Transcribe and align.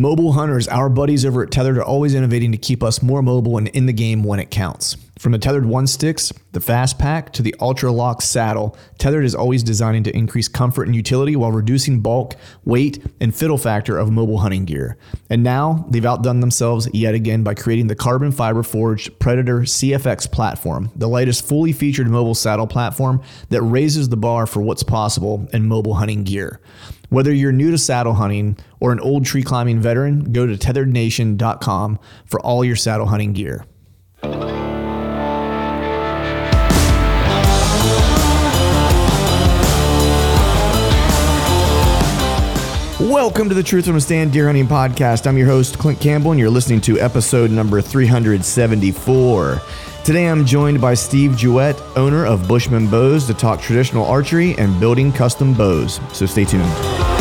Mobile 0.00 0.34
hunters, 0.34 0.68
our 0.68 0.88
buddies 0.88 1.24
over 1.24 1.42
at 1.42 1.50
Tethrd 1.50 1.76
are 1.76 1.82
always 1.82 2.14
innovating 2.14 2.52
to 2.52 2.58
keep 2.58 2.84
us 2.84 3.02
more 3.02 3.20
mobile 3.20 3.58
and 3.58 3.66
in 3.66 3.86
the 3.86 3.92
game 3.92 4.22
when 4.22 4.38
it 4.38 4.48
counts. 4.48 4.96
From 5.18 5.32
the 5.32 5.40
Tethrd 5.40 5.66
One 5.66 5.88
Sticks, 5.88 6.32
the 6.52 6.60
Fast 6.60 7.00
Pack, 7.00 7.32
to 7.32 7.42
the 7.42 7.52
Ultra 7.58 7.90
Lock 7.90 8.22
saddle, 8.22 8.78
Tethrd 9.00 9.24
is 9.24 9.34
always 9.34 9.64
designing 9.64 10.04
to 10.04 10.16
increase 10.16 10.46
comfort 10.46 10.84
and 10.84 10.94
utility 10.94 11.34
while 11.34 11.50
reducing 11.50 11.98
bulk, 11.98 12.36
weight, 12.64 13.04
and 13.20 13.34
fiddle 13.34 13.58
factor 13.58 13.98
of 13.98 14.12
mobile 14.12 14.38
hunting 14.38 14.66
gear. 14.66 14.96
And 15.30 15.42
now 15.42 15.84
they've 15.90 16.06
outdone 16.06 16.38
themselves 16.38 16.88
yet 16.94 17.14
again 17.14 17.42
by 17.42 17.54
creating 17.54 17.88
the 17.88 17.96
carbon 17.96 18.30
fiber 18.30 18.62
forged 18.62 19.18
Predator 19.18 19.62
CFX 19.62 20.30
platform, 20.30 20.92
the 20.94 21.08
latest 21.08 21.44
fully 21.44 21.72
featured 21.72 22.06
mobile 22.06 22.36
saddle 22.36 22.68
platform 22.68 23.20
that 23.48 23.62
raises 23.62 24.10
the 24.10 24.16
bar 24.16 24.46
for 24.46 24.62
what's 24.62 24.84
possible 24.84 25.48
in 25.52 25.66
mobile 25.66 25.94
hunting 25.94 26.22
gear. 26.22 26.60
Whether 27.10 27.32
you're 27.32 27.52
new 27.52 27.70
to 27.70 27.78
saddle 27.78 28.14
hunting 28.14 28.58
or 28.80 28.92
an 28.92 29.00
old 29.00 29.24
tree 29.24 29.42
climbing 29.42 29.80
veteran, 29.80 30.30
go 30.30 30.46
to 30.46 30.58
tethrdnation.com 30.58 31.98
for 32.26 32.40
all 32.40 32.62
your 32.62 32.76
saddle 32.76 33.06
hunting 33.06 33.32
gear. 33.32 33.64
Welcome 43.00 43.48
to 43.48 43.54
the 43.54 43.62
Truth 43.64 43.86
from 43.86 43.96
a 43.96 44.00
Stand 44.02 44.32
Deer 44.34 44.44
Hunting 44.44 44.66
Podcast. 44.66 45.26
I'm 45.26 45.38
your 45.38 45.46
host, 45.46 45.78
Clint 45.78 46.00
Campbell, 46.00 46.32
and 46.32 46.40
you're 46.40 46.50
listening 46.50 46.82
to 46.82 47.00
episode 47.00 47.50
number 47.50 47.80
374. 47.80 49.62
Today 50.08 50.30
I'm 50.30 50.46
joined 50.46 50.80
by 50.80 50.94
Steve 50.94 51.36
Jewett, 51.36 51.78
owner 51.94 52.24
of 52.24 52.48
Bushmen 52.48 52.88
Bows, 52.88 53.26
to 53.26 53.34
talk 53.34 53.60
traditional 53.60 54.06
archery 54.06 54.56
and 54.56 54.80
building 54.80 55.12
custom 55.12 55.52
bows. 55.52 56.00
So 56.14 56.24
stay 56.24 56.46
tuned. 56.46 57.17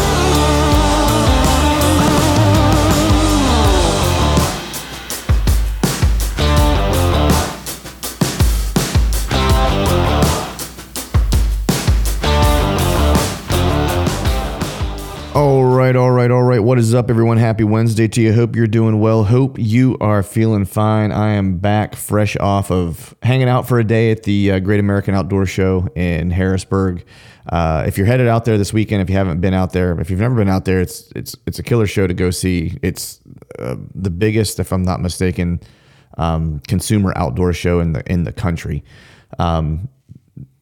What 16.67 16.79
is 16.79 16.93
up, 16.93 17.09
everyone? 17.09 17.37
Happy 17.37 17.63
Wednesday 17.63 18.09
to 18.09 18.21
you. 18.21 18.33
Hope 18.33 18.53
you're 18.53 18.67
doing 18.67 18.99
well. 18.99 19.23
Hope 19.23 19.57
you 19.57 19.97
are 20.01 20.21
feeling 20.21 20.65
fine. 20.65 21.13
I 21.13 21.29
am 21.29 21.59
back 21.59 21.95
fresh 21.95 22.35
off 22.35 22.71
of 22.71 23.15
hanging 23.23 23.47
out 23.47 23.69
for 23.69 23.79
a 23.79 23.85
day 23.85 24.11
at 24.11 24.23
the 24.23 24.51
uh, 24.51 24.59
Great 24.59 24.81
American 24.81 25.15
Outdoor 25.15 25.45
Show 25.45 25.87
in 25.95 26.29
Harrisburg. 26.29 27.05
Uh, 27.47 27.85
if 27.87 27.97
you're 27.97 28.05
headed 28.05 28.27
out 28.27 28.43
there 28.43 28.57
this 28.57 28.73
weekend, 28.73 29.01
if 29.01 29.09
you 29.09 29.15
haven't 29.15 29.39
been 29.39 29.53
out 29.53 29.71
there, 29.71 29.97
if 30.01 30.09
you've 30.09 30.19
never 30.19 30.35
been 30.35 30.49
out 30.49 30.65
there, 30.65 30.81
it's 30.81 31.09
it's 31.15 31.37
it's 31.45 31.57
a 31.57 31.63
killer 31.63 31.87
show 31.87 32.05
to 32.05 32.13
go 32.13 32.31
see. 32.31 32.77
It's 32.81 33.21
uh, 33.59 33.77
the 33.95 34.09
biggest, 34.09 34.59
if 34.59 34.73
I'm 34.73 34.83
not 34.83 34.99
mistaken, 34.99 35.61
um, 36.17 36.59
consumer 36.67 37.13
outdoor 37.15 37.53
show 37.53 37.79
in 37.79 37.93
the 37.93 38.03
in 38.11 38.25
the 38.25 38.33
country. 38.33 38.83
Um, 39.39 39.87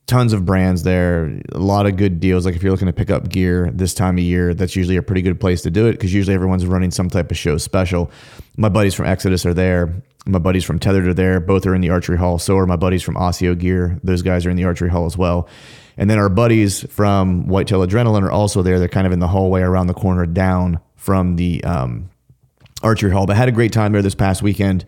tons 0.08 0.34
of 0.34 0.46
brands 0.46 0.84
there, 0.84 1.42
a 1.52 1.60
lot 1.60 1.86
of 1.86 1.98
good 1.98 2.20
deals. 2.20 2.46
Like 2.46 2.56
if 2.56 2.64
you're 2.64 2.72
looking 2.72 2.88
to 2.88 2.94
pick 2.94 3.10
up 3.10 3.30
gear 3.30 3.72
this 3.74 3.94
time 3.94 4.18
of 4.18 4.24
year, 4.24 4.54
that's 4.54 4.76
usually 4.76 4.98
a 4.98 5.02
pretty 5.02 5.22
good 5.22 5.40
place 5.40 5.62
to 5.64 5.72
do 5.72 5.88
it 5.88 5.94
because 5.94 6.14
usually 6.14 6.36
everyone's 6.36 6.66
running 6.66 6.92
some 6.92 7.10
type 7.10 7.32
of 7.32 7.38
show 7.38 7.58
special. 7.58 8.12
My 8.58 8.70
buddies 8.70 8.94
from 8.94 9.08
Exodus 9.08 9.46
are 9.46 9.54
there. 9.54 10.02
My 10.28 10.40
buddies 10.40 10.64
from 10.64 10.80
Tethrd 10.80 11.08
are 11.08 11.14
there. 11.14 11.40
Both 11.40 11.66
are 11.66 11.76
in 11.76 11.82
the 11.82 11.90
archery 11.90 12.18
hall. 12.18 12.40
So 12.40 12.58
are 12.58 12.66
my 12.66 12.76
buddies 12.76 13.04
from 13.04 13.18
Osseo 13.18 13.56
Gear. 13.56 14.00
Those 14.04 14.22
guys 14.22 14.46
are 14.46 14.50
in 14.50 14.58
the 14.58 14.66
archery 14.66 14.90
hall 14.90 15.06
as 15.06 15.18
well. 15.18 15.48
And 15.98 16.10
then 16.10 16.20
our 16.20 16.30
buddies 16.30 16.84
from 16.92 17.48
Whitetail 17.48 17.86
Adrenaline 17.86 18.24
are 18.24 18.32
also 18.32 18.62
there. 18.62 18.80
They're 18.80 18.88
kind 18.88 19.08
of 19.08 19.14
in 19.14 19.20
the 19.20 19.28
hallway 19.28 19.62
around 19.62 19.88
the 19.88 19.94
corner 19.94 20.26
down 20.26 20.80
from 20.96 21.36
the 21.36 21.64
um, 21.64 22.10
archery 22.84 23.12
hall. 23.12 23.26
But 23.26 23.38
had 23.38 23.50
a 23.50 23.54
great 23.54 23.72
time 23.72 23.92
there 23.92 24.02
this 24.02 24.16
past 24.16 24.42
weekend. 24.42 24.86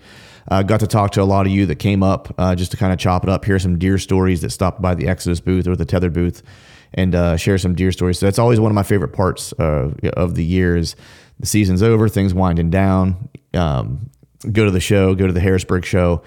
Uh, 0.49 0.63
got 0.63 0.79
to 0.79 0.87
talk 0.87 1.11
to 1.11 1.21
a 1.21 1.23
lot 1.25 1.45
of 1.45 1.51
you 1.51 1.65
that 1.65 1.75
came 1.75 2.01
up 2.03 2.33
uh, 2.37 2.55
just 2.55 2.71
to 2.71 2.77
kind 2.77 2.93
of 2.93 2.99
chop 2.99 3.23
it 3.23 3.29
up, 3.29 3.43
hear 3.43 3.59
some 3.59 3.77
deer 3.77 3.97
stories 3.97 4.41
that 4.41 4.51
stopped 4.51 4.81
by 4.81 4.95
the 4.95 5.07
Exodus 5.07 5.39
booth 5.39 5.67
or 5.67 5.75
the 5.75 5.85
Tethrd 5.85 6.13
booth, 6.13 6.41
and 6.93 7.13
uh, 7.15 7.35
share 7.35 7.57
some 7.57 7.75
deer 7.75 7.91
stories. 7.91 8.19
So 8.19 8.25
that's 8.25 8.39
always 8.39 8.59
one 8.59 8.71
of 8.71 8.75
my 8.75 8.83
favorite 8.83 9.13
parts 9.13 9.53
uh, 9.59 9.91
of 10.13 10.35
the 10.35 10.45
year. 10.45 10.77
Is 10.77 10.95
the 11.39 11.47
season's 11.47 11.83
over, 11.83 12.07
things 12.07 12.33
winding 12.33 12.69
down. 12.69 13.29
Um, 13.53 14.09
go 14.51 14.65
to 14.65 14.71
the 14.71 14.79
show, 14.79 15.15
go 15.15 15.27
to 15.27 15.33
the 15.33 15.41
Harrisburg 15.41 15.85
show, 15.85 16.23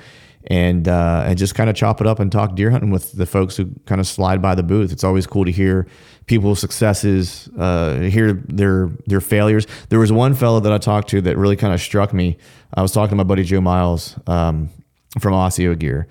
and 0.46 0.86
uh, 0.86 1.24
and 1.26 1.38
just 1.38 1.54
kind 1.54 1.70
of 1.70 1.76
chop 1.76 2.00
it 2.00 2.06
up 2.06 2.18
and 2.18 2.30
talk 2.30 2.54
deer 2.54 2.70
hunting 2.70 2.90
with 2.90 3.12
the 3.12 3.26
folks 3.26 3.56
who 3.56 3.70
kind 3.86 4.00
of 4.00 4.06
slide 4.06 4.42
by 4.42 4.54
the 4.54 4.62
booth. 4.62 4.92
It's 4.92 5.04
always 5.04 5.26
cool 5.26 5.44
to 5.44 5.52
hear 5.52 5.86
people's 6.30 6.60
successes, 6.60 7.50
uh, 7.58 7.98
hear 8.02 8.32
their 8.32 8.88
their 9.06 9.20
failures. 9.20 9.66
There 9.88 9.98
was 9.98 10.12
one 10.12 10.34
fellow 10.34 10.60
that 10.60 10.72
I 10.72 10.78
talked 10.78 11.08
to 11.08 11.20
that 11.22 11.36
really 11.36 11.56
kind 11.56 11.74
of 11.74 11.80
struck 11.80 12.14
me. 12.14 12.38
I 12.72 12.82
was 12.82 12.92
talking 12.92 13.10
to 13.10 13.16
my 13.16 13.24
buddy 13.24 13.42
Joe 13.42 13.60
Miles 13.60 14.16
um, 14.28 14.70
from 15.18 15.34
Osseo 15.34 15.74
Gear, 15.74 16.06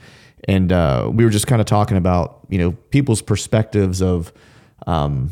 and 0.46 0.74
uh, 0.74 1.10
we 1.10 1.24
were 1.24 1.30
just 1.30 1.48
kind 1.48 1.62
of 1.62 1.68
talking 1.68 1.96
about 1.96 2.42
you 2.50 2.58
know 2.58 2.74
people's 2.92 3.22
perspectives 3.22 4.02
of 4.02 4.34
um, 4.86 5.32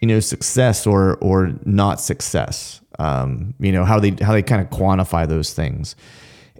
you 0.00 0.08
know 0.08 0.20
success 0.20 0.86
or 0.86 1.16
or 1.16 1.52
not 1.66 2.00
success. 2.00 2.80
Um, 2.98 3.52
you 3.60 3.72
know 3.72 3.84
how 3.84 4.00
they 4.00 4.12
how 4.22 4.32
they 4.32 4.42
kind 4.42 4.62
of 4.62 4.70
quantify 4.70 5.28
those 5.28 5.52
things, 5.52 5.96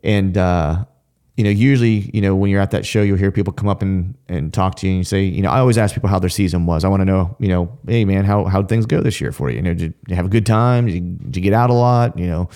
and 0.04 0.36
uh, 0.36 0.84
you 1.36 1.44
know, 1.44 1.50
usually, 1.50 2.10
you 2.14 2.22
know, 2.22 2.34
when 2.34 2.50
you're 2.50 2.62
at 2.62 2.70
that 2.70 2.86
show, 2.86 3.02
you'll 3.02 3.18
hear 3.18 3.30
people 3.30 3.52
come 3.52 3.68
up 3.68 3.82
and, 3.82 4.16
and 4.26 4.54
talk 4.54 4.76
to 4.76 4.86
you 4.86 4.92
and 4.92 4.98
you 4.98 5.04
say, 5.04 5.22
you 5.22 5.42
know, 5.42 5.50
I 5.50 5.58
always 5.58 5.76
ask 5.76 5.94
people 5.94 6.08
how 6.08 6.18
their 6.18 6.30
season 6.30 6.64
was. 6.64 6.82
I 6.82 6.88
want 6.88 7.02
to 7.02 7.04
know, 7.04 7.36
you 7.38 7.48
know, 7.48 7.78
hey 7.86 8.06
man, 8.06 8.24
how, 8.24 8.46
how'd 8.46 8.70
things 8.70 8.86
go 8.86 9.02
this 9.02 9.20
year 9.20 9.32
for 9.32 9.50
you? 9.50 9.56
You 9.56 9.62
know, 9.62 9.74
did 9.74 9.94
you 10.08 10.16
have 10.16 10.24
a 10.24 10.30
good 10.30 10.46
time? 10.46 10.86
Did 10.86 10.94
you, 10.94 11.00
did 11.00 11.36
you 11.36 11.42
get 11.42 11.52
out 11.52 11.68
a 11.68 11.74
lot? 11.74 12.18
You 12.18 12.26
know, 12.26 12.48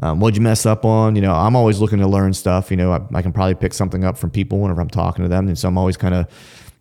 um, 0.00 0.20
what'd 0.20 0.36
you 0.36 0.42
mess 0.42 0.64
up 0.64 0.84
on? 0.84 1.16
You 1.16 1.22
know, 1.22 1.34
I'm 1.34 1.56
always 1.56 1.80
looking 1.80 1.98
to 1.98 2.06
learn 2.06 2.34
stuff. 2.34 2.70
You 2.70 2.76
know, 2.76 2.92
I, 2.92 3.00
I 3.18 3.22
can 3.22 3.32
probably 3.32 3.56
pick 3.56 3.74
something 3.74 4.04
up 4.04 4.16
from 4.16 4.30
people 4.30 4.60
whenever 4.60 4.80
I'm 4.80 4.90
talking 4.90 5.24
to 5.24 5.28
them. 5.28 5.48
And 5.48 5.58
so 5.58 5.66
I'm 5.66 5.76
always 5.76 5.96
kind 5.96 6.14
of 6.14 6.28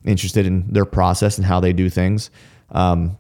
interested 0.06 0.46
in 0.46 0.72
their 0.72 0.86
process 0.86 1.38
and 1.38 1.48
how 1.48 1.60
they 1.60 1.74
do 1.74 1.90
things. 1.90 2.30
Um, 2.70 3.18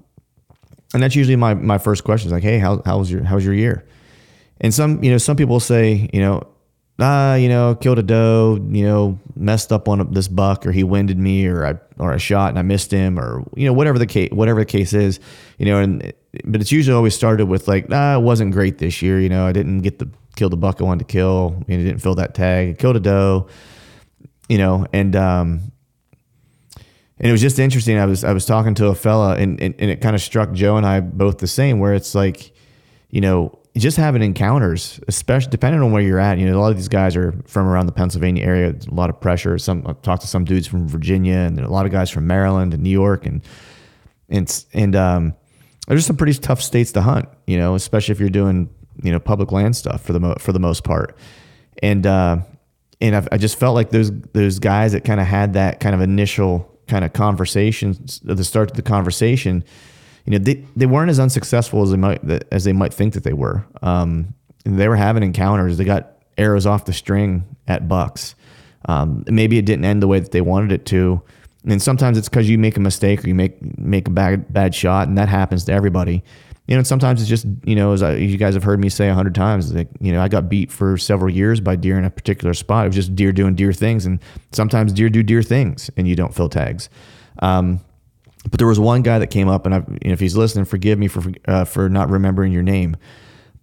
and 0.93 1.01
that's 1.01 1.15
usually 1.15 1.35
my, 1.35 1.55
my 1.55 1.79
first 1.79 2.03
question 2.03 2.27
is 2.27 2.31
like, 2.31 2.43
Hey, 2.43 2.59
how, 2.59 2.83
how 2.85 2.99
was 2.99 3.11
your, 3.11 3.23
how 3.23 3.35
was 3.35 3.45
your 3.45 3.55
year? 3.55 3.87
And 4.61 4.71
some, 4.71 5.03
you 5.03 5.09
know, 5.09 5.17
some 5.17 5.35
people 5.35 5.59
say, 5.59 6.09
you 6.13 6.21
know, 6.21 6.47
ah, 6.99 7.35
you 7.35 7.49
know, 7.49 7.75
killed 7.75 7.99
a 7.99 8.03
doe, 8.03 8.59
you 8.69 8.85
know, 8.85 9.19
messed 9.35 9.71
up 9.71 9.87
on 9.87 10.11
this 10.11 10.27
buck, 10.27 10.65
or 10.65 10.71
he 10.71 10.83
winded 10.83 11.17
me, 11.17 11.47
or 11.47 11.65
I 11.65 11.75
or 11.97 12.13
I 12.13 12.17
shot 12.17 12.49
and 12.49 12.59
I 12.59 12.61
missed 12.61 12.91
him, 12.91 13.19
or 13.19 13.43
you 13.55 13.65
know, 13.65 13.73
whatever 13.73 13.97
the 13.97 14.05
case, 14.05 14.31
whatever 14.31 14.59
the 14.59 14.65
case 14.65 14.93
is, 14.93 15.19
you 15.57 15.65
know, 15.65 15.79
and 15.79 16.13
but 16.45 16.61
it's 16.61 16.71
usually 16.71 16.95
always 16.95 17.15
started 17.15 17.47
with 17.47 17.67
like, 17.67 17.87
ah, 17.91 18.17
it 18.17 18.21
wasn't 18.21 18.51
great 18.51 18.77
this 18.77 19.01
year, 19.01 19.19
you 19.19 19.29
know, 19.29 19.45
I 19.45 19.51
didn't 19.51 19.81
get 19.81 19.99
the 19.99 20.09
kill 20.35 20.49
the 20.49 20.57
buck 20.57 20.81
I 20.81 20.83
wanted 20.83 21.07
to 21.07 21.11
kill, 21.11 21.55
and 21.67 21.77
know, 21.77 21.83
didn't 21.83 22.01
fill 22.01 22.15
that 22.15 22.35
tag, 22.35 22.69
I 22.69 22.73
killed 22.73 22.95
a 22.95 22.99
doe, 22.99 23.47
you 24.47 24.57
know, 24.57 24.85
and 24.93 25.15
um, 25.15 25.71
and 27.17 27.29
it 27.29 27.31
was 27.31 27.41
just 27.41 27.59
interesting. 27.59 27.97
I 27.97 28.05
was 28.05 28.23
I 28.23 28.33
was 28.33 28.45
talking 28.45 28.75
to 28.75 28.87
a 28.87 28.95
fella, 28.95 29.35
and 29.35 29.59
and, 29.59 29.73
and 29.79 29.89
it 29.89 30.01
kind 30.01 30.15
of 30.15 30.21
struck 30.21 30.51
Joe 30.53 30.77
and 30.77 30.85
I 30.85 30.99
both 30.99 31.39
the 31.39 31.47
same, 31.47 31.79
where 31.79 31.93
it's 31.93 32.13
like, 32.13 32.51
you 33.09 33.21
know 33.21 33.59
just 33.75 33.97
having 33.97 34.21
encounters, 34.21 34.99
especially 35.07 35.49
depending 35.49 35.81
on 35.81 35.91
where 35.91 36.01
you're 36.01 36.19
at. 36.19 36.37
You 36.37 36.45
know, 36.45 36.57
a 36.57 36.61
lot 36.61 36.71
of 36.71 36.77
these 36.77 36.87
guys 36.87 37.15
are 37.15 37.33
from 37.47 37.67
around 37.67 37.87
the 37.87 37.91
Pennsylvania 37.91 38.45
area. 38.45 38.69
a 38.69 38.93
lot 38.93 39.09
of 39.09 39.19
pressure. 39.19 39.57
Some 39.57 39.83
talked 40.03 40.21
to 40.21 40.27
some 40.27 40.45
dudes 40.45 40.67
from 40.67 40.87
Virginia, 40.87 41.37
and 41.37 41.59
a 41.59 41.69
lot 41.69 41.85
of 41.85 41.91
guys 41.91 42.09
from 42.11 42.27
Maryland 42.27 42.73
and 42.73 42.83
New 42.83 42.91
York, 42.91 43.25
and 43.25 43.41
and 44.29 44.65
and 44.73 44.95
um, 44.95 45.33
there's 45.87 46.05
some 46.05 46.17
pretty 46.17 46.33
tough 46.33 46.61
states 46.61 46.91
to 46.91 47.01
hunt. 47.01 47.27
You 47.47 47.57
know, 47.57 47.73
especially 47.73 48.11
if 48.11 48.19
you're 48.19 48.29
doing 48.29 48.69
you 49.01 49.11
know 49.11 49.19
public 49.19 49.51
land 49.51 49.75
stuff 49.75 50.03
for 50.03 50.13
the 50.13 50.19
mo- 50.19 50.37
for 50.39 50.51
the 50.51 50.59
most 50.59 50.83
part, 50.83 51.17
and 51.81 52.05
uh, 52.05 52.37
and 53.01 53.15
I've, 53.15 53.27
I 53.31 53.37
just 53.37 53.57
felt 53.57 53.73
like 53.73 53.89
those 53.89 54.11
those 54.33 54.59
guys 54.59 54.91
that 54.91 55.03
kind 55.03 55.19
of 55.19 55.25
had 55.25 55.53
that 55.53 55.79
kind 55.79 55.95
of 55.95 56.01
initial 56.01 56.69
kind 56.87 57.03
of 57.03 57.13
conversation, 57.13 57.97
the 58.21 58.43
start 58.43 58.69
of 58.69 58.77
the 58.77 58.83
conversation 58.83 59.63
you 60.25 60.31
know, 60.31 60.37
they, 60.37 60.65
they 60.75 60.85
weren't 60.85 61.09
as 61.09 61.19
unsuccessful 61.19 61.83
as 61.83 61.91
they 61.91 61.97
might 61.97 62.23
as 62.51 62.63
they 62.63 62.73
might 62.73 62.93
think 62.93 63.13
that 63.13 63.23
they 63.23 63.33
were. 63.33 63.65
Um, 63.81 64.33
they 64.63 64.87
were 64.87 64.95
having 64.95 65.23
encounters. 65.23 65.77
They 65.77 65.83
got 65.83 66.13
arrows 66.37 66.65
off 66.65 66.85
the 66.85 66.93
string 66.93 67.43
at 67.67 67.87
bucks. 67.87 68.35
Um, 68.85 69.23
maybe 69.27 69.57
it 69.57 69.65
didn't 69.65 69.85
end 69.85 70.01
the 70.01 70.07
way 70.07 70.19
that 70.19 70.31
they 70.31 70.41
wanted 70.41 70.71
it 70.71 70.85
to. 70.87 71.21
And 71.65 71.81
sometimes 71.81 72.17
it's 72.17 72.29
because 72.29 72.49
you 72.49 72.57
make 72.57 72.75
a 72.75 72.81
mistake 72.81 73.23
or 73.23 73.27
you 73.27 73.35
make 73.35 73.77
make 73.77 74.07
a 74.07 74.11
bad 74.11 74.51
bad 74.51 74.75
shot, 74.75 75.07
and 75.07 75.17
that 75.17 75.29
happens 75.29 75.65
to 75.65 75.73
everybody. 75.73 76.23
You 76.67 76.77
know, 76.77 76.83
sometimes 76.83 77.21
it's 77.21 77.29
just 77.29 77.45
you 77.63 77.75
know, 77.75 77.93
as 77.93 78.03
I, 78.03 78.15
you 78.15 78.37
guys 78.37 78.53
have 78.53 78.63
heard 78.63 78.79
me 78.79 78.89
say 78.89 79.09
a 79.09 79.13
hundred 79.13 79.35
times, 79.35 79.73
like 79.73 79.87
you 79.99 80.11
know, 80.11 80.21
I 80.21 80.27
got 80.27 80.49
beat 80.49 80.71
for 80.71 80.97
several 80.97 81.33
years 81.33 81.61
by 81.61 81.77
deer 81.77 81.97
in 81.97 82.03
a 82.03 82.09
particular 82.09 82.53
spot. 82.53 82.85
It 82.85 82.89
was 82.89 82.95
just 82.95 83.15
deer 83.15 83.31
doing 83.31 83.55
deer 83.55 83.71
things, 83.71 84.05
and 84.05 84.19
sometimes 84.51 84.91
deer 84.91 85.09
do 85.09 85.23
deer 85.23 85.41
things, 85.41 85.89
and 85.95 86.05
you 86.05 86.15
don't 86.15 86.33
fill 86.33 86.49
tags. 86.49 86.89
Um, 87.39 87.79
but 88.49 88.57
there 88.57 88.67
was 88.67 88.79
one 88.79 89.01
guy 89.01 89.19
that 89.19 89.27
came 89.27 89.47
up, 89.47 89.65
and 89.65 89.75
I, 89.75 89.83
if 90.01 90.19
he's 90.19 90.35
listening, 90.35 90.65
forgive 90.65 90.99
me 90.99 91.07
for 91.07 91.23
uh, 91.47 91.65
for 91.65 91.89
not 91.89 92.09
remembering 92.09 92.51
your 92.51 92.63
name. 92.63 92.97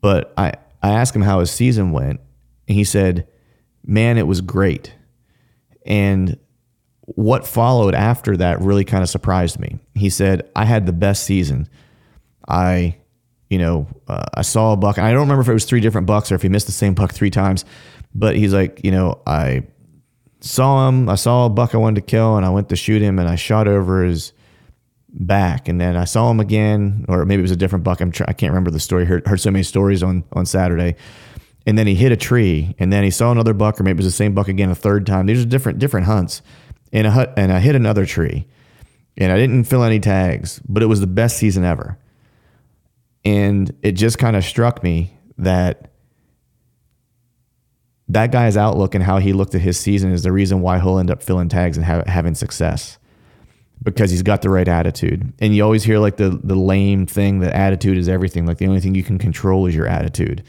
But 0.01 0.33
I 0.37 0.55
I 0.83 0.91
asked 0.91 1.15
him 1.15 1.23
how 1.23 1.41
his 1.41 1.51
season 1.51 1.93
went, 1.93 2.21
and 2.67 2.77
he 2.77 2.85
said, 2.85 3.29
"Man, 3.85 4.17
it 4.19 4.27
was 4.27 4.41
great." 4.41 4.95
And 5.85 6.39
what 7.01 7.47
followed 7.47 7.95
after 7.95 8.37
that 8.37 8.61
really 8.61 8.85
kind 8.85 9.03
of 9.03 9.09
surprised 9.09 9.59
me. 9.59 9.79
He 9.95 10.09
said, 10.09 10.49
"I 10.57 10.65
had 10.65 10.87
the 10.87 10.93
best 10.93 11.25
season. 11.25 11.69
I, 12.49 12.97
you 13.51 13.59
know, 13.59 13.87
uh, 14.09 14.27
I 14.35 14.43
saw 14.43 14.73
a 14.73 14.77
buck. 14.77 14.99
I 14.99 15.13
don't 15.13 15.21
remember 15.21 15.43
if 15.43 15.49
it 15.49 15.53
was 15.53 15.67
three 15.67 15.81
different 15.81 16.07
bucks 16.07 16.33
or 16.33 16.37
if 16.37 16.43
he 16.43 16.49
missed 16.49 16.67
the 16.67 16.73
same 16.73 16.95
buck 16.95 17.13
three 17.13 17.31
times, 17.31 17.65
but 18.15 18.35
he's 18.37 18.55
like, 18.55 18.81
you 18.83 18.91
know, 18.91 19.21
I 19.27 19.65
saw 20.41 20.89
him. 20.89 21.09
I 21.09 21.17
saw 21.17 21.47
a 21.47 21.51
buck 21.51 21.75
I 21.75 21.79
wanted 21.79 22.01
to 22.01 22.07
kill, 22.07 22.37
and 22.37 22.47
I 22.47 22.51
went 22.51 22.71
to 22.71 22.77
shoot 22.77 23.03
him, 23.03 23.19
and 23.19 23.29
I 23.29 23.37
shot 23.37 23.69
over 23.69 24.05
his." 24.05 24.33
Back 25.13 25.69
and 25.69 25.81
then 25.81 25.97
I 25.97 26.05
saw 26.05 26.31
him 26.31 26.41
again 26.41 27.05
or 27.09 27.25
maybe 27.25 27.41
it 27.41 27.43
was 27.43 27.51
a 27.51 27.57
different 27.57 27.85
buck. 27.85 28.01
I'm 28.01 28.13
tr- 28.13 28.25
I 28.29 28.33
can't 28.33 28.51
remember 28.51 28.71
the 28.71 28.81
story. 28.81 29.05
Heard, 29.05 29.27
heard 29.27 29.41
so 29.41 29.51
many 29.51 29.63
stories 29.63 30.03
on 30.03 30.25
on 30.33 30.47
Saturday. 30.47 30.97
And 31.67 31.77
then 31.77 31.87
he 31.87 31.95
hit 31.95 32.11
a 32.11 32.17
tree 32.17 32.75
and 32.79 32.93
then 32.93 33.05
he 33.05 33.11
saw 33.11 33.31
another 33.31 33.53
buck 33.53 33.81
or 33.81 33.85
maybe 33.85 33.97
it 33.97 34.05
was 34.05 34.07
the 34.07 34.13
same 34.13 34.35
buck 34.35 34.49
again 34.49 34.71
a 34.71 34.75
third 34.75 35.07
time. 35.07 35.27
These 35.27 35.43
are 35.43 35.47
different 35.47 35.79
different 35.79 36.07
hunts. 36.07 36.43
And 36.93 37.07
a 37.07 37.11
hut 37.11 37.35
and 37.37 37.53
I 37.53 37.61
hit 37.61 37.75
another 37.75 38.07
tree 38.07 38.47
and 39.17 39.33
I 39.33 39.37
didn't 39.37 39.65
fill 39.65 39.85
any 39.85 40.01
tags 40.01 40.61
but 40.69 40.83
it 40.83 40.87
was 40.87 41.01
the 41.01 41.07
best 41.07 41.37
season 41.37 41.65
ever. 41.65 41.99
And 43.25 43.75
it 43.83 43.93
just 43.93 44.19
kind 44.19 44.37
of 44.37 44.45
struck 44.45 44.83
me 44.83 45.13
that 45.39 45.91
that 48.09 48.33
guy's 48.33 48.57
outlook 48.57 48.95
and 48.95 49.05
how 49.05 49.19
he 49.19 49.33
looked 49.33 49.55
at 49.55 49.61
his 49.61 49.79
season 49.79 50.11
is 50.11 50.23
the 50.23 50.33
reason 50.33 50.61
why 50.61 50.81
he'll 50.81 50.99
end 50.99 51.11
up 51.11 51.23
filling 51.23 51.49
tags 51.49 51.77
and 51.77 51.87
ha- 51.87 52.03
having 52.07 52.35
success 52.35 52.99
because 53.83 54.11
he's 54.11 54.23
got 54.23 54.43
the 54.43 54.51
right 54.51 54.69
attitude. 54.69 55.33
And 55.39 55.55
you 55.55 55.65
always 55.65 55.85
hear 55.85 55.99
like 55.99 56.17
the 56.17 56.31
the 56.43 56.55
lame 56.55 57.07
thing 57.07 57.41
that 57.41 57.55
attitude 57.55 57.97
is 57.97 58.09
everything. 58.09 58.47
Like 58.47 58.59
the 58.59 58.67
only 58.67 58.81
thing 58.81 58.95
you 58.95 59.05
can 59.05 59.19
control 59.19 59.67
is 59.67 59.75
your 59.75 59.87
attitude, 59.87 60.43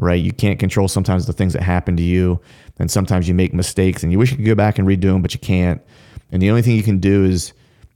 right? 0.00 0.20
You 0.20 0.32
can't 0.32 0.58
control 0.58 0.88
sometimes 0.88 1.26
the 1.26 1.32
things 1.32 1.52
that 1.52 1.62
happen 1.62 1.96
to 1.96 2.02
you, 2.02 2.40
and 2.78 2.90
sometimes 2.90 3.28
you 3.28 3.34
make 3.34 3.52
mistakes, 3.52 4.02
and 4.02 4.12
you 4.12 4.18
wish 4.18 4.30
you 4.30 4.36
could 4.36 4.46
go 4.46 4.54
back 4.54 4.78
and 4.78 4.88
redo 4.88 5.12
them, 5.12 5.22
but 5.22 5.34
you 5.34 5.40
can't. 5.40 5.82
And 6.30 6.42
the 6.42 6.50
only 6.50 6.62
thing 6.62 6.76
you 6.76 6.82
can 6.82 6.98
do 6.98 7.24
is 7.24 7.52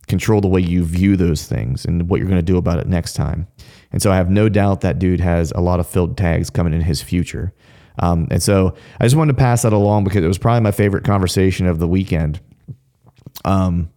control 0.08 0.40
the 0.40 0.48
way 0.48 0.60
you 0.60 0.84
view 0.84 1.16
those 1.16 1.46
things 1.46 1.84
and 1.84 2.08
what 2.08 2.18
you're 2.18 2.28
going 2.28 2.38
to 2.38 2.42
do 2.42 2.56
about 2.56 2.78
it 2.78 2.86
next 2.86 3.14
time. 3.14 3.46
And 3.92 4.02
so 4.02 4.10
I 4.10 4.16
have 4.16 4.30
no 4.30 4.48
doubt 4.48 4.80
that 4.80 4.98
dude 4.98 5.20
has 5.20 5.52
a 5.52 5.60
lot 5.60 5.80
of 5.80 5.86
filled 5.86 6.16
tags 6.16 6.50
coming 6.50 6.72
in 6.72 6.80
his 6.80 7.02
future. 7.02 7.52
Um, 7.98 8.26
and 8.30 8.42
so 8.42 8.74
I 8.98 9.04
just 9.04 9.16
wanted 9.16 9.34
to 9.34 9.38
pass 9.38 9.62
that 9.62 9.72
along 9.72 10.04
because 10.04 10.24
it 10.24 10.28
was 10.28 10.38
probably 10.38 10.60
my 10.60 10.70
favorite 10.70 11.04
conversation 11.04 11.66
of 11.66 11.78
the 11.78 11.86
weekend. 11.86 12.40
Um, 13.44 13.90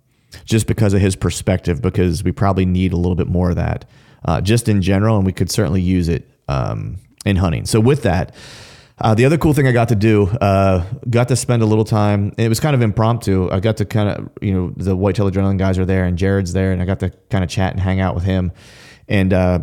just 0.43 0.67
because 0.67 0.93
of 0.93 1.01
his 1.01 1.15
perspective, 1.15 1.81
because 1.81 2.23
we 2.23 2.31
probably 2.31 2.65
need 2.65 2.91
a 2.93 2.97
little 2.97 3.15
bit 3.15 3.27
more 3.27 3.51
of 3.51 3.55
that 3.55 3.85
uh, 4.25 4.41
just 4.41 4.67
in 4.67 4.81
general, 4.81 5.15
and 5.17 5.25
we 5.25 5.31
could 5.31 5.49
certainly 5.49 5.81
use 5.81 6.09
it 6.09 6.29
um, 6.47 6.97
in 7.25 7.37
hunting. 7.37 7.65
So, 7.65 7.79
with 7.79 8.03
that, 8.03 8.35
uh, 8.99 9.13
the 9.13 9.25
other 9.25 9.37
cool 9.37 9.53
thing 9.53 9.67
I 9.67 9.71
got 9.71 9.89
to 9.89 9.95
do, 9.95 10.27
uh, 10.27 10.85
got 11.09 11.27
to 11.27 11.35
spend 11.35 11.61
a 11.61 11.65
little 11.65 11.85
time. 11.85 12.33
It 12.37 12.49
was 12.49 12.59
kind 12.59 12.75
of 12.75 12.81
impromptu. 12.81 13.49
I 13.51 13.59
got 13.59 13.77
to 13.77 13.85
kind 13.85 14.09
of, 14.09 14.29
you 14.41 14.53
know, 14.53 14.73
the 14.75 14.95
Whitetail 14.95 15.29
Adrenaline 15.29 15.57
guys 15.57 15.77
are 15.77 15.85
there, 15.85 16.05
and 16.05 16.17
Jared's 16.17 16.53
there, 16.53 16.71
and 16.71 16.81
I 16.81 16.85
got 16.85 16.99
to 17.01 17.11
kind 17.29 17.43
of 17.43 17.49
chat 17.49 17.71
and 17.71 17.79
hang 17.79 17.99
out 17.99 18.15
with 18.15 18.23
him. 18.23 18.51
And 19.07 19.31
uh, 19.31 19.59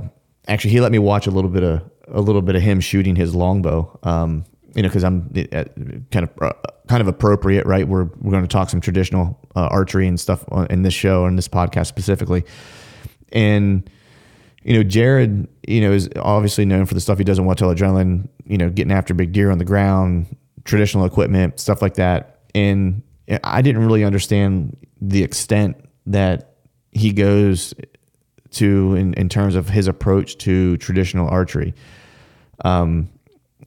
actually, 0.47 0.71
he 0.71 0.81
let 0.81 0.93
me 0.93 0.99
watch 0.99 1.27
a 1.27 1.31
little 1.31 1.51
bit 1.51 1.65
of 1.65 1.83
a 2.09 2.21
little 2.21 2.43
bit 2.43 2.57
of 2.57 2.63
him 2.63 2.81
shooting 2.81 3.17
his 3.17 3.35
longbow. 3.35 3.99
Um, 4.03 4.45
you 4.75 4.83
know, 4.83 4.89
because 4.89 5.05
I'm 5.05 5.31
uh, 5.53 5.65
kind 6.11 6.25
of 6.25 6.31
uh, 6.41 6.53
kind 6.89 7.01
of 7.01 7.09
appropriate, 7.09 7.67
right? 7.67 7.87
We're 7.87 8.05
we're 8.05 8.31
going 8.31 8.43
to 8.43 8.49
talk 8.49 8.71
some 8.71 8.81
traditional 8.81 9.39
uh, 9.55 9.69
archery 9.71 10.07
and 10.07 10.19
stuff 10.19 10.45
in 10.71 10.83
this 10.83 10.95
show 10.95 11.27
and 11.27 11.37
this 11.37 11.49
podcast 11.49 11.87
specifically, 11.87 12.45
and 13.33 13.89
you 14.65 14.75
know, 14.75 14.83
Jared, 14.83 15.49
you 15.67 15.81
know, 15.81 15.93
is 15.93 16.09
obviously 16.17 16.65
known 16.65 16.87
for 16.87 16.95
the 16.95 17.01
stuff 17.01 17.19
he 17.19 17.25
does 17.25 17.39
in 17.39 17.45
Whitetail 17.45 17.75
Adrenaline, 17.75 18.29
you 18.45 18.57
know, 18.57 18.71
getting 18.71 18.93
after 18.93 19.13
big 19.13 19.33
deer 19.33 19.51
on 19.51 19.59
the 19.59 19.65
ground, 19.65 20.37
traditional 20.65 21.05
equipment, 21.05 21.59
stuff 21.59 21.83
like 21.83 21.95
that. 21.95 22.41
And 22.55 23.03
I 23.43 23.63
didn't 23.63 23.85
really 23.85 24.05
understand 24.05 24.77
the 25.01 25.23
extent 25.23 25.77
that 26.07 26.57
he 26.93 27.13
goes 27.13 27.75
to 28.53 28.95
in, 28.95 29.15
in 29.15 29.29
terms 29.29 29.55
of 29.55 29.69
his 29.69 29.89
approach 29.89 30.39
to 30.39 30.77
traditional 30.77 31.29
archery. 31.29 31.75
Um, 32.65 33.09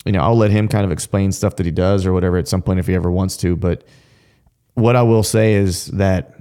you 0.06 0.12
know, 0.12 0.22
I'll 0.22 0.38
let 0.38 0.52
him 0.52 0.68
kind 0.68 0.86
of 0.86 0.92
explain 0.92 1.32
stuff 1.32 1.56
that 1.58 1.66
he 1.66 1.72
does 1.72 2.06
or 2.06 2.14
whatever 2.14 2.38
at 2.38 2.48
some 2.48 2.62
point 2.62 2.80
if 2.80 2.88
he 2.88 2.94
ever 2.94 3.12
wants 3.12 3.36
to. 3.38 3.56
But 3.56 3.84
what 4.76 4.96
I 4.96 5.02
will 5.02 5.24
say 5.24 5.54
is 5.56 5.88
that 5.88 6.36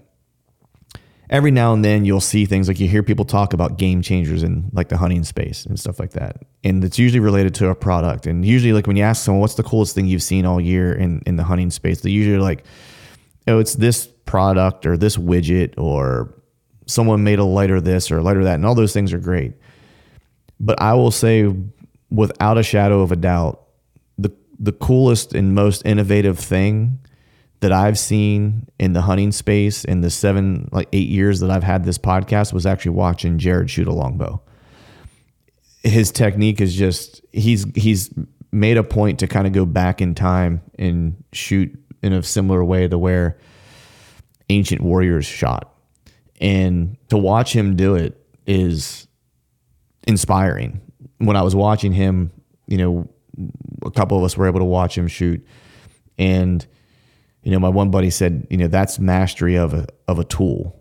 every 1.31 1.51
now 1.51 1.73
and 1.73 1.85
then 1.85 2.05
you'll 2.05 2.21
see 2.21 2.45
things 2.45 2.69
like 2.69 2.79
you 2.79 2.87
hear 2.87 3.03
people 3.03 3.25
talk 3.25 3.55
about 3.55 3.79
game 3.79 4.03
changers 4.03 4.43
in 4.43 4.71
like 4.73 4.89
the 4.89 4.99
hunting 4.99 5.25
space 5.25 5.65
and 5.65 5.81
stuff 5.81 5.99
like 5.99 6.11
that. 6.11 6.43
And 6.63 6.85
it's 6.85 6.99
usually 6.99 7.21
related 7.21 7.55
to 7.57 7.69
a 7.69 7.75
product. 7.75 8.27
And 8.27 8.45
usually 8.45 8.75
like 8.75 8.87
when 8.87 8.97
you 8.97 9.03
ask 9.03 9.25
someone 9.25 9.41
what's 9.41 9.55
the 9.55 9.63
coolest 9.63 9.95
thing 9.95 10.07
you've 10.07 10.23
seen 10.23 10.45
all 10.45 10.61
year 10.61 10.93
in, 10.93 11.23
in 11.25 11.37
the 11.37 11.45
hunting 11.45 11.71
space, 11.71 12.03
they 12.03 12.11
usually 12.11 12.39
like, 12.39 12.65
oh, 13.49 13.59
it's 13.59 13.75
this 13.75 14.07
product 14.27 14.85
or 14.85 14.97
this 14.99 15.17
widget 15.17 15.75
or 15.79 16.35
someone 16.87 17.25
made 17.25 17.39
a 17.39 17.45
lighter 17.45 17.81
this 17.81 18.11
or 18.11 18.19
a 18.19 18.23
lighter 18.23 18.45
that. 18.45 18.57
And 18.57 18.67
all 18.67 18.75
those 18.75 18.93
things 18.93 19.13
are 19.15 19.19
great. 19.19 19.55
But 20.61 20.81
I 20.81 20.93
will 20.95 21.11
say 21.11 21.53
without 22.15 22.57
a 22.57 22.63
shadow 22.63 23.01
of 23.01 23.13
a 23.13 23.17
doubt, 23.17 23.63
the 24.17 24.33
the 24.59 24.73
coolest 24.73 25.35
and 25.35 25.55
most 25.55 25.85
innovative 25.85 26.39
thing 26.39 27.01
that 27.61 27.73
I've 27.73 27.99
seen 27.99 28.69
in 28.79 28.93
the 28.93 29.03
hunting 29.03 29.33
space 29.33 29.85
in 29.85 30.01
the 30.01 30.11
seven 30.11 30.69
like 30.73 30.89
eight 30.93 31.09
years 31.09 31.41
that 31.41 31.51
I've 31.51 31.63
had 31.65 31.85
this 31.85 31.99
podcast 31.99 32.53
was 32.53 32.67
actually 32.67 32.93
watching 32.93 33.39
Jared 33.39 33.71
shoot 33.71 33.89
a 33.89 33.93
longbow. 33.93 34.41
His 35.83 36.13
technique 36.13 36.61
is 36.61 36.75
just 36.75 37.21
he's 37.33 37.67
he's 37.75 38.11
made 38.53 38.77
a 38.77 38.85
point 38.85 39.19
to 39.19 39.27
kind 39.27 39.47
of 39.47 39.53
go 39.53 39.67
back 39.67 40.01
in 40.01 40.15
time 40.15 40.63
and 40.79 41.23
shoot 41.33 41.77
in 42.03 42.13
a 42.13 42.23
similar 42.23 42.65
way 42.65 42.87
to 42.87 42.97
where 42.97 43.39
ancient 44.49 44.81
warriors 44.81 45.27
shot. 45.27 45.75
And 46.41 46.97
to 47.09 47.17
watch 47.17 47.55
him 47.55 47.77
do 47.77 47.95
it 47.95 48.21
is 48.47 49.09
inspiring 50.07 50.81
when 51.27 51.37
I 51.37 51.43
was 51.43 51.55
watching 51.55 51.93
him, 51.93 52.31
you 52.67 52.79
know, 52.79 53.09
a 53.85 53.91
couple 53.91 54.17
of 54.17 54.25
us 54.25 54.37
were 54.37 54.47
able 54.47 54.61
to 54.61 54.65
watch 54.65 54.97
him 54.97 55.09
shoot, 55.09 55.45
and 56.19 56.67
you 57.43 57.51
know, 57.51 57.59
my 57.59 57.69
one 57.69 57.91
buddy 57.91 58.11
said, 58.11 58.47
you 58.49 58.57
know, 58.57 58.69
that's 58.69 58.99
mastery 58.99 59.57
of 59.57 59.75
a 59.75 59.87
of 60.09 60.19
a 60.19 60.25
tool, 60.25 60.81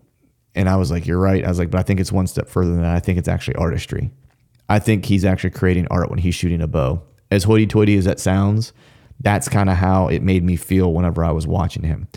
and 0.54 0.68
I 0.68 0.76
was 0.76 0.90
like, 0.90 1.06
you're 1.06 1.18
right. 1.20 1.44
I 1.44 1.48
was 1.48 1.58
like, 1.58 1.70
but 1.70 1.80
I 1.80 1.82
think 1.82 2.00
it's 2.00 2.12
one 2.12 2.26
step 2.26 2.48
further 2.48 2.70
than 2.70 2.82
that. 2.82 2.94
I 2.94 3.00
think 3.00 3.18
it's 3.18 3.28
actually 3.28 3.56
artistry. 3.56 4.10
I 4.68 4.78
think 4.78 5.04
he's 5.04 5.24
actually 5.24 5.50
creating 5.50 5.88
art 5.90 6.08
when 6.08 6.18
he's 6.18 6.34
shooting 6.34 6.62
a 6.62 6.66
bow. 6.66 7.02
As 7.30 7.44
hoity-toity 7.44 7.96
as 7.96 8.04
that 8.06 8.18
sounds, 8.18 8.72
That's 9.20 9.48
kind 9.48 9.70
of 9.70 9.76
how 9.76 10.08
it 10.08 10.22
made 10.22 10.42
me 10.42 10.56
feel 10.56 10.92
whenever 10.92 11.24
I 11.24 11.30
was 11.30 11.46
watching 11.46 11.82
him. 11.82 12.08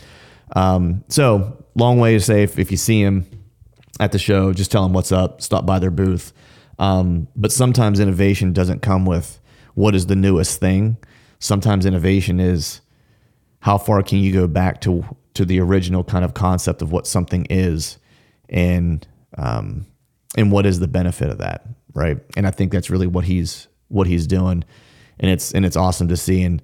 Um, 0.55 1.03
so 1.09 1.65
long 1.75 1.99
way 1.99 2.13
to 2.13 2.19
say 2.19 2.43
if, 2.43 2.57
if 2.57 2.71
you 2.71 2.77
see 2.77 3.01
him 3.01 3.25
at 3.99 4.11
the 4.11 4.19
show, 4.19 4.53
just 4.53 4.71
tell 4.71 4.85
him 4.85 4.93
what's 4.93 5.11
up, 5.11 5.41
stop 5.41 5.65
by 5.65 5.79
their 5.79 5.91
booth. 5.91 6.33
Um, 6.79 7.27
but 7.35 7.51
sometimes 7.51 7.99
innovation 7.99 8.53
doesn't 8.53 8.81
come 8.81 9.05
with 9.05 9.39
what 9.73 9.95
is 9.95 10.07
the 10.07 10.15
newest 10.15 10.59
thing. 10.59 10.97
Sometimes 11.39 11.85
innovation 11.85 12.39
is 12.39 12.81
how 13.59 13.77
far 13.77 14.03
can 14.03 14.19
you 14.19 14.31
go 14.31 14.47
back 14.47 14.81
to 14.81 15.03
to 15.33 15.45
the 15.45 15.59
original 15.59 16.03
kind 16.03 16.25
of 16.25 16.33
concept 16.33 16.81
of 16.81 16.91
what 16.91 17.05
something 17.05 17.45
is, 17.49 17.97
and 18.49 19.07
um, 19.37 19.85
and 20.35 20.51
what 20.51 20.65
is 20.65 20.79
the 20.79 20.87
benefit 20.87 21.29
of 21.29 21.37
that, 21.39 21.65
right? 21.93 22.17
And 22.35 22.47
I 22.47 22.51
think 22.51 22.71
that's 22.71 22.89
really 22.89 23.07
what 23.07 23.25
he's 23.25 23.67
what 23.89 24.07
he's 24.07 24.25
doing, 24.27 24.63
and 25.19 25.31
it's 25.31 25.51
and 25.53 25.65
it's 25.65 25.75
awesome 25.75 26.07
to 26.07 26.17
see. 26.17 26.41
And 26.43 26.61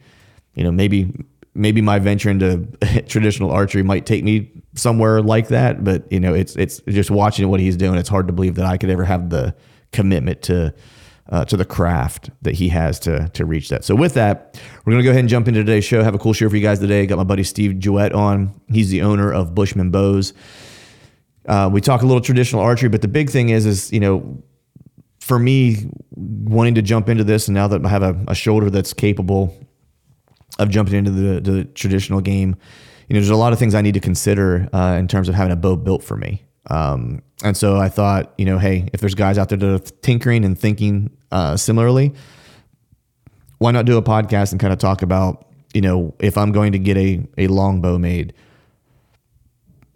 you 0.56 0.64
know, 0.64 0.72
maybe 0.72 1.14
maybe 1.56 1.82
my 1.82 2.00
venture 2.00 2.30
into 2.30 2.68
traditional 3.08 3.52
archery 3.52 3.84
might 3.84 4.06
take 4.06 4.24
me 4.24 4.50
somewhere 4.76 5.22
like 5.22 5.50
that, 5.50 5.84
but 5.84 6.12
you 6.12 6.20
know, 6.20 6.34
it's 6.34 6.56
it's 6.56 6.82
just 6.88 7.12
watching 7.12 7.50
what 7.50 7.60
he's 7.60 7.78
doing. 7.78 7.98
It's 7.98 8.10
hard 8.10 8.28
to 8.28 8.34
believe 8.34 8.56
that 8.56 8.66
I 8.66 8.78
could 8.78 8.90
ever 8.90 9.06
have 9.06 9.30
the 9.30 9.56
commitment 9.94 10.42
to 10.44 10.74
uh, 11.30 11.46
to 11.46 11.56
the 11.56 11.66
craft 11.66 12.30
that 12.42 12.56
he 12.56 12.70
has 12.70 13.00
to 13.00 13.30
to 13.30 13.46
reach 13.46 13.70
that. 13.70 13.84
So 13.86 13.96
with 13.96 14.14
that, 14.16 14.60
we're 14.84 14.94
gonna 14.94 15.04
go 15.04 15.12
ahead 15.12 15.22
and 15.22 15.30
jump 15.30 15.48
into 15.48 15.62
today's 15.62 15.86
show. 15.86 16.04
Have 16.04 16.16
a 16.16 16.20
cool 16.20 16.34
show 16.34 16.50
for 16.50 16.56
you 16.56 16.62
guys 16.62 16.80
today. 16.80 17.06
Got 17.06 17.18
my 17.18 17.24
buddy 17.24 17.44
Steve 17.44 17.80
Jewett 17.80 18.14
on. 18.14 18.60
He's 18.70 18.90
the 18.90 19.02
owner 19.02 19.32
of 19.32 19.56
Bushmen 19.56 19.92
Bows. 19.92 20.34
Uh, 21.48 21.70
we 21.72 21.82
talk 21.82 22.02
a 22.02 22.06
little 22.06 22.22
traditional 22.22 22.62
archery, 22.62 22.90
but 22.90 23.02
the 23.02 23.08
big 23.08 23.30
thing 23.30 23.50
is, 23.50 23.66
is 23.66 23.92
you 23.92 24.00
know, 24.00 24.42
for 25.20 25.40
me 25.40 25.90
wanting 26.12 26.76
to 26.76 26.82
jump 26.82 27.10
into 27.10 27.24
this, 27.24 27.48
and 27.48 27.56
now 27.56 27.68
that 27.68 27.86
I 27.86 27.90
have 27.90 28.04
a, 28.04 28.18
a 28.30 28.36
shoulder 28.36 28.70
that's 28.70 28.94
capable 28.94 29.56
of 30.60 30.70
jumping 30.70 30.96
into 30.96 31.12
the, 31.12 31.42
the, 31.42 31.66
traditional 31.66 32.22
game, 32.22 32.56
you 33.08 33.14
know, 33.16 33.20
there's 33.20 33.30
a 33.30 33.36
lot 33.36 33.54
of 33.54 33.60
things 33.60 33.76
I 33.76 33.82
need 33.82 33.96
to 33.96 34.00
consider 34.00 34.70
uh, 34.72 34.96
in 35.00 35.08
terms 35.08 35.28
of 35.28 35.36
having 35.36 35.52
a 35.52 35.56
bow 35.56 35.76
built 35.76 36.04
for 36.04 36.16
me. 36.16 36.46
Um, 36.70 37.22
and 37.44 37.58
so 37.58 37.78
I 37.78 37.90
thought, 37.90 38.34
you 38.38 38.46
know, 38.46 38.58
hey, 38.58 38.90
if 38.94 39.02
there's 39.02 39.16
guys 39.16 39.38
out 39.38 39.50
there 39.50 39.58
that 39.58 39.70
are 39.70 39.94
tinkering 40.02 40.46
and 40.46 40.58
thinking 40.58 41.12
uh, 41.30 41.58
similarly, 41.58 42.14
why 43.58 43.72
not 43.72 43.86
do 43.86 43.98
a 43.98 44.02
podcast 44.02 44.52
and 44.52 44.62
kind 44.62 44.72
of 44.72 44.80
talk 44.80 45.02
about, 45.02 45.46
you 45.74 45.82
know, 45.82 46.16
if 46.20 46.38
I'm 46.38 46.54
going 46.54 46.72
to 46.72 46.80
get 46.80 46.96
a, 46.96 47.26
a 47.38 47.48
longbow 47.48 47.98
made, 47.98 48.34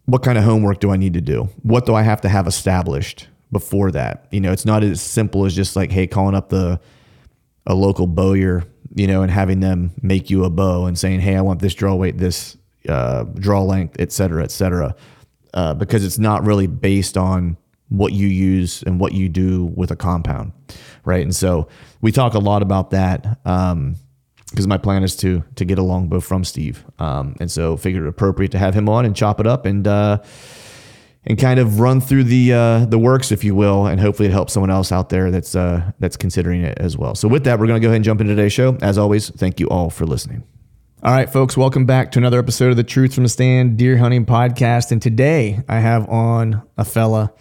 what 0.06 0.24
kind 0.24 0.38
of 0.38 0.44
homework 0.44 0.80
do 0.82 0.92
I 0.92 0.98
need 0.98 1.14
to 1.14 1.22
do? 1.22 1.50
What 1.64 1.86
do 1.86 1.96
I 1.96 2.02
have 2.02 2.20
to 2.22 2.30
have 2.30 2.48
established 2.48 3.30
before 3.52 3.92
that? 3.92 4.28
You 4.32 4.42
know, 4.42 4.52
it's 4.52 4.66
not 4.66 4.84
as 4.84 5.02
simple 5.02 5.46
as 5.46 5.56
just 5.56 5.76
like, 5.76 5.92
hey, 5.92 6.06
calling 6.06 6.36
up 6.36 6.50
the 6.50 6.82
a 7.66 7.74
local 7.74 8.08
bowyer, 8.08 8.64
you 8.94 9.08
know, 9.08 9.22
and 9.22 9.32
having 9.32 9.62
them 9.62 9.92
make 10.02 10.30
you 10.30 10.44
a 10.44 10.50
bow 10.50 10.86
and 10.86 10.98
saying, 10.98 11.22
hey, 11.22 11.36
I 11.36 11.42
want 11.42 11.62
this 11.62 11.74
draw 11.74 11.96
weight, 11.96 12.18
this 12.18 12.58
uh, 12.90 13.24
draw 13.24 13.62
length, 13.62 13.98
et 14.00 14.12
cetera, 14.12 14.44
et 14.44 14.52
cetera 14.52 14.96
uh, 15.54 15.74
because 15.74 16.06
it's 16.06 16.20
not 16.20 16.46
really 16.46 16.68
based 16.68 17.18
on 17.18 17.58
what 17.90 18.14
you 18.14 18.28
use 18.28 18.84
and 18.84 19.00
what 19.00 19.14
you 19.14 19.30
do 19.30 19.66
with 19.76 19.92
a 19.92 19.96
compound, 19.96 20.52
right? 21.06 21.24
And 21.24 21.36
so 21.36 21.68
we 22.02 22.12
talk 22.12 22.34
a 22.34 22.40
lot 22.40 22.62
about 22.62 22.92
that 22.92 23.40
um, 23.46 23.96
because 24.50 24.68
my 24.68 24.78
plan 24.78 25.04
is 25.04 25.16
to 25.18 25.44
to 25.56 25.66
get 25.66 25.78
a 25.78 25.84
longbow 25.84 26.20
from 26.20 26.44
Steve, 26.44 26.86
um, 27.00 27.36
and 27.40 27.52
so 27.52 27.78
figured 27.78 28.04
it 28.04 28.08
appropriate 28.10 28.52
to 28.52 28.58
have 28.58 28.74
him 28.74 28.90
on 28.90 29.06
and 29.06 29.16
chop 29.16 29.40
it 29.40 29.48
up 29.48 29.66
and 29.66 29.88
uh, 29.88 30.20
and 31.26 31.38
kind 31.38 31.60
of 31.60 31.80
run 31.80 32.00
through 32.00 32.24
the 32.24 32.54
uh, 32.54 32.86
the 32.86 32.98
works, 33.00 33.32
if 33.32 33.44
you 33.44 33.56
will, 33.56 33.86
and 33.86 34.00
hopefully 34.00 34.30
it 34.30 34.32
helps 34.32 34.54
someone 34.54 34.70
else 34.70 34.92
out 34.92 35.10
there 35.10 35.32
that's 35.32 35.56
uh, 35.56 35.92
that's 36.00 36.18
considering 36.18 36.64
it 36.64 36.78
as 36.80 36.98
well. 36.98 37.16
So 37.16 37.28
with 37.28 37.44
that, 37.44 37.60
we're 37.60 37.68
going 37.68 37.82
to 37.82 37.86
go 37.86 37.90
ahead 37.90 37.98
and 37.98 38.06
jump 38.06 38.22
into 38.22 38.36
today's 38.36 38.54
show. 38.54 38.78
As 38.82 38.98
always, 38.98 39.30
thank 39.30 39.60
you 39.60 39.68
all 39.68 39.90
for 39.90 40.06
listening. 40.06 40.44
All 41.08 41.14
right, 41.14 41.32
folks, 41.32 41.56
welcome 41.56 41.86
back 41.86 42.12
to 42.12 42.20
another 42.20 42.38
episode 42.38 42.70
of 42.72 42.76
the 42.76 42.84
Truth 42.84 43.14
from 43.14 43.24
the 43.24 43.30
Stand 43.30 43.78
Deer 43.78 43.96
Hunting 43.96 44.26
Podcast. 44.26 44.92
And 44.92 45.02
today 45.02 45.64
I 45.70 45.80
have 45.80 46.10
on 46.10 46.62
a 46.78 46.84
fella 46.84 47.32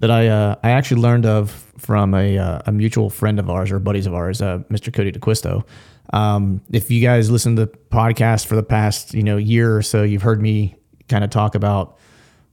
that 0.00 0.10
I 0.10 0.26
uh, 0.26 0.56
I 0.64 0.70
actually 0.70 1.00
learned 1.00 1.24
of 1.24 1.52
from 1.78 2.12
a, 2.12 2.36
uh, 2.36 2.62
a 2.66 2.72
mutual 2.72 3.10
friend 3.10 3.38
of 3.38 3.48
ours 3.48 3.70
or 3.70 3.78
buddies 3.78 4.08
of 4.08 4.14
ours, 4.14 4.42
uh, 4.42 4.64
Mr. 4.68 4.92
Cody 4.92 5.12
DeQuisto. 5.12 5.64
Um, 6.12 6.60
if 6.72 6.90
you 6.90 7.00
guys 7.00 7.30
listen 7.30 7.54
to 7.54 7.66
the 7.66 7.72
podcast 7.92 8.46
for 8.46 8.56
the 8.56 8.64
past 8.64 9.14
you 9.14 9.22
know 9.22 9.36
year 9.36 9.76
or 9.76 9.82
so, 9.82 10.02
you've 10.02 10.22
heard 10.22 10.42
me 10.42 10.74
kind 11.08 11.22
of 11.22 11.30
talk 11.30 11.54
about 11.54 11.96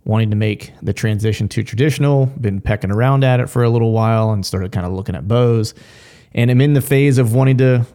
wanting 0.06 0.30
to 0.30 0.36
make 0.36 0.74
the 0.84 0.94
transition 0.94 1.48
to 1.48 1.64
traditional. 1.64 2.28
Been 2.28 2.62
pecking 2.62 2.92
around 2.92 3.24
at 3.24 3.40
it 3.40 3.50
for 3.50 3.64
a 3.64 3.70
little 3.72 3.94
while 3.94 4.30
and 4.30 4.46
started 4.46 4.72
kind 4.72 4.86
of 4.86 4.94
looking 4.94 5.16
at 5.16 5.28
bows. 5.28 5.74
And 6.36 6.52
I'm 6.52 6.62
in 6.62 6.74
the 6.74 6.82
phase 6.82 7.18
of 7.18 7.34
wanting 7.34 7.58
to 7.58 7.88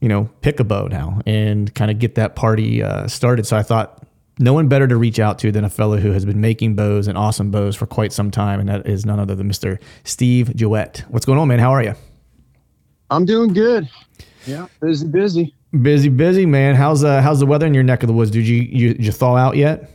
you 0.00 0.08
know, 0.08 0.30
pick 0.40 0.60
a 0.60 0.64
bow 0.64 0.86
now 0.86 1.20
and 1.26 1.74
kind 1.74 1.90
of 1.90 1.98
get 1.98 2.14
that 2.14 2.36
party 2.36 2.82
uh, 2.82 3.06
started. 3.06 3.46
So 3.46 3.56
I 3.56 3.62
thought 3.62 4.02
no 4.38 4.54
one 4.54 4.68
better 4.68 4.88
to 4.88 4.96
reach 4.96 5.18
out 5.18 5.38
to 5.40 5.52
than 5.52 5.64
a 5.64 5.70
fellow 5.70 5.98
who 5.98 6.12
has 6.12 6.24
been 6.24 6.40
making 6.40 6.74
bows 6.74 7.06
and 7.06 7.18
awesome 7.18 7.50
bows 7.50 7.76
for 7.76 7.86
quite 7.86 8.12
some 8.12 8.30
time, 8.30 8.58
and 8.58 8.68
that 8.68 8.86
is 8.86 9.04
none 9.04 9.20
other 9.20 9.34
than 9.34 9.48
Mr. 9.48 9.78
Steve 10.04 10.54
Jewett. 10.56 11.04
What's 11.08 11.26
going 11.26 11.38
on, 11.38 11.48
man? 11.48 11.58
How 11.58 11.70
are 11.70 11.82
you? 11.82 11.94
I'm 13.10 13.26
doing 13.26 13.52
good. 13.52 13.88
Yeah, 14.46 14.68
busy, 14.80 15.06
busy, 15.06 15.54
busy, 15.82 16.08
busy, 16.08 16.46
man. 16.46 16.74
How's 16.74 17.04
uh 17.04 17.20
how's 17.20 17.40
the 17.40 17.46
weather 17.46 17.66
in 17.66 17.74
your 17.74 17.82
neck 17.82 18.02
of 18.02 18.06
the 18.06 18.14
woods? 18.14 18.30
Did 18.30 18.48
you 18.48 18.62
you, 18.62 18.94
did 18.94 19.04
you 19.04 19.12
thaw 19.12 19.36
out 19.36 19.56
yet? 19.56 19.90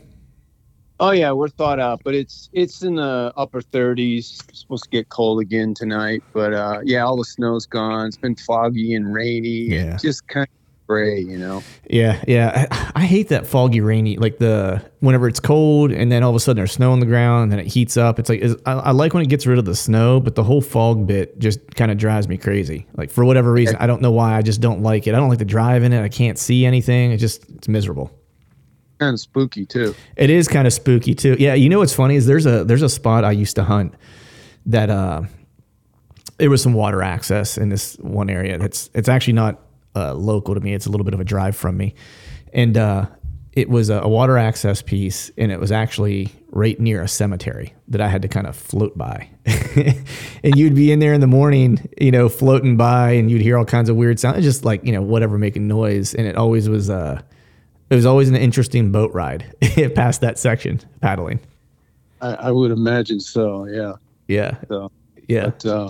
Oh 0.98 1.10
yeah, 1.10 1.32
we're 1.32 1.48
thawed 1.48 1.78
out, 1.78 2.00
but 2.04 2.14
it's 2.14 2.48
it's 2.52 2.82
in 2.82 2.96
the 2.96 3.32
upper 3.36 3.60
30s. 3.60 4.48
It's 4.48 4.60
supposed 4.60 4.84
to 4.84 4.90
get 4.90 5.10
cold 5.10 5.40
again 5.40 5.74
tonight, 5.74 6.22
but 6.32 6.54
uh, 6.54 6.80
yeah, 6.84 7.04
all 7.04 7.16
the 7.16 7.24
snow's 7.24 7.66
gone. 7.66 8.06
It's 8.06 8.16
been 8.16 8.36
foggy 8.36 8.94
and 8.94 9.12
rainy. 9.12 9.48
Yeah, 9.48 9.98
just 9.98 10.26
kind 10.28 10.44
of 10.44 10.86
gray, 10.86 11.18
you 11.18 11.36
know. 11.36 11.62
Yeah, 11.90 12.22
yeah. 12.26 12.66
I, 12.70 12.92
I, 12.94 13.04
hate 13.04 13.28
that 13.28 13.46
foggy, 13.46 13.82
rainy. 13.82 14.16
Like 14.16 14.38
the 14.38 14.82
whenever 15.00 15.28
it's 15.28 15.40
cold 15.40 15.92
and 15.92 16.10
then 16.10 16.22
all 16.22 16.30
of 16.30 16.36
a 16.36 16.40
sudden 16.40 16.56
there's 16.56 16.72
snow 16.72 16.92
on 16.92 17.00
the 17.00 17.06
ground 17.06 17.42
and 17.44 17.52
then 17.52 17.58
it 17.58 17.66
heats 17.66 17.98
up. 17.98 18.18
It's 18.18 18.30
like 18.30 18.42
I, 18.64 18.72
I, 18.72 18.90
like 18.92 19.12
when 19.12 19.22
it 19.22 19.28
gets 19.28 19.46
rid 19.46 19.58
of 19.58 19.66
the 19.66 19.76
snow, 19.76 20.18
but 20.18 20.34
the 20.34 20.44
whole 20.44 20.62
fog 20.62 21.06
bit 21.06 21.38
just 21.38 21.74
kind 21.74 21.90
of 21.90 21.98
drives 21.98 22.26
me 22.26 22.38
crazy. 22.38 22.86
Like 22.96 23.10
for 23.10 23.22
whatever 23.22 23.52
reason, 23.52 23.76
I 23.76 23.86
don't 23.86 24.00
know 24.00 24.12
why. 24.12 24.34
I 24.34 24.40
just 24.40 24.62
don't 24.62 24.80
like 24.80 25.06
it. 25.06 25.14
I 25.14 25.18
don't 25.18 25.28
like 25.28 25.40
the 25.40 25.44
drive 25.44 25.82
in 25.82 25.92
it. 25.92 26.02
I 26.02 26.08
can't 26.08 26.38
see 26.38 26.64
anything. 26.64 27.12
It 27.12 27.18
just 27.18 27.48
it's 27.50 27.68
miserable 27.68 28.10
kind 28.98 29.14
of 29.14 29.20
spooky 29.20 29.66
too. 29.66 29.94
It 30.16 30.30
is 30.30 30.48
kind 30.48 30.66
of 30.66 30.72
spooky 30.72 31.14
too. 31.14 31.36
Yeah, 31.38 31.54
you 31.54 31.68
know 31.68 31.78
what's 31.78 31.94
funny 31.94 32.16
is 32.16 32.26
there's 32.26 32.46
a 32.46 32.64
there's 32.64 32.82
a 32.82 32.88
spot 32.88 33.24
I 33.24 33.32
used 33.32 33.56
to 33.56 33.64
hunt 33.64 33.94
that 34.66 34.90
uh 34.90 35.22
there 36.38 36.50
was 36.50 36.62
some 36.62 36.74
water 36.74 37.02
access 37.02 37.56
in 37.56 37.68
this 37.68 37.96
one 37.96 38.30
area. 38.30 38.58
That's 38.58 38.90
it's 38.94 39.08
actually 39.08 39.34
not 39.34 39.60
uh, 39.94 40.14
local 40.14 40.54
to 40.54 40.60
me. 40.60 40.74
It's 40.74 40.86
a 40.86 40.90
little 40.90 41.04
bit 41.04 41.14
of 41.14 41.20
a 41.20 41.24
drive 41.24 41.56
from 41.56 41.76
me, 41.76 41.94
and 42.52 42.76
uh, 42.76 43.06
it 43.52 43.68
was 43.70 43.88
a, 43.88 44.00
a 44.00 44.08
water 44.08 44.36
access 44.36 44.82
piece, 44.82 45.30
and 45.38 45.50
it 45.50 45.58
was 45.58 45.72
actually 45.72 46.30
right 46.50 46.78
near 46.78 47.02
a 47.02 47.08
cemetery 47.08 47.74
that 47.88 48.00
I 48.00 48.08
had 48.08 48.22
to 48.22 48.28
kind 48.28 48.46
of 48.46 48.54
float 48.54 48.96
by. 48.96 49.28
and 49.46 50.56
you'd 50.56 50.74
be 50.74 50.92
in 50.92 50.98
there 50.98 51.14
in 51.14 51.20
the 51.20 51.26
morning, 51.26 51.88
you 51.98 52.10
know, 52.10 52.28
floating 52.28 52.76
by, 52.76 53.12
and 53.12 53.30
you'd 53.30 53.42
hear 53.42 53.56
all 53.56 53.64
kinds 53.64 53.88
of 53.88 53.96
weird 53.96 54.20
sounds, 54.20 54.44
just 54.44 54.64
like 54.64 54.84
you 54.84 54.92
know 54.92 55.02
whatever 55.02 55.38
making 55.38 55.66
noise, 55.66 56.14
and 56.14 56.26
it 56.26 56.36
always 56.36 56.68
was. 56.68 56.90
Uh, 56.90 57.22
it 57.90 57.94
was 57.94 58.06
always 58.06 58.28
an 58.28 58.36
interesting 58.36 58.90
boat 58.90 59.12
ride 59.12 59.52
past 59.94 60.20
that 60.20 60.38
section 60.38 60.80
paddling. 61.00 61.40
I, 62.20 62.34
I, 62.34 62.50
would 62.50 62.70
imagine 62.70 63.20
so. 63.20 63.66
Yeah. 63.66 63.92
Yeah. 64.26 64.56
So, 64.68 64.90
yeah. 65.28 65.50
But, 65.50 65.66
uh, 65.66 65.88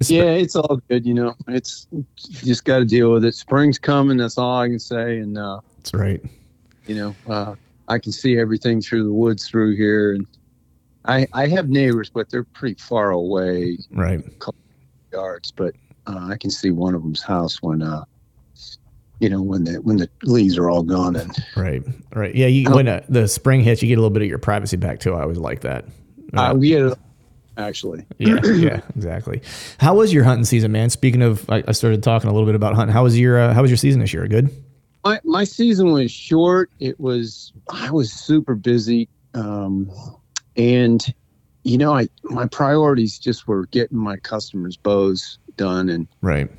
yeah, 0.00 0.32
it's 0.32 0.56
all 0.56 0.80
good. 0.88 1.06
You 1.06 1.14
know, 1.14 1.34
it's 1.48 1.86
you 1.90 2.04
just 2.22 2.64
got 2.64 2.78
to 2.78 2.84
deal 2.84 3.12
with 3.12 3.24
it. 3.24 3.34
Spring's 3.34 3.78
coming. 3.78 4.18
That's 4.18 4.38
all 4.38 4.60
I 4.60 4.68
can 4.68 4.78
say. 4.78 5.18
And 5.18 5.38
uh, 5.38 5.60
that's 5.78 5.94
right. 5.94 6.22
You 6.86 6.94
know, 6.94 7.16
uh, 7.28 7.54
I 7.88 7.98
can 7.98 8.12
see 8.12 8.38
everything 8.38 8.80
through 8.80 9.04
the 9.04 9.12
woods 9.12 9.48
through 9.48 9.76
here, 9.76 10.12
and 10.12 10.26
I 11.06 11.26
I 11.32 11.46
have 11.48 11.70
neighbors, 11.70 12.10
but 12.10 12.28
they're 12.30 12.44
pretty 12.44 12.76
far 12.80 13.10
away. 13.10 13.78
Right. 13.90 14.22
Yards, 15.12 15.52
but 15.52 15.74
uh, 16.06 16.28
I 16.30 16.36
can 16.36 16.50
see 16.50 16.70
one 16.70 16.94
of 16.94 17.02
them's 17.02 17.22
house 17.22 17.62
when 17.62 17.82
uh, 17.82 18.04
you 19.20 19.28
know 19.28 19.42
when 19.42 19.64
the 19.64 19.74
when 19.76 19.96
the 19.96 20.08
leaves 20.22 20.58
are 20.58 20.68
all 20.68 20.82
gone 20.82 21.16
and 21.16 21.36
right 21.56 21.82
right. 22.14 22.34
Yeah 22.34 22.46
you, 22.46 22.70
when 22.70 22.88
uh, 22.88 23.04
the 23.08 23.28
spring 23.28 23.60
hits 23.60 23.82
you 23.82 23.88
get 23.88 23.94
a 23.94 24.00
little 24.00 24.10
bit 24.10 24.22
of 24.22 24.28
your 24.28 24.38
privacy 24.38 24.76
back 24.76 25.00
too. 25.00 25.14
I 25.14 25.22
always 25.22 25.38
like 25.38 25.60
that. 25.60 25.84
Uh, 26.32 26.54
we 26.56 26.68
get 26.68 26.98
actually. 27.56 28.04
Yeah 28.18 28.40
yeah 28.44 28.80
exactly. 28.96 29.42
How 29.78 29.94
was 29.94 30.12
your 30.12 30.24
hunting 30.24 30.44
season 30.44 30.72
man? 30.72 30.90
Speaking 30.90 31.22
of 31.22 31.48
i, 31.50 31.62
I 31.66 31.72
started 31.72 32.02
talking 32.02 32.28
a 32.28 32.32
little 32.32 32.46
bit 32.46 32.54
about 32.54 32.74
hunting. 32.74 32.92
How 32.92 33.04
was 33.04 33.18
your 33.18 33.40
uh, 33.40 33.54
how 33.54 33.62
was 33.62 33.70
your 33.70 33.78
season 33.78 34.00
this 34.00 34.12
year? 34.12 34.26
Good? 34.26 34.50
My 35.04 35.20
my 35.24 35.44
season 35.44 35.92
was 35.92 36.10
short. 36.10 36.70
It 36.80 36.98
was 36.98 37.52
i 37.70 37.90
was 37.90 38.12
super 38.12 38.54
busy 38.54 39.08
um 39.34 39.90
and 40.56 41.12
you 41.62 41.78
know 41.78 41.92
i 41.94 42.08
my 42.24 42.46
priorities 42.46 43.18
just 43.18 43.48
were 43.48 43.66
getting 43.66 43.98
my 43.98 44.16
customers 44.18 44.76
bows 44.76 45.38
done 45.56 45.88
and 45.88 46.06
right 46.20 46.50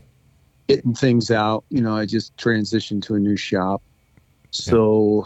getting 0.67 0.93
things 0.93 1.31
out. 1.31 1.63
You 1.69 1.81
know, 1.81 1.95
I 1.95 2.05
just 2.05 2.35
transitioned 2.37 3.03
to 3.03 3.15
a 3.15 3.19
new 3.19 3.37
shop. 3.37 3.81
So, 4.51 5.25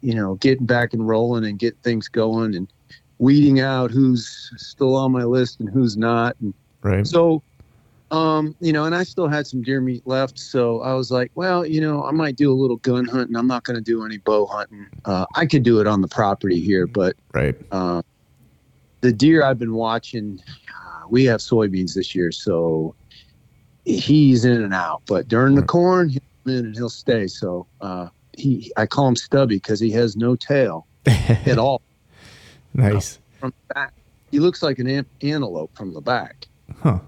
you 0.00 0.14
know, 0.14 0.36
getting 0.36 0.66
back 0.66 0.92
and 0.94 1.06
rolling 1.06 1.44
and 1.44 1.58
get 1.58 1.76
things 1.84 2.08
going 2.08 2.54
and 2.54 2.70
weeding 3.18 3.60
out 3.60 3.90
who's 3.90 4.50
still 4.56 4.96
on 4.96 5.12
my 5.12 5.24
list 5.24 5.60
and 5.60 5.68
who's 5.70 5.96
not. 5.96 6.36
And 6.40 6.54
right. 6.82 7.06
So, 7.06 7.42
um, 8.10 8.54
you 8.60 8.72
know, 8.72 8.84
and 8.84 8.94
I 8.94 9.04
still 9.04 9.28
had 9.28 9.46
some 9.46 9.62
deer 9.62 9.80
meat 9.80 10.02
left, 10.06 10.38
so 10.38 10.82
I 10.82 10.92
was 10.92 11.10
like, 11.10 11.30
well, 11.34 11.64
you 11.64 11.80
know, 11.80 12.04
I 12.04 12.10
might 12.10 12.36
do 12.36 12.52
a 12.52 12.54
little 12.54 12.76
gun 12.76 13.06
hunting. 13.06 13.36
I'm 13.36 13.46
not 13.46 13.64
going 13.64 13.76
to 13.76 13.82
do 13.82 14.04
any 14.04 14.18
bow 14.18 14.46
hunting. 14.46 14.86
Uh, 15.06 15.24
I 15.34 15.46
could 15.46 15.62
do 15.62 15.80
it 15.80 15.86
on 15.86 16.02
the 16.02 16.08
property 16.08 16.60
here, 16.60 16.86
but 16.86 17.16
Right. 17.32 17.56
uh, 17.70 18.02
the 19.00 19.14
deer 19.14 19.42
I've 19.42 19.58
been 19.58 19.72
watching, 19.72 20.40
uh, 20.68 21.06
we 21.08 21.24
have 21.24 21.40
soybeans 21.40 21.94
this 21.94 22.14
year, 22.14 22.32
so 22.32 22.94
he's 23.84 24.44
in 24.44 24.62
and 24.62 24.74
out. 24.74 25.02
But 25.06 25.28
during 25.28 25.54
the 25.54 25.62
corn, 25.62 26.08
he'll 26.10 26.20
come 26.44 26.52
in 26.54 26.64
and 26.66 26.74
he'll 26.76 26.88
stay. 26.90 27.26
So 27.26 27.66
uh, 27.80 28.08
he, 28.36 28.72
I 28.76 28.86
call 28.86 29.08
him 29.08 29.16
Stubby 29.16 29.56
because 29.56 29.80
he 29.80 29.90
has 29.92 30.16
no 30.16 30.36
tail 30.36 30.86
at 31.06 31.58
all 31.58 31.82
nice. 32.74 33.18
from 33.40 33.52
the 33.68 33.74
back. 33.74 33.92
He 34.30 34.38
looks 34.40 34.62
like 34.62 34.78
an 34.78 34.86
an- 34.86 35.06
antelope 35.20 35.76
from 35.76 35.92
the 35.92 36.00
back. 36.00 36.46
Huh. 36.82 36.98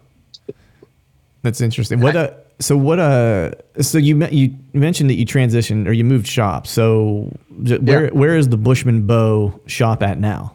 That's 1.43 1.61
interesting. 1.61 2.01
What 2.01 2.17
uh 2.17 2.31
so 2.59 2.77
what 2.77 2.99
uh 2.99 3.51
so 3.81 3.99
you 3.99 4.17
me- 4.17 4.31
you 4.31 4.55
mentioned 4.73 5.11
that 5.11 5.15
you 5.15 5.27
transitioned 5.27 5.87
or 5.87 5.93
you 5.93 6.05
moved 6.05 6.27
shop. 6.27 6.67
So 6.67 7.31
where 7.51 8.05
Yeah. 8.07 8.11
where 8.13 8.37
is 8.37 8.49
the 8.49 8.57
Bushmen 8.57 9.07
Bow 9.07 9.59
shop 9.67 10.03
at 10.03 10.19
now? 10.19 10.55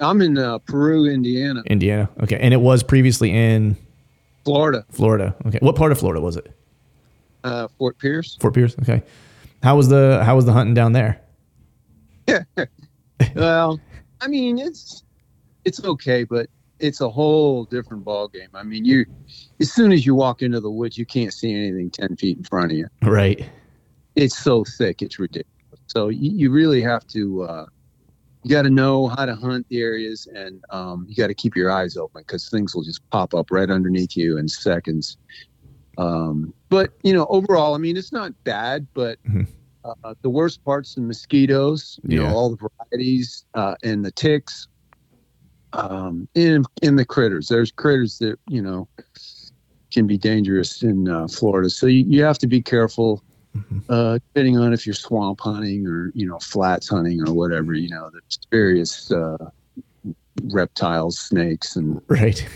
I'm 0.00 0.20
in 0.20 0.36
uh, 0.36 0.58
Peru, 0.58 1.06
Indiana, 1.06 1.62
Indiana. 1.66 2.08
Okay. 2.22 2.38
And 2.38 2.52
it 2.52 2.60
was 2.60 2.82
previously 2.82 3.30
in 3.30 3.76
Florida, 4.46 4.86
Florida. 4.90 5.36
Okay. 5.46 5.58
What 5.60 5.76
part 5.76 5.92
of 5.92 5.98
Florida 5.98 6.22
was 6.22 6.36
it? 6.36 6.50
uh, 7.44 7.68
Fort 7.78 7.98
Pierce. 7.98 8.36
Fort 8.40 8.54
Pierce. 8.54 8.74
Okay. 8.80 9.02
How 9.62 9.76
was 9.76 9.88
the 9.88 10.22
how 10.24 10.34
was 10.36 10.46
the 10.46 10.52
hunting 10.52 10.72
down 10.74 10.92
there? 10.92 11.20
Yeah. 12.26 12.44
Well, 13.34 13.80
I 14.20 14.28
mean, 14.28 14.58
it's 14.58 15.02
it's 15.64 15.82
okay, 15.82 16.24
but 16.24 16.48
it's 16.80 17.00
a 17.00 17.08
whole 17.08 17.64
different 17.64 18.04
ball 18.04 18.28
game. 18.28 18.48
I 18.52 18.62
mean, 18.62 18.84
you 18.84 19.06
as 19.58 19.72
soon 19.72 19.90
as 19.90 20.04
you 20.04 20.14
walk 20.14 20.42
into 20.42 20.60
the 20.60 20.70
woods, 20.70 20.98
you 20.98 21.06
can't 21.06 21.32
see 21.32 21.50
anything 21.54 21.90
ten 21.90 22.14
feet 22.16 22.36
in 22.36 22.44
front 22.44 22.72
of 22.72 22.78
you. 22.78 22.88
Right. 23.02 23.48
It's 24.16 24.36
so 24.36 24.64
thick, 24.64 25.00
it's 25.00 25.18
ridiculous. 25.18 25.48
So 25.86 26.08
you, 26.08 26.30
you 26.30 26.50
really 26.50 26.82
have 26.82 27.06
to. 27.08 27.42
Uh, 27.44 27.66
you 28.46 28.50
got 28.50 28.62
to 28.62 28.70
know 28.70 29.08
how 29.08 29.26
to 29.26 29.34
hunt 29.34 29.66
the 29.70 29.80
areas, 29.80 30.28
and 30.32 30.62
um, 30.70 31.04
you 31.08 31.16
got 31.16 31.26
to 31.26 31.34
keep 31.34 31.56
your 31.56 31.68
eyes 31.68 31.96
open 31.96 32.22
because 32.22 32.48
things 32.48 32.76
will 32.76 32.84
just 32.84 33.00
pop 33.10 33.34
up 33.34 33.50
right 33.50 33.68
underneath 33.68 34.16
you 34.16 34.38
in 34.38 34.46
seconds. 34.46 35.16
Um, 35.98 36.54
but 36.70 36.92
you 37.02 37.12
know, 37.12 37.26
overall, 37.28 37.74
I 37.74 37.78
mean, 37.78 37.96
it's 37.96 38.12
not 38.12 38.30
bad, 38.44 38.86
but 38.94 39.18
Mhm. 39.28 39.48
uh, 39.84 40.14
the 40.22 40.30
worst 40.30 40.62
part's 40.64 40.94
the 40.94 41.00
mosquitoes. 41.00 41.98
You 42.04 42.18
Yeah. 42.20 42.28
know, 42.28 42.34
all 42.36 42.50
the 42.50 42.68
varieties 42.92 43.44
uh, 43.54 43.74
and 43.82 44.04
the 44.04 44.12
ticks, 44.12 44.68
um, 45.72 46.28
and 46.36 46.64
and 46.84 46.96
the 46.96 47.04
critters. 47.04 47.48
There's 47.48 47.72
critters 47.72 48.18
that 48.18 48.38
you 48.46 48.62
know 48.62 48.88
can 49.90 50.06
be 50.06 50.18
dangerous 50.18 50.84
in 50.84 51.08
uh, 51.08 51.26
Florida, 51.26 51.68
so 51.68 51.88
you, 51.88 52.04
you 52.06 52.22
have 52.22 52.38
to 52.38 52.46
be 52.46 52.62
careful. 52.62 53.24
Mhm. 53.56 53.82
Uh, 53.88 54.18
depending 54.18 54.58
on 54.58 54.72
if 54.72 54.86
you're 54.86 54.94
swamp 54.94 55.40
hunting 55.40 55.86
or 55.86 56.10
you 56.14 56.26
know 56.26 56.38
flats 56.38 56.88
hunting 56.88 57.26
or 57.26 57.32
whatever, 57.32 57.74
you 57.74 57.88
know, 57.88 58.10
there's 58.10 58.38
various 58.50 59.10
uh, 59.10 59.36
reptiles, 60.44 61.18
snakes, 61.18 61.76
and 61.76 62.00
Right. 62.08 62.46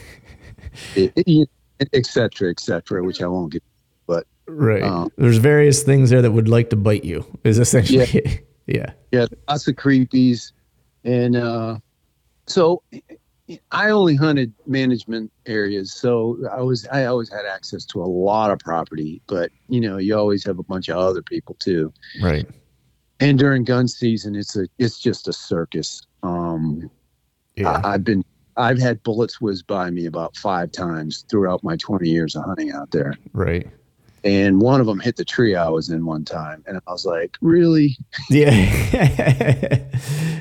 etc. 0.96 1.12
it, 1.16 1.48
et 1.92 2.06
cetera, 2.06 2.50
et 2.50 2.60
cetera, 2.60 3.02
which 3.02 3.22
I 3.22 3.26
won't 3.26 3.52
get. 3.52 3.62
But 4.06 4.26
Right. 4.46 4.82
Um, 4.82 5.10
There's 5.16 5.38
various 5.38 5.82
things 5.82 6.10
there 6.10 6.22
that 6.22 6.32
would 6.32 6.48
like 6.48 6.70
to 6.70 6.76
bite 6.76 7.04
you. 7.04 7.24
Is 7.44 7.58
essentially 7.58 8.38
yeah. 8.66 8.92
Yeah, 9.12 9.26
lots 9.48 9.66
of 9.66 9.74
creepies, 9.74 10.52
and 11.02 11.34
uh, 11.34 11.78
so 12.46 12.82
I 13.72 13.90
only 13.90 14.16
hunted 14.16 14.52
management 14.66 15.32
areas, 15.46 15.92
so 15.92 16.38
I 16.50 16.60
was 16.62 16.86
I 16.92 17.04
always 17.06 17.30
had 17.30 17.46
access 17.46 17.84
to 17.86 18.02
a 18.02 18.06
lot 18.06 18.50
of 18.50 18.58
property, 18.58 19.22
but 19.26 19.50
you 19.68 19.80
know 19.80 19.96
you 19.96 20.16
always 20.16 20.44
have 20.44 20.58
a 20.58 20.62
bunch 20.62 20.88
of 20.88 20.96
other 20.96 21.22
people 21.22 21.56
too. 21.58 21.92
Right. 22.20 22.46
And 23.20 23.38
during 23.38 23.64
gun 23.64 23.88
season, 23.88 24.34
it's 24.34 24.56
a 24.56 24.66
it's 24.78 24.98
just 24.98 25.28
a 25.28 25.32
circus. 25.32 26.02
Um, 26.22 26.90
Yeah. 27.56 27.80
I, 27.84 27.94
I've 27.94 28.04
been 28.04 28.24
I've 28.56 28.78
had 28.78 29.02
bullets 29.02 29.40
whiz 29.40 29.62
by 29.62 29.90
me 29.90 30.06
about 30.06 30.36
five 30.36 30.72
times 30.72 31.24
throughout 31.30 31.62
my 31.64 31.76
20 31.76 32.08
years 32.08 32.36
of 32.36 32.44
hunting 32.44 32.72
out 32.72 32.90
there. 32.90 33.14
right. 33.32 33.66
And 34.24 34.60
one 34.60 34.80
of 34.80 34.86
them 34.86 35.00
hit 35.00 35.16
the 35.16 35.24
tree 35.24 35.54
I 35.54 35.68
was 35.68 35.88
in 35.88 36.04
one 36.04 36.24
time. 36.24 36.62
And 36.66 36.78
I 36.86 36.92
was 36.92 37.06
like, 37.06 37.36
really? 37.40 37.96
Yeah. 38.30 38.50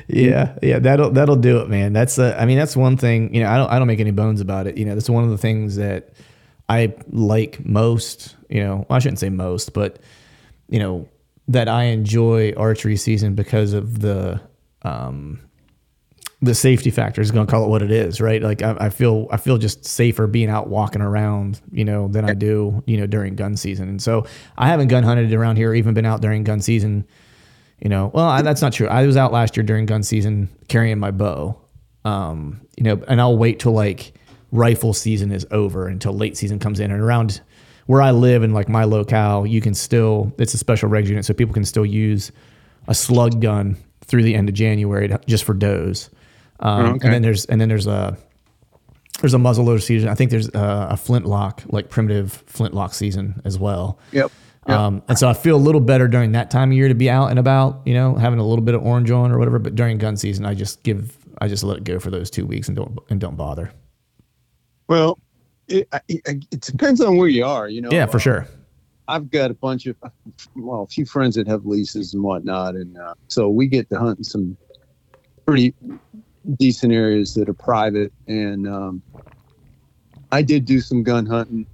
yeah. 0.08 0.58
Yeah. 0.62 0.78
That'll 0.78 1.10
that'll 1.10 1.36
do 1.36 1.58
it, 1.58 1.68
man. 1.68 1.92
That's 1.92 2.18
uh, 2.18 2.36
I 2.38 2.46
mean, 2.46 2.58
that's 2.58 2.76
one 2.76 2.96
thing, 2.96 3.34
you 3.34 3.42
know, 3.42 3.48
I 3.48 3.56
don't 3.56 3.70
I 3.70 3.78
don't 3.78 3.88
make 3.88 4.00
any 4.00 4.10
bones 4.10 4.40
about 4.40 4.66
it. 4.66 4.76
You 4.76 4.84
know, 4.84 4.94
that's 4.94 5.10
one 5.10 5.24
of 5.24 5.30
the 5.30 5.38
things 5.38 5.76
that 5.76 6.10
I 6.68 6.94
like 7.10 7.64
most, 7.64 8.36
you 8.48 8.62
know, 8.62 8.86
I 8.90 8.98
shouldn't 8.98 9.18
say 9.18 9.30
most, 9.30 9.72
but 9.72 9.98
you 10.68 10.78
know, 10.78 11.08
that 11.48 11.68
I 11.68 11.84
enjoy 11.84 12.52
archery 12.56 12.96
season 12.96 13.34
because 13.34 13.72
of 13.72 14.00
the 14.00 14.40
um 14.82 15.40
the 16.42 16.54
safety 16.54 16.90
factor 16.90 17.20
is 17.20 17.30
going 17.30 17.46
to 17.46 17.50
call 17.50 17.64
it 17.64 17.68
what 17.68 17.82
it 17.82 17.90
is, 17.90 18.20
right? 18.20 18.42
Like 18.42 18.62
I, 18.62 18.76
I 18.80 18.90
feel, 18.90 19.28
I 19.30 19.36
feel 19.36 19.58
just 19.58 19.84
safer 19.84 20.26
being 20.26 20.48
out 20.48 20.68
walking 20.68 21.02
around, 21.02 21.60
you 21.70 21.84
know, 21.84 22.08
than 22.08 22.24
I 22.24 22.32
do, 22.32 22.82
you 22.86 22.96
know, 22.96 23.06
during 23.06 23.36
gun 23.36 23.56
season. 23.56 23.88
And 23.88 24.02
so 24.02 24.26
I 24.56 24.68
haven't 24.68 24.88
gun 24.88 25.02
hunted 25.02 25.32
around 25.34 25.56
here, 25.56 25.74
even 25.74 25.92
been 25.92 26.06
out 26.06 26.22
during 26.22 26.44
gun 26.44 26.60
season. 26.62 27.06
You 27.78 27.90
know, 27.90 28.10
well, 28.14 28.26
I, 28.26 28.42
that's 28.42 28.62
not 28.62 28.72
true. 28.72 28.88
I 28.88 29.06
was 29.06 29.16
out 29.16 29.32
last 29.32 29.56
year 29.56 29.64
during 29.64 29.86
gun 29.86 30.02
season 30.02 30.48
carrying 30.68 30.98
my 30.98 31.10
bow. 31.10 31.60
Um, 32.04 32.62
you 32.76 32.84
know, 32.84 33.02
and 33.08 33.20
I'll 33.20 33.36
wait 33.36 33.58
till 33.58 33.72
like 33.72 34.14
rifle 34.52 34.94
season 34.94 35.32
is 35.32 35.46
over 35.50 35.88
until 35.88 36.12
late 36.12 36.36
season 36.36 36.58
comes 36.58 36.80
in 36.80 36.90
and 36.90 37.00
around 37.00 37.40
where 37.86 38.00
I 38.00 38.12
live 38.12 38.42
and 38.42 38.54
like 38.54 38.68
my 38.68 38.84
locale, 38.84 39.46
you 39.46 39.60
can 39.60 39.74
still 39.74 40.32
it's 40.38 40.54
a 40.54 40.58
special 40.58 40.88
regs 40.88 41.08
unit, 41.08 41.24
so 41.24 41.34
people 41.34 41.52
can 41.52 41.64
still 41.64 41.84
use 41.84 42.32
a 42.88 42.94
slug 42.94 43.40
gun 43.40 43.76
through 44.04 44.22
the 44.22 44.34
end 44.34 44.48
of 44.48 44.54
January 44.54 45.08
to, 45.08 45.20
just 45.26 45.44
for 45.44 45.54
does. 45.54 46.08
Um, 46.60 46.86
Oh, 46.86 46.88
okay. 46.94 47.06
And 47.06 47.14
then 47.14 47.22
there's 47.22 47.44
and 47.46 47.60
then 47.60 47.68
there's 47.68 47.86
a 47.86 48.16
there's 49.20 49.34
a 49.34 49.38
muzzleloader 49.38 49.82
season. 49.82 50.08
I 50.08 50.14
think 50.14 50.30
there's 50.30 50.48
a, 50.48 50.88
a 50.92 50.96
flintlock 50.96 51.62
like 51.68 51.90
primitive 51.90 52.42
flintlock 52.46 52.94
season 52.94 53.40
as 53.44 53.58
well. 53.58 53.98
Yep. 54.12 54.30
Yep. 54.68 54.78
Um, 54.78 55.02
and 55.08 55.18
so 55.18 55.28
I 55.28 55.32
feel 55.34 55.56
a 55.56 55.58
little 55.58 55.80
better 55.80 56.06
during 56.06 56.32
that 56.32 56.50
time 56.50 56.70
of 56.70 56.76
year 56.76 56.88
to 56.88 56.94
be 56.94 57.08
out 57.10 57.26
and 57.30 57.38
about, 57.38 57.80
you 57.86 57.94
know, 57.94 58.14
having 58.14 58.38
a 58.38 58.46
little 58.46 58.64
bit 58.64 58.74
of 58.74 58.82
orange 58.84 59.10
on 59.10 59.32
or 59.32 59.38
whatever. 59.38 59.58
But 59.58 59.74
during 59.74 59.96
gun 59.98 60.16
season, 60.18 60.44
I 60.44 60.54
just 60.54 60.82
give, 60.82 61.16
I 61.40 61.48
just 61.48 61.64
let 61.64 61.78
it 61.78 61.84
go 61.84 61.98
for 61.98 62.10
those 62.10 62.30
two 62.30 62.44
weeks 62.46 62.68
and 62.68 62.76
don't 62.76 62.98
and 63.08 63.18
don't 63.20 63.36
bother. 63.36 63.72
Well, 64.88 65.18
it, 65.66 65.88
it, 66.08 66.22
it 66.50 66.60
depends 66.60 67.00
on 67.00 67.16
where 67.16 67.28
you 67.28 67.44
are, 67.44 67.68
you 67.68 67.80
know. 67.80 67.88
Yeah, 67.90 68.06
for 68.06 68.18
Uh, 68.18 68.20
sure. 68.20 68.46
I've 69.08 69.30
got 69.30 69.50
a 69.50 69.54
bunch 69.54 69.86
of, 69.86 69.96
well, 70.54 70.82
a 70.82 70.86
few 70.86 71.04
friends 71.06 71.34
that 71.36 71.48
have 71.48 71.66
leases 71.66 72.14
and 72.14 72.22
whatnot, 72.22 72.74
and 72.74 72.96
uh, 72.96 73.14
so 73.28 73.48
we 73.48 73.66
get 73.66 73.88
to 73.90 73.98
hunt 73.98 74.24
some 74.24 74.56
pretty 75.46 75.74
decent 76.56 76.92
areas 76.92 77.34
that 77.34 77.48
are 77.48 77.54
private. 77.54 78.12
And 78.26 78.68
um, 78.68 79.02
I 80.32 80.42
did 80.42 80.64
do 80.64 80.80
some 80.80 81.02
gun 81.02 81.26
hunting, 81.26 81.66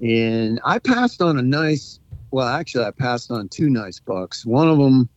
and 0.00 0.60
I 0.64 0.78
passed 0.78 1.22
on 1.22 1.38
a 1.38 1.42
nice. 1.42 2.00
Well, 2.30 2.46
actually, 2.46 2.84
I 2.84 2.90
passed 2.90 3.30
on 3.30 3.48
two 3.48 3.70
nice 3.70 4.00
bucks. 4.00 4.44
One 4.44 4.68
of 4.68 4.78
them 4.78 5.08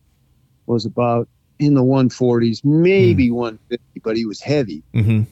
was 0.66 0.86
about 0.86 1.28
in 1.58 1.74
the 1.74 1.82
140s, 1.82 2.64
maybe 2.64 3.30
150, 3.30 4.00
but 4.02 4.16
he 4.16 4.24
was 4.24 4.40
heavy. 4.40 4.82
hmm 4.94 5.22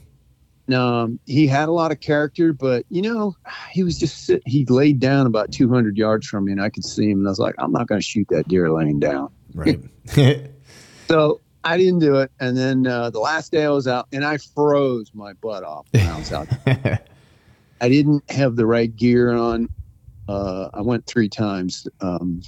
Um, 0.72 1.18
he 1.24 1.46
had 1.46 1.68
a 1.68 1.72
lot 1.72 1.90
of 1.90 2.00
character, 2.00 2.52
but 2.52 2.84
you 2.90 3.02
know, 3.02 3.34
he 3.72 3.82
was 3.82 3.98
just 3.98 4.26
sit, 4.26 4.42
he 4.46 4.64
laid 4.66 5.00
down 5.00 5.26
about 5.26 5.50
200 5.52 5.96
yards 5.96 6.26
from 6.26 6.44
me, 6.44 6.52
and 6.52 6.62
I 6.62 6.68
could 6.68 6.84
see 6.84 7.10
him, 7.10 7.20
and 7.20 7.28
I 7.28 7.30
was 7.30 7.38
like, 7.38 7.54
I'm 7.58 7.72
not 7.72 7.86
going 7.88 8.00
to 8.00 8.06
shoot 8.06 8.26
that 8.30 8.46
deer 8.46 8.70
laying 8.70 9.00
down. 9.00 9.30
Right. 9.54 9.80
So 11.08 11.40
I 11.64 11.76
didn't 11.76 12.00
do 12.00 12.16
it. 12.16 12.30
And 12.40 12.56
then 12.56 12.86
uh, 12.86 13.10
the 13.10 13.20
last 13.20 13.52
day 13.52 13.64
I 13.64 13.70
was 13.70 13.86
out, 13.86 14.08
and 14.12 14.24
I 14.24 14.38
froze 14.38 15.10
my 15.14 15.34
butt 15.34 15.62
off 15.64 15.86
when 15.92 16.06
I 16.06 16.18
was 16.18 16.32
out. 16.32 16.48
I 17.80 17.88
didn't 17.88 18.30
have 18.30 18.56
the 18.56 18.66
right 18.66 18.94
gear 18.94 19.32
on. 19.32 19.68
Uh, 20.28 20.68
I 20.72 20.80
went 20.80 21.06
three 21.06 21.28
times. 21.28 21.86
Um, 22.00 22.42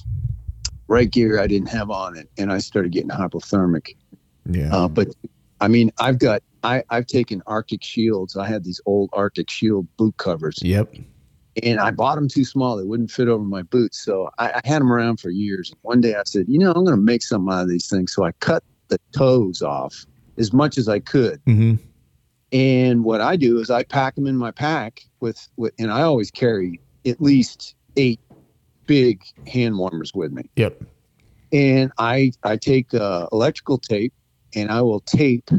right 0.89 1.11
gear 1.11 1.41
I 1.41 1.47
didn't 1.47 1.69
have 1.69 1.91
on 1.91 2.17
it, 2.17 2.31
and 2.39 2.53
I 2.53 2.59
started 2.59 2.93
getting 2.93 3.11
hypothermic. 3.11 3.97
yeah. 4.47 4.75
Uh, 4.75 4.89
but 4.89 5.09
I 5.61 5.69
mean, 5.69 5.93
I've 5.99 6.19
got 6.19 6.43
I, 6.63 6.83
I've 6.91 7.07
taken 7.07 7.43
Arctic 7.47 7.83
shields. 7.83 8.37
I 8.37 8.47
had 8.47 8.65
these 8.65 8.81
old 8.87 9.11
Arctic 9.13 9.51
shield 9.51 9.87
boot 9.97 10.17
covers, 10.17 10.59
yep. 10.63 10.95
and 11.63 11.81
I 11.81 11.91
bought 11.91 12.17
them 12.17 12.29
too 12.29 12.45
small. 12.45 12.77
They 12.77 12.85
wouldn't 12.85 13.11
fit 13.11 13.29
over 13.29 13.45
my 13.45 13.63
boots, 13.63 14.01
so 14.03 14.31
I, 14.39 14.51
I 14.51 14.61
had 14.65 14.81
them 14.81 14.93
around 14.93 15.19
for 15.19 15.31
years. 15.31 15.73
One 15.83 16.01
day 16.01 16.15
I 16.15 16.23
said, 16.25 16.47
you 16.49 16.59
know, 16.59 16.71
I'm 16.73 16.85
going 16.85 16.97
to 16.97 17.03
make 17.03 17.23
something 17.23 17.53
out 17.53 17.63
of 17.63 17.69
these 17.69 17.89
things. 17.89 18.13
So 18.13 18.25
I 18.25 18.33
cut 18.33 18.63
the 18.93 19.19
toes 19.19 19.63
off 19.63 20.07
as 20.39 20.53
much 20.53 20.79
as 20.79 20.89
I 20.89 20.99
could. 20.99 21.41
hmm 21.47 21.75
And 22.53 23.05
what 23.05 23.21
I 23.21 23.37
do 23.37 23.59
is 23.59 23.71
I 23.71 23.83
pack 23.83 24.15
them 24.15 24.27
in 24.27 24.37
my 24.37 24.51
pack 24.51 25.01
with, 25.21 25.49
with 25.57 25.73
and 25.79 25.91
I 25.91 26.03
always 26.03 26.31
carry 26.31 26.81
at 27.07 27.21
least 27.21 27.75
eight 27.97 28.21
big 28.87 29.23
hand 29.47 29.79
warmers 29.79 30.13
with 30.15 30.33
me. 30.33 30.51
Yep. 30.57 30.83
And 31.53 31.93
I 31.99 32.33
I 32.45 32.57
take 32.57 32.95
uh, 32.95 33.27
electrical 33.33 33.79
tape 33.79 34.15
and 34.55 34.71
I 34.71 34.81
will 34.83 35.01
tape 35.01 35.51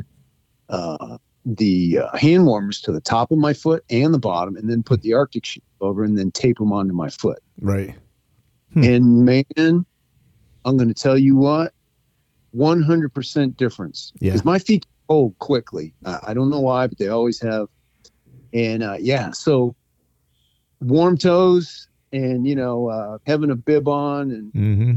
uh, 0.69 1.17
the 1.45 1.99
uh, 1.99 2.17
hand 2.17 2.45
warmers 2.45 2.81
to 2.81 2.91
the 2.91 3.01
top 3.01 3.31
of 3.31 3.37
my 3.37 3.53
foot 3.53 3.83
and 3.89 4.13
the 4.13 4.19
bottom, 4.19 4.55
and 4.55 4.69
then 4.69 4.81
put 4.81 5.01
the 5.01 5.13
Arctic 5.13 5.45
shield 5.45 5.63
over, 5.81 6.03
and 6.03 6.17
then 6.17 6.31
tape 6.31 6.57
them 6.57 6.71
onto 6.71 6.93
my 6.93 7.09
foot. 7.09 7.39
Right. 7.61 7.95
Hmm. 8.73 8.83
And 8.83 9.25
man, 9.25 9.85
I'm 10.65 10.77
going 10.77 10.87
to 10.87 10.93
tell 10.93 11.17
you 11.17 11.35
what, 11.35 11.73
100% 12.55 13.57
difference. 13.57 14.13
Yeah. 14.19 14.31
Because 14.31 14.45
my 14.45 14.59
feet 14.59 14.85
cold 15.07 15.37
quickly. 15.39 15.93
Uh, 16.05 16.19
I 16.23 16.33
don't 16.33 16.49
know 16.49 16.61
why, 16.61 16.87
but 16.87 16.97
they 16.97 17.07
always 17.07 17.41
have. 17.41 17.67
And 18.53 18.83
uh, 18.83 18.97
yeah, 18.99 19.31
so 19.31 19.75
warm 20.81 21.17
toes 21.17 21.87
and, 22.11 22.45
you 22.45 22.55
know, 22.55 22.89
uh, 22.89 23.17
having 23.25 23.49
a 23.51 23.55
bib 23.55 23.87
on 23.87 24.31
and 24.31 24.53
Mm-hmm. 24.53 24.93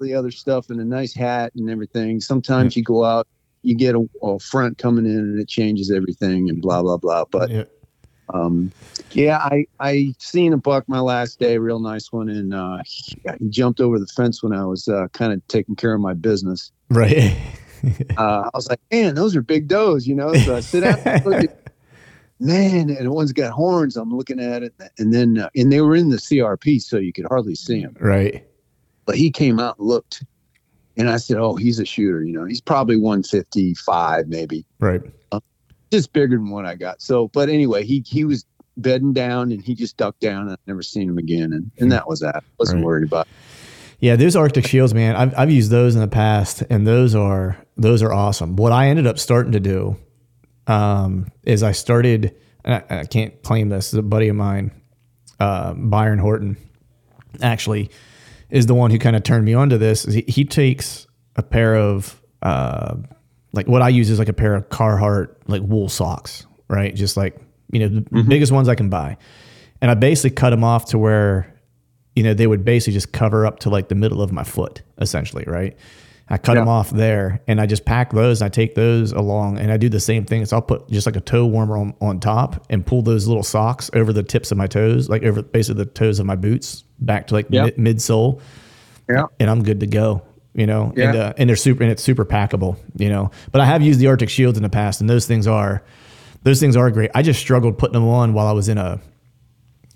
the 0.00 0.14
other 0.14 0.30
stuff 0.30 0.70
and 0.70 0.80
a 0.80 0.84
nice 0.84 1.14
hat 1.14 1.52
and 1.54 1.70
everything. 1.70 2.20
Sometimes 2.20 2.76
you 2.76 2.82
go 2.82 3.04
out, 3.04 3.26
you 3.62 3.74
get 3.74 3.94
a, 3.94 4.06
a 4.22 4.38
front 4.38 4.78
coming 4.78 5.06
in 5.06 5.18
and 5.18 5.40
it 5.40 5.48
changes 5.48 5.90
everything 5.90 6.48
and 6.48 6.60
blah, 6.60 6.82
blah, 6.82 6.96
blah. 6.98 7.24
But 7.30 7.50
yeah. 7.50 7.64
Um, 8.32 8.72
yeah, 9.12 9.38
I 9.38 9.66
I 9.78 10.14
seen 10.18 10.52
a 10.52 10.56
buck 10.56 10.88
my 10.88 11.00
last 11.00 11.38
day, 11.38 11.58
real 11.58 11.80
nice 11.80 12.12
one, 12.12 12.28
and 12.28 12.54
uh, 12.54 12.78
he, 12.84 13.16
he 13.38 13.48
jumped 13.48 13.80
over 13.80 13.98
the 13.98 14.06
fence 14.06 14.42
when 14.42 14.52
I 14.52 14.64
was 14.64 14.88
uh, 14.88 15.08
kind 15.12 15.32
of 15.32 15.46
taking 15.48 15.76
care 15.76 15.94
of 15.94 16.00
my 16.00 16.14
business. 16.14 16.72
Right. 16.88 17.36
Uh, 18.18 18.42
I 18.44 18.50
was 18.52 18.68
like, 18.68 18.78
man, 18.92 19.14
those 19.14 19.34
are 19.34 19.40
big 19.40 19.66
does, 19.66 20.06
you 20.06 20.14
know. 20.14 20.34
So 20.34 20.54
I 20.54 20.60
sit 20.60 20.82
down, 20.82 21.00
and 21.02 21.24
look 21.24 21.44
at, 21.44 21.72
man, 22.38 22.90
and 22.90 23.10
one's 23.10 23.32
got 23.32 23.52
horns. 23.52 23.96
I'm 23.96 24.14
looking 24.14 24.38
at 24.38 24.62
it, 24.62 24.74
and 24.98 25.14
then 25.14 25.38
uh, 25.38 25.48
and 25.56 25.72
they 25.72 25.80
were 25.80 25.96
in 25.96 26.10
the 26.10 26.18
CRP, 26.18 26.82
so 26.82 26.98
you 26.98 27.10
could 27.10 27.24
hardly 27.24 27.54
see 27.54 27.80
him. 27.80 27.96
right. 27.98 28.46
But 29.06 29.16
he 29.16 29.30
came 29.30 29.58
out 29.58 29.78
and 29.78 29.88
looked, 29.88 30.22
and 30.98 31.08
I 31.08 31.16
said, 31.16 31.38
oh, 31.38 31.56
he's 31.56 31.78
a 31.78 31.86
shooter, 31.86 32.22
you 32.22 32.34
know. 32.34 32.44
He's 32.44 32.60
probably 32.60 32.98
155, 32.98 34.28
maybe. 34.28 34.66
Right. 34.78 35.00
Just 35.92 36.12
bigger 36.12 36.36
than 36.36 36.50
what 36.50 36.66
I 36.66 36.74
got. 36.74 37.00
So, 37.02 37.28
but 37.28 37.48
anyway, 37.48 37.84
he 37.84 38.02
he 38.06 38.24
was 38.24 38.44
bedding 38.76 39.12
down 39.12 39.52
and 39.52 39.62
he 39.62 39.74
just 39.74 39.96
ducked 39.96 40.20
down 40.20 40.42
and 40.42 40.52
I've 40.52 40.66
never 40.66 40.82
seen 40.82 41.08
him 41.08 41.18
again. 41.18 41.52
And, 41.52 41.70
and 41.78 41.92
that 41.92 42.08
was 42.08 42.20
that. 42.20 42.42
Wasn't 42.58 42.78
Right. 42.78 42.84
worried 42.86 43.06
about. 43.08 43.26
it. 43.26 43.32
Yeah, 44.00 44.16
those 44.16 44.34
Arctic 44.36 44.66
Shields, 44.66 44.94
man. 44.94 45.14
I've 45.16 45.38
I've 45.38 45.50
used 45.50 45.70
those 45.70 45.94
in 45.94 46.00
the 46.00 46.08
past, 46.08 46.62
and 46.70 46.86
those 46.86 47.14
are 47.14 47.58
those 47.76 48.02
are 48.02 48.12
awesome. 48.12 48.56
What 48.56 48.72
I 48.72 48.88
ended 48.88 49.06
up 49.06 49.18
starting 49.18 49.52
to 49.52 49.60
do 49.60 49.96
um, 50.66 51.26
is 51.42 51.62
I 51.62 51.72
started. 51.72 52.34
and 52.64 52.74
I, 52.90 53.00
I 53.00 53.04
can't 53.04 53.42
claim 53.42 53.68
this. 53.68 53.92
A 53.92 54.00
buddy 54.02 54.28
of 54.28 54.36
mine, 54.36 54.70
uh, 55.38 55.74
Byron 55.74 56.18
Horton, 56.18 56.56
actually 57.42 57.90
is 58.50 58.66
the 58.66 58.74
one 58.74 58.90
who 58.90 58.98
kind 58.98 59.14
of 59.16 59.22
turned 59.22 59.44
me 59.44 59.54
onto 59.54 59.78
this. 59.78 60.04
He, 60.04 60.22
he 60.26 60.44
takes 60.44 61.06
a 61.36 61.42
pair 61.42 61.76
of 61.76 62.20
uh, 62.42 62.96
like 63.52 63.66
what 63.66 63.82
I 63.82 63.88
use 63.88 64.10
is 64.10 64.18
like 64.18 64.28
a 64.28 64.32
pair 64.32 64.54
of 64.54 64.68
Carhartt 64.68 65.34
like 65.46 65.62
wool 65.62 65.88
socks, 65.88 66.46
right? 66.68 66.94
Just 66.94 67.16
like 67.16 67.36
you 67.72 67.80
know 67.80 67.88
the 67.88 68.00
mm-hmm. 68.00 68.28
biggest 68.28 68.52
ones 68.52 68.68
I 68.68 68.74
can 68.74 68.88
buy, 68.90 69.16
and 69.80 69.90
I 69.90 69.94
basically 69.94 70.30
cut 70.30 70.50
them 70.50 70.64
off 70.64 70.86
to 70.86 70.98
where 70.98 71.54
you 72.14 72.22
know 72.22 72.34
they 72.34 72.46
would 72.46 72.64
basically 72.64 72.94
just 72.94 73.12
cover 73.12 73.46
up 73.46 73.60
to 73.60 73.70
like 73.70 73.88
the 73.88 73.94
middle 73.94 74.22
of 74.22 74.32
my 74.32 74.44
foot, 74.44 74.82
essentially, 74.98 75.44
right? 75.46 75.76
I 76.32 76.38
cut 76.38 76.54
them 76.54 76.68
off 76.68 76.90
there, 76.90 77.42
and 77.48 77.60
I 77.60 77.66
just 77.66 77.84
pack 77.84 78.12
those. 78.12 78.40
And 78.40 78.46
I 78.46 78.50
take 78.50 78.76
those 78.76 79.10
along, 79.10 79.58
and 79.58 79.72
I 79.72 79.76
do 79.76 79.88
the 79.88 79.98
same 79.98 80.24
thing. 80.24 80.46
So 80.46 80.56
I'll 80.56 80.62
put 80.62 80.88
just 80.88 81.04
like 81.04 81.16
a 81.16 81.20
toe 81.20 81.44
warmer 81.44 81.76
on, 81.76 81.92
on 82.00 82.20
top, 82.20 82.64
and 82.70 82.86
pull 82.86 83.02
those 83.02 83.26
little 83.26 83.42
socks 83.42 83.90
over 83.94 84.12
the 84.12 84.22
tips 84.22 84.52
of 84.52 84.56
my 84.56 84.68
toes, 84.68 85.08
like 85.08 85.24
over 85.24 85.42
basically 85.42 85.82
the 85.84 85.90
toes 85.90 86.20
of 86.20 86.26
my 86.26 86.36
boots, 86.36 86.84
back 87.00 87.26
to 87.28 87.34
like 87.34 87.46
Yeah. 87.50 87.64
mid, 87.64 87.76
midsole 87.78 88.40
Yeah. 89.08 89.24
and 89.40 89.50
I'm 89.50 89.64
good 89.64 89.80
to 89.80 89.88
go. 89.88 90.22
You 90.54 90.66
know, 90.66 90.92
and 90.96 91.16
uh, 91.16 91.32
and 91.38 91.48
they're 91.48 91.56
super 91.56 91.82
and 91.82 91.92
it's 91.92 92.02
super 92.02 92.24
packable. 92.24 92.76
You 92.96 93.08
know, 93.08 93.30
but 93.52 93.60
I 93.60 93.66
have 93.66 93.82
used 93.82 94.00
the 94.00 94.08
Arctic 94.08 94.28
Shields 94.28 94.58
in 94.58 94.62
the 94.62 94.68
past, 94.68 95.00
and 95.00 95.08
those 95.08 95.26
things 95.26 95.46
are 95.46 95.82
those 96.42 96.58
things 96.58 96.76
are 96.76 96.90
great. 96.90 97.10
I 97.14 97.22
just 97.22 97.38
struggled 97.40 97.78
putting 97.78 97.92
them 97.94 98.08
on 98.08 98.32
while 98.32 98.46
I 98.46 98.52
was 98.52 98.68
in 98.68 98.78
a 98.78 99.00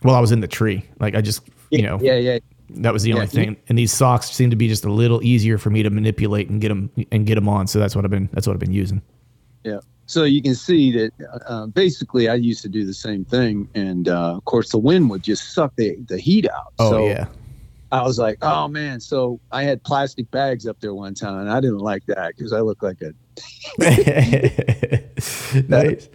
while 0.03 0.15
I 0.15 0.21
was 0.21 0.31
in 0.33 0.41
the 0.41 0.49
tree. 0.49 0.85
Like 1.01 1.15
I 1.15 1.21
just 1.23 1.43
you 1.71 1.83
know 1.83 1.99
Yeah, 2.01 2.17
yeah. 2.17 2.39
that 2.71 2.93
was 2.93 3.03
the 3.03 3.13
only 3.15 3.25
Yeah. 3.25 3.31
thing. 3.31 3.57
And 3.69 3.77
these 3.77 3.93
socks 3.93 4.31
seem 4.31 4.51
to 4.51 4.57
be 4.57 4.69
just 4.69 4.85
a 4.85 4.93
little 4.93 5.23
easier 5.25 5.59
for 5.59 5.71
me 5.71 5.83
to 5.83 5.91
manipulate 5.91 6.49
and 6.51 6.61
get 6.61 6.69
them 6.69 6.91
and 7.11 7.27
get 7.27 7.35
them 7.35 7.49
on. 7.49 7.67
So 7.67 7.79
that's 7.79 7.97
what 7.97 8.05
I've 8.05 8.11
been 8.11 8.29
that's 8.33 8.47
what 8.47 8.53
I've 8.53 8.61
been 8.61 8.73
using. 8.73 9.03
Yeah. 9.65 9.81
So 10.07 10.25
you 10.25 10.43
can 10.43 10.55
see 10.55 10.93
that 10.93 11.13
uh, 11.49 11.67
basically 11.67 12.29
I 12.29 12.35
used 12.35 12.61
to 12.63 12.69
do 12.69 12.85
the 12.85 12.93
same 12.93 13.25
thing. 13.25 13.67
And 13.75 14.07
uh, 14.09 14.37
of 14.37 14.45
course, 14.45 14.71
the 14.71 14.79
wind 14.79 15.09
would 15.09 15.23
just 15.23 15.55
suck 15.55 15.75
the, 15.77 15.97
the 16.07 16.19
heat 16.19 16.47
out. 16.51 16.75
Oh 16.79 16.91
so 16.91 17.07
yeah, 17.07 17.27
I 17.95 18.03
was 18.03 18.19
like, 18.19 18.39
oh 18.43 18.67
man. 18.69 19.01
So 19.01 19.41
I 19.53 19.63
had 19.63 19.83
plastic 19.85 20.31
bags 20.31 20.67
up 20.67 20.81
there 20.81 20.95
one 20.95 21.15
time 21.15 21.39
and 21.39 21.51
I 21.51 21.61
didn't 21.61 21.79
like 21.79 22.05
that 22.07 22.37
because 22.37 22.53
I 22.53 22.61
look 22.61 22.83
like 22.83 22.99
a, 23.03 23.13
nice. 25.69 26.09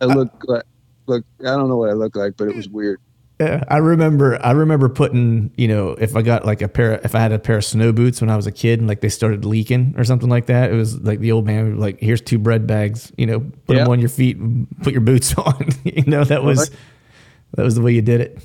I 0.00 0.04
look 0.04 0.30
like, 0.44 0.64
look, 1.06 1.24
I 1.40 1.44
don't 1.44 1.68
know 1.68 1.76
what 1.76 1.90
I 1.90 1.94
look 1.94 2.16
like, 2.16 2.36
but 2.36 2.48
it 2.48 2.54
was 2.54 2.68
weird. 2.68 3.00
Yeah, 3.40 3.64
I 3.68 3.78
remember. 3.78 4.38
I 4.44 4.50
remember 4.50 4.90
putting, 4.90 5.50
you 5.56 5.66
know, 5.66 5.92
if 5.92 6.14
I 6.14 6.20
got 6.20 6.44
like 6.44 6.60
a 6.60 6.68
pair, 6.68 7.00
if 7.02 7.14
I 7.14 7.20
had 7.20 7.32
a 7.32 7.38
pair 7.38 7.56
of 7.56 7.64
snow 7.64 7.90
boots 7.90 8.20
when 8.20 8.28
I 8.28 8.36
was 8.36 8.46
a 8.46 8.52
kid, 8.52 8.80
and 8.80 8.86
like 8.88 9.00
they 9.00 9.08
started 9.08 9.46
leaking 9.46 9.94
or 9.96 10.04
something 10.04 10.28
like 10.28 10.44
that, 10.46 10.70
it 10.70 10.74
was 10.74 11.00
like 11.00 11.20
the 11.20 11.32
old 11.32 11.46
man 11.46 11.64
would 11.64 11.74
be 11.76 11.80
like, 11.80 12.00
"Here's 12.00 12.20
two 12.20 12.38
bread 12.38 12.66
bags, 12.66 13.10
you 13.16 13.24
know, 13.24 13.40
put 13.40 13.76
Yeah. 13.76 13.84
them 13.84 13.92
on 13.92 13.98
your 14.00 14.10
feet, 14.10 14.36
put 14.82 14.92
your 14.92 15.00
boots 15.00 15.32
on." 15.38 15.68
you 15.84 16.04
know, 16.06 16.22
that 16.22 16.44
was 16.44 16.70
that 17.54 17.62
was 17.62 17.76
the 17.76 17.80
way 17.80 17.92
you 17.92 18.02
did 18.02 18.20
it. 18.20 18.42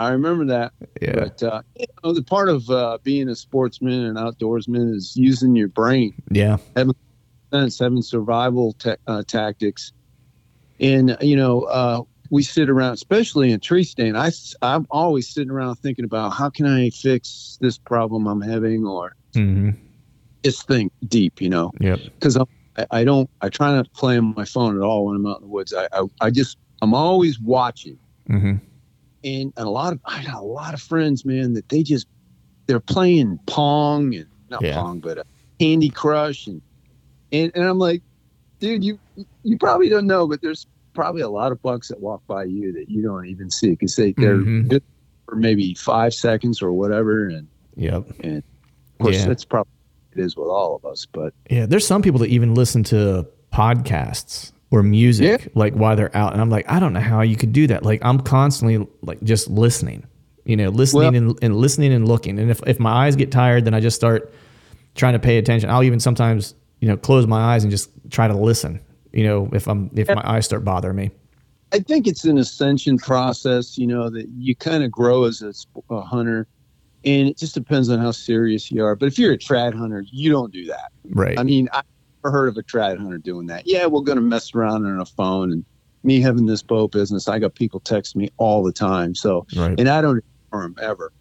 I 0.00 0.10
remember 0.10 0.46
that. 0.46 0.72
Yeah, 1.02 1.12
But 1.14 1.42
uh, 1.42 1.62
you 1.78 1.86
know, 2.02 2.14
the 2.14 2.22
part 2.22 2.48
of 2.48 2.68
uh, 2.70 2.98
being 3.04 3.28
a 3.28 3.36
sportsman 3.36 4.04
and 4.04 4.16
outdoorsman 4.16 4.94
is 4.94 5.14
using 5.14 5.54
your 5.54 5.68
brain, 5.68 6.14
yeah, 6.30 6.56
sense, 7.52 7.78
having 7.78 8.02
survival 8.02 8.74
ta- 8.78 8.96
uh, 9.06 9.22
tactics. 9.26 9.92
And 10.80 11.16
you 11.20 11.36
know, 11.36 11.62
uh, 11.64 12.02
we 12.30 12.42
sit 12.42 12.70
around, 12.70 12.94
especially 12.94 13.52
in 13.52 13.60
tree 13.60 13.84
stand. 13.84 14.16
I 14.16 14.30
I'm 14.62 14.86
always 14.90 15.28
sitting 15.28 15.50
around 15.50 15.76
thinking 15.76 16.06
about 16.06 16.30
how 16.30 16.48
can 16.48 16.66
I 16.66 16.88
fix 16.90 17.58
this 17.60 17.76
problem 17.76 18.26
I'm 18.26 18.40
having, 18.40 18.86
or 18.86 19.12
hmm 19.34 19.70
just 20.42 20.66
think 20.66 20.92
deep. 21.06 21.42
You 21.42 21.50
know, 21.50 21.72
yep, 21.80 22.00
because 22.18 22.38
I, 22.38 22.44
I 22.90 23.04
don't. 23.04 23.28
I 23.42 23.50
try 23.50 23.74
not 23.74 23.84
to 23.84 23.90
play 23.90 24.16
on 24.16 24.32
my 24.34 24.46
phone 24.46 24.76
at 24.76 24.82
all 24.82 25.06
when 25.06 25.16
I'm 25.16 25.26
out 25.26 25.42
in 25.42 25.42
the 25.42 25.48
woods. 25.48 25.74
I 25.74 25.88
I, 25.92 26.04
I 26.22 26.30
just 26.30 26.56
I'm 26.80 26.94
always 26.94 27.38
watching. 27.38 27.98
hmm 28.26 28.54
and 29.24 29.52
a 29.56 29.64
lot 29.64 29.92
of 29.92 30.00
I 30.04 30.24
got 30.24 30.36
a 30.36 30.44
lot 30.44 30.74
of 30.74 30.80
friends, 30.80 31.24
man, 31.24 31.52
that 31.54 31.68
they 31.68 31.82
just 31.82 32.06
they're 32.66 32.80
playing 32.80 33.38
Pong 33.46 34.14
and 34.14 34.26
not 34.48 34.62
Yeah. 34.62 34.80
Pong, 34.80 35.00
but 35.00 35.18
uh, 35.18 35.22
Candy 35.58 35.88
Crush 35.90 36.46
and, 36.46 36.60
and 37.32 37.52
and 37.54 37.64
I'm 37.64 37.78
like, 37.78 38.02
dude, 38.60 38.84
you 38.84 38.98
you 39.42 39.58
probably 39.58 39.88
don't 39.88 40.06
know, 40.06 40.26
but 40.28 40.40
there's 40.42 40.66
probably 40.94 41.22
a 41.22 41.28
lot 41.28 41.52
of 41.52 41.60
bucks 41.62 41.88
that 41.88 42.00
walk 42.00 42.22
by 42.26 42.44
you 42.44 42.72
that 42.72 42.88
you 42.88 43.02
don't 43.02 43.26
even 43.26 43.50
see 43.50 43.70
because 43.70 43.94
they 43.96 44.12
they're 44.16 44.38
Mhm. 44.38 44.68
good 44.68 44.82
for 45.26 45.36
maybe 45.36 45.74
five 45.74 46.12
seconds 46.14 46.60
or 46.62 46.72
whatever, 46.72 47.28
and 47.28 47.46
yep. 47.76 48.04
and 48.20 48.38
of 48.38 48.98
course 49.04 49.16
Yeah. 49.16 49.26
that's 49.28 49.44
probably 49.44 49.70
it 50.12 50.18
is 50.20 50.36
with 50.36 50.48
all 50.48 50.74
of 50.74 50.84
us, 50.84 51.06
but 51.12 51.32
Yeah, 51.48 51.66
there's 51.66 51.86
some 51.86 52.02
people 52.02 52.18
that 52.20 52.30
even 52.30 52.54
listen 52.54 52.82
to 52.84 53.28
podcasts 53.52 54.50
or 54.70 54.82
music 54.82 55.50
like 55.54 55.74
while 55.74 55.96
they're 55.96 56.14
out, 56.16 56.32
and 56.32 56.40
I'm 56.40 56.50
like, 56.50 56.70
I 56.70 56.78
don't 56.78 56.92
know 56.92 57.00
how 57.00 57.22
you 57.22 57.36
could 57.36 57.52
do 57.52 57.66
that. 57.68 57.84
Like 57.84 58.00
I'm 58.04 58.20
constantly 58.20 58.86
like 59.02 59.22
just 59.22 59.48
listening, 59.48 60.06
you 60.44 60.56
know, 60.56 60.68
listening 60.68 61.16
and, 61.16 61.38
and 61.42 61.56
listening 61.56 61.92
and 61.92 62.06
looking. 62.06 62.38
And 62.38 62.50
if 62.50 62.60
if 62.66 62.78
my 62.78 63.06
eyes 63.06 63.16
get 63.16 63.32
tired, 63.32 63.64
then 63.64 63.74
I 63.74 63.80
just 63.80 63.96
start 63.96 64.32
trying 64.94 65.14
to 65.14 65.18
pay 65.18 65.38
attention. 65.38 65.70
I'll 65.70 65.82
even 65.82 66.00
sometimes 66.00 66.54
you 66.80 66.88
know 66.88 66.96
close 66.96 67.26
my 67.26 67.54
eyes 67.54 67.64
and 67.64 67.70
just 67.70 67.90
try 68.10 68.28
to 68.28 68.36
listen. 68.36 68.80
You 69.12 69.24
know, 69.24 69.50
if 69.52 69.66
I'm 69.66 69.90
if 69.94 70.08
my 70.08 70.22
eyes 70.24 70.44
start 70.44 70.64
bothering 70.64 70.96
me. 70.96 71.10
I 71.72 71.78
think 71.78 72.08
it's 72.08 72.24
an 72.24 72.38
ascension 72.38 72.98
process, 72.98 73.78
you 73.78 73.86
know, 73.86 74.10
that 74.10 74.28
you 74.36 74.56
kind 74.56 74.82
of 74.82 74.90
grow 74.90 75.24
as 75.24 75.40
a, 75.40 75.52
a 75.94 76.00
hunter, 76.00 76.48
and 77.04 77.28
it 77.28 77.38
just 77.38 77.54
depends 77.54 77.88
on 77.90 78.00
how 78.00 78.10
serious 78.10 78.72
you 78.72 78.84
are. 78.84 78.96
But 78.96 79.06
if 79.06 79.18
you're 79.18 79.32
a 79.32 79.38
trad 79.38 79.74
hunter, 79.74 80.04
you 80.10 80.30
don't 80.30 80.52
do 80.52 80.64
that. 80.66 80.90
Right. 81.10 81.38
I 81.38 81.44
mean, 81.44 81.68
never 81.72 81.84
heard 82.24 82.48
of 82.48 82.56
a 82.56 82.62
trad 82.62 82.98
hunter 82.98 83.18
doing 83.18 83.46
that. 83.46 83.66
Yeah, 83.66 83.86
we're 83.86 84.02
going 84.02 84.16
to 84.16 84.22
mess 84.22 84.54
around 84.54 84.84
on 84.86 85.00
a 85.00 85.06
phone, 85.06 85.52
and 85.52 85.64
me 86.02 86.20
having 86.20 86.46
this 86.46 86.62
bow 86.62 86.88
business, 86.88 87.28
I 87.28 87.38
got 87.38 87.54
people 87.54 87.80
text 87.80 88.16
me 88.16 88.30
all 88.36 88.62
the 88.62 88.72
time. 88.72 89.14
So, 89.14 89.46
right. 89.56 89.78
and 89.78 89.88
I 89.88 90.00
don't 90.00 90.18
ignore 90.50 90.62
them 90.62 90.76
ever. 90.80 91.12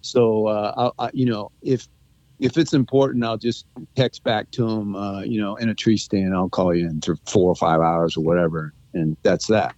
So, 0.00 0.46
uh, 0.46 0.90
I, 0.98 1.06
I, 1.06 1.10
you 1.14 1.26
know, 1.26 1.50
if 1.62 1.88
if 2.38 2.58
it's 2.58 2.72
important, 2.72 3.24
I'll 3.24 3.38
just 3.38 3.66
text 3.94 4.24
back 4.24 4.50
to 4.52 4.66
them. 4.66 4.96
Uh, 4.96 5.20
you 5.22 5.40
know, 5.40 5.56
in 5.56 5.68
a 5.68 5.74
tree 5.74 5.96
stand, 5.96 6.34
I'll 6.34 6.48
call 6.48 6.74
you 6.74 6.88
in 6.88 7.00
for 7.00 7.16
four 7.26 7.48
or 7.48 7.54
five 7.54 7.80
hours 7.80 8.16
or 8.16 8.24
whatever, 8.24 8.72
and 8.94 9.16
that's 9.22 9.46
that. 9.46 9.74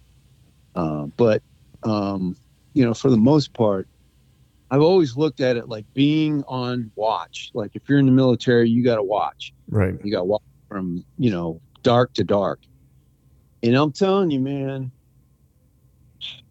Uh, 0.75 1.05
but 1.17 1.43
um, 1.83 2.35
you 2.73 2.83
know, 2.83 2.93
for 2.93 3.09
the 3.09 3.17
most 3.17 3.53
part, 3.53 3.87
I've 4.71 4.81
always 4.81 5.15
looked 5.15 5.41
at 5.41 5.57
it 5.57 5.69
like 5.69 5.85
being 5.93 6.43
on 6.47 6.91
watch. 6.95 7.51
Like 7.53 7.71
if 7.75 7.83
you're 7.87 7.99
in 7.99 8.07
the 8.07 8.11
military, 8.11 8.69
you 8.69 8.83
got 8.83 8.95
to 8.95 9.03
watch. 9.03 9.53
Right. 9.69 9.95
You 10.03 10.11
got 10.11 10.19
to 10.19 10.25
watch 10.25 10.41
from 10.75 11.05
you 11.17 11.31
know 11.31 11.61
dark 11.83 12.13
to 12.15 12.23
dark. 12.25 12.59
And 13.63 13.75
I'm 13.75 13.93
telling 13.93 14.29
you, 14.29 14.41
man, 14.41 14.91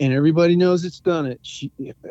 and 0.00 0.12
everybody 0.14 0.56
knows 0.56 0.82
it's 0.82 1.00
done 1.00 1.26
it. 1.26 1.40
She, 1.42 1.70
uh, 1.78 2.08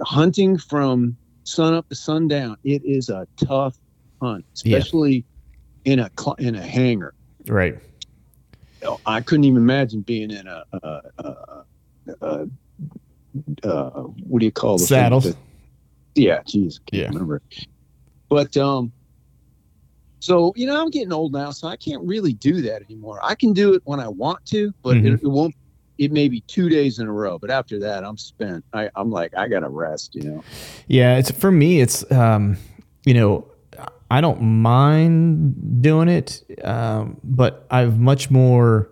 hunting 0.00 0.58
from 0.58 1.16
sun 1.44 1.72
up 1.74 1.88
to 1.88 1.94
sundown, 1.94 2.56
it 2.64 2.82
is 2.84 3.10
a 3.10 3.28
tough 3.36 3.76
hunt, 4.20 4.44
Yeah. 4.64 4.78
especially 4.78 5.24
in 5.84 6.00
a 6.00 6.10
in 6.38 6.56
a 6.56 6.62
hangar. 6.62 7.14
Right. 7.46 7.78
I 9.06 9.20
couldn't 9.20 9.44
even 9.44 9.58
imagine 9.58 10.00
being 10.00 10.32
in 10.32 10.48
a, 10.48 10.64
a, 10.72 11.00
a, 11.18 11.64
a, 12.22 12.48
a 13.62 13.68
what 14.26 14.40
do 14.40 14.46
you 14.46 14.50
call 14.50 14.78
the 14.78 14.84
saddles? 14.86 15.26
Thing? 15.26 15.36
Yeah, 16.16 16.40
jeez, 16.42 16.80
can't 16.90 17.02
Yeah. 17.02 17.06
remember. 17.10 17.40
But 18.28 18.56
um, 18.56 18.92
so 20.22 20.52
you 20.54 20.66
know, 20.66 20.80
I'm 20.80 20.88
getting 20.90 21.12
old 21.12 21.32
now, 21.32 21.50
so 21.50 21.66
I 21.66 21.76
can't 21.76 22.02
really 22.04 22.32
do 22.32 22.62
that 22.62 22.80
anymore. 22.82 23.18
I 23.24 23.34
can 23.34 23.52
do 23.52 23.74
it 23.74 23.82
when 23.84 23.98
I 23.98 24.06
want 24.06 24.44
to, 24.46 24.72
but 24.82 24.96
Mhm. 24.96 25.14
it, 25.14 25.22
it 25.22 25.26
won't. 25.28 25.52
It 25.98 26.12
may 26.12 26.28
be 26.28 26.40
two 26.42 26.68
days 26.68 27.00
in 27.00 27.08
a 27.08 27.12
row, 27.12 27.38
but 27.38 27.50
after 27.50 27.78
that, 27.80 28.04
I'm 28.04 28.16
spent. 28.16 28.64
I, 28.72 28.88
I'm 28.94 29.10
like, 29.10 29.36
I 29.36 29.48
gotta 29.48 29.68
rest. 29.68 30.14
You 30.14 30.22
know. 30.22 30.44
Yeah, 30.86 31.18
it's 31.18 31.32
for 31.32 31.50
me. 31.50 31.80
It's 31.80 32.08
um, 32.12 32.56
you 33.04 33.14
know, 33.14 33.46
I 34.12 34.20
don't 34.20 34.40
mind 34.42 35.82
doing 35.82 36.08
it, 36.08 36.42
um, 36.62 37.18
but 37.24 37.66
I've 37.70 37.98
much 37.98 38.30
more. 38.30 38.90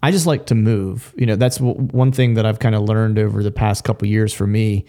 I 0.00 0.12
just 0.12 0.26
like 0.26 0.46
to 0.46 0.54
move. 0.54 1.12
You 1.16 1.26
know, 1.26 1.34
that's 1.34 1.56
w- 1.58 1.74
one 1.90 2.12
thing 2.12 2.34
that 2.34 2.46
I've 2.46 2.60
kind 2.60 2.76
of 2.76 2.82
learned 2.82 3.18
over 3.18 3.42
the 3.42 3.50
past 3.50 3.82
couple 3.82 4.06
years 4.06 4.32
for 4.32 4.46
me 4.46 4.84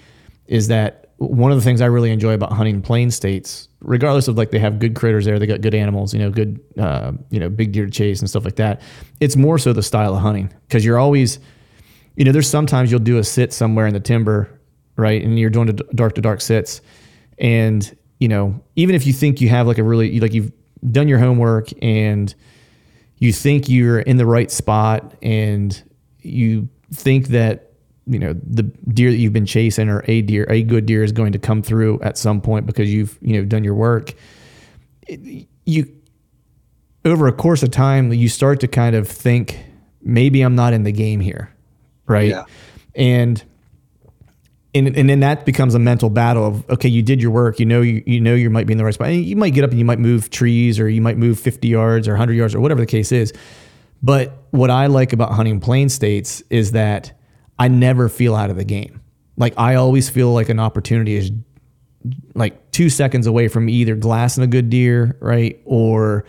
is 0.46 0.68
that 0.68 0.99
one 1.20 1.52
of 1.52 1.58
the 1.58 1.64
things 1.64 1.82
I 1.82 1.88
really 1.88 2.12
enjoy 2.12 2.34
about 2.34 2.54
hunting 2.54 2.82
plain 2.82 3.12
states, 3.12 3.68
regardless 3.82 4.30
of 4.30 4.38
like 4.38 4.52
they 4.52 4.60
have 4.60 4.80
good 4.80 4.96
critters 4.96 5.26
there, 5.26 5.38
they 5.38 5.48
got 5.48 5.60
good 5.60 5.76
animals, 5.76 6.14
you 6.14 6.20
know, 6.20 6.30
good, 6.30 6.62
uh, 6.78 7.12
you 7.30 7.42
know, 7.42 7.50
big 7.50 7.74
deer 7.74 7.86
to 7.86 7.92
chase 7.92 8.22
and 8.22 8.30
stuff 8.30 8.46
like 8.46 8.56
that. 8.56 8.82
It's 9.20 9.36
more 9.36 9.58
so 9.58 9.74
the 9.74 9.84
style 9.84 10.16
of 10.16 10.22
hunting 10.22 10.52
because 10.68 10.86
you're 10.86 10.98
always, 10.98 11.40
you 12.16 12.24
know, 12.24 12.32
there's 12.32 12.50
sometimes 12.50 12.90
you'll 12.90 13.02
do 13.02 13.18
a 13.18 13.24
sit 13.24 13.52
somewhere 13.52 13.86
in 13.86 13.94
the 13.94 14.00
timber, 14.00 14.62
right, 14.96 15.22
and 15.22 15.38
you're 15.38 15.50
doing 15.50 15.68
the 15.68 15.74
dark 15.94 16.16
to 16.16 16.22
dark 16.22 16.40
sits, 16.40 16.80
and 17.38 17.96
you 18.20 18.30
know, 18.30 18.62
even 18.78 18.96
if 18.96 19.06
you 19.06 19.12
think 19.12 19.42
you 19.42 19.50
have 19.50 19.68
like 19.68 19.78
a 19.78 19.84
really 19.84 20.20
like 20.22 20.34
you've 20.34 20.52
done 20.90 21.10
your 21.10 21.20
homework 21.20 21.70
and 21.82 22.34
you 23.18 23.34
think 23.34 23.68
you're 23.68 24.00
in 24.00 24.16
the 24.16 24.26
right 24.26 24.50
spot 24.52 25.16
and 25.22 25.84
you 26.22 26.70
think 26.94 27.28
that 27.28 27.69
you 28.10 28.20
know 28.20 28.34
the 28.34 28.64
deer 28.64 29.12
that 29.12 29.18
you've 29.18 29.34
been 29.34 29.46
chasing 29.46 29.88
or 29.90 30.04
a 30.08 30.22
deer 30.22 30.46
a 30.50 30.64
good 30.64 30.86
deer 30.86 31.04
is 31.04 31.12
going 31.12 31.32
to 31.32 31.40
come 31.40 31.62
through 31.62 32.02
at 32.02 32.18
some 32.18 32.42
point 32.42 32.66
because 32.66 32.92
you've 32.92 33.18
you 33.22 33.38
know 33.38 33.46
done 33.46 33.64
your 33.64 33.76
work. 33.76 34.14
It- 35.08 35.48
you 35.66 35.96
over 37.06 37.28
a 37.28 37.32
course 37.34 37.62
of 37.64 37.72
time 37.72 38.12
you 38.12 38.28
start 38.28 38.60
to 38.62 38.68
kind 38.68 38.96
of 38.96 39.08
think 39.08 39.60
maybe 40.02 40.42
I'm 40.42 40.56
not 40.56 40.74
in 40.74 40.84
the 40.84 40.92
game 40.92 41.20
here 41.20 41.54
right? 42.08 42.30
Yeah. 42.30 42.46
and 42.96 43.44
and, 44.74 44.96
and 44.96 45.10
then 45.10 45.20
that 45.22 45.46
becomes 45.46 45.74
a 45.76 45.80
mental 45.80 46.10
battle 46.10 46.46
of 46.46 46.70
okay 46.70 46.90
you 46.90 47.02
did 47.04 47.22
your 47.22 47.32
work 47.32 47.60
you 47.60 47.66
know 47.66 47.82
you, 47.82 48.04
you 48.06 48.20
know 48.22 48.34
you 48.36 48.50
might 48.50 48.68
be 48.68 48.74
in 48.74 48.78
the 48.78 48.84
right 48.86 48.94
spot. 48.94 49.10
And 49.10 49.24
you 49.24 49.36
might 49.36 49.54
get 49.54 49.64
up 49.64 49.70
and 49.70 49.80
you 49.80 49.86
might 49.86 50.00
move 50.00 50.30
trees 50.30 50.80
or 50.80 50.90
you 50.90 51.02
might 51.02 51.18
move 51.18 51.40
50 51.40 51.68
yards 51.68 52.08
or 52.08 52.12
100 52.12 52.34
yards 52.34 52.56
or 52.56 52.60
whatever 52.60 52.82
the 52.82 52.88
case 52.88 53.12
is. 53.12 53.32
But 54.02 54.34
what 54.52 54.70
i 54.72 54.88
like 54.88 55.14
about 55.14 55.32
hunting 55.34 55.60
plain 55.60 55.90
states 55.90 56.42
is 56.50 56.72
that 56.72 57.19
i 57.60 57.68
never 57.68 58.10
feel 58.10 58.36
out 58.36 58.50
of 58.50 58.56
the 58.56 58.64
game 58.66 59.00
like 59.38 59.54
i 59.58 59.76
always 59.76 60.10
feel 60.10 60.34
like 60.34 60.50
an 60.50 60.60
opportunity 60.60 61.16
is 61.16 61.32
like 62.34 62.72
two 62.72 62.90
seconds 62.90 63.28
away 63.28 63.48
from 63.48 63.70
either 63.70 63.96
glassing 63.96 64.44
a 64.44 64.48
good 64.48 64.70
deer 64.70 65.18
right 65.20 65.62
or 65.66 66.26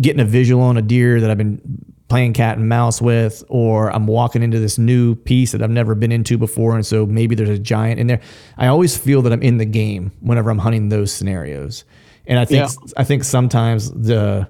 getting 0.00 0.20
a 0.20 0.24
visual 0.24 0.62
on 0.62 0.76
a 0.76 0.82
deer 0.82 1.20
that 1.20 1.30
I've 1.30 1.38
been 1.38 1.60
playing 2.08 2.32
cat 2.32 2.56
and 2.58 2.68
mouse 2.68 3.00
with, 3.02 3.44
or 3.48 3.90
I'm 3.94 4.06
walking 4.06 4.42
into 4.42 4.58
this 4.58 4.78
new 4.78 5.14
piece 5.14 5.52
that 5.52 5.62
I've 5.62 5.70
never 5.70 5.94
been 5.94 6.10
into 6.10 6.38
before. 6.38 6.74
And 6.74 6.84
so 6.84 7.06
maybe 7.06 7.34
there's 7.34 7.50
a 7.50 7.58
giant 7.58 8.00
in 8.00 8.06
there. 8.06 8.20
I 8.56 8.66
always 8.68 8.96
feel 8.96 9.22
that 9.22 9.32
I'm 9.32 9.42
in 9.42 9.58
the 9.58 9.64
game 9.66 10.12
whenever 10.20 10.50
I'm 10.50 10.58
hunting 10.58 10.88
those 10.88 11.12
scenarios. 11.12 11.84
And 12.26 12.38
I 12.38 12.44
think, 12.46 12.68
Yeah. 12.70 12.92
I 12.96 13.04
think 13.04 13.24
sometimes 13.24 13.90
the, 13.92 14.48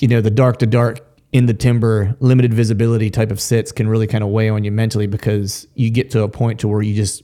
you 0.00 0.08
know, 0.08 0.20
the 0.20 0.30
dark 0.30 0.58
to 0.60 0.66
dark 0.66 1.05
in 1.32 1.46
the 1.46 1.54
timber, 1.54 2.16
limited 2.20 2.54
visibility 2.54 3.10
type 3.10 3.30
of 3.30 3.40
sits 3.40 3.72
can 3.72 3.88
really 3.88 4.06
kind 4.06 4.24
of 4.24 4.30
weigh 4.30 4.48
on 4.48 4.64
you 4.64 4.72
mentally 4.72 5.06
because 5.06 5.66
you 5.74 5.90
get 5.90 6.10
to 6.12 6.22
a 6.22 6.28
point 6.28 6.60
to 6.60 6.68
where 6.68 6.82
you 6.82 6.94
just, 6.94 7.22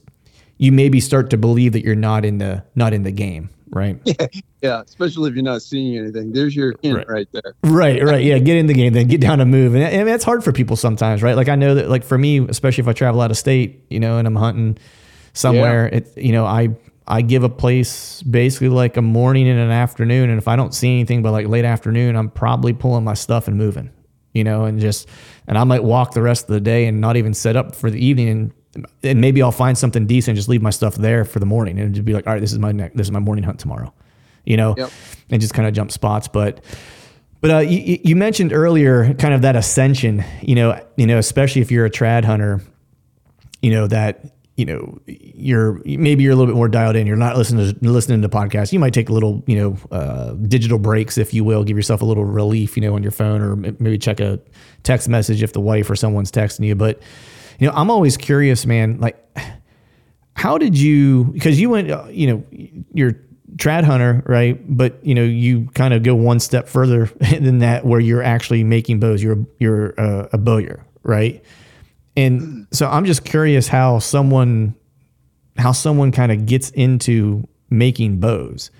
you 0.59 0.73
maybe 0.73 1.01
start 1.01 1.31
to 1.31 1.37
believe 1.37 1.73
that 1.73 1.85
you're 1.85 1.95
not 1.95 2.25
in 2.25 2.38
the, 2.38 2.62
not 2.75 2.93
in 2.93 3.03
the 3.05 3.12
game. 3.12 3.51
Right. 3.75 3.99
Yeah, 4.05 4.27
yeah. 4.61 4.83
especially 4.83 5.31
if 5.31 5.35
you're 5.35 5.43
not 5.43 5.62
seeing 5.62 5.97
anything. 5.97 6.31
There's 6.33 6.55
your 6.55 6.75
hint 6.83 6.99
Right. 6.99 7.09
right, 7.09 7.29
there. 7.33 7.55
Right, 7.65 8.05
right. 8.05 8.23
Yeah, 8.23 8.38
get 8.38 8.59
in 8.59 8.67
the 8.67 8.75
game, 8.75 8.93
then 8.93 9.07
get 9.07 9.21
down 9.23 9.41
and 9.41 9.51
move. 9.51 9.75
And 9.75 9.83
mean, 9.83 10.15
it's 10.15 10.25
hard 10.25 10.45
for 10.45 10.53
people 10.53 10.77
sometimes, 10.77 11.23
right? 11.23 11.35
Like 11.35 11.49
I 11.49 11.57
know 11.57 11.75
that, 11.77 11.88
like 11.88 12.05
for 12.05 12.19
me, 12.19 12.47
especially 12.47 12.83
if 12.83 12.88
I 12.88 12.93
travel 12.93 13.23
out 13.23 13.31
of 13.31 13.38
state, 13.38 13.85
you 13.88 13.99
know, 13.99 14.19
and 14.19 14.29
I'm 14.29 14.37
hunting 14.37 14.77
somewhere, 15.33 15.87
it, 15.87 16.17
you 16.19 16.33
know, 16.33 16.45
I 16.45 16.69
I 17.07 17.23
give 17.23 17.43
a 17.43 17.49
place 17.49 18.23
basically 18.23 18.69
like 18.69 18.97
a 18.97 19.03
morning 19.03 19.49
and 19.49 19.59
an 19.59 19.71
afternoon, 19.71 20.31
and 20.31 20.38
if 20.38 20.47
I 20.49 20.57
don't 20.57 20.73
see 20.75 20.91
anything 20.93 21.23
but 21.23 21.33
like 21.33 21.47
late 21.49 21.65
afternoon, 21.65 22.17
I'm 22.17 22.31
probably 22.31 22.73
pulling 22.73 23.05
my 23.05 23.15
stuff 23.15 23.49
and 23.49 23.59
moving, 23.59 23.91
you 24.33 24.45
know, 24.45 24.65
and 24.65 24.81
just 24.81 25.09
and 25.49 25.59
I 25.59 25.65
might 25.65 25.83
walk 25.83 26.15
the 26.15 26.23
rest 26.23 26.45
of 26.49 26.55
the 26.55 26.61
day 26.61 26.87
and 26.87 27.01
not 27.01 27.17
even 27.17 27.35
set 27.35 27.57
up 27.57 27.75
for 27.75 27.91
the 27.91 28.05
evening 28.05 28.29
and. 28.29 28.53
And 29.03 29.21
maybe 29.21 29.43
I'll 29.43 29.53
find 29.53 29.77
something 29.77 30.07
decent, 30.07 30.35
just 30.37 30.49
leave 30.49 30.62
my 30.62 30.71
stuff 30.71 30.95
there 30.95 31.27
for 31.27 31.38
the 31.41 31.45
morning, 31.45 31.79
and 31.79 31.95
just 31.95 32.07
be 32.07 32.15
like, 32.15 32.27
"All 32.27 32.33
right, 32.33 32.41
this 32.41 32.53
is 32.53 32.59
my 32.59 32.73
next, 32.73 32.97
this 32.97 33.07
is 33.07 33.11
my 33.11 33.19
morning 33.19 33.45
hunt 33.45 33.59
tomorrow," 33.61 33.93
you 34.47 34.57
know, 34.57 34.75
Yep. 34.79 34.91
and 35.29 35.43
just 35.43 35.53
kind 35.53 35.69
of 35.69 35.75
jump 35.75 35.93
spots. 35.93 36.27
But 36.27 36.65
but 37.43 37.51
uh, 37.51 37.59
you, 37.59 37.99
you 38.03 38.17
mentioned 38.17 38.51
earlier 38.55 39.12
kind 39.12 39.35
of 39.35 39.43
that 39.43 39.57
ascension, 39.57 40.25
you 40.41 40.55
know, 40.55 40.81
you 40.97 41.07
know, 41.07 41.19
especially 41.19 41.61
if 41.61 41.71
you're 41.71 41.85
a 41.85 41.91
trad 41.91 42.25
hunter, 42.25 42.62
you 43.61 43.71
know 43.73 43.87
that 43.88 44.25
you 44.57 44.67
know 44.67 45.01
you're 45.07 45.81
maybe 45.85 46.23
you're 46.23 46.33
a 46.33 46.37
little 46.37 46.53
bit 46.53 46.57
more 46.57 46.69
dialed 46.69 46.97
in. 46.97 47.07
You're 47.07 47.17
not 47.17 47.37
listening 47.37 47.73
to 47.73 47.91
listening 47.91 48.23
to 48.23 48.29
podcasts. 48.29 48.73
You 48.73 48.79
might 48.79 48.93
take 48.93 49.09
a 49.09 49.12
little, 49.12 49.43
you 49.47 49.57
know, 49.57 49.77
uh, 49.91 50.33
digital 50.33 50.79
breaks, 50.79 51.17
if 51.17 51.33
you 51.33 51.43
will, 51.43 51.65
give 51.65 51.77
yourself 51.77 52.03
a 52.03 52.05
little 52.05 52.25
relief, 52.25 52.77
you 52.77 52.83
know, 52.83 52.95
on 52.95 53.03
your 53.03 53.12
phone, 53.12 53.41
or 53.41 53.57
maybe 53.57 53.97
check 53.99 54.21
a 54.21 54.38
text 54.83 55.09
message 55.09 55.43
if 55.43 55.53
the 55.53 55.61
wife 55.61 55.88
or 55.88 55.97
someone's 55.97 56.31
texting 56.31 56.67
you. 56.67 56.75
But 56.75 57.01
you 57.59 57.67
know, 57.67 57.73
I'm 57.75 57.91
always 57.91 58.17
curious, 58.17 58.67
man. 58.67 58.99
Like, 58.99 59.17
how 60.35 60.59
did 60.59 60.79
you? 60.79 61.25
Because 61.25 61.59
you 61.59 61.71
went, 61.71 61.91
uh, 61.91 62.07
you 62.11 62.27
know, 62.27 62.45
you're 62.93 63.12
trad 63.57 63.85
hunter, 63.85 64.23
right? 64.27 64.61
But 64.69 65.05
you 65.05 65.15
know, 65.15 65.25
you 65.25 65.67
kind 65.75 65.95
of 65.95 66.03
go 66.03 66.15
one 66.15 66.41
step 66.41 66.69
further 66.69 67.07
than 67.21 67.59
that, 67.59 67.87
where 67.87 68.01
you're 68.01 68.23
actually 68.23 68.65
making 68.65 69.01
bows. 69.01 69.23
You're 69.23 69.47
you're 69.59 69.95
a 69.97 70.38
bowyer, 70.38 70.85
right? 71.03 71.43
And 72.16 72.66
so 72.72 72.88
I'm 72.88 73.05
just 73.05 73.25
curious 73.25 73.68
how 73.68 73.98
someone 73.98 74.75
how 75.59 75.72
someone 75.72 76.12
kind 76.12 76.33
of 76.33 76.46
gets 76.46 76.70
into 76.70 77.46
making 77.70 78.18
bows 78.20 78.70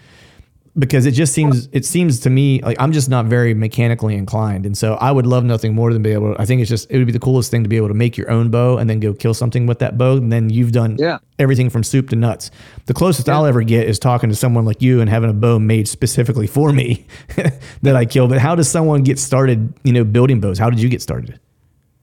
because 0.79 1.05
it 1.05 1.11
just 1.11 1.35
seems 1.35 1.69
it 1.73 1.85
seems 1.85 2.21
to 2.21 2.31
me 2.31 2.63
like 2.63 2.79
I'm 2.81 2.93
just 2.93 3.11
not 3.11 3.27
very 3.27 3.53
mechanically 3.53 4.15
inclined, 4.15 4.65
and 4.65 4.77
so 4.77 4.95
I 4.95 5.13
would 5.13 5.27
love 5.27 5.45
nothing 5.45 5.75
more 5.75 5.93
than 5.93 6.03
be 6.03 6.13
able. 6.13 6.35
I 6.39 6.47
think 6.47 6.63
it's 6.63 6.71
just 6.71 6.91
it 6.91 6.97
would 6.97 7.05
be 7.07 7.13
the 7.13 7.19
coolest 7.19 7.51
thing 7.51 7.63
to 7.63 7.69
be 7.69 7.77
able 7.77 7.89
to 7.89 7.95
make 7.95 8.17
your 8.17 8.31
own 8.31 8.51
bow 8.51 8.79
and 8.79 8.89
then 8.89 8.99
go 8.99 9.13
kill 9.13 9.35
something 9.35 9.67
with 9.67 9.81
that 9.81 9.99
bow, 9.99 10.17
and 10.17 10.33
then 10.33 10.49
you've 10.49 10.73
done 10.73 10.97
Yeah. 10.99 11.19
everything 11.39 11.69
from 11.69 11.83
soup 11.85 12.09
to 12.09 12.17
nuts. 12.17 12.51
The 12.87 12.95
closest 12.95 13.29
I'll 13.29 13.45
ever 13.45 13.63
get 13.63 13.87
is 13.87 13.99
talking 13.99 14.31
to 14.31 14.37
someone 14.37 14.65
like 14.65 14.81
you 14.81 15.03
and 15.03 15.11
having 15.11 15.29
a 15.29 15.35
bow 15.35 15.59
made 15.59 15.89
specifically 15.89 16.47
for 16.47 16.73
me 16.73 17.07
that 17.83 17.95
I 17.95 18.07
kill. 18.07 18.27
But 18.29 18.39
how 18.39 18.55
does 18.55 18.71
someone 18.71 19.03
get 19.03 19.19
started? 19.19 19.75
You 19.85 19.93
know, 19.93 20.05
building 20.05 20.41
bows. 20.41 20.59
How 20.59 20.71
did 20.71 20.81
you 20.81 20.89
get 20.89 21.03
started? 21.03 21.39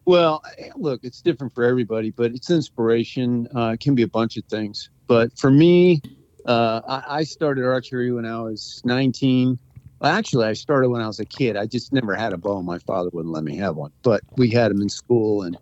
Well, 0.10 0.41
look, 0.76 1.02
it's 1.04 1.22
different 1.22 1.54
for 1.54 1.63
everybody, 1.63 2.10
but 2.10 2.32
it's 2.32 2.50
inspiration. 2.50 3.48
Uh, 3.56 3.74
it 3.76 3.80
can 3.80 3.93
be 3.93 4.02
a 4.02 4.08
bunch 4.08 4.38
of 4.38 4.45
things. 4.45 4.89
But 5.06 5.38
for 5.38 5.52
me, 5.52 6.02
uh, 6.48 6.82
I, 6.88 7.19
I 7.19 7.24
started 7.26 7.63
archery 7.63 8.12
when 8.12 8.26
I 8.26 8.41
was 8.41 8.82
19. 8.86 9.60
Well, 10.02 10.12
actually, 10.12 10.48
I 10.48 10.54
started 10.54 10.89
when 10.89 11.04
I 11.04 11.06
was 11.06 11.19
a 11.19 11.26
kid. 11.26 11.56
I 11.56 11.67
just 11.67 11.93
never 11.93 12.15
had 12.15 12.34
a 12.34 12.39
bow. 12.39 12.63
My 12.63 12.80
father 12.80 13.12
wouldn't 13.13 13.32
let 13.32 13.43
me 13.43 13.56
have 13.58 13.76
one, 13.76 13.91
but 14.02 14.24
we 14.36 14.50
had 14.50 14.72
them 14.72 14.82
in 14.82 14.89
school. 14.89 15.43
And 15.43 15.60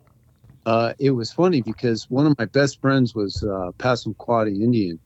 uh, 0.64 0.94
it 0.98 1.10
was 1.10 1.30
funny 1.30 1.60
because 1.60 2.06
one 2.08 2.26
of 2.26 2.34
my 2.38 2.46
best 2.46 2.80
friends 2.80 3.14
was 3.14 3.42
uh, 3.42 3.72
Passamaquoddy 3.78 4.62
Indian. 4.62 4.98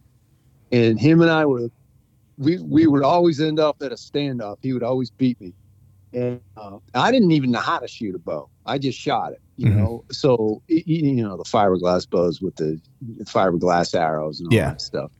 And 0.70 1.00
him 1.00 1.20
and 1.20 1.32
I 1.32 1.46
were, 1.46 1.68
we, 2.38 2.58
we 2.60 2.86
would 2.86 3.02
always 3.02 3.40
end 3.40 3.58
up 3.58 3.78
at 3.82 3.90
a 3.90 3.96
standoff. 3.96 4.58
He 4.62 4.72
would 4.72 4.84
always 4.84 5.10
beat 5.10 5.40
me. 5.40 5.52
And 6.12 6.40
uh, 6.56 6.78
I 6.94 7.10
didn't 7.10 7.32
even 7.32 7.50
know 7.50 7.58
how 7.58 7.80
to 7.80 7.88
shoot 7.88 8.14
a 8.14 8.20
bow. 8.20 8.48
I 8.66 8.78
just 8.78 8.98
shot 8.98 9.32
it, 9.32 9.40
you 9.56 9.70
Mhm. 9.70 9.76
know. 9.76 10.04
So 10.12 10.62
you 10.68 11.14
know 11.22 11.36
the 11.36 11.44
fiberglass 11.44 12.08
bows 12.08 12.40
with 12.40 12.56
the 12.56 12.80
fiberglass 13.24 13.94
arrows 13.94 14.40
and 14.40 14.48
all 14.48 14.54
Yeah. 14.54 14.70
that 14.70 14.80
stuff. 14.80 15.12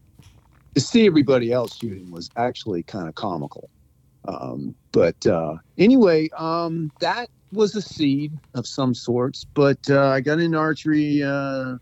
To 0.74 0.80
see 0.80 1.06
everybody 1.06 1.52
else 1.52 1.76
shooting 1.76 2.10
was 2.10 2.30
actually 2.36 2.82
kind 2.84 3.08
of 3.08 3.14
comical. 3.14 3.68
Um, 4.26 4.76
but 4.92 5.26
uh, 5.26 5.56
anyway, 5.78 6.28
um, 6.38 6.92
that 7.00 7.28
was 7.52 7.74
a 7.76 7.82
seed 7.82 8.32
of 8.54 8.66
some 8.66 8.94
sorts. 8.94 9.46
But 9.54 9.78
uh, 9.90 10.08
I 10.08 10.20
got 10.20 10.40
into 10.40 10.58
archery 10.58 11.22
uh, 11.22 11.76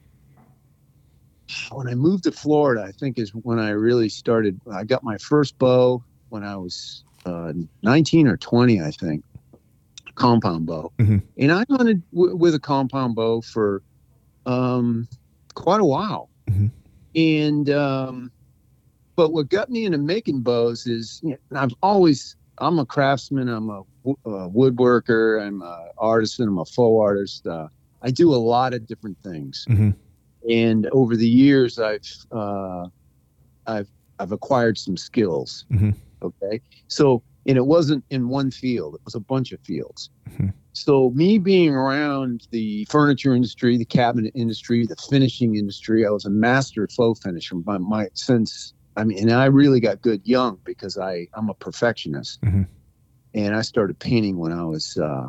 when 1.72 1.88
I 1.88 1.94
moved 1.94 2.24
to 2.24 2.32
Florida. 2.32 2.82
I 2.82 2.92
think 2.92 3.18
is 3.18 3.30
when 3.34 3.58
I 3.58 3.70
really 3.70 4.08
started. 4.08 4.60
I 4.72 4.84
got 4.84 5.04
my 5.04 5.18
first 5.18 5.58
bow 5.58 6.02
when 6.30 6.44
I 6.44 6.56
was 6.56 7.04
uh, 7.26 7.52
19 7.82 8.26
or 8.28 8.36
20, 8.38 8.80
I 8.80 8.90
think, 8.92 9.22
compound 10.14 10.66
bow. 10.66 10.92
Mhm. 10.98 11.22
And 11.38 11.52
I 11.52 11.64
hunted 11.70 12.02
w- 12.12 12.36
with 12.36 12.54
a 12.54 12.60
compound 12.60 13.14
bow 13.14 13.40
for 13.42 13.82
um, 14.46 15.08
quite 15.54 15.80
a 15.80 15.84
while. 15.84 16.30
Mhm. 16.48 16.70
And, 17.14 17.70
um, 17.70 18.32
but 19.16 19.32
what 19.32 19.48
got 19.48 19.68
me 19.70 19.84
into 19.84 19.98
making 19.98 20.40
bows 20.42 20.86
is, 20.86 21.20
you 21.22 21.36
know, 21.50 21.60
I've 21.60 21.74
always, 21.82 22.36
I'm 22.58 22.78
a 22.78 22.86
craftsman, 22.86 23.48
I'm 23.48 23.68
a 23.70 23.82
w- 24.04 24.16
uh, 24.24 24.48
woodworker. 24.48 25.44
I'm 25.44 25.62
a 25.62 25.88
artisan. 25.98 26.48
I'm 26.48 26.58
a 26.58 26.64
faux 26.64 27.02
artist. 27.02 27.46
Uh, 27.46 27.68
I 28.02 28.10
do 28.10 28.32
a 28.34 28.36
lot 28.36 28.72
of 28.74 28.86
different 28.86 29.18
things. 29.22 29.64
Mhm. 29.68 29.94
And 30.48 30.86
over 30.86 31.16
the 31.16 31.28
years, 31.28 31.78
I've 31.78 32.00
uh, 32.32 32.86
I've 33.66 33.90
I've 34.18 34.32
acquired 34.32 34.78
some 34.78 34.96
skills. 34.96 35.64
Mhm. 35.70 35.94
Okay, 36.22 36.60
so 36.88 37.22
and 37.46 37.57
it 37.57 37.66
wasn't 37.66 38.05
in 38.11 38.29
one 38.29 38.50
field; 38.50 38.94
it 38.94 39.00
was 39.05 39.14
a 39.14 39.20
bunch 39.20 39.53
of 39.53 39.61
fields. 39.62 40.11
Mhm. 40.31 40.53
So 40.72 41.11
me 41.11 41.38
being 41.38 41.74
around 41.74 42.46
the 42.53 42.87
furniture 42.90 43.35
industry, 43.35 43.76
the 43.76 43.85
cabinet 43.85 44.33
industry, 44.37 44.87
the 44.87 44.96
finishing 45.11 45.57
industry, 45.57 46.07
I 46.07 46.11
was 46.11 46.24
a 46.24 46.31
master 46.31 46.87
faux 46.96 47.20
finisher. 47.20 47.57
by 47.57 47.79
my 47.79 48.09
since 48.14 48.72
I 48.96 49.05
mean, 49.05 49.18
and 49.18 49.33
I 49.33 49.46
really 49.46 49.81
got 49.81 50.03
good 50.03 50.20
young 50.24 50.59
because 50.64 50.96
I 50.98 51.26
I'm 51.35 51.48
a 51.48 51.55
perfectionist, 51.55 52.40
Mhm. 52.42 52.66
and 53.35 53.55
I 53.55 53.62
started 53.62 53.98
painting 53.98 54.37
when 54.38 54.53
I 54.53 54.64
was 54.64 54.96
uh, 54.96 55.29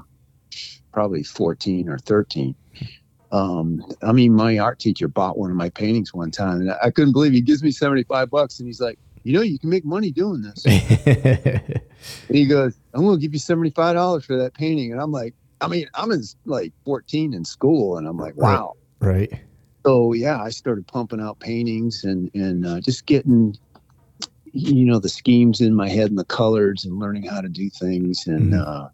probably 0.93 1.23
14 1.23 1.87
or 1.89 1.97
13. 1.99 2.55
Um, 3.31 3.81
I 4.03 4.11
mean, 4.11 4.33
my 4.33 4.57
art 4.59 4.79
teacher 4.79 5.07
bought 5.07 5.37
one 5.37 5.49
of 5.51 5.55
my 5.55 5.69
paintings 5.69 6.13
one 6.13 6.31
time, 6.31 6.59
and 6.61 6.71
I 6.83 6.91
couldn't 6.91 7.13
believe 7.13 7.31
he 7.31 7.41
gives 7.41 7.63
me 7.63 7.71
75 7.71 8.29
bucks, 8.29 8.59
and 8.59 8.67
he's 8.67 8.81
like, 8.81 8.99
"You 9.23 9.33
know, 9.33 9.41
you 9.41 9.59
can 9.59 9.69
make 9.69 9.85
money 9.85 10.11
doing 10.11 10.41
this." 10.41 10.65
And 12.27 12.37
he 12.37 12.45
goes, 12.45 12.77
I'm 12.93 13.03
going 13.03 13.19
to 13.19 13.21
give 13.21 13.33
you 13.33 13.39
$75 13.41 14.23
for 14.25 14.37
that 14.37 14.53
painting. 14.53 14.93
And 14.93 15.01
I'm 15.01 15.11
like, 15.11 15.35
I 15.59 15.67
mean, 15.67 15.87
I'm 15.95 16.11
in 16.13 16.23
like 16.45 16.73
14 16.85 17.33
in 17.33 17.43
school. 17.43 17.97
And 17.97 18.07
I'm 18.07 18.15
like, 18.17 18.35
wow. 18.37 18.71
right. 19.01 19.29
So, 19.85 20.13
yeah, 20.13 20.41
I 20.41 20.49
started 20.49 20.87
pumping 20.87 21.19
out 21.19 21.39
paintings 21.41 22.05
and, 22.05 22.31
and 22.33 22.65
uh, 22.65 22.79
just 22.79 23.05
getting, 23.05 23.57
you 24.45 24.85
know, 24.85 24.97
the 24.99 25.09
schemes 25.09 25.59
in 25.59 25.75
my 25.75 25.89
head 25.89 26.09
and 26.09 26.17
the 26.17 26.23
colors 26.23 26.85
and 26.85 26.99
learning 26.99 27.23
how 27.23 27.41
to 27.41 27.49
do 27.49 27.69
things. 27.69 28.25
And, 28.27 28.53
Mhm. 28.53 28.65
uh, 28.65 28.87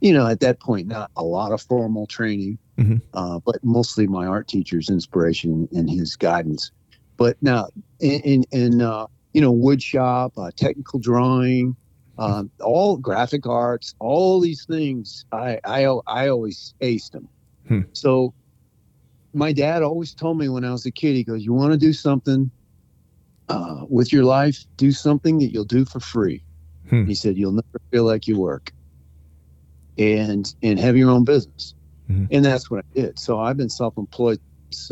you 0.00 0.12
know, 0.12 0.26
at 0.26 0.40
that 0.40 0.60
point, 0.60 0.88
not 0.88 1.10
a 1.16 1.22
lot 1.24 1.52
of 1.52 1.62
formal 1.62 2.06
training, 2.06 2.58
Mhm. 2.78 3.00
uh, 3.14 3.40
but 3.46 3.56
mostly 3.64 4.06
my 4.06 4.26
art 4.26 4.48
teacher's 4.48 4.90
inspiration 4.90 5.66
and 5.72 5.88
his 5.88 6.14
guidance. 6.16 6.70
But 7.16 7.36
now, 7.40 7.68
in, 8.00 8.20
in, 8.20 8.44
in 8.50 8.82
uh, 8.82 9.06
you 9.32 9.40
know, 9.40 9.50
wood 9.50 9.82
shop, 9.82 10.32
uh, 10.36 10.50
technical 10.56 10.98
drawing, 10.98 11.76
um, 12.18 12.50
all 12.60 12.96
graphic 12.96 13.46
arts, 13.46 13.94
all 13.98 14.40
these 14.40 14.64
things, 14.64 15.24
I, 15.32 15.58
I, 15.64 15.84
I 16.06 16.28
always 16.28 16.74
aced 16.80 17.12
them. 17.12 17.28
Hmm. 17.66 17.80
So 17.92 18.34
my 19.32 19.52
dad 19.52 19.82
always 19.82 20.12
told 20.12 20.38
me 20.38 20.48
when 20.48 20.64
I 20.64 20.72
was 20.72 20.84
a 20.84 20.90
kid, 20.90 21.14
he 21.14 21.24
goes, 21.24 21.42
you 21.42 21.52
want 21.52 21.72
to 21.72 21.78
do 21.78 21.92
something 21.92 22.50
uh, 23.48 23.84
with 23.88 24.12
your 24.12 24.24
life, 24.24 24.64
do 24.76 24.92
something 24.92 25.38
that 25.38 25.52
you'll 25.52 25.64
do 25.64 25.84
for 25.84 26.00
free. 26.00 26.42
Hmm. 26.90 27.06
He 27.06 27.14
said, 27.14 27.36
you'll 27.36 27.52
never 27.52 27.80
feel 27.90 28.04
like 28.04 28.26
you 28.26 28.38
work 28.38 28.70
and, 29.96 30.54
and 30.62 30.78
have 30.78 30.96
your 30.96 31.10
own 31.10 31.24
business. 31.24 31.74
Mhm. 32.10 32.28
And 32.30 32.44
that's 32.44 32.70
what 32.70 32.84
I 32.84 33.00
did. 33.00 33.18
So 33.18 33.38
I've 33.38 33.56
been 33.56 33.70
self-employed, 33.70 34.40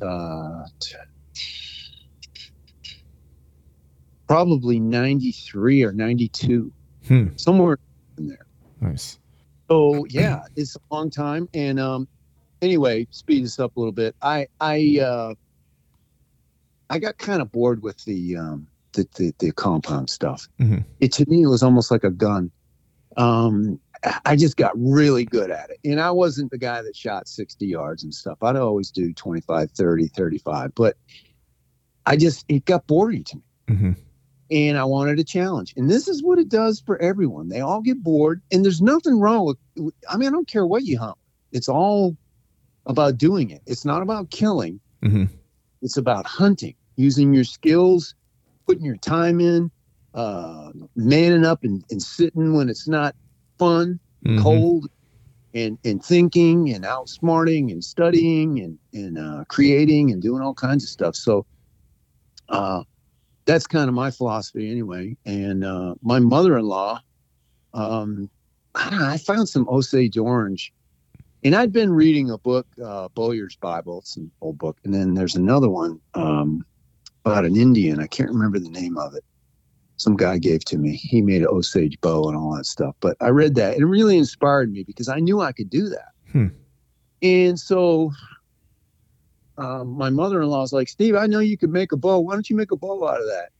uh, 0.02 0.64
t- 0.80 0.94
probably 4.34 4.78
93 4.78 5.82
or 5.82 5.90
92 5.92 6.70
Hmm. 7.08 7.28
somewhere 7.34 7.78
in 8.16 8.28
there. 8.28 8.46
Nice. 8.80 9.18
So 9.68 10.04
yeah, 10.08 10.42
it's 10.54 10.76
a 10.76 10.94
long 10.94 11.10
time. 11.10 11.48
And 11.52 11.80
um, 11.80 12.06
anyway, 12.62 13.08
speed 13.10 13.42
this 13.44 13.58
up 13.58 13.76
a 13.76 13.80
little 13.80 13.90
bit. 13.92 14.14
I 14.22 14.46
I 14.60 14.98
uh, 15.02 15.34
I 16.90 17.00
got 17.00 17.18
kind 17.18 17.42
of 17.42 17.50
bored 17.50 17.82
with 17.82 18.04
the 18.04 18.36
um, 18.36 18.68
the, 18.92 19.08
the 19.16 19.34
the 19.40 19.50
compound 19.52 20.08
stuff. 20.10 20.46
Mhm. 20.60 20.84
It 21.00 21.10
to 21.14 21.28
me 21.28 21.42
it 21.42 21.48
was 21.48 21.64
almost 21.64 21.90
like 21.90 22.04
a 22.04 22.10
gun. 22.12 22.52
Um, 23.16 23.80
I- 24.24 24.36
just 24.36 24.56
got 24.56 24.72
really 24.76 25.24
good 25.24 25.50
at 25.50 25.70
it. 25.70 25.78
And 25.84 26.00
I 26.00 26.12
wasn't 26.12 26.52
the 26.52 26.58
guy 26.58 26.80
that 26.82 26.94
shot 26.96 27.26
60 27.26 27.66
yards 27.66 28.04
and 28.04 28.14
stuff. 28.14 28.38
I'd 28.42 28.54
always 28.56 28.90
do 28.92 29.12
25, 29.12 29.72
30, 29.72 30.06
35. 30.08 30.72
But 30.76 30.96
I 32.06 32.16
just 32.16 32.44
it 32.48 32.64
got 32.64 32.86
boring 32.86 33.24
to 33.24 33.36
me 33.36 33.42
Mhm. 33.68 33.96
And 34.50 34.76
I 34.76 34.84
wanted 34.84 35.18
a 35.18 35.24
challenge. 35.24 35.72
And 35.76 35.90
this 35.90 36.08
is 36.08 36.22
what 36.22 36.38
it 36.38 36.48
does 36.48 36.80
for 36.84 37.00
everyone. 37.00 37.48
They 37.48 37.60
all 37.60 37.80
get 37.80 38.02
bored, 38.02 38.42
and 38.52 38.64
there's 38.64 38.82
nothing 38.82 39.20
wrong 39.20 39.46
with. 39.46 39.92
I 40.08 40.16
mean, 40.16 40.28
I 40.28 40.32
don't 40.32 40.48
care 40.48 40.66
what 40.66 40.84
you 40.84 40.98
hunt. 40.98 41.16
It's 41.52 41.68
all 41.68 42.16
about 42.86 43.18
doing 43.18 43.50
it. 43.50 43.62
It's 43.66 43.84
not 43.84 44.02
about 44.02 44.30
killing. 44.30 44.80
Mhm. 45.04 45.28
It's 45.82 45.96
about 45.96 46.26
hunting, 46.26 46.74
using 46.96 47.32
your 47.32 47.44
skills, 47.44 48.14
putting 48.66 48.84
your 48.84 48.96
time 48.96 49.40
in, 49.40 49.70
uh, 50.14 50.72
manning 50.96 51.44
up 51.44 51.62
and, 51.62 51.84
and 51.90 52.02
sitting 52.02 52.54
when 52.54 52.68
it's 52.68 52.88
not 52.88 53.14
fun, 53.58 54.00
Mhm. 54.26 54.42
cold, 54.42 54.86
and 55.54 55.78
and 55.84 56.04
thinking 56.04 56.70
and 56.72 56.84
outsmarting 56.84 57.72
and 57.72 57.82
studying 57.82 58.60
and 58.60 58.78
and 58.92 59.18
uh, 59.18 59.44
creating 59.48 60.10
and 60.10 60.22
doing 60.22 60.42
all 60.42 60.54
kinds 60.54 60.84
of 60.84 60.90
stuff. 60.90 61.16
So, 61.16 61.46
uh, 62.48 62.82
that's 63.44 63.66
kind 63.66 63.88
of 63.88 63.94
my 63.94 64.10
philosophy 64.10 64.70
anyway. 64.70 65.16
And 65.24 65.64
uh, 65.64 65.94
my 66.02 66.18
mother-in-law, 66.18 67.00
um, 67.74 68.30
I, 68.74 68.90
don't 68.90 68.98
know, 69.00 69.06
I 69.06 69.18
found 69.18 69.48
some 69.48 69.68
Osage 69.68 70.16
orange, 70.18 70.72
and 71.42 71.54
I'd 71.54 71.72
been 71.72 71.92
reading 71.92 72.30
a 72.30 72.38
book, 72.38 72.66
uh, 72.84 73.08
Bowyer's 73.08 73.56
Bible. 73.56 74.00
It's 74.00 74.16
an 74.16 74.30
old 74.40 74.58
book, 74.58 74.78
and 74.84 74.92
then 74.92 75.14
there's 75.14 75.36
another 75.36 75.68
one 75.68 76.00
um, 76.14 76.64
about 77.24 77.44
an 77.44 77.56
Indian. 77.56 78.00
I 78.00 78.06
can't 78.06 78.30
remember 78.30 78.58
the 78.58 78.68
name 78.70 78.98
of 78.98 79.14
it. 79.14 79.24
Some 79.96 80.16
guy 80.16 80.38
gave 80.38 80.64
to 80.66 80.78
me. 80.78 80.96
He 80.96 81.20
made 81.20 81.42
an 81.42 81.48
Osage 81.48 82.00
bow 82.00 82.28
and 82.28 82.36
all 82.36 82.54
that 82.56 82.64
stuff. 82.66 82.94
But 83.00 83.16
I 83.20 83.28
read 83.28 83.54
that, 83.56 83.74
and 83.74 83.82
it 83.82 83.86
really 83.86 84.16
inspired 84.16 84.72
me 84.72 84.82
because 84.82 85.08
I 85.08 85.18
knew 85.18 85.40
I 85.40 85.52
could 85.52 85.70
do 85.70 85.88
that. 85.88 86.08
Hmm. 86.32 86.46
And 87.22 87.58
so 87.58 88.12
um, 89.60 89.96
my 89.96 90.10
mother-in-law 90.10 90.60
was 90.60 90.72
like, 90.72 90.88
Steve, 90.88 91.14
I 91.14 91.26
know 91.26 91.38
you 91.40 91.58
could 91.58 91.70
make 91.70 91.92
a 91.92 91.96
bow. 91.96 92.18
Why 92.20 92.34
don't 92.34 92.48
you 92.48 92.56
make 92.56 92.72
a 92.72 92.76
bow 92.76 93.06
out 93.06 93.20
of 93.20 93.26
that? 93.26 93.50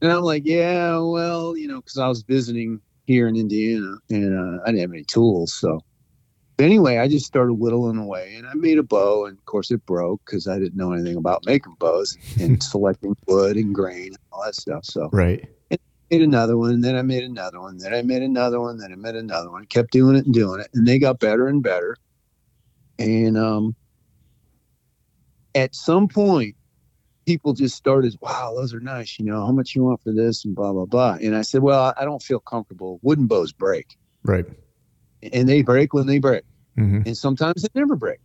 And 0.00 0.12
I'm 0.12 0.22
like, 0.22 0.42
yeah, 0.44 0.98
well, 0.98 1.56
you 1.56 1.66
know, 1.66 1.80
because 1.80 1.98
I 1.98 2.06
was 2.06 2.22
visiting 2.22 2.80
here 3.06 3.26
in 3.26 3.36
Indiana 3.36 3.96
and 4.10 4.38
uh, 4.38 4.62
I 4.62 4.66
didn't 4.66 4.82
have 4.82 4.92
any 4.92 5.04
tools. 5.04 5.54
So 5.54 5.80
but 6.58 6.64
anyway, 6.64 6.98
I 6.98 7.06
just 7.06 7.24
started 7.24 7.54
whittling 7.54 7.98
away 7.98 8.34
and 8.34 8.44
I 8.44 8.52
made 8.54 8.78
a 8.78 8.82
bow. 8.82 9.26
And 9.26 9.38
of 9.38 9.44
course, 9.44 9.70
it 9.70 9.86
broke 9.86 10.20
because 10.26 10.48
I 10.48 10.58
didn't 10.58 10.74
know 10.74 10.92
anything 10.92 11.16
about 11.16 11.46
making 11.46 11.76
bows 11.78 12.18
and 12.40 12.60
selecting 12.62 13.16
wood 13.28 13.56
and 13.56 13.72
grain 13.72 14.08
and 14.08 14.18
all 14.32 14.44
that 14.44 14.56
stuff. 14.56 14.84
So 14.84 15.08
Right. 15.12 15.48
And 15.70 15.78
I 15.80 16.16
made 16.16 16.22
another 16.22 16.58
one, 16.58 16.72
and 16.72 16.82
then 16.82 16.96
I 16.96 17.02
made 17.02 17.22
another 17.22 17.60
one, 17.60 17.78
then 17.78 17.94
I 17.94 18.02
made 18.02 18.22
another 18.22 18.60
one, 18.60 18.76
then 18.76 18.92
I 18.92 18.96
made 18.96 19.14
another 19.14 19.52
one. 19.52 19.66
Kept 19.66 19.92
doing 19.92 20.16
it 20.16 20.24
and 20.24 20.34
doing 20.34 20.60
it, 20.60 20.68
and 20.74 20.84
they 20.84 20.98
got 20.98 21.20
better 21.20 21.46
and 21.46 21.62
better. 21.62 21.96
And 22.98 23.38
um, 23.38 23.76
at 25.58 25.74
some 25.74 26.08
point, 26.08 26.54
people 27.26 27.52
just 27.52 27.76
started, 27.76 28.16
"Wow, 28.20 28.54
those 28.56 28.72
are 28.72 28.80
nice. 28.80 29.18
You 29.18 29.26
know, 29.26 29.44
how 29.44 29.52
much 29.52 29.74
you 29.74 29.84
want 29.84 30.02
for 30.02 30.12
this?" 30.12 30.44
And 30.44 30.54
blah 30.54 30.72
blah 30.72 30.86
blah. 30.86 31.18
And 31.20 31.36
I 31.36 31.42
said, 31.42 31.62
"Well, 31.62 31.92
I 31.96 32.04
don't 32.04 32.22
feel 32.22 32.40
comfortable. 32.40 32.98
Wooden 33.02 33.26
bows 33.26 33.52
break, 33.52 33.86
Right. 34.24 34.46
and 35.22 35.48
they 35.48 35.62
break 35.62 35.92
when 35.92 36.06
they 36.06 36.18
break, 36.18 36.44
Mhm. 36.78 37.06
and 37.06 37.16
sometimes 37.16 37.62
they 37.62 37.68
never 37.74 37.96
break." 37.96 38.18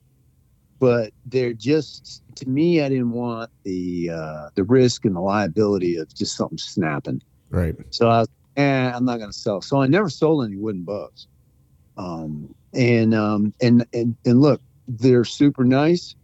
But 0.80 1.13
they're 1.26 1.54
just 1.54 2.22
to 2.36 2.50
me. 2.50 2.82
I 2.82 2.89
didn't 2.89 3.12
want 3.12 3.50
the 3.63 4.10
uh, 4.12 4.50
the 4.56 4.63
risk 4.63 5.06
and 5.06 5.15
the 5.15 5.22
liability 5.22 5.98
of 5.98 6.13
just 6.13 6.36
something 6.36 6.58
snapping. 6.58 7.22
Right. 7.50 7.76
So 7.91 8.10
I 8.10 8.19
was, 8.19 8.28
eh, 8.58 8.91
I'm 8.93 9.06
not 9.06 9.17
going 9.19 9.32
to 9.32 9.38
sell. 9.38 9.62
So 9.62 9.82
I 9.82 9.88
never 9.88 10.10
sold 10.10 10.46
any 10.46 10.58
wooden 10.58 10.84
bows. 10.84 11.28
Um, 11.96 12.56
and, 12.74 13.13
um, 13.13 13.54
and, 13.62 13.86
and, 13.93 14.17
and 14.26 14.41
look, 14.41 14.62
they're 14.88 15.24
super 15.24 15.63
nice. 15.63 16.15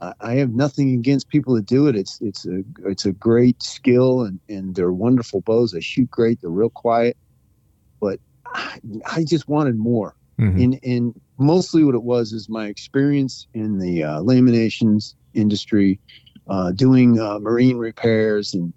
I, 0.00 0.12
I 0.20 0.34
have 0.34 0.50
nothing 0.50 0.94
against 0.94 1.28
people 1.28 1.54
that 1.54 1.66
do 1.66 1.86
it. 1.86 1.96
It's, 1.96 2.18
it's 2.20 2.46
a, 2.46 2.62
it's 2.84 3.06
a 3.06 3.12
great 3.12 3.62
skill 3.62 4.22
and, 4.22 4.40
and 4.48 4.74
they're 4.74 4.92
wonderful 4.92 5.40
bows. 5.40 5.72
They 5.72 5.80
shoot 5.80 6.10
great. 6.10 6.40
They're 6.40 6.50
real 6.50 6.70
quiet, 6.70 7.16
but 8.00 8.18
I, 8.46 8.78
I 9.06 9.24
just 9.24 9.48
wanted 9.48 9.76
more. 9.76 10.14
Mhm. 10.40 10.62
And, 10.62 10.80
and 10.82 11.14
mostly 11.38 11.82
what 11.84 11.94
it 11.94 12.02
was 12.02 12.32
is 12.32 12.48
my 12.48 12.66
experience 12.66 13.46
in 13.54 13.78
the 13.78 14.04
uh, 14.04 14.20
laminations 14.20 15.14
industry, 15.32 16.00
uh, 16.48 16.72
doing 16.72 17.18
uh, 17.18 17.38
marine 17.38 17.78
repairs. 17.78 18.52
And 18.52 18.74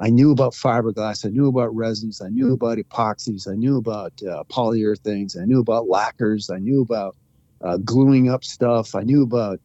I 0.00 0.10
knew 0.10 0.30
about 0.30 0.52
fiberglass. 0.52 1.24
I 1.24 1.30
knew 1.30 1.48
about 1.48 1.74
resins. 1.74 2.20
I 2.20 2.28
knew 2.28 2.52
about 2.52 2.78
epoxies. 2.78 3.50
I 3.50 3.54
knew 3.54 3.78
about 3.78 4.12
uh, 4.22 4.44
polyurethanes. 4.52 5.40
I 5.40 5.44
knew 5.44 5.60
about 5.60 5.88
lacquers. 5.88 6.50
I 6.50 6.58
knew 6.58 6.82
about 6.82 7.16
uh, 7.64 7.78
gluing 7.78 8.28
up 8.28 8.44
stuff. 8.44 8.94
I 8.94 9.02
knew 9.02 9.22
about 9.22 9.60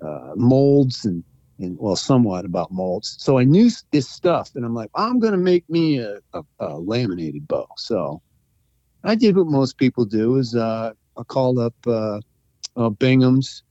uh, 0.00 0.32
molds 0.36 1.04
and, 1.04 1.24
and, 1.58 1.76
well, 1.78 1.96
somewhat 1.96 2.44
about 2.44 2.70
molds. 2.70 3.16
So 3.18 3.38
I 3.38 3.44
knew 3.44 3.70
this 3.90 4.08
stuff. 4.08 4.50
And 4.54 4.64
I'm 4.64 4.74
like, 4.74 4.90
I'm 4.94 5.18
going 5.18 5.32
to 5.32 5.38
make 5.38 5.68
me 5.68 5.98
a, 5.98 6.18
a, 6.32 6.42
a 6.60 6.78
laminated 6.78 7.48
bow. 7.48 7.66
So 7.76 8.22
I 9.04 9.14
did 9.14 9.36
what 9.36 9.46
most 9.46 9.78
people 9.78 10.04
do 10.04 10.36
is 10.36 10.54
uh, 10.54 10.92
I 11.16 11.22
called 11.24 11.58
up 11.58 11.74
uh, 11.86 12.20
uh, 12.76 12.90
Bingham's 12.90 13.62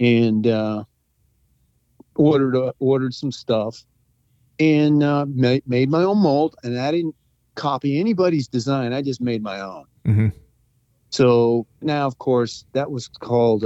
and 0.00 0.46
uh, 0.46 0.84
ordered 2.16 2.56
uh, 2.56 2.72
ordered 2.78 3.14
some 3.14 3.32
stuff 3.32 3.84
and 4.58 5.02
uh, 5.02 5.26
made, 5.28 5.62
made 5.66 5.90
my 5.90 6.04
own 6.04 6.18
mold. 6.18 6.54
And 6.62 6.78
I 6.78 6.90
didn't 6.90 7.16
copy 7.56 7.98
anybody's 7.98 8.48
design. 8.48 8.92
I 8.92 9.02
just 9.02 9.20
made 9.20 9.42
my 9.42 9.60
own. 9.60 9.84
Mhm. 10.06 10.32
So 11.10 11.66
now, 11.80 12.06
of 12.06 12.18
course, 12.18 12.64
that 12.72 12.90
was 12.90 13.08
called. 13.08 13.64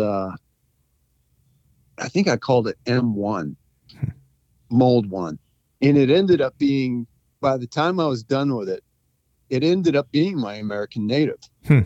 I 2.00 2.08
think 2.08 2.28
I 2.28 2.36
called 2.36 2.68
it 2.68 2.76
M1, 2.84 3.56
mold 4.70 5.10
one, 5.10 5.38
and 5.82 5.96
it 5.96 6.10
ended 6.10 6.40
up 6.40 6.58
being. 6.58 7.06
By 7.40 7.56
the 7.56 7.68
time 7.68 8.00
I 8.00 8.06
was 8.06 8.24
done 8.24 8.56
with 8.56 8.68
it, 8.68 8.82
it 9.48 9.62
ended 9.62 9.94
up 9.94 10.10
being 10.10 10.38
my 10.38 10.54
American 10.54 11.06
native. 11.06 11.38
Hmm. 11.66 11.80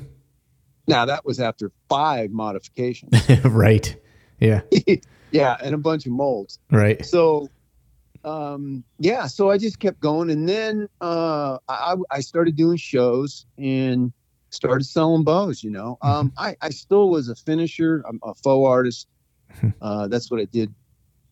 Now 0.86 1.04
that 1.04 1.24
was 1.24 1.40
after 1.40 1.70
five 1.88 2.30
modifications. 2.30 3.12
right. 3.44 3.94
Yeah. 4.40 4.62
yeah, 5.30 5.56
and 5.62 5.74
a 5.74 5.78
bunch 5.78 6.06
of 6.06 6.12
molds. 6.12 6.58
Right. 6.70 7.04
So, 7.04 7.48
um, 8.24 8.82
yeah, 8.98 9.26
so 9.26 9.50
I 9.50 9.58
just 9.58 9.78
kept 9.78 10.00
going, 10.00 10.30
and 10.30 10.48
then 10.48 10.88
uh, 11.00 11.58
I, 11.68 11.96
I 12.10 12.20
started 12.20 12.56
doing 12.56 12.76
shows 12.76 13.46
and 13.58 14.12
started 14.50 14.84
selling 14.84 15.24
bows. 15.24 15.62
You 15.62 15.70
know, 15.70 15.98
um, 16.02 16.32
I, 16.36 16.56
I 16.60 16.70
still 16.70 17.10
was 17.10 17.28
a 17.28 17.34
finisher. 17.34 18.04
I'm 18.08 18.20
a 18.22 18.34
faux 18.34 18.68
artist. 18.68 19.06
Uh, 19.80 20.08
that's 20.08 20.30
what 20.30 20.40
I 20.40 20.44
did, 20.44 20.74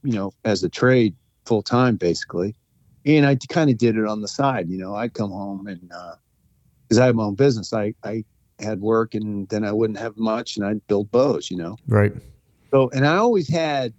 you 0.03 0.13
know, 0.13 0.33
as 0.45 0.63
a 0.63 0.69
trade 0.69 1.15
full 1.47 1.63
time, 1.63 1.97
basically. 1.97 2.55
And 3.07 3.27
I 3.27 3.37
kind 3.49 3.71
of 3.71 3.79
did 3.79 3.97
it 3.97 4.07
on 4.07 4.21
the 4.21 4.29
side. 4.29 4.69
You 4.69 4.79
know, 4.79 4.95
I'd 4.95 5.15
come 5.15 5.31
home 5.31 5.67
and 5.67 5.81
because 6.83 6.99
I 6.99 7.07
had 7.07 7.15
my 7.17 7.25
own 7.25 7.35
business, 7.35 7.73
I 7.73 7.95
I 8.05 8.25
had 8.59 8.81
work, 8.81 9.15
and 9.15 9.49
then 9.49 9.65
I 9.65 9.73
wouldn't 9.73 9.99
have 9.99 10.17
much, 10.17 10.57
and 10.57 10.67
I'd 10.67 10.87
build 10.87 11.11
bows. 11.11 11.51
You 11.51 11.57
know. 11.57 11.77
Right. 11.89 12.13
So, 12.71 12.91
and 12.91 13.07
I 13.07 13.17
always 13.17 13.49
had 13.49 13.93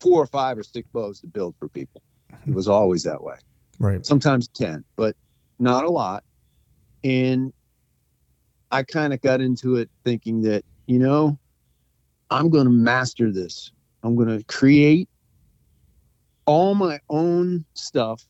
four 0.00 0.22
or 0.22 0.26
five 0.26 0.58
or 0.58 0.62
six 0.62 0.88
bows 0.92 1.20
to 1.20 1.26
build 1.26 1.54
for 1.58 1.68
people. 1.68 2.02
It 2.46 2.54
was 2.54 2.68
always 2.68 3.02
that 3.04 3.22
way. 3.22 3.36
Right. 3.78 4.04
Sometimes 4.04 4.48
10, 4.48 4.84
but 4.96 5.16
not 5.58 5.84
a 5.84 5.90
lot. 5.90 6.24
And 7.04 7.52
I 8.70 8.82
kind 8.82 9.12
of 9.12 9.20
got 9.20 9.40
into 9.40 9.76
it 9.76 9.90
thinking 10.04 10.42
that, 10.42 10.64
you 10.86 10.98
know, 10.98 11.38
I'm 12.30 12.50
going 12.50 12.64
to 12.64 12.70
master 12.72 13.30
this. 13.32 13.70
I'm 14.02 14.16
going 14.16 14.28
to 14.28 14.44
create 14.44 15.08
all 16.46 16.74
my 16.74 17.00
own 17.10 17.64
stuff 17.74 18.22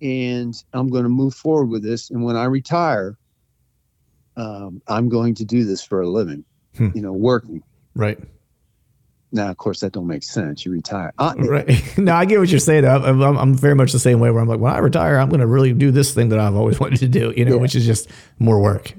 and 0.00 0.54
I'm 0.72 0.88
going 0.88 1.04
to 1.04 1.08
move 1.08 1.34
forward 1.34 1.66
with 1.66 1.82
this. 1.82 2.10
And 2.10 2.22
when 2.24 2.36
I 2.36 2.44
retire, 2.44 3.16
um, 4.36 4.82
I'm 4.88 5.08
going 5.08 5.34
to 5.36 5.44
do 5.44 5.64
this 5.64 5.82
for 5.82 6.00
a 6.02 6.08
living, 6.08 6.44
Hmm. 6.76 6.88
you 6.94 7.00
know, 7.02 7.12
working. 7.12 7.62
Right. 7.94 8.18
Now, 9.32 9.50
of 9.50 9.56
course, 9.56 9.80
that 9.80 9.92
don't 9.92 10.06
make 10.06 10.22
sense. 10.22 10.64
You 10.64 10.72
retire. 10.72 11.12
Uh, 11.18 11.34
Right. 11.38 11.98
no, 11.98 12.14
I 12.14 12.24
get 12.24 12.38
what 12.38 12.48
you're 12.48 12.60
saying. 12.60 12.84
I'm, 12.84 13.20
I'm, 13.22 13.36
I'm 13.36 13.54
very 13.54 13.74
much 13.74 13.92
the 13.92 13.98
same 13.98 14.20
way 14.20 14.30
where 14.30 14.40
I'm 14.42 14.48
like, 14.48 14.60
when 14.60 14.72
I 14.72 14.78
retire, 14.78 15.18
I'm 15.18 15.28
going 15.28 15.40
to 15.40 15.46
really 15.46 15.72
do 15.72 15.90
this 15.90 16.14
thing 16.14 16.28
that 16.30 16.38
I've 16.38 16.54
always 16.54 16.78
wanted 16.80 16.98
to 17.00 17.08
do, 17.08 17.32
you 17.36 17.44
know, 17.44 17.54
Yeah. 17.56 17.60
which 17.60 17.74
is 17.74 17.86
just 17.86 18.08
more 18.38 18.60
work. 18.60 18.92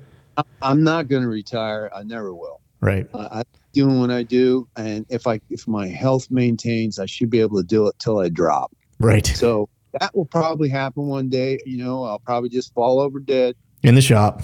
I'm 0.62 0.82
not 0.84 1.08
going 1.08 1.22
to 1.22 1.28
retire. 1.28 1.90
I 1.94 2.02
never 2.02 2.34
will. 2.34 2.60
Right. 2.80 3.06
Uh, 3.12 3.28
I'm 3.30 3.44
doing 3.72 4.00
what 4.00 4.10
I 4.10 4.22
do, 4.22 4.68
and 4.76 5.06
if 5.08 5.26
I 5.26 5.40
if 5.50 5.66
my 5.66 5.88
health 5.88 6.30
maintains, 6.30 6.98
I 6.98 7.06
should 7.06 7.30
be 7.30 7.40
able 7.40 7.58
to 7.58 7.66
do 7.66 7.86
it 7.88 7.98
till 7.98 8.18
I 8.18 8.28
drop. 8.28 8.72
Right. 8.98 9.26
So 9.26 9.68
that 9.98 10.14
will 10.14 10.26
probably 10.26 10.68
happen 10.68 11.06
one 11.06 11.28
day. 11.28 11.60
You 11.64 11.78
know, 11.78 12.04
I'll 12.04 12.18
probably 12.18 12.48
just 12.48 12.72
fall 12.74 13.00
over 13.00 13.20
dead. 13.20 13.56
In 13.82 13.94
the 13.94 14.02
shop. 14.02 14.42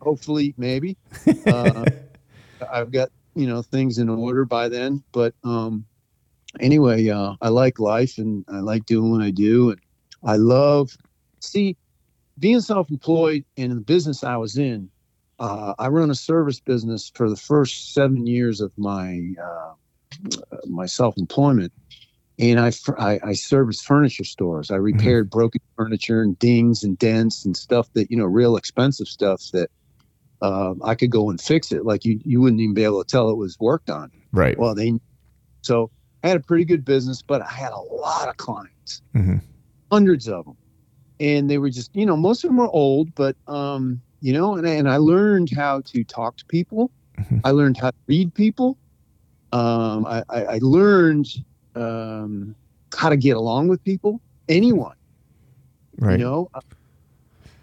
Hopefully, 0.00 0.54
maybe. 0.56 0.96
Uh, 1.46 1.84
I've 2.72 2.90
got 2.90 3.10
you 3.34 3.46
know 3.46 3.62
things 3.62 3.98
in 3.98 4.08
order 4.08 4.44
by 4.44 4.68
then. 4.68 5.02
But 5.12 5.34
um, 5.44 5.84
anyway, 6.60 7.08
uh, 7.08 7.34
I 7.40 7.48
like 7.48 7.78
life 7.78 8.18
and 8.18 8.44
I 8.48 8.60
like 8.60 8.86
doing 8.86 9.10
what 9.10 9.22
I 9.22 9.30
do, 9.30 9.70
and 9.70 9.80
I 10.22 10.36
love 10.36 10.96
see 11.40 11.76
being 12.38 12.60
self-employed 12.60 13.44
and 13.56 13.72
in 13.72 13.78
the 13.78 13.84
business 13.84 14.24
I 14.24 14.36
was 14.36 14.56
in. 14.56 14.90
Uh, 15.38 15.74
I 15.78 15.88
run 15.88 16.10
a 16.10 16.14
service 16.14 16.60
business 16.60 17.10
for 17.14 17.28
the 17.28 17.36
first 17.36 17.92
seven 17.92 18.26
years 18.26 18.60
of 18.60 18.72
my 18.76 19.20
uh, 19.42 19.72
my 20.66 20.86
self-employment, 20.86 21.72
and 22.38 22.60
I, 22.60 22.72
I 22.98 23.20
I 23.24 23.32
serviced 23.32 23.84
furniture 23.84 24.24
stores. 24.24 24.70
I 24.70 24.76
repaired 24.76 25.30
broken 25.30 25.60
furniture 25.76 26.22
and 26.22 26.38
dings 26.38 26.84
and 26.84 26.96
dents 26.98 27.44
and 27.44 27.56
stuff 27.56 27.88
that 27.94 28.10
you 28.10 28.16
know 28.16 28.24
real 28.24 28.56
expensive 28.56 29.08
stuff 29.08 29.42
that 29.52 29.70
uh, 30.40 30.74
I 30.84 30.94
could 30.94 31.10
go 31.10 31.30
and 31.30 31.40
fix 31.40 31.72
it. 31.72 31.84
Like 31.84 32.04
you 32.04 32.20
you 32.24 32.40
wouldn't 32.40 32.60
even 32.60 32.74
be 32.74 32.84
able 32.84 33.02
to 33.02 33.08
tell 33.10 33.28
it 33.30 33.36
was 33.36 33.56
worked 33.58 33.90
on. 33.90 34.10
Right. 34.32 34.56
Well, 34.58 34.74
they 34.74 34.92
so 35.62 35.90
I 36.22 36.28
had 36.28 36.36
a 36.36 36.40
pretty 36.40 36.64
good 36.64 36.84
business, 36.84 37.22
but 37.26 37.42
I 37.42 37.50
had 37.50 37.72
a 37.72 37.80
lot 37.80 38.28
of 38.28 38.36
clients, 38.36 39.02
Mhm. 39.16 39.42
hundreds 39.90 40.28
of 40.28 40.44
them, 40.44 40.56
and 41.18 41.50
they 41.50 41.58
were 41.58 41.70
just 41.70 41.90
you 41.94 42.06
know 42.06 42.16
most 42.16 42.44
of 42.44 42.50
them 42.50 42.58
were 42.58 42.70
old, 42.70 43.14
but 43.16 43.36
um 43.48 44.02
you 44.24 44.32
know 44.32 44.54
and 44.56 44.66
I, 44.66 44.70
and 44.80 44.88
I 44.88 44.96
learned 44.96 45.50
how 45.54 45.82
to 45.92 46.02
talk 46.02 46.38
to 46.38 46.44
people. 46.46 46.90
Mhm. 47.20 47.42
I 47.44 47.50
learned 47.50 47.76
how 47.76 47.90
to 47.90 47.96
read 48.08 48.34
people. 48.34 48.78
Um, 49.52 50.06
I, 50.06 50.24
I, 50.30 50.44
I 50.44 50.58
learned 50.62 51.26
um, 51.76 52.56
how 52.96 53.10
to 53.10 53.16
get 53.18 53.36
along 53.36 53.68
with 53.68 53.84
people, 53.84 54.20
anyone, 54.48 54.96
Right. 55.98 56.18
you 56.18 56.24
know. 56.24 56.48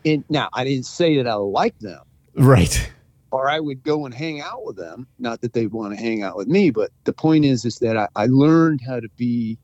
And 0.06 0.24
now 0.30 0.50
I 0.54 0.64
didn't 0.64 0.86
say 0.86 1.18
that 1.18 1.28
I 1.28 1.34
like 1.34 1.78
them 1.80 2.02
Right. 2.36 2.92
or 3.32 3.50
I 3.50 3.60
would 3.60 3.82
go 3.84 4.06
and 4.06 4.14
hang 4.14 4.40
out 4.42 4.64
with 4.64 4.78
them. 4.78 5.08
Not 5.20 5.42
that 5.42 5.54
they 5.54 5.66
want 5.68 5.96
to 5.96 6.00
hang 6.00 6.22
out 6.24 6.38
with 6.38 6.48
me, 6.48 6.70
but 6.70 6.92
the 7.06 7.14
point 7.14 7.44
is, 7.44 7.66
is 7.66 7.80
that 7.80 7.98
I, 7.98 8.08
I 8.16 8.28
learned 8.28 8.82
how 8.86 9.00
to 9.00 9.10
be, 9.18 9.58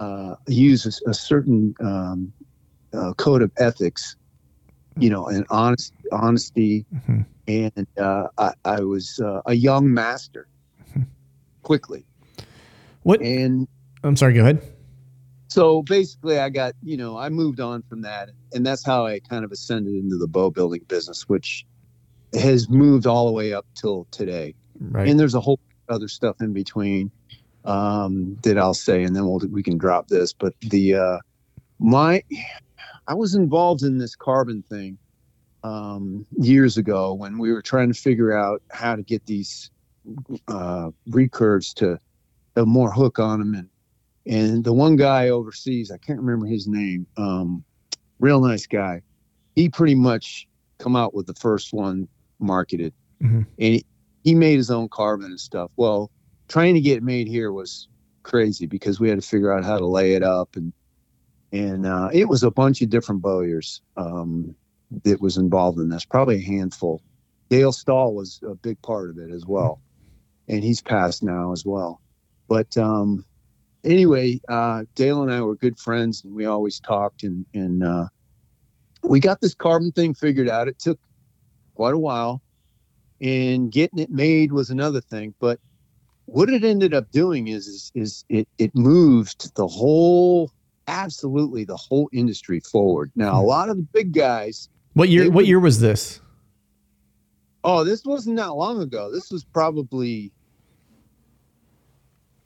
uh, 0.00 0.34
use 0.48 0.84
a, 0.86 1.10
a 1.10 1.14
certain 1.14 1.74
um, 1.80 2.32
uh, 2.92 3.12
code 3.14 3.42
of 3.42 3.50
ethics, 3.58 4.16
you 5.00 5.10
know, 5.10 5.26
and 5.28 5.46
honest, 5.50 5.92
honesty, 6.12 6.84
Mhm. 6.94 7.24
and 7.46 7.86
uh, 7.98 8.28
I, 8.38 8.52
I 8.64 8.80
was 8.80 9.18
uh, 9.22 9.40
a 9.46 9.54
young 9.54 9.92
master 9.92 10.46
quickly, 11.62 12.04
What? 13.02 13.20
and 13.20 13.66
I'm 14.04 14.16
sorry. 14.16 14.34
Go 14.34 14.40
ahead. 14.42 14.60
so 15.50 15.82
basically 15.82 16.38
i 16.38 16.48
got 16.50 16.72
you 16.82 16.96
know 16.96 17.16
i 17.16 17.28
moved 17.30 17.58
on 17.58 17.82
from 17.88 18.02
that 18.02 18.28
and 18.52 18.66
that's 18.66 18.84
how 18.84 19.06
i 19.06 19.18
kind 19.18 19.44
of 19.46 19.50
ascended 19.52 19.94
into 19.94 20.16
the 20.18 20.26
bow 20.28 20.50
building 20.50 20.82
business 20.88 21.22
which 21.26 21.64
has 22.34 22.68
moved 22.68 23.06
all 23.06 23.24
the 23.26 23.32
way 23.32 23.52
up 23.54 23.64
till 23.74 24.06
today 24.10 24.54
Right. 24.78 25.08
and 25.08 25.18
there's 25.18 25.34
a 25.34 25.40
whole 25.40 25.58
other 25.88 26.06
stuff 26.08 26.36
in 26.40 26.52
between 26.52 27.10
um, 27.64 28.36
that 28.42 28.58
i'll 28.58 28.74
say 28.74 29.02
and 29.02 29.16
then 29.16 29.26
we'll 29.26 29.40
we 29.50 29.62
can 29.62 29.78
drop 29.78 30.08
this 30.08 30.32
but 30.34 30.52
the 30.60 30.94
uh, 30.94 31.18
my 31.78 32.22
i 33.08 33.14
was 33.14 33.34
involved 33.34 33.82
in 33.82 33.98
this 33.98 34.14
carbon 34.14 34.62
thing 34.62 34.96
um, 35.64 36.24
years 36.38 36.76
ago 36.76 37.12
when 37.14 37.36
we 37.36 37.52
were 37.52 37.62
trying 37.62 37.92
to 37.92 37.98
figure 37.98 38.32
out 38.32 38.62
how 38.70 38.94
to 38.94 39.02
get 39.02 39.26
these 39.26 39.70
uh, 40.46 40.90
recurves 41.10 41.74
to 41.74 41.98
have 42.56 42.66
more 42.68 42.92
hook 42.92 43.18
on 43.18 43.40
them 43.40 43.54
and 43.54 43.68
and 44.26 44.62
the 44.62 44.74
one 44.74 44.96
guy 44.96 45.30
overseas, 45.30 45.90
I 45.90 45.96
can't 45.96 46.20
remember 46.20 46.44
his 46.46 46.68
name, 46.68 47.06
um, 47.16 47.64
real 48.20 48.42
nice 48.42 48.66
guy. 48.66 49.00
He 49.56 49.70
pretty 49.70 49.94
much 49.94 50.46
come 50.78 50.96
out 50.96 51.14
with 51.14 51.26
the 51.26 51.34
first 51.34 51.72
one 51.72 52.06
marketed, 52.38 52.92
Mhm. 53.22 53.46
and 53.58 53.74
he, 53.74 53.86
he 54.24 54.34
made 54.34 54.56
his 54.56 54.70
own 54.70 54.90
carbon 54.90 55.26
and 55.26 55.40
stuff. 55.40 55.70
Well, 55.78 56.10
trying 56.46 56.74
to 56.74 56.80
get 56.82 56.98
it 56.98 57.02
made 57.02 57.26
here 57.26 57.52
was 57.52 57.88
crazy 58.22 58.66
because 58.66 59.00
we 59.00 59.08
had 59.08 59.18
to 59.20 59.26
figure 59.26 59.50
out 59.50 59.64
how 59.64 59.78
to 59.78 59.86
lay 59.86 60.12
it 60.12 60.22
up 60.22 60.56
and 60.56 60.74
and 61.52 61.86
uh, 61.86 62.10
it 62.12 62.28
was 62.28 62.42
a 62.42 62.50
bunch 62.50 62.82
of 62.82 62.90
different 62.90 63.22
bowyers 63.22 63.80
um, 63.96 64.54
that 65.04 65.20
was 65.20 65.36
involved 65.36 65.78
in 65.78 65.88
this, 65.88 66.04
probably 66.04 66.36
a 66.36 66.44
handful. 66.44 67.02
Dale 67.48 67.72
Stahl 67.72 68.14
was 68.14 68.40
a 68.46 68.54
big 68.54 68.80
part 68.82 69.10
of 69.10 69.18
it 69.18 69.30
as 69.30 69.46
well, 69.46 69.80
and 70.48 70.62
he's 70.62 70.82
passed 70.82 71.22
now 71.22 71.52
as 71.52 71.64
well. 71.64 72.00
But 72.48 72.76
um, 72.76 73.24
anyway, 73.84 74.40
uh, 74.48 74.84
Dale 74.94 75.22
and 75.22 75.32
I 75.32 75.40
were 75.40 75.56
good 75.56 75.78
friends, 75.78 76.24
and 76.24 76.34
we 76.34 76.44
always 76.44 76.80
talked, 76.80 77.22
and 77.22 77.46
and 77.54 77.82
uh, 77.82 78.06
we 79.02 79.20
got 79.20 79.40
this 79.40 79.54
carbon 79.54 79.92
thing 79.92 80.14
figured 80.14 80.48
out. 80.48 80.68
It 80.68 80.78
took 80.78 80.98
quite 81.74 81.94
a 81.94 81.98
while, 81.98 82.42
and 83.20 83.72
getting 83.72 83.98
it 83.98 84.10
made 84.10 84.52
was 84.52 84.68
another 84.68 85.00
thing. 85.00 85.34
But 85.40 85.58
what 86.26 86.50
it 86.50 86.64
ended 86.64 86.92
up 86.92 87.10
doing 87.10 87.48
is 87.48 87.66
is, 87.66 87.92
is 87.94 88.24
it 88.28 88.48
it 88.58 88.74
moved 88.74 89.54
the 89.56 89.66
whole 89.66 90.50
absolutely 90.88 91.64
the 91.64 91.76
whole 91.76 92.08
industry 92.12 92.58
forward. 92.60 93.12
Now 93.14 93.40
a 93.40 93.44
lot 93.44 93.68
of 93.68 93.76
the 93.76 93.86
big 93.92 94.12
guys. 94.12 94.68
What 94.94 95.08
year? 95.08 95.24
What 95.26 95.34
would- 95.34 95.46
year 95.48 95.60
was 95.60 95.78
this? 95.78 96.20
Oh, 97.62 97.84
this 97.84 98.04
wasn't 98.04 98.36
that 98.38 98.54
long 98.54 98.80
ago. 98.80 99.12
This 99.12 99.30
was 99.30 99.44
probably 99.44 100.32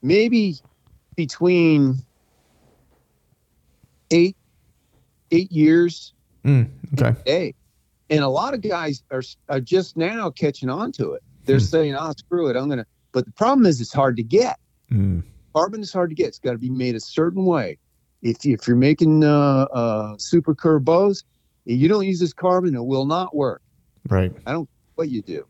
maybe 0.02 0.56
between 1.16 1.96
eight 4.10 4.36
eight 5.30 5.50
years 5.52 6.12
Mm, 6.44 6.68
okay. 6.94 7.14
day. 7.24 7.54
And 8.10 8.24
a 8.24 8.28
lot 8.28 8.52
of 8.52 8.60
guys 8.62 9.02
are 9.10 9.22
are 9.48 9.60
just 9.60 9.96
now 9.96 10.28
catching 10.30 10.68
on 10.68 10.90
to 10.92 11.12
it. 11.12 11.22
They're 11.44 11.58
Hmm. 11.58 11.64
saying, 11.64 11.94
"Oh, 11.94 12.12
screw 12.18 12.48
it, 12.48 12.56
I'm 12.56 12.68
gonna." 12.68 12.86
But 13.12 13.26
the 13.26 13.32
problem 13.32 13.64
is, 13.66 13.80
it's 13.80 13.92
hard 13.92 14.16
to 14.16 14.22
get. 14.22 14.58
Mm, 14.90 15.22
Carbon 15.54 15.80
is 15.82 15.92
hard 15.92 16.10
to 16.10 16.16
get. 16.16 16.28
It's 16.28 16.38
got 16.38 16.52
to 16.52 16.58
be 16.58 16.70
made 16.70 16.94
a 16.96 17.00
certain 17.00 17.44
way. 17.44 17.78
If 18.22 18.44
if 18.44 18.66
you're 18.66 18.76
making 18.76 19.24
uh, 19.24 19.64
uh, 19.72 20.16
super 20.18 20.54
curved 20.54 20.84
bows, 20.84 21.24
you 21.64 21.88
don't 21.88 22.06
use 22.06 22.20
this 22.20 22.32
carbon, 22.32 22.74
it 22.74 22.84
will 22.84 23.06
not 23.06 23.34
work. 23.34 23.62
Right. 24.08 24.32
I 24.46 24.52
don't 24.52 24.68
what 24.94 25.08
you 25.08 25.22
do. 25.22 25.46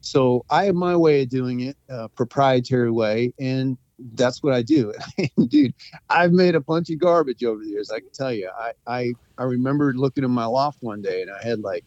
So 0.00 0.44
I 0.48 0.64
have 0.64 0.74
my 0.74 0.96
way 0.96 1.22
of 1.22 1.28
doing 1.28 1.60
it, 1.60 1.76
uh, 1.90 2.08
proprietary 2.08 2.90
way, 2.90 3.32
and 3.38 3.76
that's 4.14 4.42
what 4.42 4.54
I 4.54 4.62
do. 4.62 4.94
Dude, 5.48 5.74
I've 6.08 6.32
made 6.32 6.54
a 6.54 6.60
bunch 6.60 6.88
of 6.90 6.98
garbage 6.98 7.42
over 7.44 7.62
the 7.62 7.68
years. 7.68 7.90
I 7.90 8.00
can 8.00 8.10
tell 8.12 8.32
you. 8.32 8.50
I 8.56 8.72
I 8.86 9.12
I 9.36 9.44
remember 9.44 9.92
looking 9.94 10.24
in 10.24 10.30
my 10.30 10.46
loft 10.46 10.82
one 10.82 11.02
day, 11.02 11.22
and 11.22 11.30
I 11.30 11.46
had 11.46 11.60
like 11.60 11.84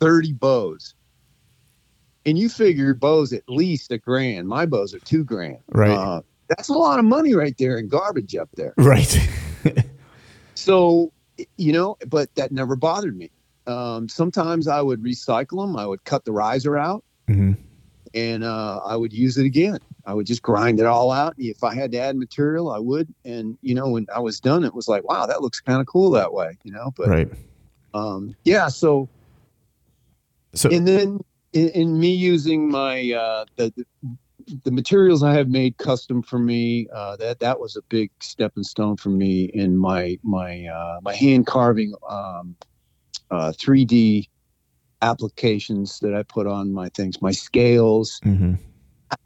thirty 0.00 0.32
bows. 0.32 0.94
And 2.24 2.38
you 2.38 2.48
figure 2.48 2.94
bows 2.94 3.32
at 3.32 3.42
least 3.48 3.90
a 3.90 3.98
grand. 3.98 4.46
My 4.46 4.64
bows 4.64 4.94
are 4.94 5.00
two 5.00 5.24
grand. 5.24 5.58
Right. 5.68 5.90
Uh, 5.90 6.22
that's 6.48 6.68
a 6.68 6.72
lot 6.72 7.00
of 7.00 7.04
money 7.04 7.34
right 7.34 7.54
there 7.58 7.78
in 7.78 7.88
garbage 7.88 8.36
up 8.36 8.48
there. 8.54 8.74
Right. 8.78 9.28
So, 10.54 11.10
you 11.56 11.72
know, 11.72 11.96
but 12.06 12.32
that 12.34 12.52
never 12.52 12.76
bothered 12.76 13.16
me. 13.16 13.30
Um, 13.66 14.08
sometimes 14.08 14.68
I 14.68 14.82
would 14.82 15.02
recycle 15.02 15.62
them. 15.62 15.76
I 15.76 15.86
would 15.86 16.04
cut 16.04 16.24
the 16.24 16.32
riser 16.32 16.76
out 16.76 17.02
hmm 17.26 17.52
and 18.14 18.44
uh, 18.44 18.80
I 18.84 18.96
would 18.96 19.12
use 19.12 19.38
it 19.38 19.46
again. 19.46 19.78
I 20.04 20.14
would 20.14 20.26
just 20.26 20.42
grind 20.42 20.80
it 20.80 20.86
all 20.86 21.10
out. 21.10 21.34
If 21.38 21.64
I 21.64 21.74
had 21.74 21.92
to 21.92 21.98
add 21.98 22.16
material, 22.16 22.70
I 22.70 22.78
would. 22.78 23.12
And, 23.24 23.56
you 23.62 23.74
know, 23.74 23.88
when 23.88 24.06
I 24.14 24.20
was 24.20 24.40
done, 24.40 24.64
it 24.64 24.74
was 24.74 24.88
like, 24.88 25.04
wow, 25.04 25.26
that 25.26 25.40
looks 25.40 25.60
kind 25.60 25.80
of 25.80 25.86
cool 25.86 26.10
that 26.10 26.32
way, 26.32 26.56
you 26.64 26.72
know? 26.72 26.92
But, 26.96 27.08
Right. 27.08 27.28
um, 27.94 28.36
yeah. 28.44 28.68
So, 28.68 29.08
So 30.54 30.68
and 30.70 30.86
then 30.86 31.20
in, 31.52 31.68
in 31.70 31.98
me 31.98 32.14
using 32.14 32.70
my, 32.70 33.12
uh, 33.12 33.44
the, 33.56 33.72
the, 33.76 33.86
the 34.64 34.70
materials 34.70 35.22
I 35.22 35.34
have 35.34 35.48
made 35.48 35.76
custom 35.78 36.22
for 36.22 36.38
me, 36.38 36.88
uh, 36.94 37.16
that, 37.16 37.40
that 37.40 37.60
was 37.60 37.76
a 37.76 37.82
big 37.82 38.10
stepping 38.20 38.64
stone 38.64 38.96
for 38.96 39.10
me 39.10 39.44
in 39.54 39.76
my, 39.76 40.18
my, 40.22 40.66
uh, 40.66 41.00
my 41.02 41.14
hand 41.14 41.46
carving, 41.46 41.94
um, 42.08 42.56
uh, 43.30 43.52
3D 43.52 44.28
applications 45.00 45.98
that 46.00 46.14
I 46.14 46.22
put 46.22 46.46
on 46.46 46.72
my 46.72 46.88
things, 46.90 47.20
my 47.20 47.32
scales. 47.32 48.20
mhm. 48.24 48.58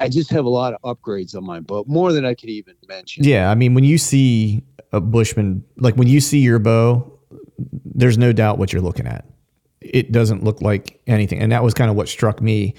I 0.01 0.09
just 0.09 0.31
have 0.31 0.45
a 0.45 0.49
lot 0.49 0.75
of 0.75 0.83
upgrades 0.83 1.37
on 1.37 1.45
my 1.45 1.61
boat, 1.61 1.87
more 1.87 2.13
than 2.13 2.25
I 2.25 2.35
could 2.35 2.49
even 2.49 2.75
mention. 2.89 3.23
yeah, 3.23 3.51
I 3.51 3.55
mean, 3.55 3.73
when 3.73 3.85
you 3.85 3.99
see 3.99 4.65
a 4.93 5.01
Bushmen, 5.01 5.65
like 5.77 5.95
when 5.95 6.09
you 6.09 6.21
see 6.21 6.41
your 6.41 6.59
bow, 6.59 7.19
there's 7.85 8.19
no 8.19 8.33
doubt 8.33 8.59
what 8.59 8.73
you're 8.73 8.83
looking 8.83 9.07
at. 9.07 9.25
It 9.81 10.11
doesn't 10.11 10.43
look 10.43 10.61
like 10.61 11.01
anything, 11.07 11.39
and 11.39 11.53
that 11.53 11.63
was 11.63 11.73
kind 11.73 11.89
of 11.89 11.97
what 11.97 12.09
struck 12.09 12.41
me 12.41 12.75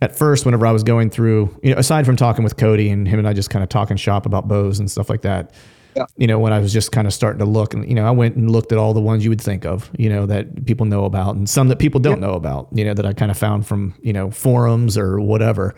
at 0.00 0.16
first. 0.16 0.44
Whenever 0.44 0.66
I 0.66 0.72
was 0.72 0.82
going 0.82 1.10
through, 1.10 1.56
you 1.62 1.72
know, 1.72 1.78
aside 1.78 2.06
from 2.06 2.16
talking 2.16 2.44
with 2.44 2.56
Cody 2.56 2.90
and 2.90 3.06
him 3.06 3.18
and 3.18 3.28
I 3.28 3.32
just 3.32 3.50
kind 3.50 3.62
of 3.62 3.68
talking 3.68 3.96
shop 3.96 4.26
about 4.26 4.48
bows 4.48 4.78
and 4.78 4.90
stuff 4.90 5.10
like 5.10 5.22
that. 5.22 5.52
Yeah. 5.96 6.06
You 6.16 6.28
know, 6.28 6.38
when 6.38 6.52
I 6.52 6.60
was 6.60 6.72
just 6.72 6.92
kind 6.92 7.08
of 7.08 7.12
starting 7.12 7.40
to 7.40 7.44
look, 7.44 7.74
and 7.74 7.88
you 7.88 7.94
know, 7.94 8.06
I 8.06 8.12
went 8.12 8.36
and 8.36 8.48
looked 8.48 8.70
at 8.70 8.78
all 8.78 8.94
the 8.94 9.00
ones 9.00 9.24
you 9.24 9.30
would 9.30 9.40
think 9.40 9.64
of, 9.64 9.90
you 9.98 10.08
know, 10.08 10.24
that 10.26 10.64
people 10.64 10.86
know 10.86 11.04
about, 11.04 11.34
and 11.34 11.50
some 11.50 11.66
that 11.68 11.80
people 11.80 12.00
don't 12.00 12.20
know 12.20 12.34
about, 12.34 12.68
you 12.72 12.84
know, 12.84 12.94
that 12.94 13.04
I 13.04 13.12
kind 13.12 13.30
of 13.30 13.36
found 13.36 13.66
from 13.66 13.94
you 14.00 14.12
know 14.12 14.30
forums 14.30 14.96
or 14.96 15.20
whatever, 15.20 15.74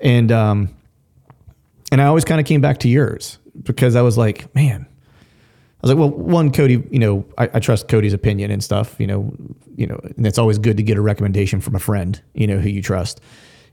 and 0.00 0.32
um, 0.32 0.74
and 1.90 2.00
I 2.00 2.06
always 2.06 2.24
kind 2.24 2.40
of 2.40 2.46
came 2.46 2.62
back 2.62 2.78
to 2.78 2.88
yours 2.88 3.38
because 3.62 3.94
I 3.94 4.00
was 4.00 4.16
like, 4.16 4.52
man, 4.54 4.86
I 5.82 5.86
was 5.86 5.90
like, 5.90 5.98
well, 5.98 6.10
one, 6.10 6.50
Cody, 6.52 6.82
you 6.90 6.98
know, 6.98 7.26
I, 7.36 7.50
I 7.54 7.60
trust 7.60 7.88
Cody's 7.88 8.14
opinion 8.14 8.50
and 8.50 8.64
stuff, 8.64 8.96
you 8.98 9.06
know, 9.06 9.32
you 9.76 9.86
know, 9.86 10.00
and 10.16 10.26
it's 10.26 10.38
always 10.38 10.58
good 10.58 10.76
to 10.76 10.82
get 10.82 10.96
a 10.96 11.02
recommendation 11.02 11.60
from 11.60 11.74
a 11.74 11.78
friend, 11.78 12.20
you 12.34 12.46
know, 12.46 12.58
who 12.58 12.68
you 12.68 12.80
trust. 12.80 13.20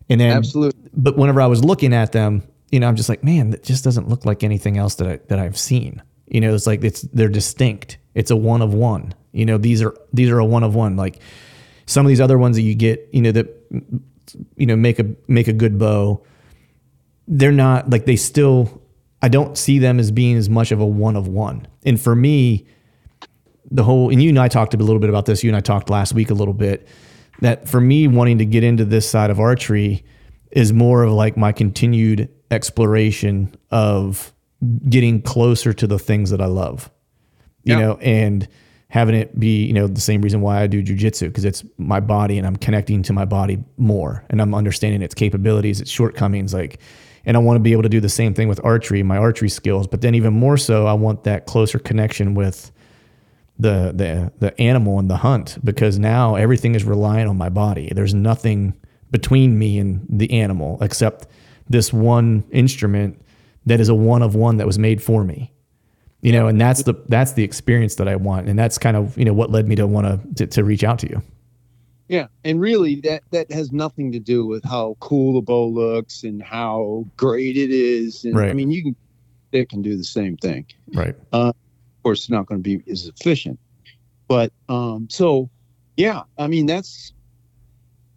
And 0.10 0.20
then, 0.20 0.36
Absolutely. 0.36 0.90
but 0.94 1.18
whenever 1.18 1.40
I 1.40 1.46
was 1.48 1.64
looking 1.64 1.94
at 1.94 2.12
them, 2.12 2.44
you 2.72 2.80
know, 2.80 2.88
I'm 2.88 2.96
just 2.96 3.10
like, 3.10 3.24
man, 3.24 3.52
that 3.52 3.64
just 3.64 3.84
doesn't 3.84 4.10
look 4.10 4.26
like 4.26 4.44
anything 4.44 4.78
else 4.78 4.96
that 4.96 5.08
I, 5.08 5.20
that 5.28 5.40
I've 5.40 5.58
seen. 5.58 6.02
You 6.28 6.42
know, 6.42 6.54
it's 6.54 6.68
like 6.68 6.84
it's 6.84 7.02
they're 7.02 7.30
distinct. 7.30 7.98
It's 8.14 8.32
a 8.32 8.36
one 8.36 8.62
of 8.62 8.74
one. 8.74 9.14
You 9.32 9.46
know, 9.46 9.58
these 9.58 9.82
are 9.82 9.96
these 10.14 10.30
are 10.30 10.40
a 10.40 10.46
one 10.46 10.64
of 10.64 10.76
one. 10.76 10.96
Like 10.96 11.20
some 11.86 12.06
of 12.06 12.10
these 12.10 12.22
other 12.22 12.38
ones 12.38 12.56
that 12.56 12.62
you 12.64 12.76
get, 12.76 13.08
you 13.12 13.22
know, 13.22 13.32
that 13.32 13.48
you 14.56 14.66
know 14.66 14.76
make 14.76 15.00
a 15.00 15.06
make 15.28 15.48
a 15.48 15.54
good 15.54 15.80
bow. 15.80 16.24
They're 17.28 17.52
not 17.52 17.90
like 17.90 18.06
they 18.06 18.16
still. 18.16 18.82
I 19.22 19.28
don't 19.28 19.58
see 19.58 19.80
them 19.80 20.00
as 20.00 20.12
being 20.12 20.38
as 20.38 20.50
much 20.50 20.72
of 20.72 20.80
a 20.80 20.86
one 20.86 21.18
of 21.18 21.28
one. 21.28 21.68
And 21.84 22.00
for 22.00 22.16
me, 22.16 22.68
the 23.70 23.84
whole 23.84 24.10
and 24.12 24.22
you 24.22 24.30
and 24.30 24.40
I 24.40 24.48
talked 24.48 24.74
a 24.74 24.78
little 24.78 25.00
bit 25.00 25.10
about 25.10 25.26
this. 25.26 25.44
You 25.44 25.50
and 25.50 25.58
I 25.58 25.62
talked 25.62 25.90
last 25.90 26.14
week 26.14 26.30
a 26.30 26.36
little 26.36 26.54
bit 26.54 26.88
that 27.42 27.68
for 27.68 27.80
me 27.82 28.08
wanting 28.08 28.38
to 28.40 28.46
get 28.46 28.64
into 28.64 28.86
this 28.86 29.10
side 29.10 29.30
of 29.30 29.40
archery 29.40 30.04
is 30.52 30.74
more 30.74 31.04
of 31.04 31.12
like 31.12 31.38
my 31.38 31.52
continued 31.52 32.30
exploration 32.52 33.56
of 33.72 34.34
getting 34.90 35.22
closer 35.22 35.72
to 35.74 35.88
the 35.88 36.00
things 36.00 36.32
that 36.32 36.42
I 36.42 36.48
love. 36.48 36.90
You 37.64 37.76
Yeah. 37.76 37.80
know, 37.82 37.98
and 38.02 38.48
having 38.88 39.14
it 39.16 39.40
be, 39.40 39.66
you 39.66 39.74
know, 39.74 39.88
the 39.88 40.02
same 40.02 40.22
reason 40.22 40.42
why 40.42 40.62
I 40.62 40.68
do 40.68 40.82
jujitsu 40.82 41.28
because 41.28 41.46
it's 41.46 41.64
my 41.78 42.00
body 42.00 42.38
and 42.40 42.48
I'm 42.48 42.56
connecting 42.56 43.04
to 43.04 43.14
my 43.14 43.26
body 43.26 43.60
more 43.78 44.24
and 44.30 44.42
I'm 44.42 44.56
understanding 44.56 45.02
its 45.04 45.14
capabilities, 45.14 45.80
its 45.80 45.92
shortcomings 45.92 46.54
like 46.54 46.80
and 47.26 47.38
I 47.38 47.40
want 47.42 47.58
to 47.58 47.60
be 47.60 47.74
able 47.74 47.84
to 47.84 47.90
do 47.90 48.00
the 48.00 48.10
same 48.10 48.34
thing 48.34 48.48
with 48.48 48.60
archery, 48.64 49.04
my 49.04 49.18
archery 49.18 49.50
skills, 49.50 49.86
but 49.88 50.02
then 50.02 50.16
even 50.16 50.34
more 50.34 50.58
so 50.58 50.88
I 50.88 50.94
want 50.94 51.26
that 51.26 51.46
closer 51.46 51.78
connection 51.78 52.34
with 52.34 52.72
the 53.60 53.92
the 53.94 54.32
the 54.40 54.60
animal 54.60 55.00
and 55.00 55.10
the 55.10 55.18
hunt 55.18 55.58
because 55.64 56.00
now 56.00 56.36
everything 56.36 56.76
is 56.76 56.84
reliant 56.86 57.30
on 57.30 57.38
my 57.38 57.50
body. 57.50 57.92
There's 57.94 58.14
nothing 58.14 58.74
between 59.12 59.60
me 59.60 59.78
and 59.80 60.06
the 60.10 60.32
animal 60.32 60.78
except 60.82 61.28
this 61.68 61.92
one 61.92 62.44
instrument 62.52 63.22
that 63.66 63.80
is 63.80 63.90
a 63.90 63.96
one 63.96 64.22
of 64.22 64.34
one 64.34 64.58
that 64.58 64.66
was 64.66 64.80
made 64.80 65.04
for 65.04 65.24
me. 65.24 65.54
You 66.22 66.32
know, 66.32 66.48
and 66.48 66.60
that's 66.60 66.84
the 66.84 66.96
that's 67.08 67.34
the 67.34 67.44
experience 67.44 67.96
that 67.96 68.08
I 68.08 68.16
want, 68.16 68.50
and 68.50 68.58
that's 68.58 68.78
kind 68.78 68.98
of 68.98 69.18
you 69.18 69.26
know 69.26 69.34
what 69.34 69.52
led 69.52 69.68
me 69.68 69.76
to 69.76 69.88
want 69.88 70.38
to 70.38 70.48
to 70.48 70.64
reach 70.64 70.84
out 70.84 71.00
to 71.00 71.10
you. 71.10 71.22
Yeah, 72.08 72.28
and 72.44 72.60
really 72.60 72.96
that 73.02 73.24
that 73.32 73.52
has 73.52 73.72
nothing 73.72 74.12
to 74.14 74.20
do 74.20 74.46
with 74.46 74.64
how 74.64 74.98
cool 75.00 75.36
the 75.36 75.42
bow 75.42 75.68
looks 75.68 76.24
and 76.24 76.42
how 76.42 77.06
great 77.16 77.56
it 77.56 77.72
is. 77.72 78.26
And 78.26 78.38
I 78.38 78.54
mean, 78.54 78.72
you 78.72 78.84
can 78.84 78.96
it 79.52 79.70
can 79.70 79.82
do 79.82 79.96
the 79.96 80.04
same 80.04 80.36
thing. 80.38 80.66
Right. 80.94 81.16
Of 81.32 81.56
course, 82.04 82.22
it's 82.22 82.30
not 82.30 82.46
going 82.46 82.62
to 82.62 82.78
be 82.78 82.92
as 82.92 83.08
efficient. 83.08 83.60
But 84.28 84.52
um, 84.70 85.08
so 85.10 85.50
yeah, 85.98 86.24
I 86.38 86.48
mean 86.48 86.66
that's 86.66 87.14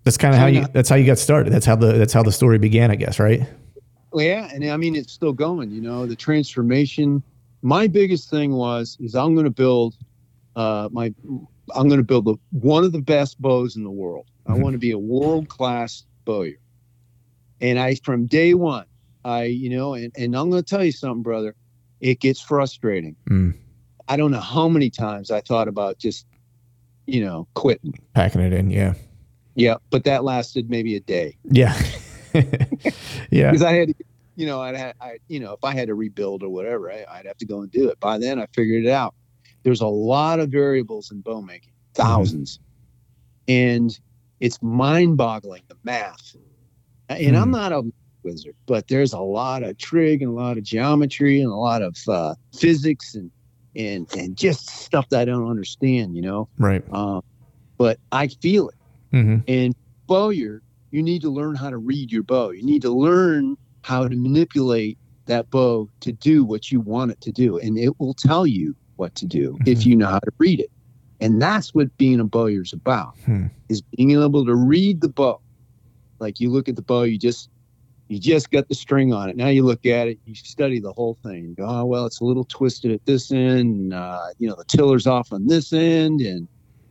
That's 0.05 0.17
kind 0.17 0.35
of 0.35 0.41
how 0.41 0.47
you 0.47 0.67
that's 0.73 0.89
how 0.89 0.97
you 0.97 1.07
got 1.07 1.19
started. 1.19 1.53
That's 1.53 1.67
how 1.67 1.77
the 1.77 1.93
that's 1.93 2.13
how 2.13 2.23
the 2.23 2.33
story 2.33 2.59
began, 2.59 2.91
I 2.91 2.97
guess, 2.97 3.19
right? 3.19 3.43
well, 4.13 4.25
yeah, 4.25 4.49
and 4.53 4.63
I 4.71 4.77
mean 4.77 4.95
it's 4.95 5.13
still 5.13 5.33
going. 5.33 5.71
You 5.71 5.81
know, 5.81 6.07
the 6.07 6.17
transformation. 6.17 7.23
My 7.63 7.87
biggest 7.87 8.29
thing 8.29 8.53
was 8.53 8.97
is 9.01 9.15
I'm 9.15 9.35
going 9.35 9.45
to 9.45 9.51
build 9.51 9.95
uh, 10.57 10.89
my 10.93 11.15
I'm 11.75 11.89
going 11.89 12.01
to 12.01 12.05
build 12.05 12.25
the, 12.27 12.37
one 12.51 12.85
of 12.85 12.93
the 12.93 13.01
best 13.01 13.41
bows 13.41 13.77
in 13.77 13.85
the 13.85 13.91
world. 13.91 14.27
I 14.47 14.53
Mhm. 14.53 14.61
want 14.61 14.75
to 14.75 14.79
be 14.79 14.91
a 14.91 14.99
world 14.99 15.49
class 15.49 16.05
bowyer. 16.25 16.59
And 17.61 17.79
I 17.79 17.95
from 17.95 18.27
day 18.27 18.53
one, 18.55 18.85
I 19.25 19.45
you 19.45 19.71
know, 19.71 19.95
and, 19.95 20.13
and 20.19 20.37
I'm 20.37 20.51
going 20.51 20.63
to 20.63 20.69
tell 20.69 20.85
you 20.85 20.93
something, 20.93 21.23
brother. 21.23 21.55
It 22.01 22.19
gets 22.19 22.41
frustrating. 22.41 23.15
Mm. 23.31 23.55
I 24.13 24.17
don't 24.17 24.31
know 24.31 24.41
how 24.41 24.69
many 24.69 24.91
times 24.91 25.31
I 25.31 25.41
thought 25.41 25.69
about 25.69 25.99
just 25.99 26.27
you 27.07 27.25
know 27.25 27.49
quitting. 27.55 27.95
Packing 28.15 28.43
it 28.43 28.53
in, 28.53 28.69
yeah, 28.71 28.93
Yeah, 29.55 29.77
but 29.91 30.05
that 30.05 30.23
lasted 30.23 30.69
maybe 30.69 30.97
a 30.97 31.01
day. 31.01 31.39
yeah, 31.45 31.75
yeah, 32.35 33.51
because 33.51 33.63
I 33.63 33.73
had, 33.73 33.93
you 34.37 34.45
know, 34.47 34.61
I'd 34.61 34.77
had, 34.77 34.95
I, 35.01 35.17
you 35.29 35.41
know, 35.41 35.53
if 35.55 35.65
I 35.65 35.73
had 35.75 35.89
to 35.89 35.95
rebuild 35.95 36.43
or 36.43 36.51
whatever, 36.51 36.93
I, 36.93 37.07
I'd 37.11 37.27
have 37.27 37.39
to 37.39 37.47
go 37.47 37.63
and 37.63 37.71
do 37.71 37.89
it. 37.89 37.99
By 38.01 38.19
then, 38.19 38.39
I 38.39 38.47
figured 38.55 38.85
it 38.85 38.91
out. 38.91 39.15
There's 39.65 39.81
a 39.81 39.87
lot 39.87 40.41
of 40.41 40.51
variables 40.51 41.11
in 41.11 41.23
bow 41.23 41.41
making, 41.41 41.73
1000s 41.97 42.59
and 43.49 43.99
it's 44.41 44.59
mind-boggling 44.63 45.63
the 45.69 45.77
math. 45.85 46.37
And 47.09 47.37
I'm 47.37 47.45
Hmm. 47.47 47.51
not 47.53 47.73
a 47.73 47.83
wizard, 48.25 48.55
but 48.67 48.89
there's 48.89 49.13
a 49.15 49.21
lot 49.21 49.63
of 49.63 49.79
trig 49.79 50.21
and 50.23 50.31
a 50.31 50.35
lot 50.35 50.59
of 50.59 50.65
geometry 50.65 51.41
and 51.41 51.51
a 51.51 51.57
lot 51.57 51.81
of 51.83 51.97
uh, 52.09 52.35
physics 52.55 53.15
and 53.15 53.31
and 53.77 54.07
and 54.17 54.37
just 54.37 54.69
stuff 54.71 55.09
that 55.11 55.21
I 55.21 55.25
don't 55.25 55.49
understand, 55.49 56.15
you 56.17 56.23
know. 56.23 56.49
right. 56.59 56.83
Um, 56.93 57.23
but 57.79 57.99
I 58.13 58.29
feel 58.29 58.69
it. 58.69 58.75
hmm 59.11 59.39
And 59.49 59.75
bowyer, 60.09 60.63
you 60.91 61.03
need 61.03 61.23
to 61.23 61.31
learn 61.31 61.55
how 61.55 61.71
to 61.71 61.79
read 61.79 62.13
your 62.13 62.23
bow. 62.23 62.51
You 62.51 62.65
need 62.65 62.83
to 62.83 62.91
learn 62.91 63.57
how 63.83 64.07
to 64.07 64.15
manipulate 64.17 64.99
that 65.27 65.51
bow 65.51 65.89
to 66.03 66.13
do 66.13 66.45
what 66.45 66.71
you 66.71 66.81
want 66.81 67.11
it 67.13 67.21
to 67.23 67.33
do. 67.33 67.59
And 67.59 67.79
it 67.79 67.99
will 67.99 68.15
tell 68.15 68.47
you 68.47 68.75
what 68.97 69.15
to 69.17 69.27
do 69.27 69.59
if 69.67 69.79
Mhm. 69.81 69.87
you 69.87 69.97
know 69.97 70.07
how 70.09 70.19
to 70.21 70.31
read 70.39 70.61
it. 70.61 70.71
And 71.21 71.41
that's 71.41 71.73
what 71.75 71.89
being 71.97 72.21
a 72.21 72.25
bowyer 72.25 72.63
is 72.63 72.73
about, 72.73 73.15
Hmm. 73.25 73.47
is 73.69 73.83
being 73.97 74.11
able 74.11 74.45
to 74.45 74.55
read 74.55 75.01
the 75.01 75.09
bow. 75.09 75.41
Like 76.21 76.41
you 76.41 76.51
look 76.51 76.69
at 76.69 76.77
the 76.77 76.83
bow, 76.83 77.03
you 77.05 77.19
just 77.19 77.49
you 78.13 78.21
just 78.21 78.51
got 78.51 78.69
the 78.69 78.75
string 78.75 79.15
on 79.15 79.31
it. 79.31 79.37
Now 79.37 79.49
you 79.49 79.63
look 79.63 79.87
at 79.87 80.07
it, 80.07 80.19
you 80.27 80.35
study 80.35 80.81
the 80.81 80.93
whole 80.93 81.17
thing. 81.25 81.55
Go, 81.55 81.65
oh 81.67 81.87
well, 81.87 82.05
it's 82.05 82.21
a 82.21 82.25
little 82.25 82.45
twisted 82.45 82.91
at 82.91 83.07
this 83.07 83.33
end. 83.33 83.61
And, 83.61 83.95
uh, 83.95 84.27
you 84.39 84.47
know, 84.47 84.55
the 84.55 84.67
tiller's 84.67 85.07
off 85.07 85.33
on 85.33 85.47
this 85.47 85.73
end, 85.73 86.21
and 86.21 86.47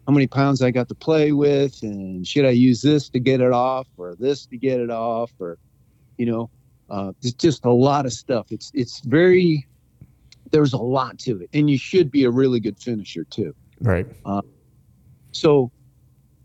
how 0.07 0.13
many 0.13 0.25
pounds 0.25 0.63
I 0.63 0.71
got 0.71 0.89
to 0.89 0.95
play 0.95 1.31
with, 1.31 1.77
and 1.83 2.25
should 2.25 2.45
I 2.45 2.49
use 2.49 2.81
this 2.81 3.07
to 3.09 3.19
get 3.19 3.39
it 3.39 3.51
off, 3.51 3.87
or 3.97 4.15
this 4.17 4.47
to 4.47 4.57
get 4.57 4.79
it 4.79 4.89
off, 4.89 5.31
or 5.39 5.59
you 6.17 6.25
know, 6.25 6.49
uh, 6.89 7.11
it's 7.21 7.33
just 7.33 7.65
a 7.65 7.71
lot 7.71 8.07
of 8.07 8.13
stuff. 8.13 8.47
It's 8.49 8.71
it's 8.73 9.01
very 9.01 9.67
there's 10.51 10.73
a 10.73 10.77
lot 10.77 11.19
to 11.19 11.39
it, 11.39 11.49
and 11.53 11.69
you 11.69 11.77
should 11.77 12.09
be 12.09 12.23
a 12.23 12.31
really 12.31 12.59
good 12.59 12.79
finisher 12.79 13.25
too. 13.25 13.53
Right. 13.79 14.07
So 15.33 15.71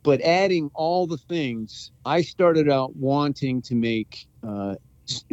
but 0.06 0.20
adding 0.20 0.70
all 0.72 1.08
the 1.08 1.18
things, 1.18 1.90
I 2.04 2.22
started 2.22 2.70
out 2.70 2.94
wanting 2.94 3.60
to 3.62 3.74
make 3.74 4.24
uh, 4.46 4.76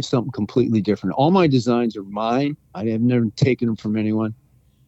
something 0.02 0.32
completely 0.32 0.82
different. 0.82 1.16
All 1.16 1.30
my 1.30 1.46
designs 1.46 1.96
are 1.96 2.04
mine. 2.04 2.58
I 2.74 2.86
have 2.86 3.02
never 3.02 3.28
taken 3.36 3.68
them 3.68 3.76
from 3.76 3.96
anyone 3.96 4.34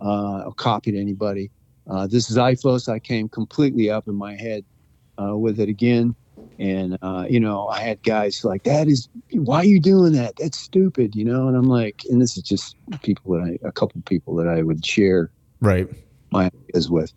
uh, 0.01 0.45
or 0.45 0.53
copied 0.55 0.95
anybody. 0.95 1.51
Uh, 1.87 2.07
this 2.07 2.31
is 2.31 2.35
IFOS. 2.35 2.91
I 2.91 2.97
came 2.97 3.29
completely 3.29 3.91
up 3.91 4.07
in 4.07 4.15
my 4.15 4.35
head 4.35 4.65
uh, 5.21 5.37
with 5.37 5.59
it 5.59 5.69
again. 5.69 6.15
And, 6.57 6.97
uh, 7.03 7.27
you 7.29 7.39
know, 7.39 7.67
I 7.67 7.81
had 7.81 8.01
guys 8.01 8.43
like, 8.43 8.63
that 8.63 8.87
is, 8.87 9.07
why 9.33 9.57
are 9.57 9.65
you 9.65 9.79
doing 9.79 10.13
that? 10.13 10.33
That's 10.39 10.57
stupid, 10.57 11.13
you 11.13 11.25
know? 11.25 11.47
And 11.47 11.55
I'm 11.55 11.69
like, 11.69 12.01
and 12.09 12.19
this 12.19 12.37
is 12.37 12.41
just 12.41 12.75
people 13.03 13.33
that 13.33 13.59
I, 13.63 13.67
a 13.67 13.71
couple 13.71 14.01
people 14.07 14.35
that 14.37 14.47
I 14.47 14.63
would 14.63 14.83
share 14.83 15.29
Right. 15.61 15.87
my 16.31 16.49
ideas 16.71 16.89
with. 16.89 17.13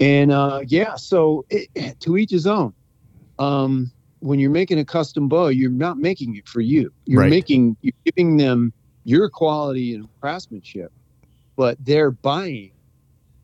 And 0.00 0.32
uh, 0.32 0.60
yeah, 0.66 0.96
so 0.96 1.44
it, 1.50 1.68
to 2.00 2.16
each 2.16 2.30
his 2.30 2.46
own. 2.46 2.74
Um, 3.38 3.92
when 4.20 4.38
you're 4.38 4.50
making 4.50 4.78
a 4.78 4.84
custom 4.84 5.28
bow, 5.28 5.48
you're 5.48 5.70
not 5.70 5.98
making 5.98 6.36
it 6.36 6.46
for 6.48 6.60
you. 6.60 6.90
You're 7.04 7.20
Right. 7.20 7.30
making, 7.30 7.76
you're 7.82 7.92
giving 8.06 8.36
them 8.38 8.72
your 9.04 9.28
quality 9.28 9.94
and 9.94 10.08
craftsmanship, 10.22 10.90
but 11.56 11.76
they're 11.78 12.12
buying 12.12 12.72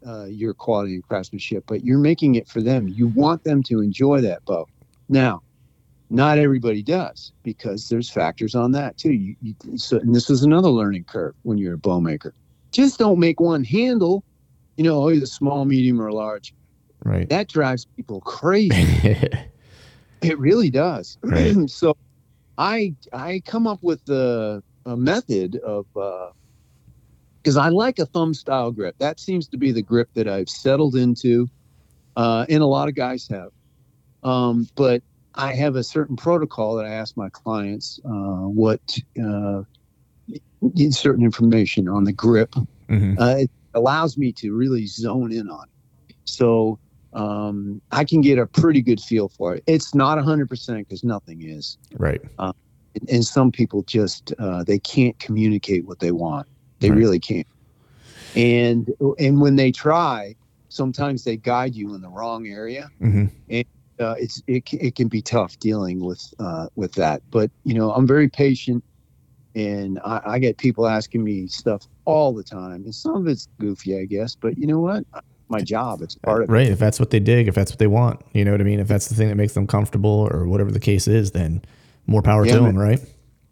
uh, 0.07 0.25
your 0.25 0.55
quality 0.55 0.95
and 0.95 1.03
craftsmanship. 1.03 1.65
But 1.67 1.85
you're 1.85 1.99
making 1.99 2.37
it 2.37 2.49
for 2.49 2.63
them. 2.63 2.89
You 2.89 3.09
want 3.09 3.45
them 3.45 3.63
to 3.65 3.81
enjoy 3.81 4.23
that 4.23 4.43
bow. 4.47 4.67
Now, 5.09 5.43
not 6.09 6.39
everybody 6.39 6.83
does 6.83 7.33
because 7.45 7.89
there's 7.89 8.11
factors 8.11 8.55
on 8.55 8.73
that 8.73 8.97
too. 8.97 9.13
You, 9.13 9.37
you, 9.41 9.55
so, 9.77 9.99
and 9.99 10.15
this 10.15 10.31
is 10.31 10.43
another 10.43 10.69
learning 10.71 11.05
curve 11.05 11.35
when 11.43 11.59
you're 11.59 11.75
a 11.75 11.79
bow 11.79 12.01
maker. 12.01 12.35
Just 12.73 12.99
don't 12.99 13.19
make 13.19 13.39
one 13.39 13.65
handle 13.65 14.25
you 14.81 14.85
know, 14.85 15.11
either 15.11 15.27
small, 15.27 15.67
medium, 15.67 16.01
or 16.01 16.11
large. 16.11 16.55
Right. 17.05 17.29
That 17.29 17.49
drives 17.49 17.87
people 17.97 18.23
crazy. 18.23 18.73
it 20.23 20.39
really 20.39 20.71
does. 20.71 21.19
Right. 21.23 21.55
so, 21.71 21.95
I 22.57 22.95
I 23.13 23.43
come 23.45 23.67
up 23.67 23.81
with 23.83 24.03
the 24.07 24.63
a 24.87 24.97
method 24.97 25.57
of 25.57 25.85
because 27.45 27.59
I 27.59 27.69
like 27.69 27.99
a 27.99 28.07
thumb 28.07 28.33
style 28.33 28.71
grip. 28.71 28.97
That 29.01 29.21
seems 29.21 29.49
to 29.49 29.59
be 29.59 29.71
the 29.71 29.83
grip 29.83 30.09
that 30.15 30.27
I've 30.27 30.49
settled 30.49 30.97
into, 30.97 31.47
uh, 32.17 32.47
and 32.49 32.63
a 32.63 32.67
lot 32.67 32.89
of 32.89 32.95
guys 32.95 33.27
have. 33.29 33.51
Um, 34.23 34.67
but 34.77 35.03
I 35.35 35.53
have 35.53 35.77
a 35.77 35.85
certain 35.85 36.17
protocol 36.17 36.77
that 36.77 36.87
I 36.87 36.95
ask 36.95 37.19
my 37.19 37.29
clients 37.29 38.01
uh, 38.07 38.49
what 38.49 38.81
uh, 39.23 39.61
certain 40.89 41.23
information 41.23 41.87
on 41.87 42.05
the 42.05 42.15
grip 42.15 42.55
Mhm. 42.89 43.19
Allows 43.75 44.17
me 44.17 44.33
to 44.35 44.53
really 44.53 44.87
zone 44.87 45.33
in 45.33 45.49
on 45.49 45.65
it. 46.09 46.17
So 46.25 46.79
um, 47.13 47.81
I 47.91 48.05
can 48.05 48.21
get 48.21 48.39
a 48.39 48.47
pretty 48.47 48.83
good 48.83 49.01
feel 49.01 49.29
for 49.29 49.55
it. 49.55 49.65
It's 49.67 49.95
not 49.95 50.19
100% 50.19 50.79
because 50.79 51.03
nothing 51.05 51.43
is. 51.43 51.77
Right. 51.99 52.21
And, 52.39 53.09
and 53.09 53.25
some 53.25 53.53
people 53.53 53.83
just, 53.85 54.33
uh, 54.39 54.65
they 54.65 54.79
can't 54.79 55.19
communicate 55.19 55.87
what 55.87 56.01
they 56.01 56.13
want. 56.13 56.47
They 56.81 56.91
Right. 56.91 56.99
really 56.99 57.21
can't. 57.21 57.47
And, 58.35 58.89
and 59.19 59.41
when 59.41 59.57
they 59.57 59.71
try, 59.73 60.35
sometimes 60.69 61.25
they 61.25 61.37
guide 61.37 61.75
you 61.75 61.95
in 61.95 62.01
the 62.01 62.09
wrong 62.11 62.47
area. 62.47 62.91
hmm 63.01 63.27
Uh, 63.99 64.15
it's, 64.19 64.43
it, 64.47 64.65
it 64.73 64.95
can 64.95 65.09
be 65.09 65.21
tough 65.21 65.59
dealing 65.59 66.03
with, 66.03 66.23
uh, 66.39 66.69
with 66.75 66.93
that. 66.95 67.23
But, 67.31 67.51
you 67.65 67.75
know, 67.75 67.93
I'm 67.93 68.07
very 68.07 68.29
patient 68.31 68.83
and 69.55 69.99
I, 70.03 70.21
I 70.25 70.39
get 70.39 70.57
people 70.57 70.87
asking 70.87 71.23
me 71.23 71.49
stuff 71.49 71.87
all 72.05 72.33
the 72.33 72.43
time. 72.43 72.85
And 72.85 72.95
some 72.95 73.17
of 73.17 73.27
it's 73.27 73.49
goofy, 73.59 73.99
I 73.99 74.05
guess, 74.05 74.35
but 74.35 74.59
you 74.59 74.67
know 74.67 74.81
what? 74.81 75.05
My 75.49 75.61
job, 75.61 76.01
it's 76.01 76.15
part 76.15 76.43
of 76.43 76.49
it. 76.49 76.53
Right. 76.53 76.69
If 76.69 76.79
that's 76.79 77.01
what 77.01 77.11
they 77.11 77.19
dig, 77.19 77.49
if 77.49 77.55
that's 77.55 77.73
what 77.73 77.79
they 77.79 77.89
want, 77.89 78.21
you 78.33 78.45
know 78.45 78.53
what 78.53 78.61
I 78.61 78.65
mean? 78.65 78.79
If 78.79 78.89
that's 78.89 79.09
the 79.09 79.15
thing 79.15 79.29
that 79.29 79.35
makes 79.37 79.55
them 79.55 79.67
comfortable 79.67 80.29
or 80.31 80.47
whatever 80.47 80.71
the 80.71 80.81
case 80.81 81.09
is, 81.09 81.33
then 81.33 81.63
more 82.07 82.23
power 82.23 82.47
Yeah, 82.47 82.55
to 82.55 82.61
man. 82.63 82.75
them, 82.75 82.79
right? 82.79 83.01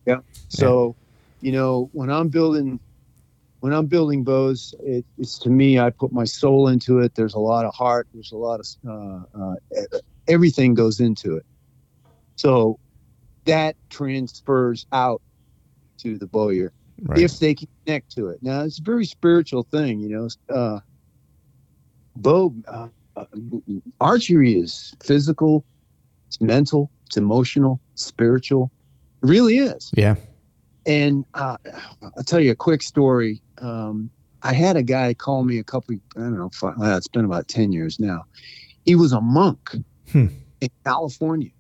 Yeah. 0.07 0.20
So, 0.49 0.94
you 1.40 1.53
know, 1.53 1.90
when 1.92 2.09
I'm 2.11 2.28
building, 2.28 2.78
when 3.61 3.72
I'm 3.72 3.86
building 3.86 4.22
bows, 4.22 4.74
it, 4.80 5.05
it's 5.18 5.38
to 5.40 5.51
me, 5.51 5.80
I 5.80 5.90
put 5.90 6.12
my 6.12 6.24
soul 6.24 6.68
into 6.68 7.01
it. 7.01 7.14
There's 7.16 7.34
a 7.34 7.40
lot 7.40 7.64
of 7.64 7.74
heart. 7.74 8.07
There's 8.14 8.30
a 8.30 8.36
lot 8.36 8.61
of 8.61 8.66
uh, 8.88 9.40
uh, 9.40 9.99
everything 10.28 10.74
goes 10.74 11.01
into 11.01 11.36
it. 11.36 11.44
So 12.36 12.78
that 13.44 13.74
transfers 13.90 14.86
out 14.92 15.20
to 15.99 16.16
the 16.16 16.26
bowyer 16.28 16.72
Right. 17.03 17.20
if 17.20 17.38
they 17.38 17.55
can 17.55 17.68
connect 17.86 18.11
to 18.16 18.28
it. 18.28 18.38
Now 18.42 18.62
it's 18.62 18.78
a 18.78 18.82
very 18.82 19.05
spiritual 19.05 19.62
thing, 19.70 20.01
you 20.01 20.09
know. 20.09 20.28
Uh, 20.55 20.80
bow 22.16 22.55
uh, 22.66 22.88
uh, 23.16 23.24
archery 24.01 24.55
is 24.59 24.94
physical, 25.03 25.64
it's 26.28 26.40
mental, 26.40 26.90
it's 27.07 27.16
emotional, 27.16 27.80
spiritual. 27.94 28.70
It 29.22 29.28
really 29.28 29.59
is. 29.59 29.90
yeah. 29.96 30.16
And 30.86 31.24
uh, 31.34 31.57
I'll 32.16 32.24
tell 32.24 32.40
you 32.40 32.51
a 32.53 32.57
quick 32.57 32.82
story. 32.82 33.42
Um, 33.59 34.11
I 34.42 34.53
had 34.55 34.76
a 34.76 34.82
guy 34.82 35.12
call 35.14 35.44
me 35.44 35.59
a 35.59 35.64
couple, 35.64 35.96
I 36.16 36.20
don't 36.20 36.38
know, 36.38 36.49
five, 36.55 36.74
well, 36.78 36.96
it's 36.96 37.09
been 37.09 37.24
about 37.26 37.46
10 37.49 37.72
years 37.72 37.99
now. 38.01 38.24
He 38.84 38.94
was 38.94 39.12
a 39.12 39.20
monk 39.20 39.70
Hmm. 40.12 40.28
in 40.62 40.68
California. 40.86 41.51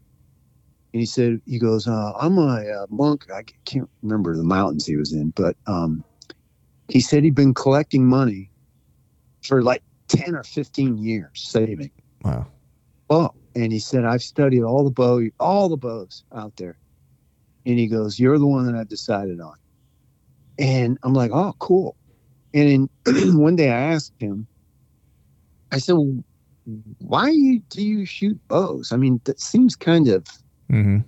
And 0.92 1.00
he 1.00 1.06
said, 1.06 1.40
he 1.44 1.58
goes, 1.58 1.86
uh, 1.86 2.12
I'm 2.18 2.38
a, 2.38 2.86
monk. 2.88 3.26
I 3.32 3.44
can't 3.66 3.90
remember 4.02 4.36
the 4.36 4.42
mountains 4.42 4.86
he 4.86 4.96
was 4.96 5.12
in, 5.12 5.30
but 5.36 5.56
um, 5.66 6.02
he 6.88 7.00
said 7.00 7.24
he'd 7.24 7.34
been 7.34 7.54
collecting 7.54 8.06
money 8.06 8.50
for 9.42 9.62
like 9.62 9.82
10 10.08 10.34
or 10.34 10.42
15 10.42 10.96
years, 10.98 11.30
saving. 11.34 11.90
Wow. 12.22 12.46
Oh, 13.10 13.30
and 13.54 13.72
he 13.72 13.78
said, 13.78 14.04
I've 14.04 14.22
studied 14.22 14.62
all 14.62 14.84
the 14.84 14.90
bow, 14.90 15.22
all 15.38 15.68
the 15.68 15.76
bows 15.76 16.24
out 16.34 16.54
there. 16.56 16.78
And 17.66 17.78
he 17.78 17.86
goes, 17.86 18.18
You're 18.18 18.38
the 18.38 18.46
one 18.46 18.66
that 18.66 18.78
I've 18.78 18.88
decided 18.88 19.40
on. 19.40 19.54
And 20.58 20.98
I'm 21.02 21.14
like, 21.14 21.30
Oh, 21.32 21.54
cool. 21.58 21.96
And 22.54 22.88
then 23.04 23.36
one 23.38 23.56
day 23.56 23.70
I 23.70 23.92
asked 23.92 24.14
him, 24.18 24.48
I 25.70 25.78
said, 25.78 25.94
well, 25.94 26.24
Why 26.98 27.32
do 27.68 27.82
you 27.82 28.06
shoot 28.06 28.40
bows? 28.48 28.90
I 28.90 28.96
mean, 28.96 29.20
that 29.24 29.40
seems 29.40 29.76
kind 29.76 30.08
of. 30.08 30.26
Hmm 30.70 30.98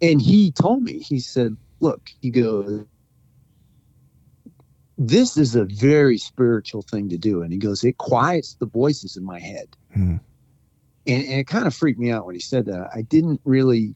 And 0.00 0.20
he 0.22 0.52
told 0.52 0.82
me, 0.82 0.98
he 1.00 1.18
said, 1.20 1.56
Look, 1.80 2.10
he 2.20 2.30
goes, 2.30 2.84
This 4.96 5.36
is 5.36 5.54
a 5.54 5.64
very 5.64 6.18
spiritual 6.18 6.82
thing 6.82 7.08
to 7.10 7.18
do. 7.18 7.42
And 7.42 7.52
he 7.52 7.58
goes, 7.58 7.84
It 7.84 7.98
quiets 7.98 8.56
the 8.58 8.66
voices 8.66 9.16
in 9.16 9.24
my 9.24 9.38
head 9.38 9.68
Mhm. 9.96 10.20
and, 11.06 11.24
and 11.24 11.40
it 11.40 11.46
kind 11.46 11.66
of 11.66 11.74
freaked 11.74 11.98
me 12.00 12.10
out 12.10 12.26
when 12.26 12.34
he 12.34 12.40
said 12.40 12.66
that. 12.66 12.90
I 12.94 13.02
didn't 13.02 13.40
really 13.44 13.94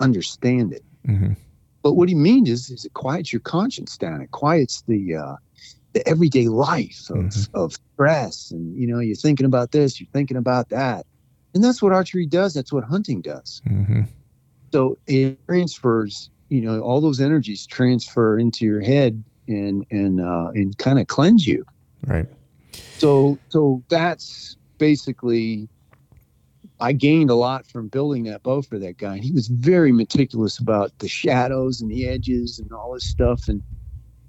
understand 0.00 0.72
it. 0.72 0.82
hmm 1.06 1.32
But 1.82 1.94
what 1.94 2.08
he 2.08 2.14
means 2.14 2.48
is, 2.50 2.70
is 2.70 2.84
it 2.84 2.92
quiets 2.94 3.32
your 3.32 3.40
conscience 3.40 3.96
down. 3.96 4.20
It 4.20 4.30
quiets 4.30 4.82
the 4.86 5.16
uh, 5.16 5.36
the 5.94 6.06
everyday 6.08 6.48
life 6.48 7.06
of, 7.10 7.16
Mhm. 7.16 7.48
of 7.54 7.72
stress, 7.94 8.50
and 8.50 8.76
you 8.76 8.86
know, 8.86 8.98
you're 9.00 9.16
thinking 9.16 9.46
about 9.46 9.70
this, 9.72 10.00
you're 10.00 10.08
thinking 10.12 10.36
about 10.36 10.68
that, 10.68 11.06
and 11.58 11.64
that's 11.64 11.82
what 11.82 11.92
archery 11.92 12.24
does. 12.24 12.54
That's 12.54 12.72
what 12.72 12.84
hunting 12.84 13.20
does. 13.20 13.60
hmm 13.66 14.02
So 14.72 14.96
it 15.08 15.38
transfers. 15.46 16.30
You 16.50 16.60
know, 16.62 16.80
all 16.80 17.00
those 17.00 17.20
energies 17.20 17.66
transfer 17.66 18.38
into 18.38 18.64
your 18.64 18.80
head 18.80 19.22
and 19.48 19.84
and 19.90 20.20
uh, 20.20 20.50
and 20.54 20.76
kind 20.78 20.98
of 21.00 21.08
cleanse 21.08 21.46
you. 21.46 21.64
Right. 22.06 22.26
so 23.00 23.40
so 23.48 23.82
that's 23.88 24.56
basically 24.78 25.68
i 26.80 26.92
gained 26.92 27.28
a 27.30 27.34
lot 27.34 27.66
from 27.66 27.88
building 27.88 28.22
that 28.24 28.42
bow 28.44 28.62
for 28.62 28.78
that 28.78 28.96
guy 28.98 29.14
and 29.16 29.24
he 29.24 29.32
was 29.32 29.48
very 29.48 29.90
meticulous 29.90 30.58
about 30.60 30.96
the 31.00 31.08
shadows 31.08 31.80
and 31.80 31.90
the 31.90 32.06
edges 32.06 32.60
and 32.60 32.70
all 32.72 32.94
this 32.94 33.04
stuff 33.04 33.48
and 33.48 33.62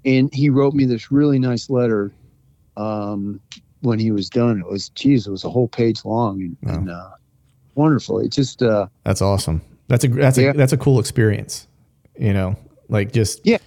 and 0.04 0.34
he 0.34 0.50
wrote 0.50 0.74
me 0.74 0.84
this 0.84 1.12
really 1.12 1.38
nice 1.38 1.70
letter 1.70 2.12
um 2.76 3.40
when 3.82 3.98
he 4.00 4.10
was 4.10 4.28
done 4.28 4.58
it 4.58 4.66
was 4.66 4.88
geez 4.90 5.26
it 5.28 5.30
was 5.30 5.44
a 5.44 5.50
whole 5.50 5.68
page 5.68 6.04
long 6.04 6.40
and, 6.42 6.56
Wow. 6.62 6.74
and 6.74 6.90
uh 6.90 7.10
wonderful 7.80 8.20
it 8.20 8.30
just 8.30 8.62
uh 8.62 8.86
That's 9.04 9.22
awesome. 9.22 9.62
That's 9.88 10.04
a 10.04 10.08
that's 10.08 10.38
a 10.38 10.52
that's 10.52 10.72
a 10.72 10.76
cool 10.76 11.00
experience. 11.00 11.66
You 12.16 12.32
know, 12.32 12.56
like 12.88 13.12
just 13.12 13.40
Yeah. 13.44 13.58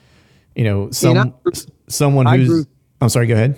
You 0.55 0.64
know, 0.64 0.91
some 0.91 1.18
I 1.18 1.51
someone 1.88 2.26
who's. 2.28 2.47
grew- 2.47 2.66
I'm 3.01 3.09
sorry. 3.09 3.28
Go 3.28 3.34
ahead. 3.34 3.57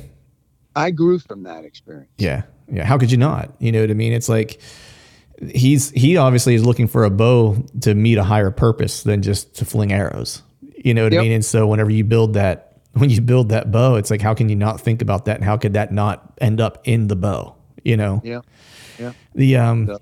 i 0.76 0.90
grew 0.92 1.20
from 1.20 1.44
that 1.44 1.66
experience 1.66 2.10
Yeah. 2.18 2.44
Yeah. 2.72 2.86
How 2.86 2.98
could 2.98 3.12
you 3.12 3.18
not? 3.18 3.54
You 3.60 3.72
know 3.72 3.82
what 3.82 3.92
I 3.92 3.94
mean? 3.94 4.14
It's 4.14 4.30
like 4.30 4.60
he's 5.54 5.92
he 5.92 6.18
obviously 6.18 6.56
is 6.56 6.66
looking 6.66 6.88
for 6.88 7.04
a 7.04 7.10
bow 7.10 7.58
to 7.82 7.94
meet 7.94 8.18
a 8.18 8.24
higher 8.24 8.52
purpose 8.52 9.04
than 9.04 9.22
just 9.22 9.56
to 9.58 9.66
fling 9.66 9.92
arrows. 9.92 10.42
You 10.84 10.94
know 10.94 11.04
what 11.04 11.14
I 11.14 11.18
mean? 11.18 11.32
And 11.32 11.46
so 11.46 11.68
whenever 11.68 11.90
you 11.92 12.04
build 12.04 12.34
that 12.36 12.80
when 12.94 13.10
you 13.10 13.22
build 13.22 13.50
that 13.50 13.72
bow, 13.72 13.96
it's 13.96 14.10
like 14.10 14.22
how 14.22 14.34
can 14.34 14.50
you 14.50 14.56
not 14.56 14.80
think 14.80 15.02
about 15.02 15.26
that 15.26 15.36
and 15.36 15.44
how 15.44 15.58
could 15.58 15.74
that 15.74 15.92
not 15.92 16.34
end 16.40 16.62
up 16.62 16.82
in 16.86 17.08
the 17.08 17.16
bow? 17.16 17.56
You 17.84 17.98
know? 17.98 18.22
yeah 18.24 18.42
Yeah. 18.98 19.14
The 19.36 19.58
um 19.58 19.88
Yep. 19.88 20.02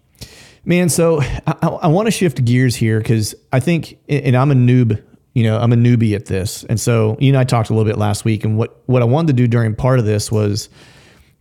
Man, 0.66 0.90
so 0.90 1.22
I, 1.22 1.56
I, 1.62 1.88
want 1.88 2.08
to 2.08 2.12
shift 2.12 2.44
gears 2.44 2.76
here 2.76 3.00
because 3.00 3.36
I 3.52 3.60
think, 3.60 3.98
and 4.08 4.36
I'm 4.36 4.52
a 4.52 4.56
noob, 4.56 5.02
you 5.34 5.44
know, 5.44 5.58
I'm 5.58 5.74
a 5.74 5.76
newbie 5.76 6.16
at 6.16 6.26
this, 6.26 6.64
and 6.66 6.80
so 6.80 7.18
you 7.20 7.30
and 7.30 7.38
I 7.38 7.44
talked 7.44 7.70
a 7.70 7.74
little 7.74 7.90
bit 7.90 7.98
last 7.98 8.26
week, 8.26 8.44
and 8.44 8.58
what 8.58 8.82
what 8.86 9.02
I 9.02 9.06
wanted 9.06 9.28
to 9.28 9.34
do 9.34 9.48
during 9.48 9.76
part 9.76 10.00
of 10.00 10.06
this 10.06 10.32
was 10.32 10.70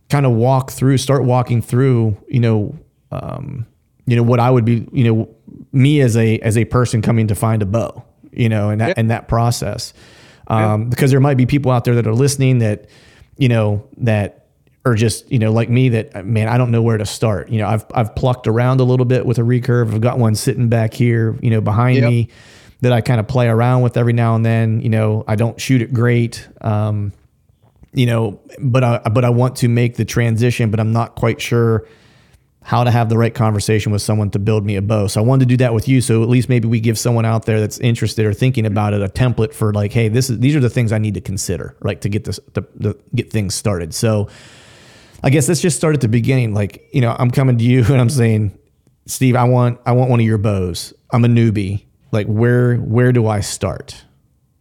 kind 0.09 0.25
of 0.25 0.33
walk 0.33 0.71
through, 0.71 0.97
start 0.97 1.23
walking 1.23 1.61
through, 1.61 2.17
you 2.27 2.39
know, 2.39 2.77
um, 3.11 3.65
you 4.05 4.15
know 4.15 4.23
what 4.23 4.39
I 4.39 4.49
would 4.49 4.65
be 4.65 4.87
you 4.91 5.03
know 5.03 5.29
me 5.71 6.01
as 6.01 6.17
a 6.17 6.39
as 6.39 6.57
a 6.57 6.65
person 6.65 7.01
coming 7.01 7.27
to 7.27 7.35
find 7.35 7.61
a 7.61 7.65
bow 7.65 8.03
you 8.31 8.49
know 8.49 8.69
and 8.69 8.81
that 8.81 8.89
Yeah. 8.89 8.93
and 8.97 9.11
that 9.11 9.27
process. 9.27 9.93
Um, 10.47 10.89
because 10.89 11.09
there 11.09 11.21
might 11.21 11.37
be 11.37 11.45
people 11.45 11.71
out 11.71 11.85
there 11.85 11.95
that 11.95 12.05
are 12.05 12.13
listening 12.13 12.59
that 12.59 12.89
you 13.37 13.47
know 13.47 13.87
that 13.97 14.42
are 14.85 14.95
just 14.95 15.31
you 15.31 15.39
know 15.39 15.51
like 15.51 15.69
me 15.69 15.89
that 15.89 16.25
man 16.25 16.47
I 16.47 16.57
don't 16.57 16.71
know 16.71 16.81
where 16.81 16.97
to 16.97 17.05
start 17.05 17.49
you 17.49 17.57
know 17.59 17.67
I've 17.67 17.85
I've 17.93 18.15
plucked 18.15 18.47
around 18.47 18.79
a 18.81 18.83
little 18.83 19.05
bit 19.05 19.25
with 19.25 19.37
a 19.37 19.41
recurve 19.41 19.93
I've 19.93 20.01
got 20.01 20.19
one 20.19 20.35
sitting 20.35 20.67
back 20.69 20.93
here 20.93 21.37
you 21.41 21.49
know 21.49 21.61
behind 21.61 21.97
Yep. 21.97 22.09
me 22.09 22.29
that 22.81 22.91
I 22.91 22.99
kind 22.99 23.19
of 23.21 23.27
play 23.27 23.47
around 23.47 23.81
with 23.81 23.95
every 23.95 24.11
now 24.13 24.35
and 24.35 24.45
then 24.45 24.81
you 24.81 24.89
know 24.89 25.23
I 25.27 25.35
don't 25.35 25.59
shoot 25.59 25.81
it 25.81 25.93
great 25.93 26.47
um, 26.61 27.13
you 27.93 28.05
know 28.05 28.41
but 28.59 28.83
I 28.83 28.97
but 29.09 29.23
I 29.23 29.29
want 29.29 29.55
to 29.57 29.69
make 29.69 29.95
the 29.95 30.05
transition 30.05 30.69
but 30.69 30.79
I'm 30.81 30.91
not 30.91 31.15
quite 31.15 31.39
sure 31.39 31.87
how 32.65 32.83
to 32.83 32.91
have 32.91 33.07
the 33.09 33.17
right 33.17 33.33
conversation 33.33 33.91
with 33.91 34.01
someone 34.01 34.29
to 34.31 34.39
build 34.39 34.65
me 34.65 34.77
a 34.77 34.81
bow. 34.81 35.05
So 35.07 35.19
I 35.21 35.23
wanted 35.25 35.49
to 35.49 35.49
do 35.49 35.57
that 35.57 35.73
with 35.73 35.89
you. 35.89 35.99
So 35.99 36.23
at 36.23 36.29
least 36.29 36.47
maybe 36.47 36.65
we 36.65 36.79
give 36.79 36.97
someone 36.97 37.25
out 37.25 37.45
there 37.45 37.59
that's 37.59 37.77
interested 37.79 38.25
or 38.25 38.33
thinking 38.33 38.65
about 38.65 38.93
it 38.93 39.01
a 39.01 39.09
template 39.09 39.53
for 39.53 39.73
like, 39.73 39.91
hey, 39.91 40.07
this 40.07 40.29
is 40.29 40.39
these 40.39 40.55
are 40.55 40.61
the 40.61 40.69
things 40.69 40.93
I 40.93 40.97
need 40.97 41.15
to 41.15 41.19
consider, 41.19 41.75
right, 41.81 41.99
to 41.99 42.07
get 42.07 42.23
this 42.23 42.39
to, 42.53 42.61
to 42.81 42.97
get 43.13 43.29
things 43.31 43.53
started. 43.53 43.93
So 43.93 44.29
I 45.23 45.29
guess 45.29 45.47
let's 45.47 45.61
just 45.61 45.77
start 45.77 45.95
at 45.95 46.01
the 46.01 46.09
beginning. 46.09 46.53
Like, 46.53 46.89
you 46.93 46.99
know, 47.01 47.15
I'm 47.17 47.31
coming 47.31 47.57
to 47.57 47.63
you 47.63 47.83
and 47.85 47.99
I'm 47.99 48.09
saying, 48.09 48.57
Steve, 49.05 49.35
I 49.35 49.45
want 49.45 49.79
I 49.85 49.93
want 49.93 50.09
one 50.09 50.19
of 50.19 50.25
your 50.25 50.37
bows. 50.37 50.93
I'm 51.11 51.25
a 51.25 51.29
newbie. 51.29 51.85
Like, 52.11 52.27
where 52.27 52.77
where 52.77 53.11
do 53.11 53.27
I 53.27 53.39
start? 53.39 54.03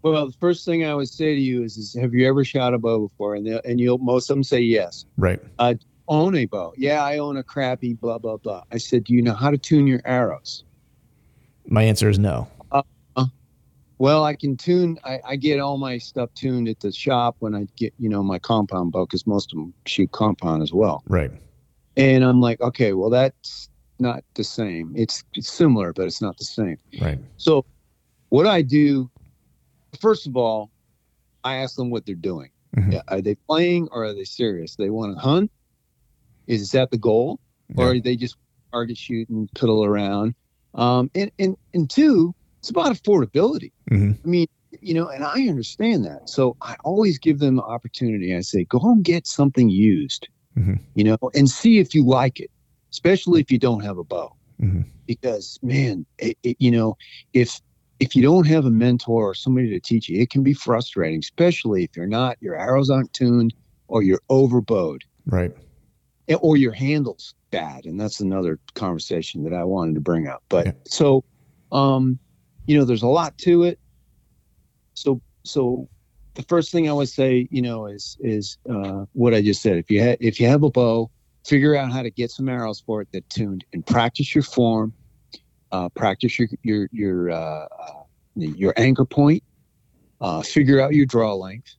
Well, 0.02 0.26
the 0.26 0.32
first 0.32 0.64
thing 0.64 0.84
I 0.84 0.94
would 0.94 1.08
say 1.08 1.34
to 1.34 1.40
you 1.40 1.62
is, 1.62 1.76
is 1.76 1.94
have 1.94 2.12
you 2.12 2.28
ever 2.28 2.44
shot 2.44 2.74
a 2.74 2.78
bow 2.78 3.06
before? 3.06 3.34
And 3.34 3.46
and 3.46 3.80
you'll 3.80 3.98
most 3.98 4.30
of 4.30 4.36
them 4.36 4.44
say 4.44 4.60
yes. 4.60 5.04
Right. 5.16 5.40
I 5.58 5.78
own 6.08 6.34
a 6.34 6.46
bow? 6.46 6.72
Yeah, 6.76 7.04
I 7.04 7.18
own 7.18 7.36
a 7.36 7.42
crappy 7.42 7.94
blah 7.94 8.18
blah 8.18 8.36
blah. 8.36 8.62
I 8.72 8.78
said, 8.78 9.04
do 9.04 9.14
you 9.14 9.22
know 9.22 9.34
how 9.34 9.50
to 9.50 9.58
tune 9.58 9.86
your 9.86 10.00
arrows? 10.04 10.64
My 11.66 11.82
answer 11.82 12.08
is 12.08 12.18
no. 12.18 12.48
Well, 14.03 14.24
I 14.24 14.34
can 14.34 14.57
tune. 14.57 14.98
I, 15.05 15.20
I 15.24 15.36
get 15.36 15.61
all 15.61 15.78
my 15.78 15.96
stuff 15.98 16.34
tuned 16.34 16.66
at 16.66 16.80
the 16.80 16.90
shop 16.90 17.36
when 17.38 17.55
I 17.55 17.68
get 17.76 17.94
you 18.00 18.09
know 18.09 18.20
my 18.20 18.40
compound 18.40 18.90
bow 18.90 19.07
because 19.07 19.28
most 19.28 19.53
of 19.53 19.59
them 19.59 19.72
shoot 19.86 20.11
compound 20.11 20.61
as 20.61 20.72
well. 20.72 21.05
Right. 21.07 21.30
And 21.96 22.24
I'm 22.24 22.40
like, 22.40 22.61
okay, 22.61 22.94
well 22.94 23.11
that's 23.11 23.68
not 24.00 24.24
the 24.34 24.42
same. 24.42 24.92
It's, 24.96 25.22
it's 25.34 25.48
similar, 25.48 25.92
but 25.92 26.07
it's 26.07 26.20
not 26.20 26.36
the 26.36 26.44
same. 26.44 26.78
Right. 27.00 27.20
So, 27.36 27.64
what 28.30 28.48
I 28.48 28.62
do, 28.62 29.09
first 30.00 30.26
of 30.26 30.36
all, 30.36 30.72
I 31.44 31.59
ask 31.59 31.76
them 31.76 31.90
what 31.90 32.05
they're 32.05 32.16
doing. 32.16 32.50
Mhm. 32.76 32.94
Yeah, 32.94 33.03
are 33.07 33.20
they 33.20 33.36
playing 33.36 33.88
or 33.92 34.03
are 34.07 34.14
they 34.14 34.24
serious? 34.24 34.74
They 34.74 34.90
want 34.90 35.14
to 35.14 35.20
hunt. 35.20 35.53
Is 36.48 36.72
that 36.72 36.90
the 36.90 36.98
goal, 36.98 37.38
or 37.76 37.92
are 37.92 38.00
they 38.00 38.16
just 38.16 38.34
target 38.72 38.98
shoot 38.98 39.28
and 39.28 39.48
piddle 39.53 39.86
around? 39.86 40.34
Um, 40.74 41.09
and 41.14 41.30
and 41.38 41.57
and 41.72 41.88
two, 41.88 42.34
it's 42.62 42.70
about 42.70 42.92
affordability. 42.94 43.72
Mhm. 43.90 44.16
I 44.24 44.28
mean, 44.28 44.46
you 44.80 44.94
know, 44.94 45.08
and 45.08 45.24
I 45.24 45.48
understand 45.48 46.04
that. 46.04 46.28
So 46.28 46.56
I 46.62 46.76
always 46.84 47.18
give 47.18 47.40
them 47.40 47.56
the 47.56 47.62
opportunity. 47.62 48.34
I 48.36 48.40
say, 48.40 48.64
go 48.64 48.78
and 48.82 49.02
get 49.04 49.26
something 49.26 49.68
used, 49.68 50.28
Mhm. 50.56 50.78
you 50.94 51.02
know, 51.02 51.18
and 51.34 51.50
see 51.50 51.78
if 51.78 51.92
you 51.92 52.04
like 52.06 52.38
it, 52.38 52.50
especially 52.92 53.40
if 53.40 53.50
you 53.50 53.58
don't 53.58 53.80
have 53.80 53.98
a 53.98 54.04
bow 54.04 54.32
Mhm. 54.62 54.84
because 55.06 55.58
man 55.62 56.06
it, 56.18 56.38
it, 56.44 56.56
you 56.60 56.70
know 56.70 56.94
if 57.32 57.60
if 57.98 58.14
you 58.14 58.22
don't 58.22 58.46
have 58.46 58.64
a 58.64 58.70
mentor 58.70 59.28
or 59.30 59.34
somebody 59.34 59.68
to 59.70 59.80
teach 59.80 60.08
you 60.08 60.20
it 60.20 60.30
can 60.30 60.42
be 60.44 60.52
frustrating 60.54 61.18
especially 61.18 61.82
if 61.82 61.90
you're 61.96 62.06
not 62.06 62.36
your 62.40 62.54
arrows 62.54 62.88
aren't 62.90 63.12
tuned 63.12 63.52
or 63.88 64.02
you're 64.02 64.20
overbowed 64.28 65.02
Right. 65.26 65.50
or 66.40 66.56
your 66.56 66.72
handles 66.72 67.34
bad 67.50 67.84
and 67.86 67.98
that's 68.00 68.20
another 68.20 68.60
conversation 68.74 69.42
that 69.44 69.52
i 69.54 69.64
wanted 69.64 69.94
to 69.96 70.00
bring 70.00 70.28
up 70.28 70.42
but 70.48 70.66
Yeah. 70.66 70.72
so 70.86 71.24
um 71.72 72.18
you 72.66 72.78
know 72.78 72.84
there's 72.84 73.02
a 73.02 73.06
lot 73.08 73.36
to 73.38 73.64
it 73.64 73.78
so 74.94 75.20
so 75.44 75.88
the 76.34 76.42
first 76.44 76.70
thing 76.72 76.88
i 76.88 76.92
would 76.92 77.08
say 77.08 77.46
you 77.50 77.62
know 77.62 77.86
is 77.86 78.16
is 78.20 78.58
uh 78.70 79.04
what 79.12 79.34
i 79.34 79.42
just 79.42 79.62
said 79.62 79.76
if 79.76 79.90
you 79.90 80.02
ha- 80.02 80.16
if 80.20 80.38
you 80.40 80.46
have 80.46 80.62
a 80.62 80.70
bow 80.70 81.10
figure 81.44 81.74
out 81.74 81.90
how 81.92 82.02
to 82.02 82.10
get 82.10 82.30
some 82.30 82.48
arrows 82.48 82.80
for 82.86 83.00
it 83.02 83.08
that 83.12 83.28
tuned 83.30 83.64
and 83.72 83.84
practice 83.86 84.34
your 84.34 84.44
form 84.44 84.92
uh 85.72 85.88
practice 85.90 86.38
your 86.38 86.48
your 86.62 86.88
your 86.92 87.30
uh, 87.30 87.66
uh 87.80 88.02
your 88.36 88.72
anchor 88.76 89.04
point 89.04 89.42
uh 90.20 90.40
figure 90.42 90.80
out 90.80 90.94
your 90.94 91.06
draw 91.06 91.34
length 91.34 91.74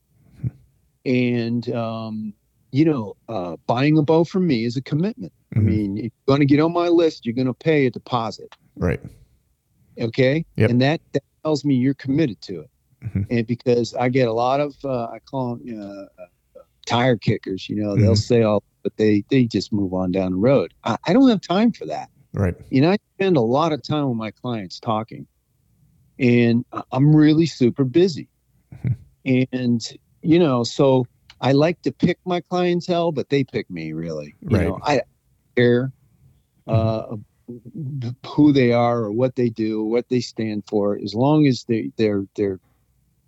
and 1.05 1.69
um 1.73 2.33
you 2.71 2.85
know 2.85 3.13
uh 3.29 3.55
buying 3.67 3.97
a 3.97 4.01
bow 4.01 4.23
from 4.23 4.45
me 4.47 4.65
is 4.65 4.75
a 4.77 4.81
commitment 4.81 5.31
I 5.55 5.59
Mhm. 5.59 5.65
mean, 5.65 5.97
if 5.99 6.03
you're 6.05 6.35
going 6.35 6.39
to 6.39 6.47
get 6.47 6.59
on 6.59 6.73
my 6.73 6.87
list, 6.87 7.27
you're 7.27 7.35
going 7.35 7.45
to 7.45 7.53
pay 7.53 7.85
a 7.85 7.91
deposit. 7.91 8.51
Right. 8.75 8.99
Okay. 9.99 10.45
Yep. 10.55 10.69
And 10.69 10.81
that, 10.81 11.01
that 11.13 11.23
tells 11.43 11.63
me 11.65 11.75
you're 11.75 11.93
committed 11.93 12.41
to 12.41 12.61
it. 12.61 12.69
Mhm. 13.03 13.27
And 13.29 13.47
because 13.47 13.93
I 13.93 14.09
get 14.09 14.27
a 14.27 14.33
lot 14.33 14.59
of, 14.59 14.75
uh, 14.83 15.05
I 15.05 15.19
call 15.29 15.55
them 15.55 15.79
uh, 15.81 16.21
uh, 16.21 16.25
tire 16.85 17.17
kickers, 17.17 17.69
you 17.69 17.75
know, 17.75 17.95
they'll 17.95 18.13
Mhm. 18.13 18.17
say, 18.17 18.43
all, 18.43 18.63
but 18.83 18.95
they, 18.97 19.23
they 19.29 19.45
just 19.45 19.71
move 19.71 19.93
on 19.93 20.11
down 20.11 20.31
the 20.31 20.37
road. 20.37 20.73
I, 20.83 20.97
I 21.07 21.13
don't 21.13 21.29
have 21.29 21.41
time 21.41 21.71
for 21.71 21.85
that. 21.85 22.09
Right. 22.33 22.55
You 22.69 22.81
know, 22.81 22.91
I 22.91 22.97
spend 23.17 23.37
a 23.37 23.41
lot 23.41 23.71
of 23.71 23.83
time 23.83 24.09
with 24.09 24.17
my 24.17 24.31
clients 24.31 24.79
talking, 24.79 25.27
and 26.19 26.65
I'm 26.91 27.15
really 27.15 27.45
super 27.45 27.83
busy. 27.83 28.27
Mhm. 28.73 29.47
And, 29.51 29.81
you 30.21 30.39
know, 30.39 30.63
so 30.63 31.05
I 31.39 31.51
like 31.51 31.81
to 31.83 31.91
pick 31.91 32.17
my 32.25 32.41
clientele, 32.41 33.11
but 33.11 33.29
they 33.29 33.43
pick 33.43 33.69
me 33.69 33.93
really. 33.93 34.35
You 34.41 34.57
know, 34.57 34.79
I 34.83 35.01
care 35.55 35.91
uh, 36.67 37.15
who 38.25 38.53
they 38.53 38.71
are 38.71 38.99
or 38.99 39.11
what 39.11 39.35
they 39.35 39.49
do, 39.49 39.83
what 39.83 40.07
they 40.09 40.19
stand 40.19 40.63
for, 40.67 40.97
as 40.97 41.13
long 41.13 41.45
as 41.45 41.63
they, 41.65 41.91
they're, 41.97 42.25
they're 42.35 42.59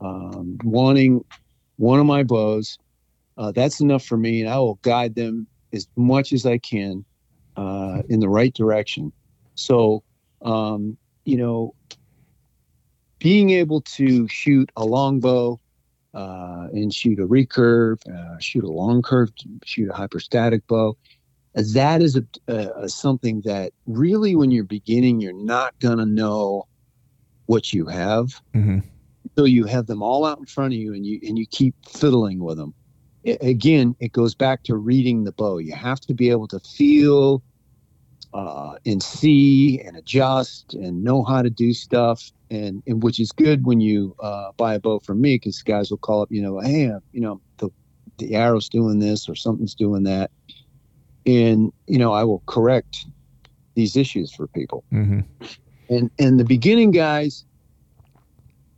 um, 0.02 0.58
wanting 0.64 1.24
one 1.78 2.00
of 2.00 2.06
my 2.06 2.24
bows. 2.24 2.78
Uh, 3.38 3.52
that's 3.52 3.82
enough 3.82 4.06
for 4.06 4.18
me, 4.18 4.42
and 4.42 4.50
I 4.50 4.58
will 4.58 4.80
guide 4.82 5.16
them 5.16 5.48
as 5.74 5.88
much 5.96 6.32
as 6.32 6.46
I 6.46 6.58
can 6.58 7.04
uh, 7.58 8.02
in 8.08 8.20
the 8.20 8.30
right 8.30 8.54
direction. 8.54 9.12
So, 9.56 10.04
um, 10.42 10.98
you 11.26 11.38
know, 11.38 11.76
being 13.20 13.50
able 13.50 13.82
to 13.82 14.28
shoot 14.28 14.72
a 14.76 14.86
longbow 14.86 15.60
uh, 16.14 16.68
and 16.72 16.94
shoot 16.94 17.20
a 17.20 17.28
recurve, 17.28 18.00
uh, 18.08 18.40
shoot 18.40 18.64
a 18.64 18.72
long 18.72 19.02
curve, 19.02 19.32
shoot 19.66 19.90
a 19.90 19.94
hyperstatic 19.94 20.66
bow, 20.68 20.98
that 21.56 22.02
is 22.02 22.20
a, 22.48 22.90
something 22.90 23.42
that 23.46 23.72
really, 23.86 24.36
when 24.36 24.52
you're 24.52 24.64
beginning, 24.66 25.22
you're 25.22 25.34
not 25.34 25.74
gonna 25.80 26.06
know 26.06 26.64
what 27.48 27.72
you 27.72 27.86
have 27.86 28.30
Mhm. 28.56 28.84
until 29.24 29.48
you 29.48 29.66
have 29.66 29.88
them 29.88 30.02
all 30.02 30.26
out 30.26 30.40
in 30.40 30.46
front 30.46 30.74
of 30.74 30.80
you, 30.80 30.94
and 30.94 31.06
you 31.06 31.20
and 31.28 31.38
you 31.38 31.46
keep 31.50 31.76
fiddling 31.88 32.44
with 32.44 32.58
them. 32.58 32.74
I- 33.26 33.38
again, 33.42 33.96
it 34.00 34.12
goes 34.12 34.36
back 34.36 34.64
to 34.64 34.76
reading 34.76 35.24
the 35.24 35.32
bow. 35.32 35.58
You 35.60 35.74
have 35.74 36.00
to 36.02 36.14
be 36.14 36.30
able 36.30 36.48
to 36.50 36.60
feel 36.60 37.42
uh, 38.34 38.76
and 38.86 39.02
see 39.02 39.80
and 39.80 39.96
adjust 39.96 40.74
and 40.74 41.04
know 41.04 41.24
how 41.24 41.42
to 41.42 41.50
do 41.50 41.74
stuff, 41.74 42.32
and, 42.50 42.84
and 42.86 43.02
which 43.02 43.18
is 43.20 43.32
good 43.32 43.66
when 43.66 43.80
you 43.80 44.14
uh, 44.22 44.52
buy 44.58 44.74
a 44.76 44.80
bow 44.80 45.00
from 45.00 45.22
me 45.22 45.36
because 45.36 45.62
guys 45.62 45.90
will 45.90 45.98
call 45.98 46.22
up, 46.22 46.28
you 46.30 46.42
know, 46.42 46.60
hey, 46.60 46.90
uh, 46.90 47.00
you 47.14 47.22
know, 47.22 47.40
the 47.60 47.70
the 48.18 48.36
arrow's 48.36 48.68
doing 48.70 49.00
this 49.00 49.30
or 49.30 49.36
something's 49.36 49.74
doing 49.76 50.04
that, 50.04 50.32
and 51.26 51.72
you 51.88 51.98
know, 51.98 52.12
I 52.14 52.24
will 52.24 52.44
correct 52.48 53.06
these 53.76 53.96
issues 53.96 54.34
for 54.34 54.48
people. 54.48 54.84
Mhm. 54.94 55.26
and 55.90 56.10
and 56.18 56.40
the 56.40 56.46
beginning 56.46 56.92
guys 56.92 57.46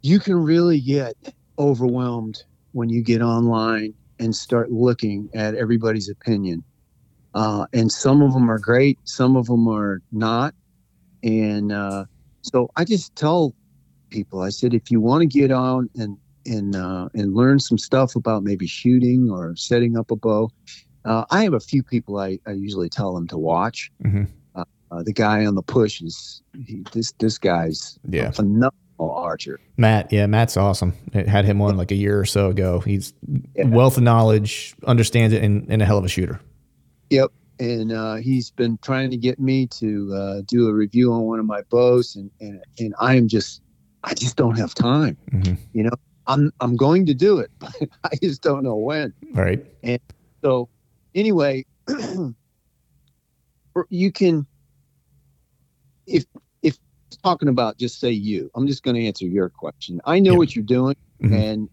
you 0.02 0.20
can 0.20 0.36
really 0.36 0.80
get 0.80 1.16
overwhelmed 1.60 2.38
when 2.74 2.90
you 2.90 3.02
get 3.04 3.22
online 3.22 3.94
and 4.20 4.36
start 4.36 4.72
looking 4.72 5.30
at 5.34 5.56
everybody's 5.56 6.10
opinion. 6.10 6.64
Uh, 7.34 7.66
and 7.74 7.92
some 7.92 8.22
of 8.22 8.34
them 8.34 8.50
are 8.50 8.60
great 8.60 9.00
some 9.04 9.36
of 9.36 9.48
them 9.48 9.68
are 9.68 10.00
not. 10.12 10.54
And 11.24 11.72
uh, 11.72 12.06
so 12.42 12.70
i 12.76 12.84
just 12.86 13.16
tell 13.16 13.54
people 14.10 14.42
i 14.42 14.50
said 14.50 14.74
if 14.74 14.90
you 14.90 15.02
want 15.02 15.22
to 15.22 15.28
get 15.28 15.52
on 15.52 15.90
and 15.96 16.18
and 16.46 16.76
uh, 16.76 17.10
and 17.14 17.34
learn 17.36 17.60
some 17.60 17.78
stuff 17.78 18.16
about 18.16 18.44
maybe 18.44 18.66
shooting 18.68 19.30
or 19.30 19.54
setting 19.58 19.98
up 19.98 20.12
a 20.12 20.16
bow 20.16 20.50
uh, 21.06 21.26
i 21.32 21.44
have 21.44 21.54
a 21.54 21.60
few 21.60 21.84
people 21.84 22.18
I, 22.20 22.40
I 22.46 22.52
usually 22.52 22.90
tell 22.90 23.14
them 23.14 23.28
to 23.28 23.38
watch 23.38 23.92
Mhm. 24.04 24.28
uh, 24.56 25.04
the 25.04 25.14
guy 25.14 25.46
on 25.46 25.56
the 25.56 25.62
push 25.64 26.02
is 26.02 26.42
he, 26.66 26.84
this 26.94 27.12
this 27.20 27.38
guy's 27.38 28.00
Yeah. 28.10 28.30
a 28.30 28.32
phenomenal 28.32 28.72
archer. 29.00 29.60
Matt, 29.78 30.12
yeah, 30.12 30.26
Matt's 30.26 30.58
awesome. 30.58 30.94
It 31.14 31.28
had 31.28 31.46
him 31.46 31.62
on 31.62 31.78
like 31.78 31.92
a 31.92 31.96
year 31.96 32.20
or 32.20 32.26
so 32.26 32.50
ago. 32.50 32.80
He's 32.80 33.14
Yeah. 33.56 33.66
wealth 33.68 33.98
of 33.98 34.04
knowledge, 34.04 34.76
understands 34.88 35.34
it, 35.36 35.44
and, 35.44 35.68
and 35.70 35.82
a 35.82 35.86
hell 35.86 35.98
of 36.00 36.06
a 36.06 36.08
shooter. 36.08 36.40
Yep, 37.12 37.32
and 37.60 37.92
uh, 37.92 38.16
he's 38.16 38.50
been 38.50 38.80
trying 38.82 39.12
to 39.12 39.18
get 39.18 39.40
me 39.40 39.68
to 39.68 40.14
uh, 40.16 40.42
do 40.48 40.68
a 40.70 40.74
review 40.74 41.12
on 41.14 41.22
one 41.24 41.40
of 41.40 41.46
my 41.46 41.62
bows, 41.70 42.16
and, 42.16 42.32
and 42.40 42.64
and 42.80 42.96
I 43.00 43.16
am 43.16 43.28
just 43.28 43.62
I 44.04 44.14
just 44.14 44.36
don't 44.38 44.58
have 44.58 44.74
time. 44.74 45.16
Mhm. 45.32 45.58
You 45.74 45.84
know, 45.84 45.96
I'm 46.28 46.52
I'm 46.60 46.76
going 46.76 47.06
to 47.08 47.14
do 47.14 47.38
it, 47.40 47.52
but 47.60 47.76
I 48.06 48.16
just 48.24 48.42
don't 48.42 48.64
know 48.64 48.76
when. 48.78 49.14
All 49.36 49.44
right. 49.44 49.64
And 49.84 50.00
so 50.42 50.70
anyway, 51.18 51.66
you 53.90 54.12
can 54.12 54.48
if 56.06 56.26
if 56.62 56.78
talking 57.24 57.50
about 57.50 57.78
just 57.78 58.00
say 58.00 58.12
you. 58.12 58.50
I'm 58.56 58.68
just 58.68 58.84
going 58.84 58.96
to 58.96 59.06
answer 59.06 59.26
your 59.26 59.50
question. 59.50 60.00
I 60.06 60.20
know 60.20 60.34
Yeah. 60.34 60.38
what 60.38 60.56
you're 60.56 60.64
doing, 60.66 60.96
Mhm. 61.22 61.34
and 61.34 61.70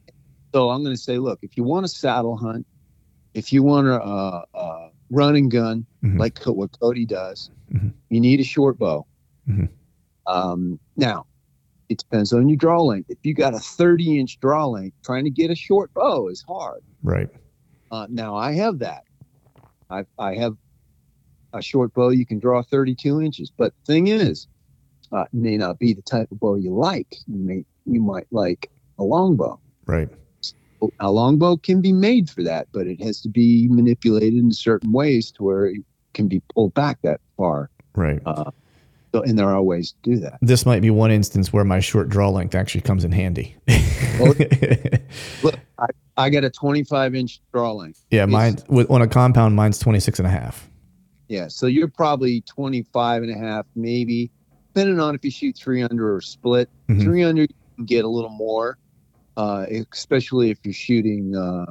so 0.54 0.70
I'm 0.70 0.82
going 0.82 0.94
to 0.96 1.00
say, 1.00 1.18
look, 1.18 1.38
if 1.42 1.56
you 1.56 1.62
want 1.64 1.84
a 1.84 1.88
saddle 1.88 2.36
hunt, 2.36 2.66
if 3.34 3.52
you 3.52 3.62
want 3.62 3.86
a, 3.88 4.00
uh, 4.02 4.44
uh, 4.54 4.88
run 5.10 5.36
and 5.36 5.50
gun 5.50 5.86
Mhm. 6.04 6.18
like 6.18 6.34
Co- 6.36 6.52
what 6.52 6.70
Cody 6.80 7.04
does, 7.04 7.50
Mhm. 7.72 7.92
you 8.10 8.20
need 8.20 8.40
a 8.40 8.44
short 8.44 8.78
bow. 8.78 9.06
Mhm. 9.48 9.68
Um, 10.26 10.80
now, 10.96 11.26
it 11.88 11.98
depends 11.98 12.32
on 12.32 12.48
your 12.48 12.56
draw 12.56 12.82
length. 12.82 13.10
If 13.10 13.18
you 13.24 13.34
got 13.34 13.54
a 13.54 13.58
30 13.58 14.18
inch 14.18 14.38
draw 14.40 14.66
length, 14.66 14.96
trying 15.04 15.24
to 15.24 15.30
get 15.30 15.50
a 15.50 15.54
short 15.54 15.92
bow 15.94 16.28
is 16.28 16.42
hard. 16.42 16.82
Right. 17.02 17.28
Uh, 17.90 18.06
now 18.08 18.34
I 18.36 18.52
have 18.52 18.78
that. 18.78 19.04
I 19.94 20.04
I 20.18 20.34
have 20.34 20.56
a 21.52 21.62
short 21.62 21.94
bow 21.94 22.08
you 22.08 22.26
can 22.26 22.38
draw 22.38 22.62
32 22.62 23.20
inches, 23.20 23.50
but 23.56 23.72
the 23.86 23.92
thing 23.92 24.08
is, 24.08 24.48
uh, 25.12 25.22
it 25.22 25.28
may 25.32 25.56
not 25.56 25.78
be 25.78 25.92
the 25.92 26.02
type 26.02 26.30
of 26.32 26.40
bow 26.40 26.56
you 26.56 26.74
like. 26.74 27.16
You 27.26 27.38
may 27.38 27.64
you 27.86 28.00
might 28.00 28.26
like 28.30 28.70
a 28.98 29.04
long 29.04 29.36
bow. 29.36 29.60
Right. 29.86 30.08
A 31.00 31.10
long 31.10 31.38
bow 31.38 31.56
can 31.56 31.80
be 31.80 31.92
made 31.92 32.28
for 32.28 32.42
that, 32.42 32.68
but 32.72 32.86
it 32.86 33.00
has 33.02 33.20
to 33.22 33.28
be 33.28 33.68
manipulated 33.70 34.34
in 34.34 34.52
certain 34.52 34.92
ways 34.92 35.30
to 35.32 35.42
where 35.42 35.66
it 35.66 35.80
can 36.12 36.28
be 36.28 36.42
pulled 36.54 36.74
back 36.74 36.98
that 37.02 37.20
far. 37.38 37.70
Right. 37.94 38.20
Uh, 38.26 38.50
so, 39.14 39.22
and 39.22 39.38
there 39.38 39.48
are 39.48 39.62
ways 39.62 39.92
to 39.92 40.10
do 40.10 40.16
that. 40.20 40.38
This 40.42 40.66
might 40.66 40.82
be 40.82 40.90
one 40.90 41.10
instance 41.10 41.52
where 41.52 41.64
my 41.64 41.80
short 41.80 42.08
draw 42.08 42.28
length 42.28 42.54
actually 42.54 42.82
comes 42.82 43.04
in 43.04 43.12
handy. 43.12 43.56
Look, 45.42 45.58
I, 45.78 45.86
I 46.16 46.30
got 46.30 46.44
a 46.44 46.50
25 46.50 47.14
inch 47.14 47.40
draw 47.52 47.72
length. 47.72 48.04
yeah, 48.10 48.24
mine 48.26 48.56
with 48.68 48.90
on 48.90 49.02
a 49.02 49.08
compound, 49.08 49.56
mine's 49.56 49.78
26 49.78 50.18
and 50.20 50.28
a 50.28 50.30
half. 50.30 50.68
Yeah, 51.28 51.48
so 51.48 51.66
you're 51.66 51.88
probably 51.88 52.42
25 52.42 53.22
and 53.22 53.32
a 53.34 53.38
half, 53.38 53.66
maybe, 53.74 54.30
depending 54.74 55.00
on 55.00 55.14
if 55.14 55.24
you 55.24 55.30
shoot 55.30 55.56
three 55.56 55.82
under 55.82 56.14
or 56.14 56.20
split. 56.20 56.68
Mhm. 56.88 57.02
Three 57.02 57.24
under, 57.24 57.42
you 57.42 57.48
can 57.76 57.84
get 57.86 58.04
a 58.04 58.08
little 58.08 58.30
more, 58.30 58.78
uh, 59.36 59.66
especially 59.92 60.50
if 60.50 60.58
you're 60.64 60.74
shooting 60.74 61.34
uh, 61.34 61.66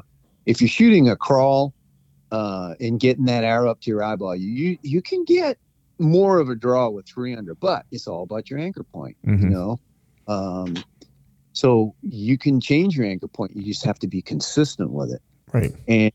if 0.46 0.60
you're 0.60 0.68
shooting 0.68 1.08
a 1.10 1.16
crawl 1.16 1.74
uh, 2.32 2.74
and 2.82 3.00
getting 3.00 3.26
that 3.26 3.44
arrow 3.46 3.70
up 3.72 3.80
to 3.82 3.92
your 3.92 4.04
eyeball. 4.04 4.36
You 4.36 4.50
you, 4.50 4.78
you 4.82 5.02
can 5.02 5.24
get 5.24 5.58
more 6.00 6.40
of 6.40 6.50
a 6.50 6.56
draw 6.56 6.90
with 6.90 7.06
three 7.08 7.34
under, 7.36 7.56
but 7.56 7.86
it's 7.92 8.08
all 8.08 8.24
about 8.24 8.50
your 8.50 8.60
anchor 8.60 8.84
point, 8.84 9.16
you 9.24 9.34
Mhm. 9.38 9.50
know. 9.52 9.80
Um, 10.28 10.76
so 11.54 11.96
you 12.02 12.38
can 12.38 12.60
change 12.60 12.98
your 12.98 13.06
anchor 13.06 13.28
point. 13.28 13.56
You 13.56 13.64
just 13.64 13.86
have 13.86 14.00
to 14.00 14.08
be 14.08 14.22
consistent 14.22 14.92
with 14.92 15.12
it. 15.12 15.22
Right. 15.54 15.72
And 15.88 16.12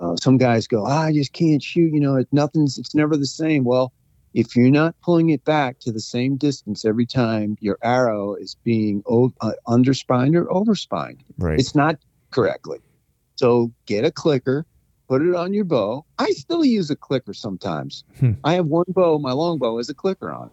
uh, 0.00 0.16
some 0.16 0.36
guys 0.36 0.66
go, 0.66 0.84
ah, 0.86 1.04
I 1.04 1.12
just 1.12 1.32
can't 1.32 1.62
shoot. 1.62 1.92
You 1.92 2.00
know, 2.00 2.16
it, 2.16 2.28
nothing's, 2.32 2.78
it's 2.78 2.94
never 2.94 3.16
the 3.16 3.26
same. 3.26 3.64
Well, 3.64 3.92
if 4.34 4.56
you're 4.56 4.70
not 4.70 4.96
pulling 5.04 5.30
it 5.30 5.44
back 5.44 5.78
to 5.80 5.92
the 5.92 6.00
same 6.00 6.36
distance 6.36 6.84
every 6.84 7.06
time 7.06 7.56
your 7.60 7.78
arrow 7.82 8.34
is 8.34 8.56
being 8.64 9.02
o- 9.08 9.32
uh, 9.40 9.52
underspined 9.68 10.34
or 10.34 10.46
overspined, 10.46 11.20
Right. 11.38 11.58
it's 11.58 11.74
not 11.74 11.96
correctly. 12.32 12.78
So 13.36 13.72
get 13.86 14.04
a 14.04 14.10
clicker, 14.10 14.66
put 15.08 15.22
it 15.22 15.34
on 15.36 15.54
your 15.54 15.64
bow. 15.64 16.04
I 16.18 16.30
still 16.30 16.64
use 16.64 16.90
a 16.90 16.96
clicker 16.96 17.32
sometimes. 17.34 18.02
Hmm. 18.18 18.32
I 18.42 18.54
have 18.54 18.66
one 18.66 18.86
bow, 18.88 19.18
my 19.20 19.32
long 19.32 19.58
bow 19.58 19.76
has 19.76 19.88
a 19.88 19.94
clicker 19.94 20.32
on 20.32 20.46
it. 20.48 20.52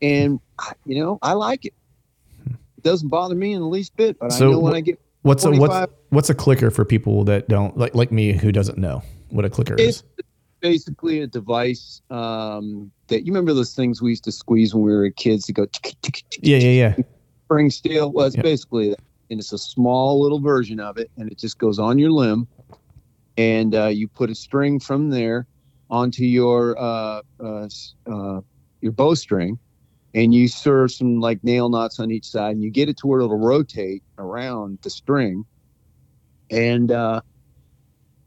And, 0.00 0.40
I- 0.58 0.72
you 0.86 0.98
know, 1.02 1.18
I 1.20 1.34
like 1.34 1.66
it. 1.66 1.74
Doesn't 2.84 3.08
bother 3.08 3.34
me 3.34 3.54
in 3.54 3.60
the 3.60 3.66
least 3.66 3.96
bit, 3.96 4.18
but 4.18 4.30
So 4.30 4.48
I 4.48 4.50
know 4.52 4.60
when 4.60 4.74
wh- 4.74 4.76
I 4.76 4.80
get 4.82 5.00
what's 5.22 5.44
a, 5.44 5.50
what's 5.50 5.92
what's 6.10 6.30
a 6.30 6.34
clicker 6.34 6.70
for 6.70 6.84
people 6.84 7.24
that 7.24 7.48
don't 7.48 7.76
like 7.76 7.94
like 7.94 8.12
me 8.12 8.32
who 8.32 8.52
doesn't 8.52 8.78
know 8.78 9.02
what 9.30 9.44
a 9.44 9.50
clicker 9.50 9.74
is? 9.74 10.04
Basically 10.60 11.20
a 11.20 11.26
device 11.26 12.00
um, 12.10 12.90
that 13.08 13.26
you 13.26 13.32
remember 13.32 13.52
those 13.52 13.74
things 13.74 14.00
we 14.00 14.10
used 14.10 14.24
to 14.24 14.32
squeeze 14.32 14.74
when 14.74 14.84
we 14.84 14.92
were 14.92 15.10
kids 15.10 15.46
to 15.46 15.52
go 15.52 15.66
Yeah, 16.40 16.58
yeah, 16.58 16.94
yeah. 16.96 17.04
spring 17.44 17.70
steel. 17.70 18.12
Well, 18.12 18.26
it's 18.26 18.36
basically 18.36 18.90
that. 18.90 19.00
And 19.30 19.40
it's 19.40 19.52
a 19.52 19.58
small 19.58 20.22
little 20.22 20.38
version 20.40 20.78
of 20.80 20.98
it, 20.98 21.10
and 21.16 21.32
it 21.32 21.38
just 21.38 21.58
goes 21.58 21.78
on 21.78 21.98
your 21.98 22.10
limb, 22.10 22.46
and 23.38 23.74
uh, 23.74 23.86
you 23.86 24.06
put 24.06 24.28
a 24.28 24.34
string 24.34 24.78
from 24.78 25.08
there 25.08 25.46
onto 25.88 26.24
your 26.24 26.78
uh, 26.78 27.22
uh, 27.42 27.68
uh, 28.06 28.40
your 28.82 28.92
bowstring, 28.92 29.58
and 30.14 30.32
you 30.32 30.48
serve 30.48 30.92
some 30.92 31.20
like 31.20 31.42
nail 31.42 31.68
knots 31.68 31.98
on 31.98 32.10
each 32.10 32.26
side, 32.26 32.52
and 32.52 32.62
you 32.62 32.70
get 32.70 32.88
it 32.88 32.96
to 32.98 33.06
where 33.06 33.20
it'll 33.20 33.38
rotate 33.38 34.02
around 34.18 34.78
the 34.82 34.90
string, 34.90 35.44
and 36.50 36.90
uh, 36.92 37.20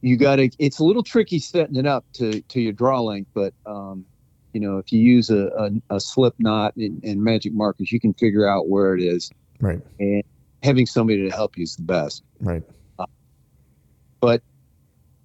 you 0.01 0.17
got 0.17 0.37
to. 0.37 0.49
It's 0.59 0.79
a 0.79 0.83
little 0.83 1.03
tricky 1.03 1.39
setting 1.39 1.75
it 1.75 1.85
up 1.85 2.05
to 2.15 2.41
to 2.41 2.61
your 2.61 2.73
draw 2.73 3.01
length, 3.01 3.29
but 3.33 3.53
um, 3.65 4.05
you 4.53 4.61
know 4.61 4.77
if 4.77 4.91
you 4.91 4.99
use 4.99 5.29
a, 5.29 5.47
a, 5.57 5.95
a 5.95 5.99
slip 5.99 6.35
knot 6.39 6.75
and, 6.75 7.03
and 7.03 7.23
magic 7.23 7.53
markers, 7.53 7.91
you 7.91 7.99
can 7.99 8.13
figure 8.13 8.47
out 8.47 8.67
where 8.67 8.95
it 8.95 9.01
is, 9.01 9.31
Right. 9.59 9.79
and 9.99 10.23
having 10.63 10.85
somebody 10.85 11.27
to 11.29 11.35
help 11.35 11.57
you 11.57 11.63
is 11.63 11.75
the 11.75 11.83
best. 11.83 12.21
Right. 12.39 12.63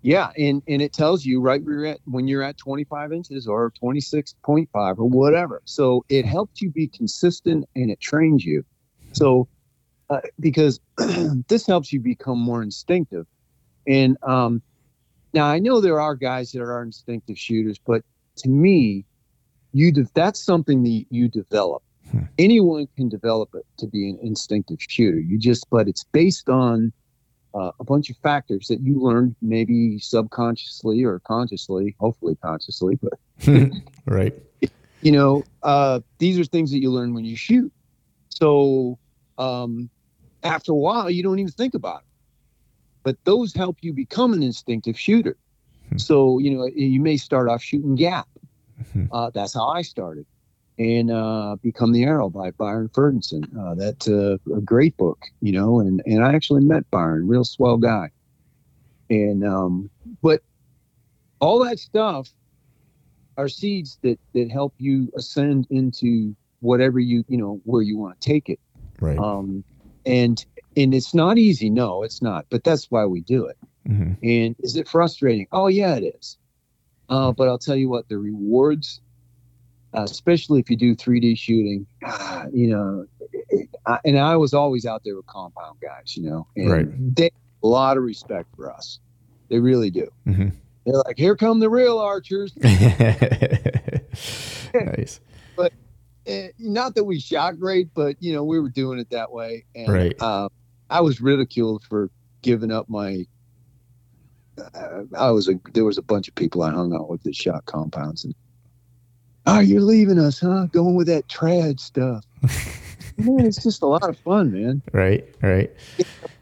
Yeah, 0.02 0.30
and 0.36 0.62
and 0.66 0.82
it 0.82 0.92
tells 0.92 1.24
you 1.24 1.40
right 1.40 1.62
where 1.62 1.74
you're 1.74 1.86
at 1.86 2.00
when 2.04 2.26
you're 2.26 2.42
at 2.42 2.58
25 2.58 3.12
inches 3.12 3.46
or 3.46 3.72
26.5 3.82 4.66
or 4.74 5.08
whatever. 5.08 5.62
So 5.64 6.04
it 6.08 6.26
helps 6.26 6.60
you 6.60 6.70
be 6.70 6.88
consistent 6.88 7.64
and 7.76 7.90
it 7.90 8.00
trains 8.00 8.44
you. 8.44 8.64
So 9.12 9.48
uh, 10.10 10.20
because 10.40 10.80
this 11.48 11.66
helps 11.66 11.92
you 11.92 12.00
become 12.00 12.38
more 12.38 12.62
instinctive. 12.62 13.26
And 13.86 14.16
um, 14.22 14.62
now 15.32 15.46
I 15.46 15.58
know 15.60 15.80
there 15.80 16.00
are 16.00 16.14
guys 16.14 16.52
that 16.52 16.60
are 16.60 16.82
instinctive 16.82 17.38
shooters, 17.38 17.78
but 17.86 18.02
to 18.38 18.48
me, 18.48 19.06
you 19.72 19.92
de- 19.92 20.08
that's 20.14 20.44
something 20.44 20.82
that 20.82 21.06
you 21.10 21.28
develop. 21.28 21.82
Hmm. 22.10 22.24
Anyone 22.38 22.88
can 22.96 23.08
develop 23.08 23.50
it 23.54 23.64
to 23.78 23.86
be 23.86 24.10
an 24.10 24.18
instinctive 24.22 24.78
shooter. 24.80 25.18
You 25.18 25.38
just, 25.38 25.66
but 25.70 25.88
it's 25.88 26.04
based 26.12 26.48
on 26.48 26.92
uh, 27.54 27.72
a 27.78 27.84
bunch 27.84 28.10
of 28.10 28.16
factors 28.18 28.68
that 28.68 28.80
you 28.80 29.00
learned 29.00 29.34
maybe 29.42 29.98
subconsciously 29.98 31.04
or 31.04 31.20
consciously, 31.20 31.94
hopefully 31.98 32.36
consciously, 32.42 32.98
but 33.02 33.18
right. 34.06 34.34
you 35.02 35.12
know, 35.12 35.44
uh, 35.62 36.00
these 36.18 36.38
are 36.38 36.44
things 36.44 36.70
that 36.70 36.78
you 36.80 36.90
learn 36.90 37.14
when 37.14 37.24
you 37.24 37.36
shoot. 37.36 37.72
So 38.30 38.98
um, 39.38 39.90
after 40.42 40.72
a 40.72 40.76
while, 40.76 41.10
you 41.10 41.22
don't 41.22 41.38
even 41.38 41.52
think 41.52 41.74
about 41.74 42.00
it. 42.00 42.06
But 43.02 43.16
those 43.24 43.52
help 43.52 43.78
you 43.80 43.92
become 43.92 44.32
an 44.32 44.42
instinctive 44.42 44.98
shooter. 44.98 45.36
Hmm. 45.90 45.98
So 45.98 46.38
you 46.38 46.50
know, 46.56 46.66
you 46.74 47.00
may 47.00 47.16
start 47.16 47.48
off 47.48 47.62
shooting 47.62 47.96
gap. 47.96 48.28
Mhm. 48.94 49.08
Uh, 49.12 49.30
that's 49.30 49.54
how 49.54 49.68
I 49.68 49.82
started, 49.82 50.26
and 50.78 51.10
uh, 51.10 51.56
become 51.62 51.92
the 51.92 52.04
arrow 52.04 52.30
by 52.30 52.50
Byron 52.52 52.90
Ferguson. 52.94 53.44
Uh, 53.58 53.74
that's 53.74 54.08
uh, 54.08 54.36
a 54.54 54.60
great 54.60 54.96
book, 54.96 55.18
you 55.40 55.52
know. 55.52 55.80
And 55.80 56.02
and 56.06 56.24
I 56.24 56.34
actually 56.34 56.64
met 56.64 56.90
Byron, 56.90 57.28
real 57.28 57.44
swell 57.44 57.76
guy. 57.76 58.10
And 59.10 59.44
um, 59.46 59.90
but 60.22 60.40
all 61.40 61.62
that 61.64 61.78
stuff 61.78 62.28
are 63.36 63.48
seeds 63.48 63.98
that 64.02 64.18
that 64.34 64.50
help 64.50 64.74
you 64.78 65.10
ascend 65.16 65.66
into 65.70 66.34
whatever 66.60 66.98
you 66.98 67.24
you 67.28 67.36
know 67.38 67.60
where 67.64 67.82
you 67.82 67.98
want 67.98 68.20
to 68.20 68.28
take 68.28 68.48
it 68.48 68.58
Right. 69.00 69.18
um 69.18 69.64
and 70.06 70.44
and 70.76 70.94
it's 70.94 71.12
not 71.14 71.38
easy 71.38 71.70
no 71.70 72.02
it's 72.04 72.22
not 72.22 72.46
but 72.50 72.62
that's 72.62 72.86
why 72.90 73.04
we 73.06 73.20
do 73.22 73.46
it 73.46 73.56
Mhm. 73.88 74.16
and 74.22 74.56
is 74.60 74.76
it 74.76 74.86
frustrating 74.86 75.46
oh 75.50 75.66
yeah 75.66 75.96
it 75.96 76.14
is 76.14 76.36
uh 77.08 77.32
but 77.32 77.48
i'll 77.48 77.58
tell 77.58 77.74
you 77.74 77.88
what 77.88 78.08
the 78.08 78.18
rewards 78.18 79.00
uh, 79.94 80.02
especially 80.02 80.60
if 80.60 80.70
you 80.70 80.76
do 80.76 80.94
3d 80.96 81.36
shooting 81.38 81.86
you 82.52 82.68
know 82.68 83.04
it, 83.50 83.68
I, 83.86 83.98
and 84.04 84.18
i 84.18 84.36
was 84.36 84.54
always 84.54 84.86
out 84.86 85.02
there 85.04 85.16
with 85.16 85.26
compound 85.26 85.78
guys 85.82 86.16
you 86.16 86.28
know 86.28 86.46
and 86.56 86.70
Right. 86.70 87.14
they 87.16 87.30
a 87.62 87.66
lot 87.66 87.96
of 87.96 88.02
respect 88.02 88.48
for 88.56 88.72
us 88.72 88.98
they 89.50 89.58
really 89.58 89.90
do 89.90 90.08
Mhm. 90.26 90.52
they're 90.86 91.02
like 91.06 91.18
here 91.18 91.36
come 91.36 91.60
the 91.60 91.70
real 91.70 91.98
archers 91.98 92.52
nice. 94.74 95.20
eh, 96.26 96.48
not 96.58 96.94
that 96.94 97.04
we 97.04 97.18
shot 97.18 97.58
great, 97.58 97.88
but 97.94 98.16
you 98.20 98.32
know 98.32 98.44
we 98.44 98.60
were 98.60 98.68
doing 98.68 98.98
it 98.98 99.10
that 99.10 99.32
way. 99.32 99.64
And, 99.74 99.88
Right. 99.88 100.14
Uh, 100.20 100.48
I 100.90 101.00
was 101.00 101.20
ridiculed 101.20 101.82
for 101.88 102.10
giving 102.42 102.70
up 102.70 102.88
my. 102.88 103.24
Uh, 104.74 105.02
I 105.16 105.30
was 105.30 105.48
a 105.48 105.54
there 105.72 105.84
was 105.84 105.98
a 105.98 106.02
bunch 106.02 106.28
of 106.28 106.34
people 106.34 106.62
I 106.62 106.70
hung 106.70 106.94
out 106.94 107.08
with 107.10 107.22
that 107.24 107.34
shot 107.34 107.64
compounds 107.66 108.24
and. 108.24 108.34
Oh, 109.46 109.60
you're 109.60 109.80
leaving 109.80 110.18
us, 110.18 110.38
huh? 110.40 110.66
Going 110.66 110.94
with 110.94 111.08
that 111.08 111.26
trad 111.28 111.80
stuff. 111.80 112.24
man, 113.18 113.44
it's 113.46 113.62
just 113.62 113.82
a 113.82 113.86
lot 113.86 114.08
of 114.08 114.16
fun, 114.18 114.52
man. 114.52 114.82
Right. 114.92 115.26
Right. 115.42 115.70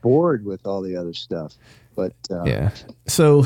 Bored 0.03 0.45
with 0.45 0.67
all 0.67 0.83
the 0.83 0.97
other 0.97 1.15
stuff, 1.15 1.55
but 1.97 2.13
uh, 2.31 2.45
Yeah. 2.45 2.71
So, 3.07 3.45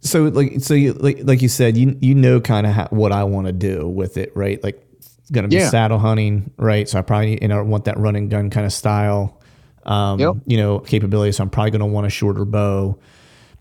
so 0.00 0.24
like, 0.24 0.60
so 0.60 0.74
you 0.74 0.92
like, 0.94 1.20
like 1.24 1.42
you 1.42 1.48
said, 1.48 1.76
you 1.76 1.96
you 2.00 2.14
know 2.14 2.40
kind 2.40 2.66
of 2.66 2.90
what 2.92 3.12
I 3.12 3.24
want 3.24 3.46
to 3.46 3.52
do 3.52 3.86
with 3.88 4.16
it, 4.16 4.34
right? 4.36 4.62
Like, 4.62 4.82
it's 4.98 5.30
gonna 5.30 5.48
be 5.48 5.56
Yeah. 5.56 5.68
saddle 5.70 5.98
hunting, 5.98 6.50
right? 6.56 6.88
So 6.88 6.98
I 6.98 7.02
probably 7.02 7.40
you 7.40 7.48
know 7.48 7.62
want 7.64 7.84
that 7.84 7.98
run 7.98 8.16
and 8.16 8.30
gun 8.30 8.50
kind 8.50 8.64
of 8.66 8.72
style, 8.72 9.40
um, 9.84 10.18
Yep. 10.20 10.34
you 10.46 10.56
know, 10.56 10.78
capability. 10.80 11.32
So 11.32 11.42
I'm 11.44 11.50
probably 11.50 11.70
gonna 11.72 11.86
want 11.86 12.06
a 12.06 12.10
shorter 12.10 12.44
bow, 12.44 12.98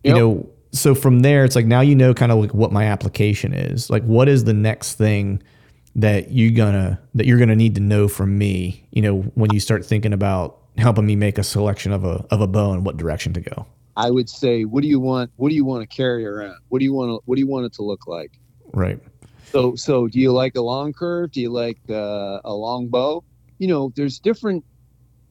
you 0.04 0.12
Yep. 0.12 0.16
know. 0.18 0.50
So 0.72 0.94
from 0.94 1.22
there, 1.22 1.46
it's 1.46 1.56
like 1.56 1.66
now 1.66 1.82
you 1.82 1.96
know 1.96 2.14
kind 2.14 2.32
of 2.32 2.40
like 2.40 2.54
what 2.54 2.72
my 2.72 2.86
application 2.86 3.54
is. 3.54 3.90
Like, 3.90 4.04
what 4.04 4.30
is 4.30 4.44
the 4.44 4.54
next 4.54 4.96
thing 4.96 5.42
that 5.96 6.32
you 6.32 6.52
gonna 6.52 7.00
that 7.16 7.26
you're 7.26 7.40
gonna 7.40 7.56
need 7.56 7.76
to 7.76 7.82
know 7.82 8.08
from 8.08 8.38
me, 8.38 8.86
you 8.92 9.02
know, 9.02 9.22
when 9.36 9.52
you 9.52 9.60
start 9.60 9.86
thinking 9.86 10.14
about 10.14 10.60
helping 10.78 11.06
me 11.06 11.16
make 11.16 11.38
a 11.38 11.44
selection 11.44 11.92
of 11.92 12.06
a 12.06 12.26
of 12.32 12.42
a 12.42 12.48
bow 12.48 12.72
and 12.72 12.86
what 12.86 12.98
direction 12.98 13.34
to 13.34 13.42
go? 13.42 13.66
I 13.98 14.12
would 14.12 14.30
say, 14.30 14.64
what 14.64 14.82
do 14.82 14.88
you 14.88 15.00
want? 15.00 15.32
What 15.36 15.50
do 15.50 15.56
you 15.56 15.66
want 15.66 15.88
to 15.90 15.96
carry 15.96 16.26
around? 16.26 16.58
What 16.70 16.80
do 16.80 16.86
you 16.86 16.94
want 16.94 17.10
to 17.10 17.22
What 17.26 17.36
do 17.36 17.42
you 17.42 17.48
want 17.48 17.66
it 17.66 17.74
to 17.74 17.84
look 17.84 18.08
like? 18.08 18.40
Right. 18.74 19.00
So, 19.52 19.76
so 19.76 20.08
do 20.08 20.20
you 20.20 20.32
like 20.32 20.56
a 20.56 20.62
long 20.62 20.94
curve? 20.94 21.32
Do 21.32 21.42
you 21.42 21.50
like 21.50 21.80
uh, 21.90 22.40
a 22.44 22.54
long 22.54 22.88
bow? 22.88 23.24
You 23.58 23.68
know, 23.68 23.92
there's 23.96 24.20
different. 24.20 24.64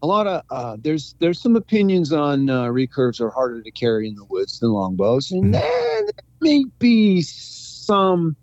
A 0.00 0.06
lot 0.06 0.26
of 0.26 0.42
uh, 0.50 0.76
there's 0.80 1.14
there's 1.18 1.40
some 1.40 1.56
opinions 1.56 2.12
on 2.12 2.48
uh, 2.48 2.66
recurves 2.66 3.20
are 3.20 3.30
harder 3.30 3.62
to 3.62 3.70
carry 3.72 4.08
in 4.08 4.14
the 4.14 4.26
woods 4.30 4.58
than 4.60 4.70
longbows, 4.70 5.30
and 5.30 5.54
eh, 5.54 5.60
there 5.60 6.12
may 6.40 6.64
be 6.78 7.22
some. 7.22 8.36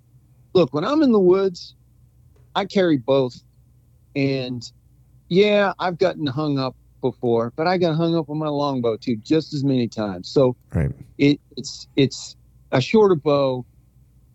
Look, 0.54 0.74
when 0.74 0.84
I'm 0.84 1.02
in 1.02 1.12
the 1.12 1.20
woods, 1.20 1.76
I 2.56 2.66
carry 2.66 2.98
both, 2.98 3.36
and 4.16 4.62
yeah, 5.30 5.74
I've 5.80 5.98
gotten 5.98 6.26
hung 6.28 6.60
up 6.60 6.76
before, 7.02 7.54
but 7.56 7.68
I 7.68 7.78
got 7.78 7.96
hung 7.96 8.16
up 8.16 8.30
on 8.30 8.38
my 8.38 8.48
longbow 8.48 8.98
too, 8.98 9.18
just 9.18 9.54
as 9.54 9.64
many 9.64 9.88
times. 9.88 10.30
So 10.30 10.56
Right. 10.74 10.92
it, 11.18 11.40
it's 11.56 11.88
it's 11.96 12.36
a 12.72 12.82
shorter 12.82 13.16
bow 13.16 13.66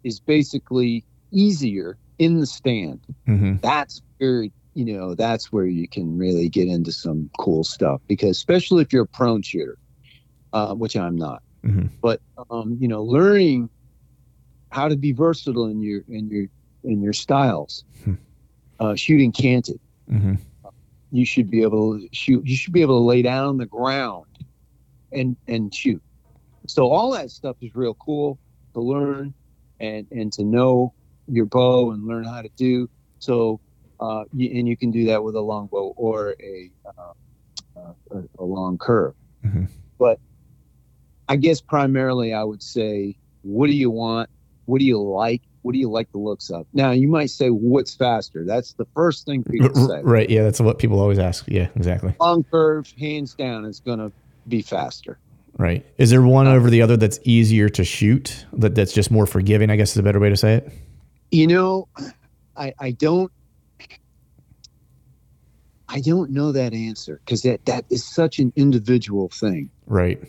is 0.05 0.21
basically 0.21 1.05
easier 1.33 1.99
in 2.19 2.39
the 2.39 2.47
stand. 2.47 3.05
Mm-hmm. 3.29 3.57
That's 3.63 4.01
where 4.19 4.47
you 4.75 4.85
know 4.85 5.15
that's 5.15 5.53
where 5.53 5.67
you 5.67 5.89
can 5.89 6.17
really 6.17 6.49
get 6.49 6.69
into 6.69 6.93
some 6.93 7.31
cool 7.39 7.65
stuff 7.65 8.01
because 8.09 8.31
especially 8.37 8.83
if 8.83 8.93
you're 8.93 9.05
a 9.05 9.09
prone 9.09 9.43
shooter, 9.43 9.77
uh, 10.53 10.75
which 10.75 10.97
I'm 10.97 11.17
not. 11.17 11.43
Mhm. 11.65 11.91
But 12.01 12.21
um, 12.51 12.77
you 12.81 12.89
know, 12.89 13.03
learning 13.03 13.71
how 14.71 14.89
to 14.89 14.97
be 14.97 15.13
versatile 15.13 15.67
in 15.67 15.81
your 15.81 16.03
in 16.09 16.29
your 16.31 16.47
in 16.85 17.03
your 17.03 17.13
styles, 17.13 17.85
Hmm. 18.05 18.15
uh, 18.79 18.95
shooting 18.95 19.33
canted 19.33 19.79
Mm-hmm. 20.11 20.35
you 21.13 21.25
should 21.25 21.51
be 21.51 21.63
able 21.63 21.99
to 21.99 22.09
shoot 22.13 22.45
you 22.47 22.57
should 22.57 22.73
be 22.73 22.83
able 22.83 22.99
to 22.99 23.05
lay 23.05 23.23
down 23.23 23.47
on 23.47 23.57
the 23.59 23.67
ground 23.67 24.25
and 25.13 25.37
and 25.47 25.73
shoot 25.75 26.03
so 26.67 26.91
all 26.91 27.13
that 27.13 27.31
stuff 27.31 27.57
is 27.61 27.75
real 27.75 27.95
cool 27.95 28.39
to 28.75 28.81
learn 28.81 29.35
and 29.79 30.07
and 30.11 30.33
to 30.33 30.43
know 30.45 30.93
your 31.29 31.47
bow 31.47 31.93
and 31.93 32.07
learn 32.07 32.25
how 32.25 32.43
to 32.43 32.51
do 32.57 32.89
so 33.21 33.61
uh 34.01 34.25
and 34.33 34.67
you 34.69 34.77
can 34.77 34.91
do 34.91 35.05
that 35.07 35.23
with 35.23 35.35
a 35.37 35.41
long 35.41 35.67
bow 35.67 35.93
or 35.97 36.35
a 36.41 36.71
uh, 36.87 37.13
uh, 37.77 37.93
a, 38.13 38.43
a 38.43 38.45
long 38.45 38.77
curve 38.79 39.15
Mhm. 39.45 39.69
but 39.99 40.19
i 41.29 41.37
guess 41.37 41.61
primarily 41.61 42.33
i 42.35 42.43
would 42.45 42.63
say 42.63 43.17
what 43.43 43.67
do 43.69 43.73
you 43.75 43.91
want 43.91 44.29
what 44.67 44.79
do 44.81 44.85
you 44.85 45.01
like 45.01 45.43
what 45.63 45.73
do 45.73 45.79
you 45.79 45.91
like 45.91 46.11
the 46.13 46.19
looks 46.19 46.51
of 46.51 46.67
now 46.73 46.91
you 46.91 47.09
might 47.09 47.31
say 47.31 47.49
what's 47.49 47.95
faster 47.95 48.45
that's 48.47 48.73
the 48.75 48.87
first 48.95 49.25
thing 49.27 49.43
people 49.45 49.75
say 49.89 50.01
Right. 50.03 50.29
Yeah, 50.31 50.43
that's 50.43 50.61
what 50.61 50.79
people 50.79 50.99
always 51.01 51.19
ask. 51.19 51.45
Yeah, 51.49 51.69
exactly. 51.77 52.15
long 52.21 52.45
curve, 52.45 52.91
hands 52.99 53.35
down, 53.35 53.67
is 53.67 53.81
going 53.81 53.99
to 53.99 54.11
be 54.49 54.63
faster. 54.63 55.19
Right. 55.59 55.85
Is 55.99 56.09
there 56.11 56.23
one 56.23 56.47
over 56.47 56.71
the 56.71 56.81
other 56.81 56.97
that's 56.97 57.19
easier 57.25 57.69
to 57.69 57.85
shoot? 57.85 58.47
That 58.55 58.75
that's 58.75 58.93
just 58.95 59.11
more 59.11 59.27
forgiving, 59.27 59.69
I 59.71 59.77
guess 59.77 59.91
is 59.93 59.99
a 59.99 60.03
better 60.03 60.19
way 60.21 60.31
to 60.31 60.37
say 60.37 60.55
it. 60.55 60.73
You 61.31 61.47
know, 61.47 61.89
I 62.57 62.73
I 62.79 62.93
don't 62.93 63.31
I 65.93 66.01
don't 66.01 66.31
know 66.31 66.53
that 66.53 66.73
answer 66.73 67.21
because 67.25 67.43
that 67.43 67.65
that 67.67 67.85
is 67.91 68.05
such 68.05 68.39
an 68.39 68.53
individual 68.55 69.29
thing. 69.29 69.71
Right. 69.87 70.23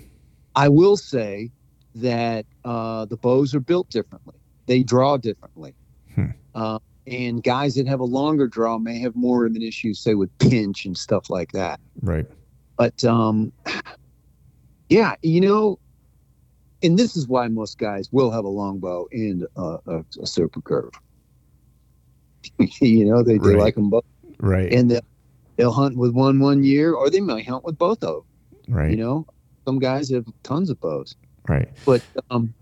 I 0.56 0.70
will 0.70 0.98
say 0.98 1.52
that 1.96 2.46
uh, 2.66 3.06
the 3.06 3.18
bows 3.18 3.54
are 3.54 3.60
built 3.60 3.90
differently. 3.90 4.36
They 4.66 4.82
draw 4.82 5.18
differently. 5.18 5.76
Hmm. 6.16 6.26
Uh, 6.56 6.80
and 7.06 7.44
guys 7.44 7.76
that 7.76 7.88
have 7.88 8.00
a 8.00 8.06
longer 8.06 8.48
draw 8.48 8.80
may 8.80 9.00
have 9.00 9.16
more 9.16 9.46
of 9.46 9.54
an 9.56 9.62
issue, 9.62 9.94
say, 9.94 10.16
with 10.16 10.36
pinch 10.40 10.86
and 10.86 10.98
stuff 10.98 11.30
like 11.30 11.52
that. 11.52 11.80
Right. 12.02 12.26
But 12.78 13.04
um, 13.04 13.52
yeah, 14.90 15.16
you 15.22 15.42
know, 15.42 15.78
and 16.82 16.98
this 16.98 17.16
is 17.16 17.28
why 17.28 17.48
most 17.50 17.78
guys 17.78 18.10
will 18.12 18.32
have 18.32 18.46
a 18.46 18.50
longbow 18.50 19.06
and 19.12 19.46
a, 19.56 19.78
a, 19.86 20.06
a 20.22 20.26
super 20.28 20.62
curve. 20.62 20.92
you 22.82 23.06
know, 23.06 23.22
they, 23.22 23.38
they 23.38 23.50
Right. 23.50 23.58
like 23.58 23.76
them 23.76 23.90
both, 23.92 24.06
Right. 24.40 24.74
and 24.74 24.90
they'll, 24.90 25.02
they'll 25.62 25.72
hunt 25.72 25.96
with 25.96 26.12
one 26.12 26.40
one 26.40 26.64
year, 26.64 26.94
or 26.94 27.12
they 27.12 27.22
might 27.22 27.48
hunt 27.48 27.64
with 27.64 27.78
both 27.78 28.04
of 28.04 28.24
them. 28.68 28.76
right. 28.76 28.90
You 28.90 28.98
know, 28.98 29.26
some 29.68 29.78
guys 29.78 30.10
have 30.10 30.26
tons 30.44 30.72
of 30.72 30.80
bows, 30.80 31.16
right. 31.48 31.70
but 31.86 32.02
um, 32.32 32.56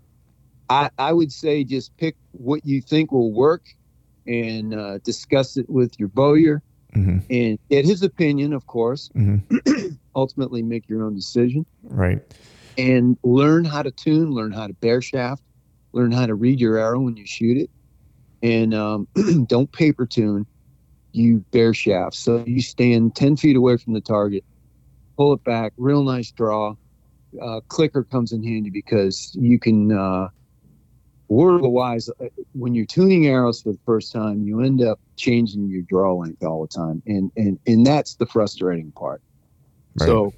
I 0.68 0.90
I 0.98 1.14
would 1.14 1.32
say 1.32 1.64
just 1.64 1.96
pick 1.96 2.14
what 2.32 2.60
you 2.62 2.82
think 2.82 3.10
will 3.10 3.32
work, 3.32 3.62
and 4.26 4.74
uh, 4.74 4.98
discuss 4.98 5.56
it 5.56 5.68
with 5.70 5.94
your 5.98 6.08
bowyer, 6.08 6.62
hmm 6.92 7.18
and 7.30 7.58
get 7.70 7.86
his 7.86 8.02
opinion, 8.02 8.52
of 8.52 8.66
course. 8.66 9.08
hmm 9.14 9.36
Ultimately, 10.14 10.62
make 10.62 10.86
your 10.86 11.04
own 11.04 11.14
decision. 11.14 11.64
Right. 11.82 12.20
and 12.76 13.16
learn 13.24 13.64
how 13.64 13.82
to 13.82 13.90
tune, 13.92 14.32
learn 14.32 14.52
how 14.52 14.66
to 14.66 14.74
bare 14.74 15.00
shaft, 15.00 15.42
learn 15.94 16.12
how 16.12 16.26
to 16.26 16.34
read 16.34 16.60
your 16.60 16.76
arrow 16.76 17.00
when 17.00 17.16
you 17.16 17.24
shoot 17.26 17.56
it, 17.56 17.70
and 18.42 18.74
um, 18.74 19.08
don't 19.46 19.72
paper 19.72 20.04
tune. 20.06 20.46
You 21.12 21.44
bare 21.50 21.74
shaft, 21.74 22.14
so 22.14 22.44
you 22.46 22.62
stand 22.62 23.16
ten 23.16 23.36
feet 23.36 23.56
away 23.56 23.76
from 23.76 23.94
the 23.94 24.00
target, 24.00 24.44
pull 25.16 25.32
it 25.32 25.42
back, 25.44 25.72
real 25.76 26.04
nice 26.04 26.30
draw. 26.30 26.74
Uh, 27.40 27.60
clicker 27.68 28.04
comes 28.04 28.32
in 28.32 28.42
handy 28.42 28.70
because 28.70 29.32
you 29.34 29.58
can. 29.58 29.92
Uh, 29.92 30.28
word 31.30 31.62
wise, 31.62 32.10
uh, 32.20 32.26
when 32.52 32.74
you're 32.74 32.84
tuning 32.84 33.26
arrows 33.26 33.62
for 33.62 33.72
the 33.72 33.78
first 33.86 34.12
time, 34.12 34.42
you 34.42 34.60
end 34.60 34.82
up 34.82 35.00
changing 35.16 35.68
your 35.68 35.82
draw 35.82 36.14
length 36.14 36.42
all 36.44 36.60
the 36.60 36.68
time, 36.68 37.02
and 37.06 37.30
and 37.36 37.58
and 37.66 37.86
that's 37.86 38.16
the 38.16 38.26
frustrating 38.26 38.92
part. 38.92 39.22
Right. 39.98 40.06
So, 40.06 40.34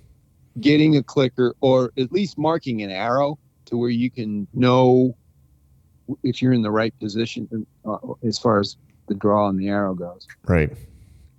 getting 0.61 0.97
a 0.97 1.03
clicker 1.03 1.55
or 1.61 1.93
at 1.99 2.13
least 2.13 2.39
marking 2.39 2.83
an 2.83 2.91
arrow 2.91 3.39
to 3.67 3.77
where 3.77 3.91
you 3.91 4.11
can 4.11 4.47
know 4.53 5.17
if 6.23 6.43
you're 6.43 6.53
in 6.53 6.63
the 6.63 6.71
right 6.71 6.97
position 7.01 7.67
uh, 7.87 7.97
as 8.23 8.39
far 8.39 8.61
as 8.61 8.77
the 9.09 9.15
draw 9.15 9.49
and 9.49 9.59
the 9.59 9.69
arrow 9.69 9.95
goes. 9.95 10.27
Right. 10.47 10.71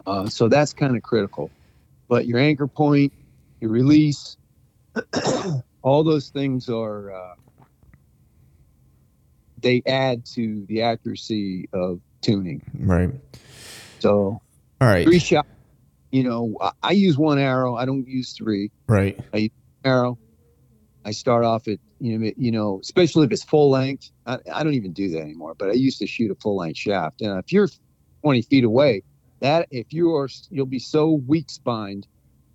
Uh, 0.06 0.28
so 0.28 0.48
that's 0.48 0.74
kind 0.74 0.96
of 0.96 1.04
critical. 1.04 1.50
But 2.10 2.26
your 2.28 2.40
anchor 2.40 2.68
point, 2.68 3.14
your 3.62 3.72
release, 3.72 4.38
all 5.82 6.04
those 6.04 6.30
things 6.30 6.70
are 6.70 7.14
uh, 7.14 7.36
they 9.62 9.82
add 9.86 10.26
to 10.34 10.66
the 10.68 10.82
accuracy 10.82 11.70
of 11.74 12.02
tuning. 12.22 12.62
Right. 12.80 13.10
So 14.00 14.42
All 14.82 14.88
right. 14.88 15.06
three 15.06 15.20
shot, 15.20 15.48
you 16.12 16.24
know, 16.24 16.56
I, 16.62 16.72
I 16.84 16.92
use 16.92 17.18
one 17.18 17.40
arrow. 17.40 17.76
I 17.76 17.86
don't 17.86 18.08
use 18.08 18.34
three. 18.34 18.72
Right. 18.88 19.18
I 19.34 19.38
use 19.38 19.52
arrow. 19.84 20.20
I 21.06 21.12
start 21.12 21.44
off 21.46 21.68
at 21.68 21.80
you 22.00 22.18
know 22.18 22.32
you 22.38 22.52
know 22.52 22.80
especially 22.82 23.26
if 23.26 23.32
it's 23.32 23.44
full 23.44 23.70
length. 23.70 24.12
I, 24.26 24.38
I 24.54 24.64
don't 24.64 24.74
even 24.74 24.94
do 24.94 25.10
that 25.12 25.22
anymore. 25.22 25.54
But 25.58 25.70
I 25.70 25.74
used 25.74 26.00
to 26.00 26.08
shoot 26.08 26.32
a 26.32 26.36
full 26.36 26.58
length 26.58 26.78
shaft, 26.78 27.22
and 27.22 27.38
if 27.40 27.52
you're 27.52 27.68
20 28.22 28.42
feet 28.44 28.64
away, 28.64 29.04
that 29.42 29.68
if 29.72 29.92
you 29.92 30.16
are 30.16 30.30
you'll 30.50 30.66
be 30.66 30.80
so 30.80 31.12
weak 31.28 31.50
spined 31.50 32.08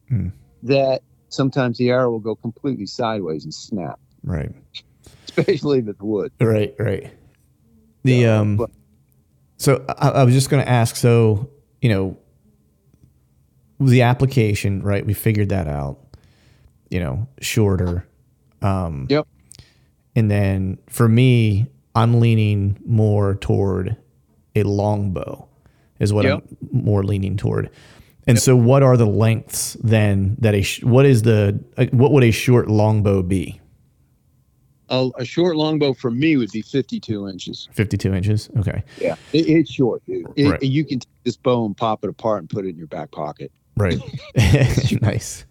Hmm. 0.09 0.29
that 0.63 1.03
sometimes 1.29 1.77
the 1.77 1.91
arrow 1.91 2.11
will 2.11 2.19
go 2.21 2.35
completely 2.35 2.87
sideways 2.87 3.45
and 3.45 3.53
snap, 3.53 4.01
Right. 4.25 4.51
especially 5.29 5.81
if 5.81 5.89
it's 5.89 6.01
wood. 6.01 6.33
Right. 6.41 6.75
Right. 6.79 7.13
The 8.05 8.23
So, 8.23 8.41
um. 8.41 8.57
but- 8.57 8.71
So 9.59 9.85
I, 9.89 10.09
I 10.11 10.25
was 10.25 10.33
just 10.33 10.49
going 10.49 10.65
to 10.65 10.69
ask. 10.71 10.97
So 10.97 11.51
you 11.83 11.91
know, 11.91 12.17
the 13.81 14.03
application, 14.03 14.83
right? 14.83 15.05
We 15.05 15.15
figured 15.15 15.51
that 15.51 15.69
out. 15.69 15.99
You 16.91 17.01
know, 17.01 17.29
shorter. 17.41 18.07
Um, 18.63 19.07
Yep. 19.09 19.27
And 20.17 20.31
then 20.31 20.79
for 20.89 21.09
me, 21.09 21.67
I'm 21.95 22.21
leaning 22.21 22.79
more 22.85 23.37
toward 23.37 23.97
a 24.57 24.63
longbow, 24.65 25.47
is 26.01 26.13
what 26.13 26.25
Yep. 26.25 26.45
I'm 26.51 26.83
more 26.83 27.05
leaning 27.05 27.37
toward. 27.37 27.71
And 28.27 28.39
so, 28.39 28.55
what 28.57 28.83
are 28.83 28.97
the 28.97 29.07
lengths 29.07 29.75
then 29.83 30.37
that 30.41 30.55
a 30.55 30.63
sh- 30.63 30.83
what 30.83 31.07
is 31.07 31.23
the 31.23 31.63
uh, 31.79 31.87
what 31.93 32.13
would 32.13 32.25
a 32.25 32.31
short 32.31 32.69
longbow 32.69 33.23
be? 33.23 33.61
a, 34.91 35.11
a 35.19 35.25
short 35.25 35.57
longbow 35.57 35.93
for 35.95 36.11
me 36.11 36.37
would 36.37 36.51
be 36.51 36.63
52 36.63 37.29
inches. 37.29 37.69
52 37.73 38.15
inches. 38.15 38.51
Okay. 38.59 38.83
Yeah, 39.01 39.17
it, 39.33 39.49
it's 39.49 39.71
short, 39.71 40.03
dude. 40.07 40.27
It, 40.37 40.49
Right. 40.51 40.63
You 40.63 40.85
can 40.85 41.01
take 41.01 41.25
this 41.25 41.37
bow 41.37 41.67
and 41.67 41.77
pop 41.77 42.05
it 42.05 42.11
apart 42.11 42.41
and 42.41 42.51
put 42.51 42.65
it 42.65 42.71
in 42.71 42.77
your 42.77 42.87
back 42.87 43.11
pocket. 43.11 43.53
Right. 43.77 43.99
nice. 45.03 45.45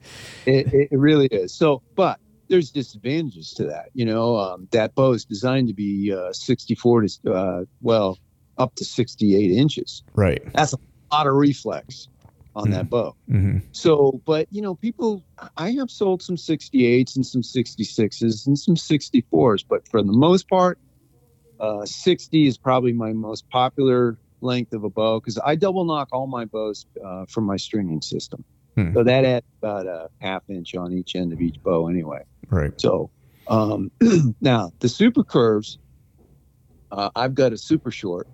It, 0.45 0.89
it 0.91 0.97
really 0.97 1.27
is. 1.27 1.53
So, 1.53 1.81
but 1.95 2.19
there's 2.49 2.71
disadvantages 2.71 3.53
to 3.53 3.65
that. 3.65 3.89
You 3.93 4.05
know, 4.05 4.37
um, 4.37 4.67
that 4.71 4.95
bow 4.95 5.13
is 5.13 5.25
designed 5.25 5.67
to 5.69 5.73
be 5.73 6.13
uh, 6.13 6.33
64 6.33 7.01
to, 7.01 7.33
uh, 7.33 7.61
well, 7.81 8.17
up 8.57 8.73
to 8.75 8.85
68 8.85 9.51
inches. 9.51 10.03
Right. 10.15 10.41
That's 10.53 10.73
a 10.73 10.77
lot 11.11 11.27
of 11.27 11.33
reflex 11.33 12.09
on 12.55 12.71
that 12.71 12.89
bow. 12.89 13.15
hmm 13.29 13.59
So, 13.71 14.21
but 14.25 14.47
you 14.49 14.61
know, 14.61 14.75
people, 14.75 15.23
I 15.55 15.71
have 15.73 15.91
sold 15.91 16.21
some 16.21 16.37
68s 16.37 17.15
and 17.15 17.25
some 17.25 17.41
66s 17.41 18.47
and 18.47 18.57
some 18.57 18.75
64s, 18.75 19.63
but 19.69 19.87
for 19.89 20.01
the 20.01 20.11
most 20.11 20.49
part, 20.49 20.79
uh, 21.59 21.85
60 21.85 22.47
is 22.47 22.57
probably 22.57 22.93
my 22.93 23.13
most 23.13 23.45
popular 23.51 24.17
length 24.41 24.73
of 24.73 24.83
a 24.83 24.89
bow 24.89 25.19
because 25.19 25.39
I 25.43 25.55
double 25.55 25.85
nock 25.85 26.09
all 26.11 26.27
my 26.27 26.45
bows 26.45 26.85
uh, 27.03 27.25
from 27.29 27.45
my 27.45 27.57
stringing 27.57 28.01
system. 28.01 28.43
Hmm. 28.77 28.93
So 28.93 29.03
that 29.03 29.25
adds 29.25 29.45
about 29.57 29.87
a 29.87 30.07
half 30.19 30.43
inch 30.49 30.75
on 30.75 30.93
each 30.93 31.15
end 31.15 31.33
of 31.33 31.41
each 31.41 31.61
bow 31.63 31.87
anyway. 31.87 32.21
Right. 32.51 32.79
So 32.79 33.09
um, 33.47 33.89
now 34.41 34.71
the 34.79 34.87
super 34.87 35.23
curves, 35.23 35.79
uh, 36.91 37.09
I've 37.15 37.33
got 37.33 37.53
a 37.53 37.57
super 37.57 37.89
short, 37.89 38.27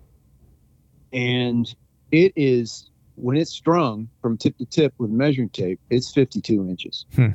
and 1.14 1.74
it 2.12 2.34
is 2.36 2.90
when 3.16 3.38
it's 3.38 3.52
strung 3.52 4.10
from 4.22 4.38
tip 4.38 4.58
to 4.58 4.66
tip 4.66 4.94
with 4.98 5.12
measuring 5.12 5.50
tape, 5.50 5.80
it's 5.90 6.12
52 6.12 6.68
inches. 6.68 7.06
Hmm. 7.16 7.28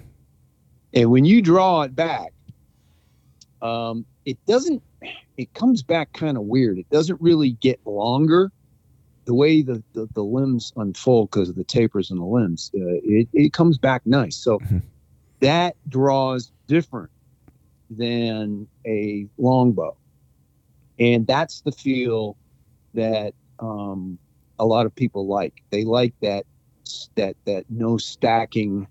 And 0.93 1.11
when 1.11 1.25
you 1.25 1.41
draw 1.41 1.83
it 1.83 1.97
back, 1.97 2.35
um, 3.63 4.05
it 4.27 4.37
doesn't. 4.47 4.83
It 5.39 5.55
comes 5.55 5.83
back 5.83 6.13
kind 6.13 6.37
of 6.37 6.43
weird. 6.43 6.79
It 6.79 6.91
doesn't 6.91 7.23
really 7.23 7.53
get 7.53 7.81
longer. 7.87 8.53
The 9.29 9.35
way 9.35 9.61
the, 9.61 9.85
the, 9.93 10.09
the 10.15 10.25
limbs 10.25 10.73
unfold 10.77 11.31
because 11.31 11.51
of 11.51 11.55
the 11.57 11.63
tapers 11.63 12.11
in 12.11 12.17
the 12.17 12.25
limbs, 12.25 12.71
uh, 12.75 12.81
it, 13.05 13.29
it 13.35 13.53
comes 13.53 13.77
back 13.77 14.01
nice. 14.07 14.37
So 14.37 14.59
Mhm. 14.61 14.83
that 15.41 15.77
draws 15.87 16.51
different 16.67 17.11
than 17.91 18.67
a 18.87 19.27
longbow. 19.37 19.95
And 20.99 21.27
that's 21.27 21.61
the 21.61 21.73
feel 21.73 22.39
that 22.95 23.35
um, 23.59 24.19
a 24.59 24.65
lot 24.65 24.87
of 24.87 24.95
people 24.95 25.27
like. 25.27 25.53
They 25.71 25.85
like 25.85 26.15
that 26.23 26.47
that 27.17 27.37
that 27.45 27.67
no 27.69 27.99
stacking. 27.99 28.87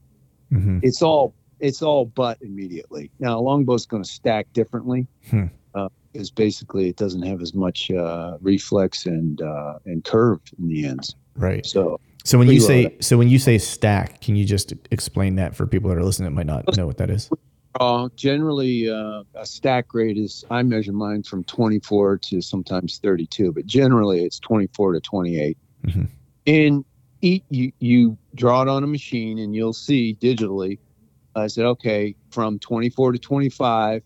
hmm 0.52 0.80
It's 0.84 1.02
all 1.02 1.34
it's 1.60 1.82
all 1.82 2.06
butt 2.06 2.38
immediately. 2.42 3.10
Now 3.20 3.40
a 3.40 3.42
longbow's 3.42 3.88
going 3.88 4.04
to 4.04 4.10
stack 4.10 4.46
differently. 4.54 5.08
Hmm. 5.32 5.46
Uh, 5.74 5.90
is 6.18 6.32
basically 6.32 6.90
it 6.90 6.98
doesn't 6.98 7.22
have 7.22 7.42
as 7.42 7.54
much 7.54 7.92
uh, 7.92 8.38
reflex 8.42 9.06
and 9.06 9.42
uh, 9.42 9.80
and 9.86 10.04
curve 10.04 10.42
in 10.58 10.68
the 10.68 10.86
ends. 10.86 11.16
Right. 11.36 11.66
So 11.66 12.00
So 12.24 12.38
when 12.38 12.50
you 12.50 12.60
say 12.60 12.98
so 13.00 13.18
when 13.18 13.30
you 13.30 13.40
say 13.40 13.58
stack, 13.58 14.22
can 14.22 14.36
you 14.36 14.46
just 14.46 14.74
explain 14.92 15.36
that 15.36 15.56
for 15.56 15.66
people 15.68 15.90
that 15.90 15.98
are 15.98 16.04
listening 16.04 16.30
that 16.30 16.36
might 16.36 16.48
not 16.48 16.76
know 16.76 16.88
what 16.88 16.98
that 16.98 17.10
is? 17.10 17.30
Uh, 17.80 18.10
generally, 18.16 18.90
uh, 18.90 19.22
a 19.36 19.46
stack 19.46 19.94
rate 19.94 20.18
is 20.18 20.44
I 20.50 20.64
measure 20.64 20.94
mine 20.94 21.22
from 21.22 21.44
24 21.44 22.18
to 22.18 22.42
sometimes 22.42 22.98
32, 22.98 23.54
but 23.54 23.68
generally 23.68 24.24
it's 24.24 24.40
24 24.40 24.94
to 24.94 25.00
28. 25.00 25.58
Mhm. 25.86 26.08
And 26.48 26.86
eat, 27.22 27.44
you 27.50 27.72
you 27.80 28.18
draw 28.34 28.64
it 28.64 28.68
on 28.68 28.84
a 28.84 28.88
machine, 28.88 29.38
and 29.38 29.56
you'll 29.56 29.74
see 29.74 30.18
digitally. 30.20 30.80
I 31.36 31.46
said, 31.46 31.66
okay, 31.66 32.16
from 32.32 32.58
24 32.58 33.12
to 33.12 33.20
25, 33.20 34.02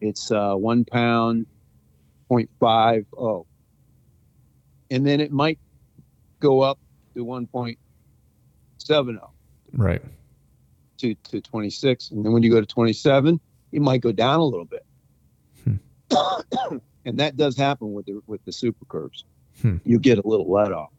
it's 0.00 0.30
uh, 0.30 0.54
one 0.54 0.84
pound, 0.84 1.46
0.50, 2.30 3.06
oh. 3.16 3.46
and 4.90 5.06
then 5.06 5.20
it 5.20 5.32
might 5.32 5.58
go 6.40 6.60
up 6.60 6.78
to 7.14 7.24
1.70 7.24 9.18
Right. 9.72 10.02
to, 10.98 11.14
to 11.14 11.40
26. 11.40 12.10
And 12.10 12.24
then 12.24 12.32
when 12.32 12.42
you 12.42 12.50
go 12.50 12.60
to 12.60 12.66
27, 12.66 13.40
it 13.72 13.82
might 13.82 14.00
go 14.00 14.12
down 14.12 14.40
a 14.40 14.44
little 14.44 14.64
bit. 14.64 14.84
and 17.04 17.18
that 17.18 17.36
does 17.36 17.56
happen 17.56 17.92
with 17.92 18.06
the 18.06 18.20
with 18.26 18.44
the 18.44 18.52
super 18.52 18.84
curves. 18.86 19.24
Hmm. 19.60 19.76
You 19.84 19.98
get 19.98 20.18
a 20.18 20.26
little 20.26 20.50
let 20.50 20.72
off. 20.72 20.90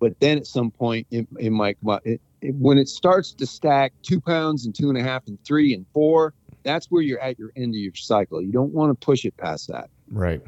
But 0.00 0.20
then 0.20 0.38
at 0.38 0.46
some 0.46 0.70
point, 0.70 1.06
it, 1.10 1.26
it 1.38 1.50
might 1.50 1.78
come. 1.84 1.98
It, 2.04 2.20
it, 2.40 2.54
when 2.54 2.78
it 2.78 2.88
starts 2.88 3.32
to 3.34 3.46
stack 3.46 3.92
two 4.02 4.20
pounds 4.20 4.64
and 4.64 4.74
two 4.74 4.88
and 4.88 4.98
a 4.98 5.02
half 5.02 5.26
and 5.26 5.42
three 5.44 5.74
and 5.74 5.86
four, 5.92 6.34
that's 6.68 6.90
where 6.90 7.00
you're 7.00 7.20
at 7.20 7.38
your 7.38 7.50
end 7.56 7.74
of 7.74 7.78
your 7.80 7.94
cycle. 7.94 8.42
You 8.42 8.52
don't 8.52 8.74
want 8.74 8.90
to 8.90 9.04
push 9.04 9.24
it 9.24 9.34
past 9.38 9.68
that. 9.68 9.88
Right. 10.10 10.42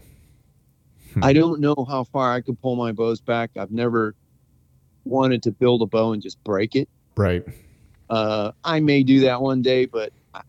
Hmm. 1.15 1.25
I 1.25 1.33
don't 1.33 1.61
know 1.61 1.87
how 1.89 2.05
far 2.05 2.33
I 2.33 2.43
could 2.43 2.61
pull 2.61 2.77
my 2.77 2.93
bows 2.93 3.23
back. 3.23 3.53
I've 3.57 3.71
never 3.71 4.15
wanted 5.05 5.43
to 5.45 5.51
build 5.51 5.81
a 5.81 5.87
bow 5.87 6.13
and 6.13 6.23
just 6.23 6.43
break 6.45 6.77
it. 6.77 6.89
Right. 7.17 7.43
Uh, 8.11 8.53
I 8.63 8.81
may 8.81 9.03
do 9.03 9.21
that 9.21 9.41
one 9.41 9.63
day, 9.63 9.87
but 9.87 10.13
I, 10.35 10.43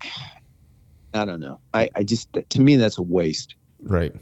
I 1.14 1.26
don't 1.26 1.40
know. 1.40 1.60
I, 1.74 1.90
I 1.96 2.04
just 2.04 2.28
to 2.50 2.62
me 2.62 2.76
that's 2.76 2.98
a 2.98 3.02
waste. 3.02 3.56
Right. 3.82 4.14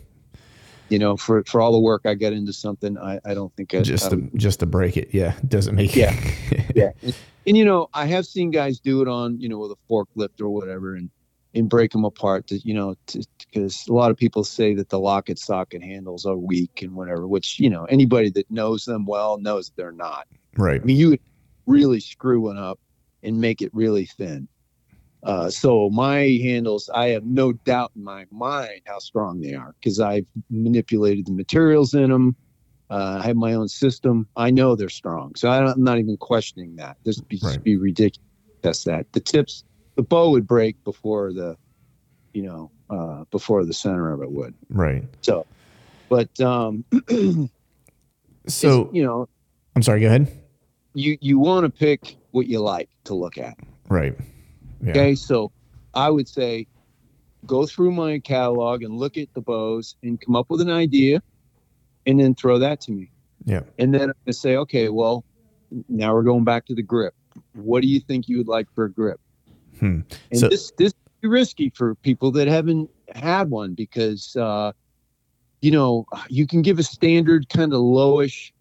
You 0.90 1.00
know, 1.00 1.18
for 1.18 1.44
for 1.46 1.62
all 1.62 1.72
the 1.72 1.80
work 1.80 2.04
I 2.06 2.14
get 2.14 2.34
into 2.34 2.54
something, 2.54 2.98
I, 2.98 3.20
I 3.26 3.34
don't 3.34 3.56
think 3.56 3.74
I, 3.74 3.82
Just 3.82 4.12
to 4.12 4.30
just 4.36 4.60
to 4.62 4.66
break 4.68 4.98
it. 4.98 5.10
Yeah. 5.14 5.36
Doesn't 5.48 5.76
make 5.76 5.96
Yeah. 5.96 6.14
it. 6.52 6.66
yeah. 6.76 6.92
And, 7.02 7.16
and, 7.48 7.58
you 7.58 7.66
know, 7.66 7.90
I 7.94 8.06
have 8.06 8.26
seen 8.26 8.52
guys 8.52 8.80
do 8.80 9.02
it 9.02 9.08
on 9.08 9.40
you 9.40 9.50
know 9.50 9.58
with 9.58 9.72
a 9.72 9.78
forklift 9.92 10.42
or 10.42 10.50
whatever, 10.50 10.96
and 10.96 11.10
and 11.54 11.70
break 11.70 11.92
them 11.92 12.06
apart. 12.06 12.48
To 12.48 12.60
you 12.64 12.74
know, 12.74 12.96
because 13.52 13.86
a 13.90 13.94
lot 13.94 14.12
of 14.12 14.18
people 14.18 14.44
say 14.44 14.74
that 14.76 14.90
the 14.90 15.00
locket 15.00 15.40
socket 15.40 15.84
handles 15.84 16.26
are 16.26 16.38
weak 16.38 16.82
and 16.82 16.94
whatever. 16.94 17.28
Which 17.28 17.60
you 17.60 17.70
know, 17.70 17.86
anybody 17.86 18.30
that 18.32 18.50
knows 18.52 18.86
them 18.86 19.06
well 19.06 19.38
knows 19.40 19.72
they're 19.76 19.92
not. 19.92 20.26
right. 20.58 20.82
I 20.82 20.84
mean, 20.86 20.98
you 20.98 21.10
would 21.10 21.22
really 21.66 22.00
screw 22.00 22.42
one 22.42 22.58
up 22.58 22.80
and 23.24 23.40
make 23.42 23.62
it 23.62 23.72
really 23.74 24.06
thin. 24.06 24.48
Uh, 25.22 25.50
so 25.50 25.90
my 25.90 26.20
handles, 26.42 26.90
I 26.94 27.08
have 27.10 27.26
no 27.26 27.52
doubt 27.52 27.92
in 27.96 28.04
my 28.06 28.26
mind 28.32 28.82
how 28.86 29.00
strong 29.00 29.42
they 29.42 29.54
are 29.54 29.74
because 29.82 30.00
I've 30.00 30.26
manipulated 30.50 31.26
the 31.26 31.34
materials 31.34 31.94
in 31.94 32.10
them. 32.10 32.38
Uh, 32.90 33.20
I 33.22 33.28
have 33.28 33.36
my 33.36 33.54
own 33.54 33.68
system. 33.68 34.30
I 34.38 34.50
know 34.50 34.76
they're 34.78 34.88
strong, 34.90 35.34
so 35.36 35.50
I 35.52 35.60
don't, 35.60 35.70
I'm 35.72 35.84
not 35.84 36.00
even 36.00 36.16
questioning 36.18 36.78
that. 36.78 36.96
This 37.04 37.18
would 37.18 37.28
be, 37.28 37.40
Right. 37.44 37.62
be 37.62 37.76
ridiculous. 37.76 38.18
to 38.64 38.68
Test 38.70 38.86
that. 38.86 39.08
The 39.12 39.20
tips, 39.20 39.64
the 40.00 40.04
bow 40.04 40.30
would 40.30 40.48
break 40.48 40.82
before 40.86 41.34
the, 41.34 41.58
you 42.34 42.44
know, 42.44 42.72
uh, 42.90 43.26
before 43.32 43.66
the 43.66 43.74
center 43.74 44.14
of 44.14 44.22
it 44.22 44.32
would. 44.32 44.54
Right. 44.70 45.04
So, 45.20 45.46
but 46.08 46.40
um, 46.40 46.86
So 48.48 48.90
you 48.94 49.04
know, 49.04 49.28
I'm 49.76 49.84
sorry. 49.84 50.00
Go 50.00 50.08
ahead. 50.08 50.32
you 50.94 51.18
you 51.20 51.38
want 51.38 51.66
to 51.66 51.70
pick 51.70 52.16
what 52.32 52.48
you 52.48 52.60
like 52.60 52.90
to 53.04 53.14
look 53.14 53.38
at. 53.38 53.58
Right. 53.90 54.18
Yeah. 54.82 54.92
Okay, 54.92 55.16
so 55.16 55.52
I 55.94 56.10
would 56.10 56.30
say 56.30 56.68
go 57.46 57.66
through 57.66 57.92
my 57.92 58.20
catalog 58.20 58.84
and 58.84 58.98
look 58.98 59.18
at 59.18 59.34
the 59.34 59.42
bows 59.42 59.98
and 60.02 60.20
come 60.20 60.38
up 60.38 60.50
with 60.50 60.62
an 60.62 60.70
idea 60.70 61.22
and 62.06 62.20
then 62.20 62.36
throw 62.36 62.60
that 62.60 62.80
to 62.82 62.94
me. 62.94 63.12
Yeah. 63.44 63.64
And 63.78 63.94
then 63.94 64.04
I'm 64.04 64.16
gonna 64.26 64.34
say, 64.34 64.56
okay, 64.56 64.88
well, 64.88 65.26
now 65.90 66.14
we're 66.14 66.24
going 66.24 66.46
back 66.46 66.66
to 66.68 66.74
the 66.74 66.84
grip. 66.84 67.14
What 67.54 67.82
do 67.82 67.90
you 67.90 68.00
think 68.00 68.30
you 68.30 68.38
would 68.38 68.48
like 68.48 68.68
for 68.74 68.86
a 68.86 68.92
grip? 68.92 69.20
Hmm. 69.80 70.02
And 70.32 70.40
So- 70.40 70.50
this 70.50 70.72
this 70.78 70.94
is 71.22 71.30
risky 71.30 71.70
for 71.76 71.96
people 71.96 72.32
that 72.32 72.48
haven't 72.48 72.90
had 73.16 73.50
one 73.50 73.74
because 73.74 74.36
uh, 74.36 74.72
you 75.62 75.72
know 75.72 76.06
you 76.30 76.46
can 76.48 76.62
give 76.62 76.80
a 76.80 76.84
standard 76.84 77.50
kind 77.50 77.74
of 77.74 77.80
lowish 77.82 78.52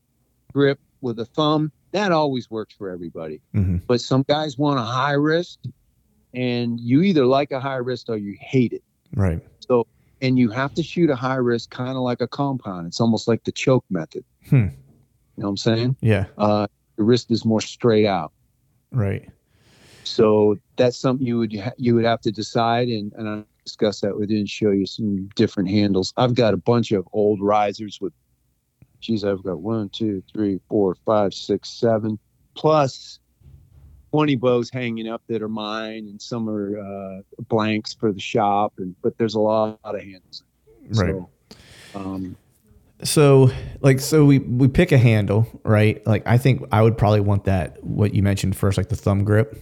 grip 0.52 0.78
with 1.00 1.18
a 1.20 1.24
thumb. 1.24 1.70
That 1.92 2.12
always 2.12 2.50
works 2.50 2.74
for 2.74 2.90
everybody 2.90 3.40
hmm 3.54 3.76
but 3.86 4.00
some 4.00 4.22
guys 4.28 4.58
want 4.58 4.78
a 4.78 4.82
high 4.82 5.12
wrist 5.12 5.58
and 6.34 6.78
you 6.80 7.00
either 7.02 7.24
like 7.24 7.50
a 7.50 7.60
high 7.60 7.76
wrist 7.76 8.10
or 8.10 8.16
you 8.18 8.36
hate 8.40 8.72
it 8.74 8.82
Right. 9.16 9.40
So, 9.60 9.86
and 10.20 10.38
you 10.38 10.50
have 10.50 10.74
to 10.74 10.82
shoot 10.82 11.08
a 11.08 11.16
high 11.16 11.36
wrist 11.36 11.70
kind 11.70 11.90
of 11.96 12.02
like 12.02 12.20
a 12.20 12.28
compound 12.28 12.86
it's 12.88 13.00
almost 13.00 13.26
like 13.26 13.44
the 13.44 13.52
choke 13.52 13.84
method 13.88 14.22
Hmm. 14.50 14.56
you 14.56 14.62
know 15.38 15.44
what 15.44 15.48
i'm 15.48 15.56
saying 15.56 15.96
Yeah. 16.02 16.26
uh, 16.36 16.66
the 16.96 17.04
wrist 17.04 17.30
is 17.30 17.44
more 17.44 17.60
straight 17.62 18.04
out 18.06 18.32
Right. 18.92 19.28
So 20.08 20.56
that's 20.76 20.96
something 20.96 21.26
you 21.26 21.38
would 21.38 21.54
ha- 21.54 21.72
you 21.76 21.94
would 21.94 22.04
have 22.04 22.20
to 22.20 22.30
decide 22.30 22.88
and, 22.88 23.12
and 23.14 23.28
i 23.28 23.42
discuss 23.64 24.00
that 24.00 24.16
with 24.16 24.30
you 24.30 24.38
and 24.38 24.48
show 24.48 24.70
you 24.70 24.86
some 24.86 25.28
different 25.36 25.68
handles 25.68 26.12
i've 26.16 26.34
got 26.34 26.54
a 26.54 26.56
bunch 26.56 26.92
of 26.92 27.06
old 27.12 27.40
risers 27.40 27.98
with 28.00 28.12
geez 29.00 29.24
i've 29.24 29.42
got 29.42 29.60
one 29.60 29.88
two 29.90 30.22
three 30.32 30.58
four 30.68 30.96
five 31.04 31.34
six 31.34 31.68
seven 31.68 32.18
plus 32.54 33.20
20 34.12 34.36
bows 34.36 34.70
hanging 34.70 35.06
up 35.06 35.22
that 35.28 35.42
are 35.42 35.50
mine 35.50 36.06
and 36.08 36.20
some 36.20 36.48
are 36.48 36.78
uh, 36.78 37.20
blanks 37.48 37.92
for 37.92 38.10
the 38.10 38.20
shop 38.20 38.72
and 38.78 38.94
but 39.02 39.16
there's 39.18 39.34
a 39.34 39.40
lot, 39.40 39.78
of 39.84 40.00
handles 40.00 40.42
Right. 40.90 41.14
so, 41.14 41.28
um, 41.94 42.36
So 43.02 43.50
like 43.80 44.00
so 44.00 44.24
we 44.24 44.38
we 44.38 44.68
pick 44.68 44.90
a 44.90 44.98
handle, 44.98 45.46
right? 45.62 46.04
Like 46.06 46.26
I 46.26 46.38
think 46.38 46.64
I 46.72 46.82
would 46.82 46.96
probably 46.96 47.20
want 47.20 47.44
that 47.44 47.82
what 47.84 48.14
you 48.14 48.22
mentioned 48.22 48.56
first, 48.56 48.78
like 48.78 48.88
the 48.88 48.96
thumb 48.96 49.24
grip. 49.24 49.56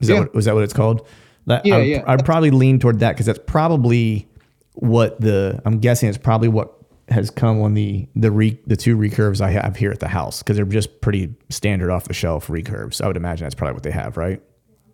Is 0.00 0.08
Yeah. 0.08 0.16
that 0.16 0.20
what 0.22 0.34
was 0.34 0.44
that 0.46 0.54
what 0.54 0.64
it's 0.64 0.72
called? 0.72 1.06
That, 1.46 1.64
Yeah, 1.64 1.74
I 1.76 1.78
would, 1.78 1.86
yeah. 1.88 2.04
I'd 2.06 2.24
probably 2.24 2.50
lean 2.50 2.78
toward 2.78 3.00
that 3.00 3.12
because 3.12 3.26
that's 3.26 3.40
probably 3.46 4.28
what 4.74 5.20
the 5.20 5.60
I'm 5.64 5.78
guessing 5.78 6.08
it's 6.08 6.18
probably 6.18 6.48
what 6.48 6.74
has 7.08 7.28
come 7.30 7.60
on 7.60 7.74
the 7.74 8.06
the 8.14 8.30
re, 8.30 8.58
the 8.66 8.76
two 8.76 8.96
recurves 8.96 9.40
I 9.40 9.50
have 9.50 9.76
here 9.76 9.90
at 9.90 10.00
the 10.00 10.08
house 10.08 10.42
because 10.42 10.56
they're 10.56 10.64
just 10.64 11.00
pretty 11.00 11.34
standard 11.48 11.90
off 11.90 12.04
the 12.04 12.14
shelf 12.14 12.46
recurves. 12.48 13.00
I 13.00 13.06
would 13.08 13.16
imagine 13.16 13.44
that's 13.44 13.54
probably 13.54 13.74
what 13.74 13.82
they 13.82 13.90
have, 13.90 14.16
right? 14.16 14.40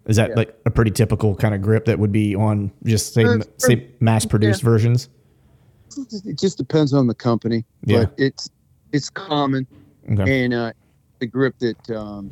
Is 0.07 0.17
that 0.17 0.37
like 0.37 0.55
a 0.65 0.71
pretty 0.71 0.93
typical 0.93 1.35
kind 1.35 1.53
of 1.55 1.61
grip 1.61 1.85
that 1.87 1.99
would 1.99 2.13
be 2.13 2.35
on 2.35 2.71
just 2.85 3.13
say 3.13 3.25
Uh, 3.25 3.39
say 3.59 3.89
mass 4.01 4.25
produced 4.25 4.63
versions? 4.63 5.09
it 6.25 6.39
just 6.39 6.59
depends 6.59 6.93
on 6.93 7.07
the 7.07 7.15
company 7.15 7.65
Yeah. 7.85 8.05
but 8.05 8.15
it's 8.19 8.51
it's 8.93 9.11
common 9.11 9.67
Okay. 10.13 10.45
and 10.45 10.55
uh, 10.55 10.73
the 11.19 11.27
grip 11.27 11.55
that 11.59 11.91
um, 11.91 12.31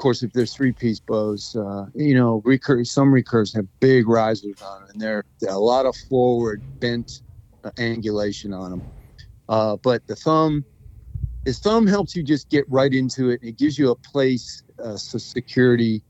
course 0.00 0.22
if 0.22 0.32
there's 0.32 0.54
three 0.54 0.72
piece 0.72 0.98
bows 1.00 1.54
uh, 1.56 1.84
you 1.94 2.14
know 2.14 2.42
recurve 2.46 2.86
some 2.86 3.12
recurves 3.12 3.54
have 3.54 3.66
big 3.80 4.08
risers 4.08 4.60
on 4.62 4.80
them 4.80 4.90
and 4.92 5.00
they're, 5.00 5.24
they're 5.40 5.52
a 5.52 5.58
lot 5.58 5.86
of 5.86 5.94
forward 6.08 6.62
bent 6.80 7.22
uh, 7.64 7.70
angulation 7.78 8.58
on 8.58 8.70
them 8.70 8.82
uh, 9.48 9.76
but 9.82 10.06
the 10.06 10.16
thumb 10.16 10.64
is 11.46 11.58
thumb 11.58 11.86
helps 11.86 12.14
you 12.14 12.22
just 12.22 12.48
get 12.50 12.64
right 12.68 12.92
into 12.92 13.30
it. 13.30 13.40
It 13.42 13.56
gives 13.56 13.78
you 13.78 13.90
a 13.90 13.96
place, 13.96 14.62
uh, 14.78 14.96
so 14.96 15.16
security 15.16 16.02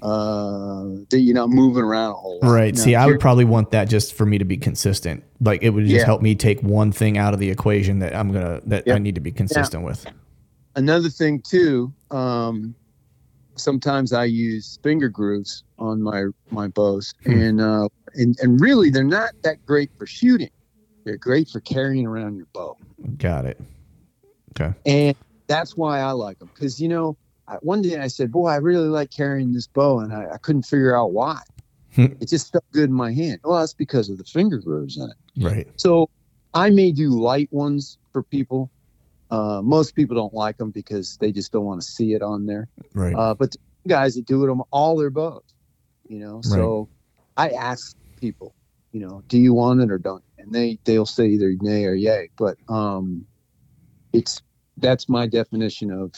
uh, 0.00 0.84
that 1.10 1.20
you're 1.20 1.34
not 1.34 1.50
moving 1.50 1.84
around 1.84 2.12
a 2.12 2.14
whole 2.14 2.40
lot. 2.40 2.50
Right. 2.50 2.74
Now, 2.74 2.82
See, 2.82 2.94
I 2.94 3.06
would 3.06 3.20
probably 3.20 3.44
want 3.44 3.70
that 3.72 3.88
just 3.88 4.14
for 4.14 4.24
me 4.24 4.38
to 4.38 4.44
be 4.46 4.56
consistent. 4.56 5.24
Like 5.40 5.62
it 5.62 5.70
would 5.70 5.84
just 5.84 6.00
Yeah. 6.00 6.06
help 6.06 6.22
me 6.22 6.34
take 6.34 6.62
one 6.62 6.90
thing 6.90 7.18
out 7.18 7.34
of 7.34 7.40
the 7.40 7.50
equation 7.50 7.98
that 7.98 8.14
I'm 8.14 8.32
gonna 8.32 8.62
that 8.66 8.90
I 8.90 8.98
need 8.98 9.14
to 9.16 9.20
be 9.20 9.30
consistent 9.32 9.84
with. 9.84 10.06
another 10.74 11.08
thing 11.10 11.42
too 11.46 11.92
um 12.10 12.74
sometimes 13.60 14.12
i 14.12 14.24
use 14.24 14.78
finger 14.82 15.08
grooves 15.08 15.62
on 15.78 16.02
my 16.02 16.24
my 16.50 16.68
bows 16.68 17.12
Hmm. 17.24 17.32
and 17.32 17.60
uh 17.60 17.88
and 18.14 18.36
and 18.40 18.60
really 18.60 18.90
they're 18.90 19.04
not 19.04 19.30
that 19.42 19.64
great 19.66 19.90
for 19.98 20.06
shooting 20.06 20.50
they're 21.04 21.16
great 21.18 21.48
for 21.48 21.60
carrying 21.60 22.06
around 22.06 22.36
your 22.36 22.46
bow 22.54 22.76
Got 23.16 23.44
it. 23.46 23.58
Okay. 24.58 24.74
and 24.86 25.16
that's 25.46 25.76
why 25.76 26.00
i 26.00 26.10
like 26.12 26.38
them 26.38 26.50
because 26.54 26.80
you 26.80 26.88
know 26.88 27.16
I, 27.46 27.54
one 27.56 27.80
day 27.82 27.98
i 27.98 28.08
said 28.08 28.32
boy 28.32 28.48
i 28.48 28.56
really 28.56 28.88
like 28.88 29.10
carrying 29.10 29.52
this 29.52 29.66
bow 29.66 30.00
and 30.00 30.12
i, 30.12 30.26
I 30.34 30.38
couldn't 30.38 30.62
figure 30.64 30.96
out 30.96 31.12
why 31.12 31.40
Hmm. 31.94 32.12
it 32.20 32.28
just 32.28 32.52
felt 32.52 32.64
good 32.72 32.90
in 32.90 32.94
my 32.94 33.12
hand 33.12 33.40
well 33.44 33.58
that's 33.60 33.72
because 33.74 34.10
of 34.10 34.18
the 34.18 34.24
finger 34.24 34.58
grooves 34.58 34.96
in 34.98 35.04
it 35.10 35.16
Right. 35.44 35.66
so 35.76 36.08
I 36.54 36.70
may 36.70 36.92
do 36.92 37.10
light 37.10 37.48
ones 37.52 37.98
for 38.12 38.22
people. 38.22 38.70
Uh, 39.30 39.60
most 39.62 39.94
people 39.94 40.16
don't 40.16 40.34
like 40.34 40.56
them 40.56 40.70
because 40.70 41.16
they 41.20 41.32
just 41.32 41.52
don't 41.52 41.64
want 41.64 41.80
to 41.80 41.86
see 41.86 42.14
it 42.14 42.22
on 42.22 42.46
there. 42.46 42.68
Right. 42.94 43.14
Uh, 43.14 43.34
but 43.34 43.52
the 43.52 43.58
guys 43.88 44.14
that 44.14 44.26
do 44.26 44.44
it 44.44 44.50
on 44.50 44.62
all 44.70 44.96
their 44.96 45.10
bows, 45.10 45.42
you 46.08 46.18
know. 46.18 46.40
So 46.42 46.88
I 47.36 47.50
ask 47.50 47.94
people, 48.16 48.54
you 48.92 49.00
know, 49.00 49.22
do 49.28 49.38
you 49.38 49.52
want 49.52 49.80
it 49.80 49.90
or 49.90 49.98
don't? 49.98 50.24
And 50.38 50.52
they 50.52 50.78
they'll 50.84 51.06
say 51.06 51.26
either 51.26 51.52
nay 51.60 51.84
or 51.84 51.94
yay. 51.94 52.30
But 52.38 52.56
um, 52.68 53.26
it's 54.12 54.40
that's 54.78 55.08
my 55.08 55.26
definition 55.26 55.90
of 55.90 56.12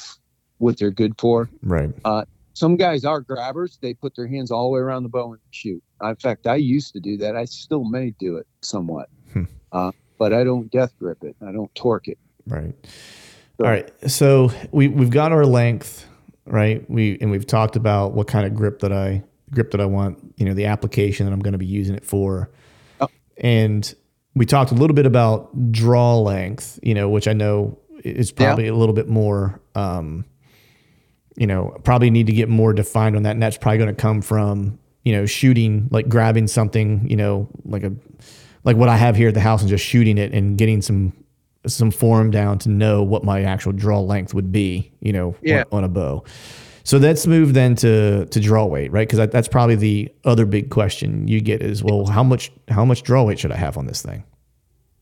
what 0.59 0.79
they're 0.79 0.91
good 0.91 1.15
for. 1.19 1.49
right. 1.63 1.91
Some 2.53 2.77
guys 2.77 3.05
are 3.07 3.21
grabbers; 3.21 3.79
they 3.81 3.95
put 3.95 4.15
their 4.17 4.27
hands 4.27 4.51
all 4.51 4.65
the 4.69 4.75
way 4.75 4.81
around 4.81 5.05
the 5.05 5.09
bow 5.09 5.33
and 5.33 5.41
shoot. 5.51 5.83
In 6.03 6.17
fact, 6.17 6.47
I 6.47 6.57
used 6.57 6.93
to 6.93 7.01
do 7.01 7.17
that. 7.19 7.35
I 7.35 7.47
still 7.47 7.85
may 7.85 8.11
do 8.19 8.37
it 8.37 8.47
somewhat, 8.61 9.09
Hmm. 9.33 9.45
uh, 9.73 9.93
but 10.19 10.35
I 10.35 10.45
don't 10.45 10.71
death 10.71 10.93
grip 10.99 11.25
it. 11.25 11.37
I 11.41 11.53
don't 11.53 11.75
torque 11.75 12.09
it. 12.09 12.19
Right. 12.51 12.75
So- 13.59 13.65
All 13.65 13.71
right. 13.71 13.91
So 14.11 14.51
we 14.73 14.89
we've 14.89 15.11
got 15.11 15.33
our 15.33 15.47
length, 15.47 16.07
right? 16.47 16.89
We 16.91 17.19
and 17.21 17.31
we've 17.31 17.47
talked 17.47 17.77
about 17.77 18.13
what 18.15 18.27
kind 18.27 18.47
of 18.47 18.55
grip 18.55 18.81
that 18.81 18.93
I 18.93 19.23
grip 19.53 19.71
that 19.73 19.81
I 19.81 19.87
want, 19.87 20.19
you 20.37 20.47
know, 20.47 20.55
the 20.55 20.67
application 20.67 21.27
that 21.27 21.33
I'm 21.33 21.41
going 21.41 21.53
to 21.53 21.59
be 21.59 21.67
using 21.67 21.95
it 21.97 22.05
for. 22.05 22.51
Oh. 23.01 23.09
And 23.39 23.93
we 24.35 24.47
talked 24.47 24.71
a 24.71 24.75
little 24.75 24.95
bit 24.95 25.07
about 25.07 25.73
draw 25.73 26.19
length, 26.19 26.79
you 26.83 26.95
know, 26.95 27.09
which 27.09 27.27
I 27.27 27.33
know 27.33 27.79
is 28.05 28.31
probably 28.33 28.67
a 28.69 28.75
little 28.75 28.95
bit 28.95 29.09
more 29.09 29.61
um 29.75 30.25
you 31.37 31.47
know, 31.47 31.77
probably 31.85 32.11
need 32.11 32.27
to 32.27 32.33
get 32.33 32.49
more 32.49 32.73
defined 32.73 33.17
on 33.17 33.23
that 33.23 33.31
and 33.33 33.43
that's 33.43 33.57
probably 33.57 33.79
going 33.79 33.95
to 33.95 34.01
come 34.01 34.21
from, 34.21 34.79
you 35.05 35.13
know, 35.13 35.27
shooting 35.27 35.89
like 35.91 36.09
grabbing 36.09 36.47
something, 36.47 37.09
you 37.09 37.17
know, 37.17 37.49
like 37.65 37.83
a 37.83 37.93
like 38.65 38.77
what 38.77 38.89
I 38.89 38.97
have 38.97 39.17
here 39.17 39.29
at 39.29 39.35
the 39.35 39.41
house 39.41 39.61
and 39.63 39.69
just 39.71 39.85
shooting 39.85 40.19
it 40.19 40.33
and 40.33 40.59
getting 40.59 40.83
some 40.83 41.13
some 41.67 41.91
form 41.91 42.31
down 42.31 42.59
to 42.59 42.69
know 42.71 43.03
what 43.03 43.23
my 43.25 43.43
actual 43.43 43.73
draw 43.73 44.01
length 44.01 44.33
would 44.35 44.51
be, 44.51 44.91
you 45.01 45.13
know, 45.13 45.35
Yeah. 45.43 45.65
on, 45.73 45.79
on 45.79 45.85
a 45.85 45.89
bow. 45.89 46.25
So 46.85 46.97
let's 46.97 47.27
move 47.27 47.53
then 47.53 47.75
to 47.77 48.25
to 48.27 48.41
draw 48.41 48.65
weight, 48.65 48.91
right? 48.91 49.07
Because 49.07 49.29
that's 49.31 49.47
probably 49.49 49.77
the 49.77 50.11
other 50.25 50.47
big 50.47 50.71
question 50.71 51.29
you 51.29 51.41
get 51.41 51.63
is, 51.63 51.85
well, 51.85 52.07
how 52.07 52.23
much 52.25 52.51
how 52.69 52.85
much 52.85 53.03
draw 53.03 53.23
weight 53.23 53.39
should 53.39 53.53
I 53.53 53.57
have 53.57 53.77
on 53.77 53.87
this 53.87 54.01
thing? 54.03 54.25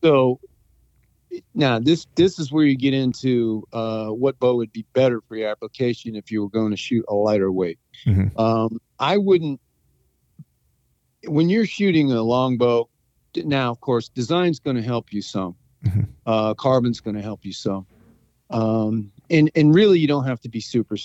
So 0.03 0.39
now 1.55 1.79
this 1.79 2.05
this 2.15 2.37
is 2.37 2.51
where 2.51 2.65
you 2.65 2.75
get 2.75 2.93
into 2.93 3.65
uh, 3.71 4.07
what 4.09 4.37
bow 4.39 4.55
would 4.57 4.73
be 4.73 4.85
better 4.93 5.21
for 5.27 5.37
your 5.37 5.49
application 5.49 6.15
if 6.15 6.29
you 6.31 6.41
were 6.43 6.49
going 6.49 6.71
to 6.71 6.77
shoot 6.77 7.05
a 7.07 7.13
lighter 7.15 7.51
weight. 7.51 7.79
Mhm. 8.05 8.37
Um, 8.37 8.81
I 8.99 9.17
wouldn't 9.17 9.61
when 11.27 11.49
you're 11.49 11.65
shooting 11.65 12.11
a 12.11 12.21
longbow. 12.21 12.89
Now, 13.35 13.71
of 13.71 13.79
course, 13.79 14.09
design's 14.09 14.59
going 14.59 14.75
to 14.75 14.81
help 14.81 15.13
you 15.13 15.21
some. 15.21 15.55
Mhm. 15.85 16.07
Uh, 16.25 16.53
carbon's 16.53 16.99
going 16.99 17.15
to 17.15 17.21
help 17.21 17.45
you 17.45 17.53
some. 17.53 17.87
Um, 18.49 19.11
and 19.29 19.51
and 19.55 19.73
really, 19.75 19.99
you 19.99 20.07
don't 20.07 20.25
have 20.25 20.39
to 20.41 20.49
be 20.49 20.59
super 20.59 20.97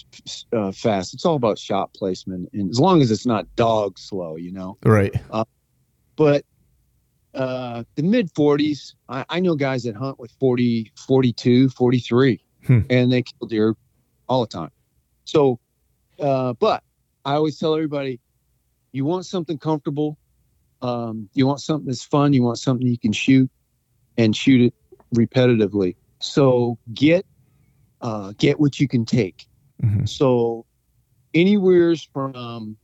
uh, 0.52 0.72
fast. 0.72 1.12
It's 1.14 1.24
all 1.26 1.34
about 1.36 1.58
shot 1.58 1.92
placement, 1.94 2.48
and 2.54 2.70
as 2.70 2.80
long 2.80 3.02
as 3.02 3.10
it's 3.10 3.26
not 3.26 3.46
dog 3.54 3.98
slow, 3.98 4.36
you 4.36 4.50
know 4.52 4.78
Right. 4.84 5.14
but 6.16 6.44
uh, 7.34 7.82
the 7.96 8.02
mid 8.02 8.32
40s, 8.32 8.94
I, 9.08 9.24
I 9.28 9.40
know 9.40 9.56
guys 9.56 9.82
that 9.82 9.96
hunt 9.96 10.18
with 10.20 10.30
40, 10.38 10.92
42, 10.96 11.68
43, 11.70 12.40
Hmm. 12.66 12.80
and 12.88 13.12
they 13.12 13.22
kill 13.22 13.48
deer 13.48 13.74
all 14.28 14.42
the 14.42 14.46
time. 14.46 14.70
So, 15.24 15.58
uh, 16.20 16.54
but 16.54 16.82
I 17.24 17.34
always 17.34 17.58
tell 17.58 17.74
everybody, 17.74 18.20
you 18.92 19.04
want 19.04 19.26
something 19.26 19.58
comfortable, 19.58 20.16
um, 20.80 21.28
you 21.34 21.46
want 21.46 21.60
something 21.60 21.86
that's 21.86 22.04
fun, 22.04 22.32
you 22.32 22.42
want 22.42 22.58
something 22.58 22.86
you 22.86 22.98
can 22.98 23.12
shoot 23.12 23.50
and 24.16 24.34
shoot 24.36 24.60
it 24.60 24.74
repetitively. 25.14 25.96
So 26.20 26.78
get 26.92 27.26
uh, 28.00 28.32
get 28.38 28.60
what 28.60 28.78
you 28.78 28.88
can 28.88 29.04
take. 29.04 29.46
Mhm. 29.82 30.08
So 30.08 30.66
anywhere's 31.32 32.02
from 32.12 32.34
um, 32.36 32.76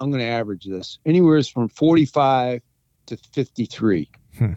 I'm 0.00 0.10
going 0.10 0.20
to 0.20 0.26
average 0.26 0.64
this 0.64 0.98
anywhere's 1.06 1.48
from 1.48 1.68
45 1.68 2.60
to 3.06 3.16
53 3.16 4.08
Hmm. 4.38 4.52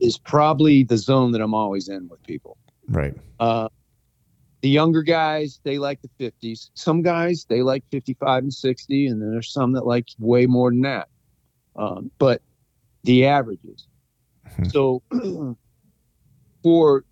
is 0.00 0.16
probably 0.18 0.84
the 0.84 0.96
zone 0.96 1.32
that 1.32 1.40
I'm 1.40 1.54
always 1.54 1.88
in 1.88 2.08
with 2.08 2.22
people. 2.22 2.56
Right. 2.88 3.14
Uh, 3.40 3.68
the 4.62 4.68
younger 4.68 5.02
guys 5.02 5.60
they 5.64 5.78
like 5.78 6.00
the 6.02 6.10
50s. 6.24 6.70
Some 6.74 7.02
guys 7.02 7.46
they 7.48 7.62
like 7.62 7.84
55 7.90 8.44
and 8.44 8.54
60, 8.54 9.06
and 9.06 9.20
then 9.20 9.30
there's 9.32 9.52
some 9.52 9.72
that 9.72 9.86
like 9.86 10.08
way 10.18 10.46
more 10.46 10.70
than 10.70 10.82
that. 10.82 11.08
Um, 11.76 12.10
but 12.18 12.40
the 13.04 13.26
averages. 13.26 13.86
Hmm. 14.56 14.64
So 14.64 15.02
for 16.62 17.04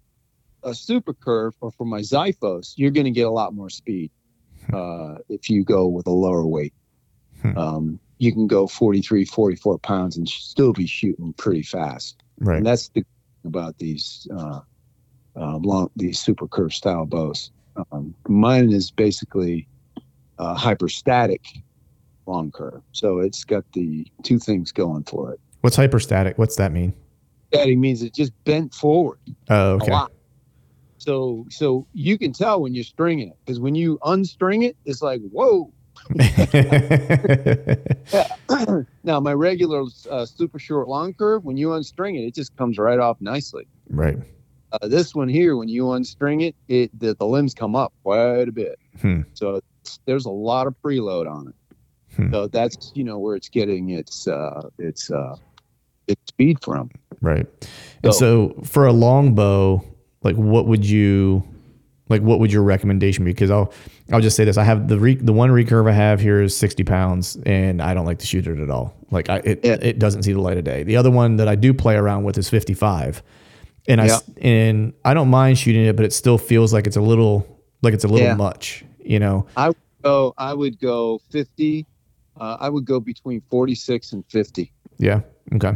a 0.63 0.75
super 0.75 1.15
curve 1.15 1.55
or 1.61 1.71
for 1.71 1.85
my 1.85 2.01
Zyphos, 2.01 2.75
you're 2.77 2.91
going 2.91 3.05
to 3.05 3.11
get 3.11 3.27
a 3.27 3.31
lot 3.31 3.55
more 3.55 3.71
speed 3.71 4.11
uh, 4.73 5.17
if 5.29 5.51
you 5.51 5.65
go 5.65 5.87
with 5.87 6.07
a 6.07 6.13
lower 6.13 6.47
weight. 6.47 6.75
Hmm. 7.43 7.59
Um, 7.59 8.01
you 8.19 8.33
can 8.33 8.47
go 8.47 8.67
43, 8.67 9.25
44 9.25 9.79
pounds 9.79 10.17
and 10.17 10.29
still 10.29 10.73
be 10.73 10.87
shooting 10.87 11.33
pretty 11.35 11.63
fast. 11.63 12.23
Right. 12.39 12.59
And 12.59 12.67
that's 12.67 12.89
the 12.89 13.05
about 13.45 13.79
these 13.79 14.27
uh, 14.35 14.61
uh, 15.37 15.57
long, 15.59 15.91
these 15.97 16.19
super 16.19 16.49
curve 16.49 16.73
style 16.73 17.07
bows. 17.07 17.51
Um, 17.93 18.15
mine 18.29 18.73
is 18.73 18.91
basically 18.91 19.69
uh, 20.39 20.55
hyperstatic 20.55 21.45
long 22.27 22.51
curve, 22.51 22.83
so 22.93 23.19
it's 23.19 23.45
got 23.45 23.65
the 23.73 24.07
two 24.23 24.39
things 24.39 24.73
going 24.73 25.05
for 25.05 25.33
it. 25.33 25.41
What's 25.61 25.77
hyperstatic? 25.77 26.39
What's 26.39 26.57
that 26.57 26.73
mean? 26.73 26.95
Static 27.55 27.79
means 27.79 28.03
it 28.03 28.13
just 28.15 28.33
bent 28.45 28.75
forward 28.75 29.19
Oh, 29.49 29.73
a 29.73 29.75
okay. 29.77 29.91
lot. 29.93 30.13
So 30.99 31.47
so 31.51 31.87
you 31.93 32.17
can 32.19 32.33
tell 32.33 32.61
when 32.63 32.75
you're 32.75 32.85
stringing 32.85 33.29
it 33.29 33.37
because 33.45 33.61
when 33.61 33.75
you 33.75 33.99
unstring 34.03 34.65
it, 34.65 34.77
it's 34.85 35.03
like 35.03 35.21
whoa. 35.31 35.73
now 39.05 39.21
my 39.21 39.33
regular 39.33 39.85
uh, 40.11 40.27
super 40.27 40.59
short 40.59 40.89
long 40.89 41.15
curve, 41.15 41.45
when 41.45 41.57
you 41.57 41.69
unstring 41.69 42.17
it, 42.17 42.27
it 42.27 42.35
just 42.35 42.57
comes 42.57 42.79
right 42.79 42.99
off 42.99 43.21
nicely. 43.21 43.67
right. 43.91 44.19
Uh, 44.73 44.89
this 44.89 45.15
one 45.15 45.29
here, 45.29 45.57
when 45.57 45.69
you 45.69 45.85
unstring 45.85 46.43
it, 46.43 46.57
it 46.67 46.91
the, 46.99 47.15
the 47.15 47.25
limbs 47.27 47.55
come 47.55 47.77
up 47.77 47.93
quite 48.03 48.49
a 48.49 48.53
bit. 48.53 48.77
Hmm. 49.01 49.21
So 49.35 49.61
there's 50.05 50.27
a 50.27 50.31
lot 50.31 50.67
of 50.67 50.75
preload 50.83 51.31
on 51.31 51.49
it. 51.49 51.77
Hmm. 52.17 52.33
So 52.33 52.49
that's 52.49 52.91
you 52.95 53.05
know 53.05 53.19
where 53.21 53.37
it's 53.37 53.49
getting 53.49 53.91
its 53.91 54.27
uh, 54.27 54.69
its 54.79 55.13
uh, 55.13 55.37
its 56.09 56.21
speed 56.29 56.59
from. 56.63 56.91
Right. 57.21 57.47
And 58.03 58.15
so 58.15 58.55
for 58.65 58.87
a 58.87 58.93
long 58.93 59.35
bow, 59.35 59.83
like 60.23 60.37
what 60.37 60.67
would 60.67 60.85
you 60.85 61.43
like 62.09 62.21
what 62.23 62.39
would 62.39 62.53
your 62.53 62.63
recommendation 62.63 63.25
be? 63.25 63.33
Because 63.33 63.51
I'll 63.51 63.73
I'll 64.13 64.21
just 64.21 64.37
say 64.37 64.45
this. 64.45 64.59
I 64.59 64.65
have 64.65 64.89
the 64.89 64.99
re, 64.99 65.15
the 65.15 65.33
one 65.33 65.51
recurve 65.51 65.89
I 65.89 65.93
have 65.93 66.21
here 66.21 66.43
is 66.43 66.55
60 66.57 66.85
pounds 66.85 67.37
and 67.47 67.81
I 67.81 67.95
don't 67.95 68.05
like 68.05 68.19
to 68.19 68.27
shoot 68.27 68.47
it 68.47 68.59
at 68.61 68.69
all. 68.71 68.95
Like 69.11 69.31
I 69.31 69.37
it, 69.39 69.61
Yeah. 69.65 69.79
it 69.81 69.99
doesn't 69.99 70.25
see 70.25 70.33
the 70.33 70.41
light 70.41 70.59
of 70.59 70.65
day. 70.65 70.83
The 70.83 70.97
other 70.97 71.11
one 71.11 71.37
that 71.37 71.49
I 71.49 71.55
do 71.55 71.73
play 71.73 71.97
around 71.97 72.25
with 72.25 72.37
is 72.37 72.49
55. 72.51 73.23
And 73.89 74.01
I 74.01 74.07
Yeah. 74.07 74.19
and 74.43 74.93
I 75.05 75.15
don't 75.15 75.29
mind 75.31 75.59
shooting 75.59 75.85
it, 75.87 75.97
but 75.97 76.05
it 76.05 76.13
still 76.13 76.37
feels 76.39 76.73
like 76.73 76.87
it's 76.87 76.97
a 76.97 77.03
little 77.03 77.47
like 77.83 77.95
it's 77.95 78.05
a 78.05 78.09
little 78.09 78.27
Yeah. 78.29 78.35
much, 78.35 78.85
you 79.03 79.19
know. 79.19 79.47
So 80.05 80.35
I 80.37 80.53
would 80.53 80.79
go 80.79 81.21
50. 81.31 81.87
Uh, 82.39 82.57
I 82.61 82.69
would 82.69 82.85
go 82.85 83.01
between 83.01 83.41
46 83.49 84.13
and 84.13 84.25
50. 84.27 84.71
Yeah. 84.99 85.21
Okay. 85.55 85.75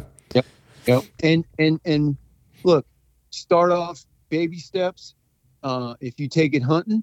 Yep. 0.89 1.05
And 1.23 1.45
and 1.59 1.81
and 1.85 2.17
look, 2.65 2.87
start 3.31 3.71
off 3.71 4.05
baby 4.31 4.59
steps. 4.59 5.15
Uh, 5.63 5.95
if 6.01 6.19
you 6.19 6.29
take 6.29 6.55
it 6.55 6.63
hunting, 6.63 7.03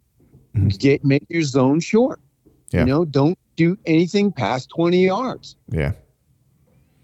Mhm. 0.55 0.77
get 0.79 1.03
make 1.05 1.25
your 1.29 1.43
zone 1.43 1.79
short. 1.79 2.19
Yeah. 2.71 2.81
You 2.81 2.85
know, 2.87 3.05
don't 3.05 3.37
do 3.55 3.77
anything 3.85 4.31
past 4.31 4.69
20 4.75 5.05
yards. 5.05 5.55
Yeah. 5.69 5.93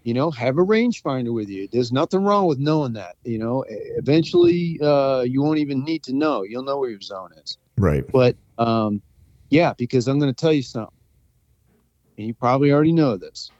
you 0.04 0.12
know, 0.14 0.32
have 0.32 0.58
a 0.58 0.62
rangefinder 0.64 1.32
with 1.32 1.48
you. 1.48 1.68
There's 1.70 1.92
nothing 1.92 2.24
wrong 2.24 2.46
with 2.48 2.58
knowing 2.58 2.94
that. 2.94 3.14
You 3.24 3.38
know, 3.38 3.64
eventually 3.68 4.76
uh, 4.82 5.20
you 5.20 5.40
won't 5.40 5.58
even 5.60 5.84
need 5.84 6.02
to 6.02 6.12
know. 6.12 6.42
You'll 6.42 6.64
know 6.64 6.78
where 6.80 6.90
your 6.90 7.00
zone 7.00 7.30
is. 7.40 7.56
Right. 7.78 8.04
But 8.10 8.34
um, 8.58 9.00
yeah, 9.50 9.74
because 9.78 10.08
I'm 10.08 10.18
going 10.18 10.34
to 10.34 10.40
tell 10.40 10.52
you 10.52 10.62
something, 10.62 10.92
and 12.18 12.26
you 12.26 12.34
probably 12.34 12.72
already 12.72 12.90
know 12.90 13.16
this. 13.16 13.52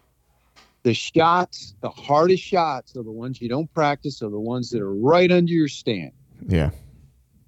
The 0.85 0.95
shots, 0.95 1.75
the 1.81 1.91
hardest 1.91 2.43
shots, 2.43 2.97
are 2.97 3.03
the 3.03 3.13
ones 3.13 3.41
you 3.41 3.49
don't 3.49 3.73
practice, 3.73 4.21
are 4.23 4.31
the 4.31 4.41
ones 4.41 4.71
that 4.71 4.81
are 4.81 4.95
right 4.95 5.31
under 5.31 5.53
your 5.53 5.69
stand. 5.69 6.13
Yeah. 6.47 6.71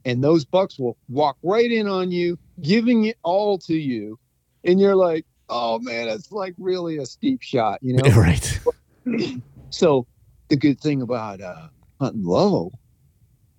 And 0.05 0.23
those 0.23 0.45
bucks 0.45 0.79
will 0.79 0.97
walk 1.09 1.37
right 1.43 1.71
in 1.71 1.89
on 1.89 2.13
you, 2.13 2.39
giving 2.61 3.07
it 3.07 3.17
all 3.23 3.59
to 3.59 3.75
you. 3.75 4.19
And 4.63 4.79
you're 4.79 4.97
like, 4.97 5.27
oh 5.49 5.79
man, 5.81 6.09
it's 6.09 6.31
like 6.31 6.55
really 6.59 6.99
a 6.99 7.07
steep 7.07 7.43
shot, 7.43 7.81
you 7.83 7.97
know? 7.97 8.09
right. 8.17 8.61
so 9.71 10.07
the 10.49 10.57
good 10.57 10.81
thing 10.81 11.03
about 11.03 11.41
uh, 11.41 11.69
hunting 12.01 12.25
low 12.25 12.73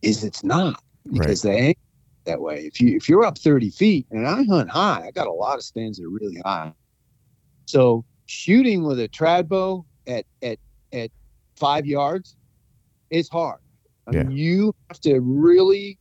is 0.01 0.23
it's 0.23 0.43
not 0.43 0.81
because 1.11 1.41
they 1.41 1.57
ain't 1.57 1.77
that 2.25 2.41
way. 2.41 2.65
If 2.65 2.79
you 2.79 2.95
if 2.95 3.09
you're 3.09 3.23
up 3.23 3.37
30 3.37 3.69
feet 3.71 4.07
and 4.11 4.27
I 4.27 4.43
hunt 4.43 4.69
high, 4.69 5.05
I 5.07 5.11
got 5.11 5.27
a 5.27 5.31
lot 5.31 5.55
of 5.55 5.63
stands 5.63 5.97
that 5.97 6.05
are 6.05 6.09
really 6.09 6.41
high. 6.43 6.73
So 7.65 8.05
shooting 8.25 8.83
with 8.83 8.99
a 8.99 9.07
trad 9.07 9.47
bow 9.47 9.85
at 10.07 10.25
at 10.41 10.59
at 10.91 11.11
five 11.55 11.85
yards, 11.85 12.35
is 13.09 13.29
hard. 13.29 13.59
I 14.07 14.11
mean, 14.11 14.31
you 14.31 14.75
have 14.89 14.99
to 15.01 15.19
really 15.19 15.97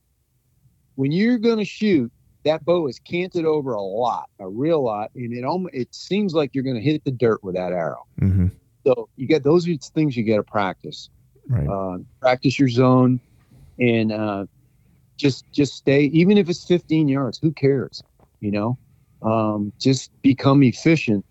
when 0.97 1.13
you're 1.13 1.39
going 1.39 1.59
to 1.59 1.65
shoot. 1.65 2.11
That 2.45 2.63
bow 2.63 2.89
is 2.89 2.99
canted 2.99 3.47
over 3.47 3.73
a 3.73 3.81
lot, 3.81 4.29
a 4.39 4.47
real 4.47 4.85
lot, 4.85 5.11
and 5.15 5.33
it 5.33 5.45
almost 5.45 5.75
it 5.75 5.95
seems 5.95 6.35
like 6.35 6.55
you're 6.55 6.65
going 6.65 6.77
to 6.77 6.83
hit 6.83 7.03
the 7.03 7.11
dirt 7.11 7.43
with 7.43 7.55
that 7.55 7.73
arrow. 7.73 8.05
Mm-hmm. 8.21 8.49
So 8.87 9.09
you 9.17 9.27
get 9.27 9.43
those 9.43 9.67
are 9.67 9.75
things 9.77 10.15
you 10.15 10.25
got 10.25 10.37
to 10.37 10.43
practice. 10.43 11.09
Right. 11.49 11.67
Uh, 11.67 11.99
practice 12.21 12.59
your 12.59 12.69
zone, 12.69 13.19
and 13.79 14.13
uh, 14.13 14.45
just 15.17 15.51
just 15.53 15.75
stay. 15.75 16.03
Even 16.05 16.37
if 16.37 16.51
it's 16.51 16.67
15 16.67 17.09
yards, 17.09 17.39
who 17.39 17.51
cares? 17.51 18.03
You 18.41 18.51
know, 18.51 18.79
um, 19.23 19.73
just 19.79 20.11
become 20.21 20.63
efficient 20.63 21.25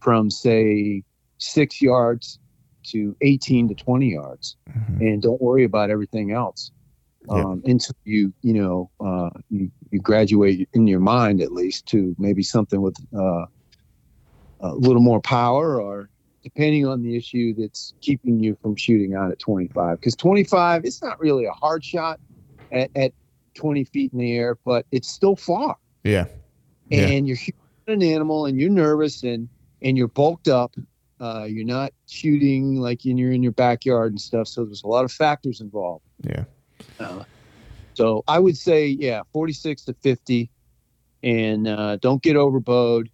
from 0.00 0.30
say 0.30 1.02
six 1.38 1.80
yards 1.80 2.38
to 2.84 3.14
18 3.20 3.68
to 3.68 3.74
20 3.74 4.10
yards, 4.12 4.56
Mhm. 4.68 5.00
and 5.00 5.22
don't 5.22 5.40
worry 5.40 5.64
about 5.64 5.90
everything 5.90 6.32
else 6.32 6.70
Yeah. 7.28 7.44
um, 7.44 7.62
until 7.66 7.94
you 8.04 8.32
you 8.42 8.54
know 8.54 8.90
uh, 9.00 9.30
you 9.50 9.70
you 9.90 10.00
graduate 10.00 10.68
in 10.72 10.86
your 10.86 11.00
mind 11.00 11.40
at 11.42 11.52
least 11.52 11.86
to 11.86 12.14
maybe 12.18 12.42
something 12.42 12.80
with 12.80 12.96
uh, 13.14 13.44
a 14.60 14.74
little 14.74 15.02
more 15.02 15.20
power 15.20 15.80
or 15.80 16.08
depending 16.42 16.86
on 16.86 17.02
the 17.02 17.16
issue 17.16 17.54
that's 17.54 17.92
keeping 18.00 18.40
you 18.42 18.56
from 18.62 18.74
shooting 18.76 19.14
out 19.14 19.30
at 19.30 19.38
25 19.38 19.98
because 20.00 20.16
25 20.16 20.84
it's 20.86 21.02
not 21.02 21.20
really 21.20 21.44
a 21.44 21.52
hard 21.52 21.84
shot 21.84 22.18
at, 22.72 22.90
at 22.96 23.12
20 23.54 23.84
feet 23.84 24.12
in 24.14 24.18
the 24.18 24.32
air 24.36 24.56
but 24.64 24.86
it's 24.90 25.08
still 25.08 25.36
far 25.36 25.76
Yeah. 26.04 26.26
Yeah. 26.88 27.08
and 27.08 27.26
you're 27.26 27.36
shooting 27.36 27.54
an 27.88 28.02
animal 28.02 28.46
and 28.46 28.58
you're 28.58 28.70
nervous 28.70 29.22
and 29.22 29.48
and 29.82 29.96
you're 29.96 30.08
bulked 30.08 30.48
up 30.48 30.74
uh, 31.20 31.44
you're 31.44 31.66
not 31.66 31.92
shooting 32.08 32.76
like 32.80 33.04
in 33.04 33.18
you're 33.18 33.32
in 33.32 33.42
your 33.42 33.52
backyard 33.52 34.12
and 34.12 34.20
stuff 34.20 34.48
so 34.48 34.64
there's 34.64 34.82
a 34.82 34.86
lot 34.88 35.04
of 35.04 35.12
factors 35.12 35.60
involved 35.60 36.04
Yeah. 36.24 36.44
uh, 36.98 37.24
so 37.94 38.22
I 38.28 38.38
would 38.38 38.56
say, 38.56 38.86
yeah, 38.86 39.22
46 39.34 39.84
to 39.86 39.94
50, 40.02 40.48
and 41.22 41.68
uh, 41.68 41.96
don't 41.96 42.22
get 42.22 42.36
overbowed. 42.36 43.10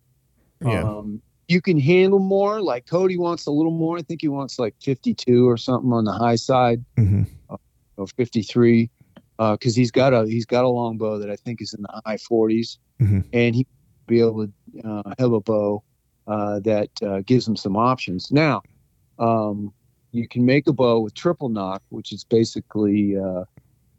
Yeah. 0.64 0.82
Um, 0.84 1.22
you 1.48 1.60
can 1.60 1.80
handle 1.80 2.18
more. 2.20 2.60
Like 2.60 2.86
Cody 2.86 3.16
wants 3.16 3.46
a 3.46 3.50
little 3.50 3.72
more. 3.72 3.98
I 3.98 4.02
think 4.02 4.20
he 4.20 4.28
wants 4.28 4.58
like 4.58 4.74
52 4.82 5.48
or 5.48 5.56
something 5.56 5.92
on 5.92 6.04
the 6.04 6.12
high 6.12 6.36
side, 6.36 6.84
hmm 6.96 7.22
or 7.96 8.06
53, 8.06 8.90
because 9.38 9.74
he's 9.74 9.90
got 9.90 10.12
a 10.12 10.26
he's 10.26 10.46
got 10.46 10.64
a 10.64 10.68
long 10.68 10.98
bow 10.98 11.18
that 11.18 11.30
I 11.30 11.36
think 11.36 11.60
is 11.62 11.72
in 11.72 11.82
the 11.82 12.00
high 12.04 12.18
40s, 12.18 12.76
Mhm. 13.02 13.24
and 13.32 13.54
he 13.56 13.66
be 14.06 14.20
able 14.20 14.46
to 14.46 14.52
uh, 14.88 15.14
have 15.18 15.32
a 15.32 15.40
bow 15.40 15.82
uh, 16.26 16.60
that 16.60 16.90
uh, 17.02 17.20
gives 17.26 17.46
them 17.46 17.56
some 17.56 17.76
options. 17.76 18.30
Now, 18.30 18.62
um, 19.18 19.72
you 20.12 20.28
can 20.28 20.44
make 20.44 20.66
a 20.66 20.72
bow 20.72 21.00
with 21.00 21.14
triple 21.14 21.48
nock, 21.48 21.82
which 21.90 22.12
is 22.12 22.24
basically 22.24 23.16
uh, 23.16 23.44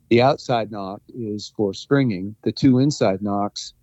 the 0.10 0.22
outside 0.22 0.72
nock 0.72 1.02
is 1.10 1.52
for 1.56 1.74
stringing. 1.74 2.36
The 2.44 2.52
two 2.52 2.80
inside 2.80 3.22
nocks 3.22 3.74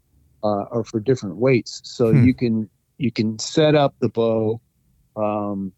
uh, 0.43 0.65
are 0.71 0.85
for 0.85 1.01
different 1.01 1.37
weights. 1.37 1.81
So 1.85 2.11
Hmm. 2.11 2.25
you 2.25 2.35
can 2.35 2.71
you 2.99 3.11
can 3.11 3.39
set 3.39 3.75
up 3.75 3.95
the 4.01 4.09
bow. 4.09 4.61
Um, 5.16 5.73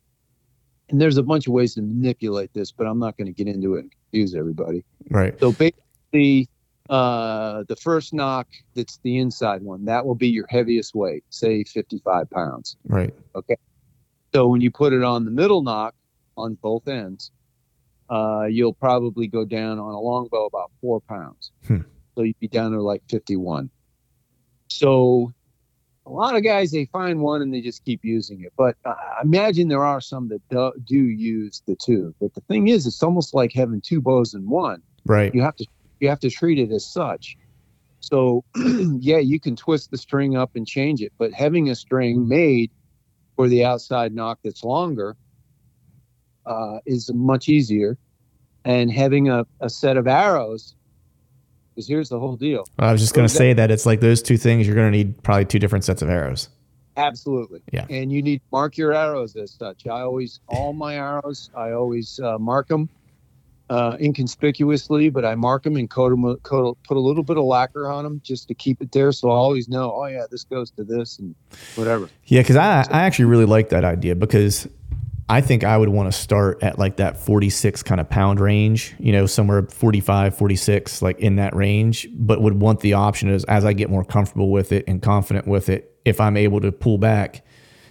and 0.88 1.00
there's 1.00 1.16
a 1.16 1.22
bunch 1.22 1.46
of 1.46 1.52
ways 1.52 1.74
to 1.74 1.82
manipulate 1.82 2.52
this, 2.54 2.70
but 2.72 2.86
I'm 2.86 2.98
not 2.98 3.16
going 3.16 3.26
to 3.26 3.32
get 3.32 3.52
into 3.52 3.74
it 3.74 3.80
and 3.80 3.92
confuse 3.92 4.34
everybody. 4.34 4.84
Right. 5.10 5.38
So 5.40 5.52
basically, 5.52 6.48
uh, 6.88 7.64
the 7.68 7.76
first 7.76 8.12
nock 8.12 8.46
that's 8.74 8.98
the 9.02 9.18
inside 9.18 9.62
one, 9.62 9.84
that 9.86 10.06
will 10.06 10.14
be 10.14 10.28
your 10.28 10.46
heaviest 10.48 10.94
weight, 10.94 11.24
say 11.30 11.64
55 11.64 12.30
pounds. 12.30 12.76
Right. 12.86 13.14
Okay. 13.34 13.56
So 14.34 14.48
when 14.48 14.60
you 14.60 14.70
put 14.70 14.92
it 14.92 15.02
on 15.02 15.24
the 15.24 15.30
middle 15.30 15.62
nock 15.62 15.94
on 16.36 16.54
both 16.62 16.88
ends, 16.88 17.30
uh, 18.10 18.44
you'll 18.48 18.74
probably 18.74 19.26
go 19.26 19.44
down 19.44 19.78
on 19.78 19.92
a 19.92 20.00
longbow 20.00 20.46
about 20.46 20.70
four 20.80 21.00
pounds. 21.00 21.52
Hmm. 21.66 21.80
So 22.14 22.22
you'd 22.22 22.38
be 22.38 22.48
down 22.48 22.72
to 22.72 22.82
like 22.82 23.02
51. 23.10 23.70
So 24.68 25.32
a 26.06 26.10
lot 26.10 26.36
of 26.36 26.44
guys, 26.44 26.70
they 26.70 26.86
find 26.86 27.20
one 27.20 27.42
and 27.42 27.52
they 27.52 27.60
just 27.60 27.84
keep 27.84 28.00
using 28.04 28.42
it. 28.42 28.52
But 28.56 28.76
uh, 28.84 28.90
I 28.90 29.22
imagine 29.22 29.68
there 29.68 29.84
are 29.84 30.00
some 30.00 30.28
that 30.28 30.40
do, 30.50 30.72
do 30.84 30.96
use 30.96 31.62
the 31.66 31.76
two. 31.76 32.14
But 32.20 32.34
the 32.34 32.40
thing 32.42 32.68
is, 32.68 32.86
it's 32.86 33.02
almost 33.02 33.34
like 33.34 33.52
having 33.52 33.80
two 33.80 34.00
bows 34.00 34.34
in 34.34 34.48
one 34.48 34.82
Right. 35.04 35.32
you 35.34 35.40
have 35.42 35.56
to 35.56 35.66
you 36.00 36.08
have 36.08 36.20
to 36.20 36.30
treat 36.30 36.58
it 36.58 36.70
as 36.72 36.84
such 36.84 37.36
so 38.00 38.44
yeah 39.00 39.18
you 39.18 39.40
can 39.40 39.56
twist 39.56 39.90
the 39.90 39.98
string 39.98 40.36
up 40.36 40.50
and 40.54 40.66
change 40.66 41.00
it 41.00 41.12
but 41.18 41.32
having 41.32 41.70
a 41.70 41.74
string 41.74 42.28
made 42.28 42.70
for 43.36 43.48
the 43.48 43.64
outside 43.64 44.14
nock 44.14 44.38
that's 44.44 44.62
longer 44.64 45.16
uh, 46.46 46.78
is 46.86 47.10
much 47.12 47.48
easier 47.48 47.98
and 48.64 48.90
having 48.90 49.28
a, 49.28 49.44
a 49.60 49.68
set 49.70 49.96
of 49.96 50.06
arrows 50.06 50.74
because 51.74 51.88
here's 51.88 52.08
the 52.08 52.18
whole 52.18 52.36
deal 52.36 52.64
I 52.78 52.92
was 52.92 53.00
just 53.00 53.14
going 53.14 53.26
to 53.28 53.34
say 53.34 53.52
that 53.52 53.70
it's 53.70 53.84
like 53.84 54.00
those 54.00 54.22
two 54.22 54.36
things. 54.38 54.66
You're 54.66 54.76
going 54.76 54.90
to 54.90 54.96
need 54.96 55.22
probably 55.22 55.44
two 55.44 55.58
different 55.58 55.84
sets 55.84 56.00
of 56.02 56.08
arrows. 56.08 56.48
absolutely 56.96 57.60
Yeah. 57.72 57.84
and 57.90 58.10
you 58.12 58.22
need 58.22 58.40
mark 58.52 58.76
your 58.78 58.94
arrows 58.94 59.36
as 59.36 59.52
such 59.52 59.86
i 59.86 60.00
always 60.00 60.40
all 60.48 60.72
my 60.72 60.94
arrows 60.96 61.50
i 61.54 61.72
always 61.72 62.18
uh, 62.20 62.38
mark 62.38 62.68
them 62.68 62.88
uh, 63.68 63.96
inconspicuously, 64.00 65.10
but 65.10 65.24
I 65.24 65.34
mark 65.34 65.64
them 65.64 65.76
and 65.76 65.90
coat 65.90 66.10
them, 66.10 66.36
coat, 66.38 66.78
put 66.84 66.96
a 66.96 67.00
little 67.00 67.24
bit 67.24 67.36
of 67.36 67.44
lacquer 67.44 67.90
on 67.90 68.04
them 68.04 68.20
just 68.22 68.48
to 68.48 68.54
keep 68.54 68.80
it 68.80 68.92
there. 68.92 69.12
So 69.12 69.30
I 69.30 69.34
always 69.34 69.68
know, 69.68 69.92
oh 69.92 70.06
yeah, 70.06 70.24
this 70.30 70.44
goes 70.44 70.70
to 70.72 70.84
this 70.84 71.18
and 71.18 71.34
whatever. 71.74 72.08
Yeah, 72.24 72.42
because 72.42 72.56
I 72.56 72.86
I 72.90 73.02
actually 73.02 73.26
really 73.26 73.46
like 73.46 73.70
that 73.70 73.84
idea 73.84 74.14
because 74.14 74.68
I 75.28 75.40
think 75.40 75.64
I 75.64 75.76
would 75.76 75.88
want 75.88 76.12
to 76.12 76.16
start 76.16 76.62
at 76.62 76.78
like 76.78 76.96
that 76.96 77.16
46 77.16 77.82
kind 77.82 78.00
of 78.00 78.08
pound 78.08 78.38
range, 78.38 78.94
you 79.00 79.10
know, 79.10 79.26
somewhere 79.26 79.64
45, 79.64 80.36
46, 80.36 81.02
like 81.02 81.18
in 81.18 81.36
that 81.36 81.54
range, 81.56 82.06
but 82.12 82.40
would 82.40 82.60
want 82.60 82.80
the 82.80 82.92
option 82.92 83.28
as 83.28 83.44
as 83.44 83.64
I 83.64 83.72
get 83.72 83.90
more 83.90 84.04
comfortable 84.04 84.50
with 84.50 84.70
it 84.70 84.84
and 84.86 85.02
confident 85.02 85.48
with 85.48 85.68
it, 85.68 85.92
if 86.04 86.20
I'm 86.20 86.36
able 86.36 86.60
to 86.60 86.70
pull 86.70 86.98
back 86.98 87.44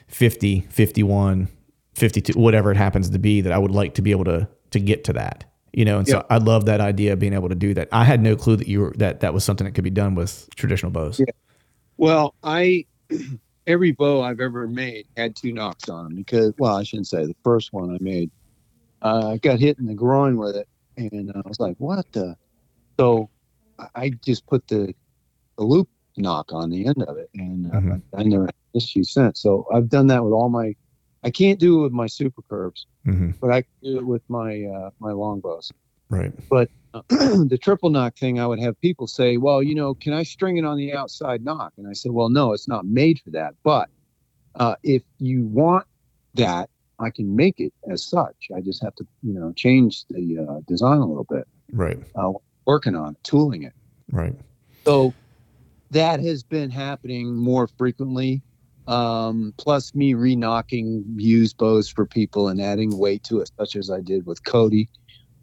50, 0.08 0.62
51, 0.70 1.50
52, 1.96 2.40
whatever 2.40 2.72
it 2.72 2.78
happens 2.78 3.10
to 3.10 3.20
be, 3.20 3.42
that 3.42 3.52
I 3.52 3.58
would 3.58 3.72
like 3.72 3.96
to 3.96 4.02
be 4.02 4.12
able 4.12 4.26
to 4.26 4.48
to 4.72 4.80
get 4.80 5.04
to 5.06 5.14
that. 5.14 5.46
You 5.76 5.84
know, 5.84 5.98
and 6.00 6.08
so 6.08 6.26
I 6.30 6.38
love 6.38 6.66
that 6.66 6.80
idea 6.80 7.12
of 7.12 7.20
being 7.20 7.34
able 7.34 7.50
to 7.50 7.56
do 7.56 7.74
that. 7.74 7.90
I 7.92 8.06
had 8.06 8.22
no 8.22 8.38
clue 8.38 8.56
that 8.56 8.68
you 8.70 8.80
were 8.80 8.94
that 8.96 9.20
that 9.20 9.34
was 9.34 9.44
something 9.44 9.66
that 9.66 9.72
could 9.74 9.84
be 9.84 9.90
done 9.90 10.16
with 10.16 10.48
traditional 10.56 10.90
bows. 10.90 11.20
Yeah. 11.20 11.26
Well, 11.98 12.34
I 12.44 12.86
every 13.68 13.92
bow 13.92 14.22
I've 14.22 14.40
ever 14.40 14.68
made 14.70 15.06
had 15.18 15.36
two 15.36 15.52
nocks 15.52 15.90
on 15.90 16.06
them 16.06 16.16
because, 16.16 16.54
well, 16.58 16.78
I 16.78 16.84
shouldn't 16.84 17.08
say 17.08 17.26
the 17.26 17.36
first 17.44 17.74
one 17.74 17.94
I 17.94 17.98
made. 18.00 18.32
Uh, 19.02 19.32
I 19.34 19.38
got 19.38 19.60
hit 19.60 19.78
in 19.78 19.86
the 19.86 19.94
groin 19.94 20.38
with 20.38 20.56
it, 20.56 20.68
and 20.96 21.30
I 21.36 21.42
was 21.46 21.60
like, 21.60 21.76
"What 21.78 22.10
the?" 22.14 22.38
So 22.98 23.30
I- 23.94 24.12
just 24.24 24.48
put 24.48 24.66
the 24.70 24.96
the 25.58 25.64
loop 25.66 25.90
nock 26.16 26.54
on 26.54 26.70
the 26.70 26.86
end 26.86 27.04
of 27.04 27.18
it, 27.18 27.30
and 27.36 27.68
uh, 27.68 27.76
Mhm. 27.82 28.02
I 28.14 28.24
never 28.24 28.46
had 28.46 28.54
an 28.74 28.78
issue 28.82 29.04
since. 29.04 29.42
So 29.42 29.68
I've 29.74 29.90
done 29.90 30.08
that 30.08 30.24
with 30.24 30.32
all 30.32 30.48
my. 30.48 30.74
I 31.26 31.32
can't 31.32 31.60
do 31.60 31.80
it 31.80 31.84
with 31.84 31.92
my 31.92 32.06
super 32.06 32.44
curves, 32.44 32.86
hmm 33.04 33.32
but 33.42 33.52
I 33.52 33.62
can 33.64 33.72
do 33.84 33.98
it 33.98 34.06
with 34.06 34.22
my 34.30 34.64
uh, 34.64 34.92
my 35.00 35.12
longbows. 35.12 35.72
Right. 36.10 36.32
But 36.50 36.70
the 37.10 37.60
triple 37.62 37.90
nock 37.90 38.16
thing, 38.16 38.40
I 38.40 38.46
would 38.46 38.60
have 38.60 38.80
people 38.80 39.08
say, 39.08 39.38
"Well, 39.38 39.64
you 39.64 39.76
know, 39.76 39.96
can 39.96 40.14
I 40.14 40.24
string 40.24 40.58
it 40.58 40.66
on 40.66 40.78
the 40.78 40.94
outside 40.94 41.44
nock?" 41.44 41.74
And 41.78 41.88
I 41.88 41.94
said, 41.94 42.12
"Well, 42.12 42.30
no, 42.30 42.54
it's 42.54 42.68
not 42.68 42.86
made 42.86 43.20
for 43.20 43.32
that. 43.32 43.56
But 43.64 43.90
uh, 44.54 44.76
if 44.84 45.04
you 45.18 45.44
want 45.44 45.88
that, 46.36 46.70
I 47.00 47.10
can 47.10 47.36
make 47.36 47.60
it 47.60 47.74
as 47.90 48.04
such. 48.04 48.50
I 48.56 48.62
just 48.62 48.84
have 48.84 48.96
to, 48.96 49.08
you 49.24 49.34
know, 49.34 49.52
change 49.54 50.06
the 50.10 50.46
uh, 50.48 50.60
design 50.68 51.00
a 51.00 51.06
little 51.06 51.28
bit. 51.30 51.48
Right. 51.72 51.98
Uh, 52.16 52.34
working 52.66 52.96
on 52.96 53.14
it, 53.14 53.24
tooling 53.24 53.64
it. 53.64 53.74
Right. 54.12 54.36
So 54.86 55.14
that 55.92 56.20
has 56.20 56.44
been 56.44 56.70
happening 56.70 57.36
more 57.36 57.68
frequently 57.68 58.42
um, 58.88 59.54
plus 59.58 59.94
me 59.96 60.14
renocking 60.14 61.04
used 61.16 61.58
bows 61.58 61.90
for 61.90 62.06
people 62.06 62.48
and 62.48 62.62
adding 62.62 62.98
weight 62.98 63.24
to 63.24 63.40
it, 63.42 63.50
such 63.60 63.76
as 63.76 63.90
I 63.90 64.02
did 64.02 64.26
with 64.26 64.44
Cody. 64.44 64.90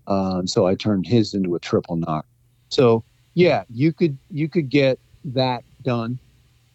Um, 0.06 0.46
so 0.46 0.66
I 0.66 0.74
turned 0.74 1.06
his 1.06 1.34
into 1.34 1.54
a 1.54 1.60
triple 1.60 1.96
nock. 1.96 2.26
So 2.70 3.04
yeah, 3.34 3.64
you 3.68 3.92
could 3.92 4.18
you 4.30 4.48
could 4.48 4.68
get 4.68 4.98
that 5.24 5.64
done, 5.82 6.18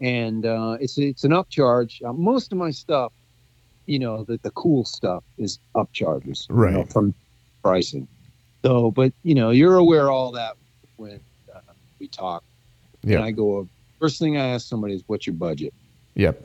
and 0.02 0.46
uh, 0.46 0.78
it's 0.80 0.98
it's 0.98 1.24
an 1.24 1.32
upcharge. 1.32 2.04
Uh, 2.04 2.14
most 2.14 2.52
of 2.52 2.58
my 2.58 2.72
stuff, 2.72 3.12
you 3.86 4.00
know, 4.00 4.24
the 4.24 4.40
the 4.44 4.52
cool 4.52 4.86
stuff 4.86 5.24
is 5.38 5.60
upcharges, 5.76 6.48
you 6.50 6.56
know, 6.56 6.80
Right. 6.80 6.92
from 6.94 7.14
pricing. 7.64 8.08
So, 8.66 8.92
but 8.92 9.14
you 9.24 9.36
know, 9.36 9.52
you're 9.52 9.78
aware 9.78 10.06
of 10.08 10.12
all 10.12 10.32
that 10.34 10.56
when 10.96 11.20
uh, 11.54 11.60
we 12.00 12.08
talk. 12.08 12.44
Yeah. 13.04 13.18
And 13.18 13.26
I 13.26 13.32
go, 13.32 13.68
first 14.00 14.20
thing 14.20 14.38
I 14.38 14.48
ask 14.48 14.68
somebody 14.68 14.96
is, 14.96 15.04
"What's 15.08 15.28
your 15.28 15.36
budget?" 15.36 15.74
Yep. 16.16 16.44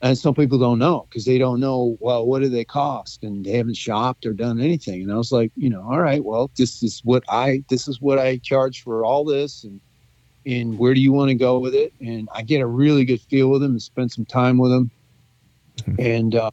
And 0.00 0.16
some 0.16 0.34
people 0.34 0.58
don't 0.58 0.78
know 0.78 1.06
because 1.08 1.24
they 1.24 1.38
don't 1.38 1.58
know, 1.58 1.96
well, 1.98 2.24
what 2.24 2.40
do 2.40 2.48
they 2.48 2.64
cost? 2.64 3.24
And 3.24 3.44
they 3.44 3.52
haven't 3.52 3.76
shopped 3.76 4.26
or 4.26 4.32
done 4.32 4.60
anything. 4.60 5.02
And 5.02 5.10
I 5.10 5.16
was 5.16 5.32
like, 5.32 5.50
you 5.56 5.68
know, 5.68 5.82
all 5.82 6.00
right, 6.00 6.24
well, 6.24 6.50
this 6.56 6.82
is 6.84 7.00
what 7.02 7.24
I 7.28 7.64
this 7.68 7.88
is 7.88 8.00
what 8.00 8.18
I 8.18 8.38
charge 8.38 8.82
for 8.82 9.04
all 9.04 9.24
this 9.24 9.64
and 9.64 9.80
and 10.46 10.78
where 10.78 10.94
do 10.94 11.00
you 11.00 11.12
want 11.12 11.30
to 11.30 11.34
go 11.34 11.58
with 11.58 11.74
it? 11.74 11.92
And 12.00 12.28
I 12.32 12.42
get 12.42 12.60
a 12.60 12.66
really 12.66 13.04
good 13.04 13.20
feel 13.22 13.50
with 13.50 13.60
them 13.60 13.72
and 13.72 13.82
spend 13.82 14.12
some 14.12 14.24
time 14.24 14.56
with 14.56 14.70
them. 14.70 14.90
And 15.98 16.34
uh, 16.34 16.50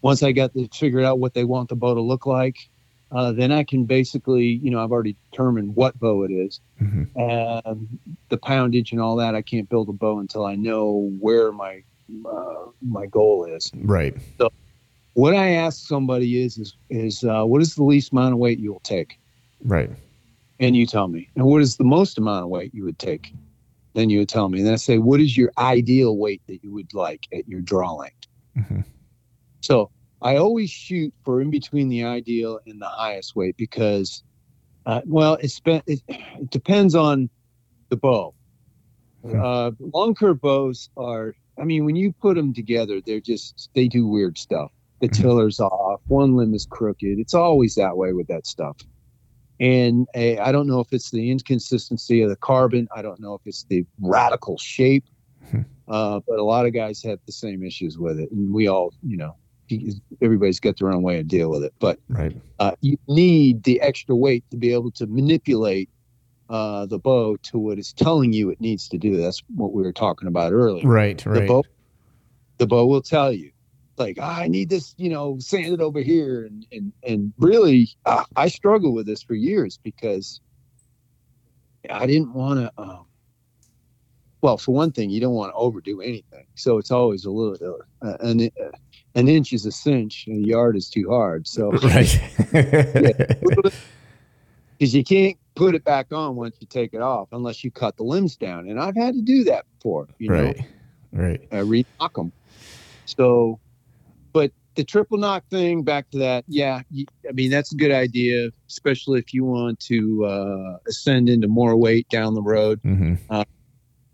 once 0.00 0.22
I 0.22 0.32
got 0.32 0.54
to 0.54 0.68
figured 0.72 1.04
out 1.04 1.18
what 1.18 1.34
they 1.34 1.44
want 1.44 1.68
the 1.68 1.76
bow 1.76 1.94
to 1.94 2.00
look 2.00 2.24
like, 2.26 2.56
uh, 3.10 3.32
then 3.32 3.52
I 3.52 3.64
can 3.64 3.84
basically, 3.84 4.46
you 4.46 4.70
know, 4.70 4.82
I've 4.82 4.90
already 4.90 5.16
determined 5.30 5.76
what 5.76 5.98
bow 5.98 6.24
it 6.24 6.30
is 6.30 6.60
Mhm. 6.80 7.08
and 7.14 7.98
the 8.30 8.38
poundage 8.38 8.92
and 8.92 9.00
all 9.00 9.16
that. 9.16 9.34
I 9.34 9.42
can't 9.42 9.68
build 9.68 9.88
a 9.88 9.92
bow 9.92 10.18
until 10.18 10.44
I 10.44 10.56
know 10.56 11.10
where 11.20 11.52
my 11.52 11.82
uh, 12.26 12.66
my 12.82 13.06
goal 13.06 13.44
is. 13.44 13.70
Right. 13.74 14.14
So 14.38 14.50
what 15.14 15.34
I 15.34 15.50
ask 15.50 15.86
somebody 15.86 16.42
is 16.42 16.58
is 16.58 16.76
is 16.90 17.24
uh, 17.24 17.44
what 17.44 17.62
is 17.62 17.74
the 17.74 17.84
least 17.84 18.12
amount 18.12 18.32
of 18.34 18.38
weight 18.38 18.58
you 18.58 18.72
will 18.72 18.80
take, 18.80 19.18
Right. 19.64 19.90
and 20.60 20.76
you 20.76 20.86
tell 20.86 21.08
me. 21.08 21.28
And 21.36 21.44
what 21.44 21.60
is 21.62 21.76
the 21.76 21.84
most 21.84 22.18
amount 22.18 22.44
of 22.44 22.50
weight 22.50 22.72
you 22.74 22.84
would 22.84 22.98
take? 22.98 23.34
Then 23.94 24.10
you 24.10 24.18
would 24.20 24.28
tell 24.28 24.48
me. 24.48 24.58
And 24.58 24.66
then 24.66 24.74
I 24.74 24.76
say, 24.76 24.98
what 24.98 25.20
is 25.20 25.36
your 25.36 25.50
ideal 25.58 26.16
weight 26.16 26.42
that 26.46 26.62
you 26.62 26.72
would 26.72 26.92
like 26.94 27.26
at 27.32 27.48
your 27.48 27.60
draw 27.60 27.92
length? 27.94 28.26
Mhm. 28.56 28.84
So 29.62 29.90
I 30.22 30.36
always 30.36 30.70
shoot 30.70 31.12
for 31.24 31.40
in 31.40 31.50
between 31.50 31.88
the 31.88 32.04
ideal 32.04 32.60
and 32.66 32.80
the 32.80 32.86
highest 32.88 33.34
weight 33.34 33.56
because, 33.56 34.22
uh, 34.86 35.00
well, 35.06 35.34
it's 35.34 35.60
it, 35.64 36.02
it 36.08 36.50
depends 36.50 36.94
on 36.94 37.30
the 37.90 37.96
bow. 37.96 38.34
Uh, 39.24 39.72
long 39.92 40.14
curve 40.14 40.40
bows 40.40 40.88
are, 40.96 41.34
I 41.60 41.64
mean, 41.64 41.84
when 41.84 41.96
you 41.96 42.12
put 42.12 42.36
them 42.36 42.54
together, 42.54 43.00
they're 43.04 43.20
just 43.20 43.70
they 43.74 43.88
do 43.88 44.06
weird 44.06 44.38
stuff. 44.38 44.70
The 45.00 45.08
tiller's 45.08 45.60
off, 45.60 46.00
one 46.08 46.36
limb 46.36 46.54
is 46.54 46.66
crooked. 46.66 47.18
It's 47.18 47.34
always 47.34 47.74
that 47.76 47.96
way 47.96 48.12
with 48.12 48.26
that 48.28 48.46
stuff. 48.46 48.76
And 49.60 50.06
uh, 50.14 50.40
I 50.40 50.52
don't 50.52 50.66
know 50.66 50.80
if 50.80 50.88
it's 50.92 51.10
the 51.10 51.30
inconsistency 51.30 52.22
of 52.22 52.30
the 52.30 52.36
carbon. 52.36 52.88
I 52.94 53.02
don't 53.02 53.20
know 53.20 53.34
if 53.34 53.40
it's 53.44 53.64
the 53.64 53.84
radical 54.00 54.56
shape. 54.58 55.04
Hmm. 55.50 55.62
Uh, 55.88 56.20
but 56.26 56.38
a 56.38 56.44
lot 56.44 56.66
of 56.66 56.72
guys 56.74 57.02
have 57.02 57.18
the 57.26 57.32
same 57.32 57.62
issues 57.64 57.98
with 57.98 58.20
it, 58.20 58.30
and 58.30 58.52
we 58.52 58.68
all, 58.68 58.92
you 59.02 59.16
know, 59.16 59.36
everybody's 60.20 60.60
got 60.60 60.78
their 60.78 60.92
own 60.92 61.02
way 61.02 61.16
to 61.16 61.22
deal 61.22 61.50
with 61.50 61.62
it. 61.64 61.72
But 61.78 61.98
Right. 62.08 62.36
uh, 62.58 62.72
you 62.80 62.98
need 63.08 63.64
the 63.64 63.80
extra 63.80 64.14
weight 64.14 64.44
to 64.50 64.56
be 64.56 64.72
able 64.72 64.90
to 64.92 65.06
manipulate 65.06 65.88
uh, 66.48 66.86
the 66.86 66.98
bow 66.98 67.36
to 67.36 67.58
what 67.58 67.78
it's 67.78 67.92
telling 67.92 68.32
you 68.32 68.50
it 68.50 68.60
needs 68.60 68.88
to 68.88 68.98
do. 68.98 69.16
That's 69.16 69.42
what 69.54 69.72
we 69.72 69.82
were 69.82 69.92
talking 69.92 70.28
about 70.28 70.52
earlier. 70.52 70.86
Right. 70.86 71.24
right. 71.26 71.40
The 71.40 71.46
bow, 71.46 71.64
the 72.58 72.66
bow 72.66 72.86
will 72.86 73.02
tell 73.02 73.32
you, 73.32 73.52
like, 73.96 74.18
"Ah, 74.20 74.40
I 74.40 74.48
need 74.48 74.70
this, 74.70 74.94
you 74.96 75.10
know, 75.10 75.38
sanded 75.38 75.80
over 75.80 76.00
here, 76.00 76.44
and 76.44 76.66
and 76.72 76.92
and 77.02 77.32
really, 77.38 77.88
uh, 78.06 78.24
I 78.36 78.48
struggle 78.48 78.94
with 78.94 79.06
this 79.06 79.22
for 79.22 79.34
years 79.34 79.78
because 79.82 80.40
I 81.88 82.06
didn't 82.06 82.32
want 82.32 82.60
to. 82.60 82.72
Um, 82.78 83.04
well, 84.40 84.56
for 84.56 84.72
one 84.72 84.92
thing, 84.92 85.10
you 85.10 85.20
don't 85.20 85.34
want 85.34 85.50
to 85.50 85.56
overdo 85.56 86.00
anything, 86.00 86.46
so 86.54 86.78
it's 86.78 86.92
always 86.92 87.24
a 87.24 87.30
little 87.30 87.80
uh, 88.02 88.16
an 88.20 88.48
uh, 88.60 88.70
an 89.14 89.28
inch 89.28 89.52
is 89.52 89.66
a 89.66 89.72
cinch, 89.72 90.24
and 90.28 90.44
a 90.44 90.48
yard 90.48 90.76
is 90.76 90.88
too 90.88 91.10
hard. 91.10 91.46
So 91.46 91.70
Right. 91.82 92.20
because 94.78 94.94
you 94.94 95.02
can't 95.04 95.36
put 95.58 95.74
it 95.74 95.84
back 95.84 96.12
on 96.12 96.36
once 96.36 96.56
you 96.60 96.66
take 96.68 96.94
it 96.94 97.02
off 97.02 97.28
unless 97.32 97.64
you 97.64 97.70
cut 97.70 97.96
the 97.96 98.04
limbs 98.04 98.36
down. 98.36 98.68
And 98.68 98.78
I've 98.80 98.94
had 98.94 99.14
to 99.14 99.20
do 99.20 99.42
that 99.44 99.64
before, 99.74 100.08
you 100.18 100.30
know, 100.30 100.44
right. 100.44 100.60
Right. 101.12 101.48
uh, 101.52 101.64
re-nock 101.64 102.14
them. 102.14 102.32
So, 103.06 103.58
but 104.32 104.52
the 104.76 104.84
triple 104.84 105.18
nock 105.18 105.44
thing, 105.50 105.82
back 105.82 106.08
to 106.10 106.18
that, 106.18 106.44
yeah, 106.46 106.82
I 107.28 107.32
mean 107.32 107.50
that's 107.50 107.72
a 107.72 107.76
good 107.76 107.90
idea, 107.90 108.50
especially 108.70 109.18
if 109.18 109.34
you 109.34 109.44
want 109.44 109.80
to 109.80 110.24
uh, 110.24 110.76
ascend 110.86 111.28
into 111.28 111.48
more 111.48 111.74
weight 111.76 112.08
down 112.08 112.34
the 112.34 112.42
road. 112.42 112.78
hmm 112.82 113.14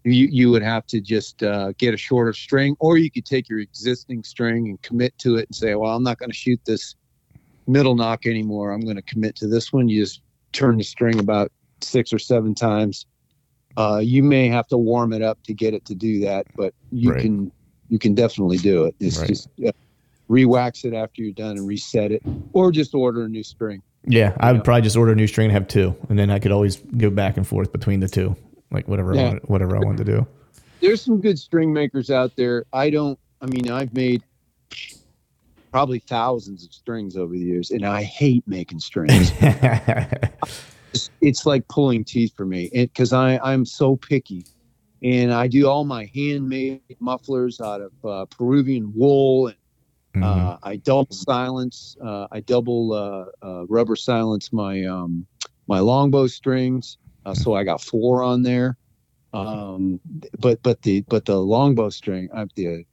You 0.07 0.29
you 0.31 0.51
would 0.51 0.63
have 0.63 0.87
to 0.87 1.01
just 1.01 1.43
uh, 1.43 1.73
get 1.79 1.95
a 1.95 1.97
shorter 1.97 2.33
string, 2.33 2.77
or 2.79 2.99
you 2.99 3.11
could 3.11 3.25
take 3.27 3.49
your 3.49 3.59
existing 3.59 4.23
string 4.23 4.69
and 4.69 4.81
commit 4.83 5.17
to 5.19 5.37
it 5.37 5.49
and 5.49 5.55
say, 5.55 5.75
well, 5.75 5.95
I'm 5.97 6.03
not 6.03 6.19
going 6.19 6.31
to 6.31 6.37
shoot 6.37 6.61
this 6.67 6.95
middle 7.67 7.95
nock 7.95 8.27
anymore. 8.27 8.73
I'm 8.73 8.83
going 8.83 8.97
to 8.97 9.03
commit 9.03 9.35
to 9.37 9.49
this 9.49 9.73
one. 9.73 9.89
You 9.89 10.03
just 10.03 10.21
turn 10.55 10.79
the 10.79 10.85
string 10.85 11.19
about 11.19 11.53
six 11.83 12.13
or 12.13 12.19
seven 12.19 12.55
times. 12.55 13.05
Uh, 13.77 14.01
you 14.03 14.23
may 14.23 14.49
have 14.49 14.67
to 14.69 14.79
warm 14.79 15.13
it 15.13 15.21
up 15.21 15.39
to 15.45 15.53
get 15.53 15.75
it 15.75 15.85
to 15.85 15.95
do 15.95 16.21
that, 16.21 16.47
but 16.57 16.73
you 16.91 17.11
Right. 17.11 17.21
can 17.21 17.53
you 17.91 17.99
can 17.99 18.15
definitely 18.15 18.57
do 18.57 18.85
it. 18.87 18.95
It's 18.99 19.19
Right. 19.19 19.29
just 19.29 19.49
uh, 19.67 19.71
re-wax 20.29 20.87
it 20.87 20.95
after 20.95 21.23
you're 21.23 21.35
done 21.35 21.59
and 21.59 21.67
reset 21.67 22.13
it, 22.13 22.23
or 22.55 22.73
just 22.73 22.95
order 22.95 23.25
a 23.25 23.29
new 23.29 23.43
string. 23.43 23.83
Yeah, 24.07 24.35
I 24.41 24.53
would 24.53 24.61
Yeah. 24.61 24.63
probably 24.63 24.83
just 24.83 24.97
order 24.97 25.13
a 25.13 25.15
new 25.15 25.27
string 25.27 25.47
and 25.47 25.53
have 25.53 25.69
two, 25.69 25.95
and 26.09 26.19
then 26.19 26.31
I 26.31 26.39
could 26.39 26.51
always 26.51 26.77
go 26.77 27.11
back 27.11 27.37
and 27.37 27.47
forth 27.47 27.73
between 27.73 28.01
the 28.01 28.09
two, 28.09 28.37
like 28.71 28.89
whatever 28.89 29.13
I 29.19 29.23
wanted, 29.23 29.43
whatever 29.49 29.77
I 29.77 29.81
want 29.81 29.99
to 29.99 30.05
do. 30.05 30.27
There's 30.81 31.03
some 31.03 31.21
good 31.21 31.39
string 31.39 31.73
makers 31.75 32.11
out 32.11 32.33
there. 32.37 32.65
I 32.73 32.89
don't. 32.91 33.19
I 33.43 33.47
mean, 33.47 33.71
I've 33.71 33.93
made 33.93 34.23
probably 35.75 35.99
thousands 35.99 36.65
of 36.65 36.73
strings 36.73 37.17
over 37.17 37.33
the 37.33 37.41
years, 37.41 37.73
and 37.73 37.85
I 37.85 38.05
hate 38.05 38.45
making 38.47 38.79
strings. 38.79 39.33
it's, 41.21 41.45
like 41.45 41.67
pulling 41.67 42.05
teeth 42.05 42.33
for 42.37 42.47
me 42.47 42.71
because 42.73 43.13
I 43.13 43.41
I'm 43.43 43.65
so 43.65 43.97
picky, 43.97 44.45
and 45.03 45.33
I 45.33 45.49
do 45.49 45.67
all 45.67 45.85
my 45.85 46.09
handmade 46.15 46.81
mufflers 47.01 47.61
out 47.61 47.81
of 47.81 47.93
uh, 48.05 48.27
Peruvian 48.27 48.93
wool, 48.95 49.49
and 49.49 49.57
Mhm. 50.15 50.23
uh, 50.23 50.59
I 50.63 50.77
double 50.77 51.09
silence, 51.11 51.97
uh, 52.01 52.29
I 52.31 52.39
double 52.39 52.93
uh, 52.93 53.25
uh, 53.45 53.67
rubber 53.67 53.97
silence 53.97 54.53
my 54.53 54.85
um, 54.85 55.27
my 55.67 55.81
longbow 55.81 56.29
strings, 56.29 56.99
uh, 57.27 57.35
so 57.35 57.55
I 57.55 57.65
got 57.65 57.81
four 57.81 58.23
on 58.23 58.43
there. 58.43 58.79
Um, 59.33 59.99
but 60.39 60.63
but 60.63 60.83
the 60.83 61.01
but 61.09 61.25
the 61.25 61.41
longbow 61.41 61.91
string, 61.91 62.29
the 62.55 62.85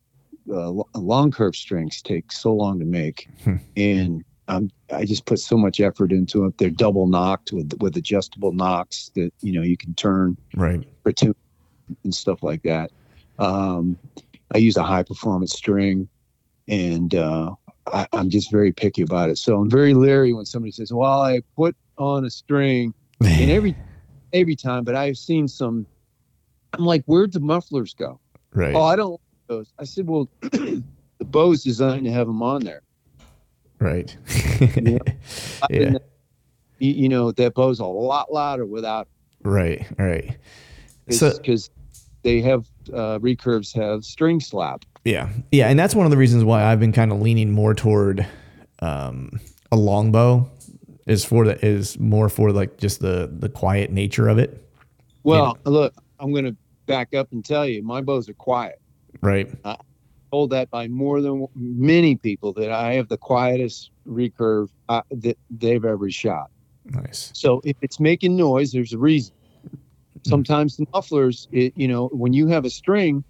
uh, 0.51 0.99
long 0.99 1.31
curve 1.31 1.55
strings 1.55 2.01
take 2.01 2.31
so 2.31 2.53
long 2.53 2.79
to 2.79 2.85
make, 2.85 3.29
Hmm. 3.43 3.55
and 3.75 4.23
um, 4.47 4.69
I 4.93 5.05
just 5.05 5.25
put 5.25 5.39
so 5.39 5.57
much 5.57 5.79
effort 5.79 6.11
into 6.11 6.45
it. 6.45 6.57
They're 6.57 6.69
double 6.69 7.07
nocked 7.07 7.53
with 7.53 7.73
with 7.79 7.95
adjustable 7.95 8.51
nocks 8.51 9.11
that 9.15 9.31
you 9.41 9.53
know 9.53 9.61
you 9.61 9.77
can 9.77 9.93
turn 9.93 10.37
right. 10.55 10.83
for 11.03 11.11
two 11.11 11.35
and 12.03 12.13
stuff 12.13 12.43
like 12.43 12.63
that. 12.63 12.91
Um, 13.39 13.97
I 14.53 14.57
use 14.57 14.75
a 14.77 14.83
high 14.83 15.03
performance 15.03 15.53
string, 15.53 16.09
and 16.67 17.15
uh, 17.15 17.51
I, 17.87 18.07
I'm 18.11 18.29
just 18.29 18.51
very 18.51 18.73
picky 18.73 19.03
about 19.03 19.29
it. 19.29 19.37
So 19.37 19.57
I'm 19.59 19.69
very 19.69 19.93
leery 19.93 20.33
when 20.33 20.45
somebody 20.45 20.71
says, 20.71 20.91
"Well, 20.91 21.21
I 21.21 21.41
put 21.55 21.75
on 21.97 22.25
a 22.25 22.29
string," 22.29 22.93
and 23.23 23.49
every 23.57 23.75
every 24.33 24.55
time. 24.55 24.83
But 24.83 24.95
I've 24.95 25.17
seen 25.17 25.47
some. 25.47 25.85
I'm 26.73 26.85
like, 26.85 27.03
"Where'd 27.05 27.31
the 27.31 27.39
mufflers 27.39 27.93
go?" 27.93 28.19
right. 28.53 28.75
Oh, 28.75 28.83
I 28.83 28.97
don't 28.97 29.20
I 29.79 29.83
said, 29.83 30.07
"Well, 30.07 30.29
the 30.41 30.83
bow's 31.19 31.63
designed 31.63 32.05
to 32.05 32.11
have 32.11 32.27
them 32.27 32.41
on 32.41 32.63
there." 32.63 32.81
right. 33.79 34.15
Yeah. 34.61 34.99
I 35.63 35.67
yeah. 35.71 35.93
You, 36.77 36.93
you 36.93 37.09
know 37.09 37.31
that 37.31 37.55
bow's 37.55 37.79
a 37.79 37.85
lot 37.85 38.31
louder 38.31 38.65
without 38.65 39.07
Right. 39.43 39.87
Right. 39.97 40.37
So 41.09 41.35
because 41.35 41.69
they 42.23 42.41
have 42.41 42.67
uh, 42.93 43.19
recurves 43.19 43.73
have 43.75 44.05
string 44.05 44.39
slap. 44.39 44.85
yeah, 45.03 45.29
yeah, 45.51 45.67
and 45.67 45.77
that's 45.77 45.95
one 45.95 46.05
of 46.05 46.11
the 46.11 46.17
reasons 46.17 46.43
why 46.43 46.63
I've 46.63 46.79
been 46.79 46.91
kind 46.91 47.11
of 47.11 47.21
leaning 47.21 47.51
more 47.51 47.73
toward 47.73 48.25
um, 48.79 49.39
a 49.71 49.75
longbow 49.75 50.49
is 51.07 51.25
for 51.25 51.45
the 51.45 51.65
is 51.65 51.99
more 51.99 52.29
for 52.29 52.51
like 52.51 52.77
just 52.77 52.99
the 52.99 53.29
the 53.31 53.49
quiet 53.49 53.91
nature 53.91 54.27
of 54.27 54.37
it. 54.37 54.63
Well, 55.23 55.57
look, 55.65 55.93
I'm 56.19 56.31
going 56.31 56.45
to 56.45 56.55
back 56.87 57.13
up 57.13 57.31
and 57.31 57.43
tell 57.45 57.65
you, 57.65 57.83
my 57.83 58.01
bows 58.01 58.27
are 58.29 58.33
quiet. 58.33 58.80
Right. 59.21 59.49
I, 59.63 59.77
Told 60.31 60.51
that 60.51 60.69
by 60.69 60.87
more 60.87 61.19
than 61.19 61.45
many 61.55 62.15
people 62.15 62.53
that 62.53 62.71
I 62.71 62.93
have 62.93 63.09
the 63.09 63.17
quietest 63.17 63.91
recurve 64.07 64.69
uh, 64.87 65.01
that 65.11 65.37
they've 65.49 65.83
ever 65.83 66.09
shot. 66.09 66.47
Nice. 66.85 67.31
So 67.35 67.59
if 67.65 67.75
it's 67.81 67.99
making 67.99 68.37
noise, 68.37 68.71
there's 68.71 68.93
a 68.93 68.97
reason. 68.97 69.33
Sometimes 70.25 70.77
the 70.77 70.85
mufflers, 70.93 71.49
it, 71.51 71.73
you 71.75 71.85
know, 71.85 72.07
when 72.13 72.31
you 72.31 72.47
have 72.47 72.63
a 72.63 72.69
string, 72.69 73.25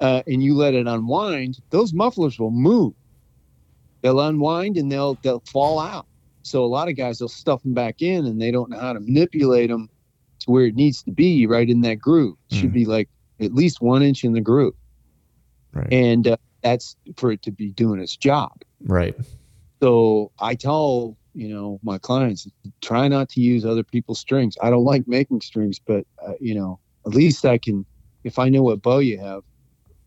uh, 0.00 0.22
and 0.26 0.42
you 0.42 0.56
let 0.56 0.74
it 0.74 0.88
unwind, 0.88 1.58
those 1.70 1.94
mufflers 1.94 2.36
will 2.36 2.50
move. 2.50 2.94
They'll 4.02 4.18
unwind 4.18 4.76
and 4.76 4.90
they'll 4.90 5.14
they'll 5.22 5.44
fall 5.52 5.78
out. 5.78 6.06
So 6.42 6.64
a 6.64 6.66
lot 6.66 6.88
of 6.88 6.96
guys 6.96 7.20
will 7.20 7.28
stuff 7.28 7.62
them 7.62 7.74
back 7.74 8.02
in, 8.02 8.26
and 8.26 8.40
they 8.42 8.50
don't 8.50 8.70
know 8.70 8.80
how 8.80 8.92
to 8.92 8.98
manipulate 9.00 9.70
them 9.70 9.88
to 10.40 10.50
where 10.50 10.64
it 10.66 10.74
needs 10.74 11.00
to 11.04 11.12
be, 11.12 11.46
right 11.46 11.70
in 11.70 11.82
that 11.82 12.00
groove. 12.00 12.34
It 12.50 12.56
should 12.56 12.70
Mm. 12.70 12.74
be 12.74 12.84
like 12.86 13.08
at 13.40 13.54
least 13.54 13.80
one 13.80 14.02
inch 14.02 14.24
in 14.24 14.32
the 14.32 14.40
groove, 14.40 14.74
Right. 15.72 15.92
and 15.92 16.28
uh, 16.28 16.36
that's 16.62 16.96
for 17.16 17.32
it 17.32 17.42
to 17.42 17.50
be 17.50 17.70
doing 17.72 18.00
its 18.00 18.16
job. 18.16 18.52
right. 18.82 19.16
So 19.82 20.30
I 20.38 20.54
tell 20.54 21.16
you 21.34 21.48
know 21.48 21.80
my 21.82 21.98
clients 21.98 22.46
try 22.82 23.08
not 23.08 23.28
to 23.30 23.40
use 23.40 23.64
other 23.64 23.82
people's 23.82 24.20
strings. 24.20 24.56
I 24.62 24.70
don't 24.70 24.84
like 24.84 25.08
making 25.08 25.40
strings, 25.40 25.80
but 25.84 26.04
uh, 26.24 26.34
you 26.40 26.54
know 26.54 26.78
at 27.06 27.14
least 27.14 27.44
I 27.44 27.58
can 27.58 27.86
if 28.24 28.38
I 28.38 28.48
know 28.48 28.62
what 28.62 28.82
bow 28.82 28.98
you 28.98 29.18
have, 29.18 29.42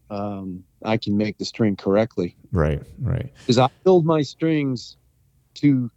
um, 0.09 0.63
I 0.83 0.97
can 0.97 1.17
make 1.17 1.37
the 1.37 1.45
string 1.45 1.75
correctly 1.75 2.37
Right. 2.51 2.81
Right. 2.99 3.31
because 3.39 3.57
I 3.57 3.67
build 3.83 4.05
my 4.05 4.21
strings 4.21 4.97
to 5.55 5.89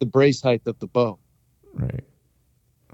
the 0.00 0.06
brace 0.06 0.42
height 0.42 0.62
of 0.66 0.78
the 0.80 0.88
bow. 0.88 1.18
Right. 1.72 2.04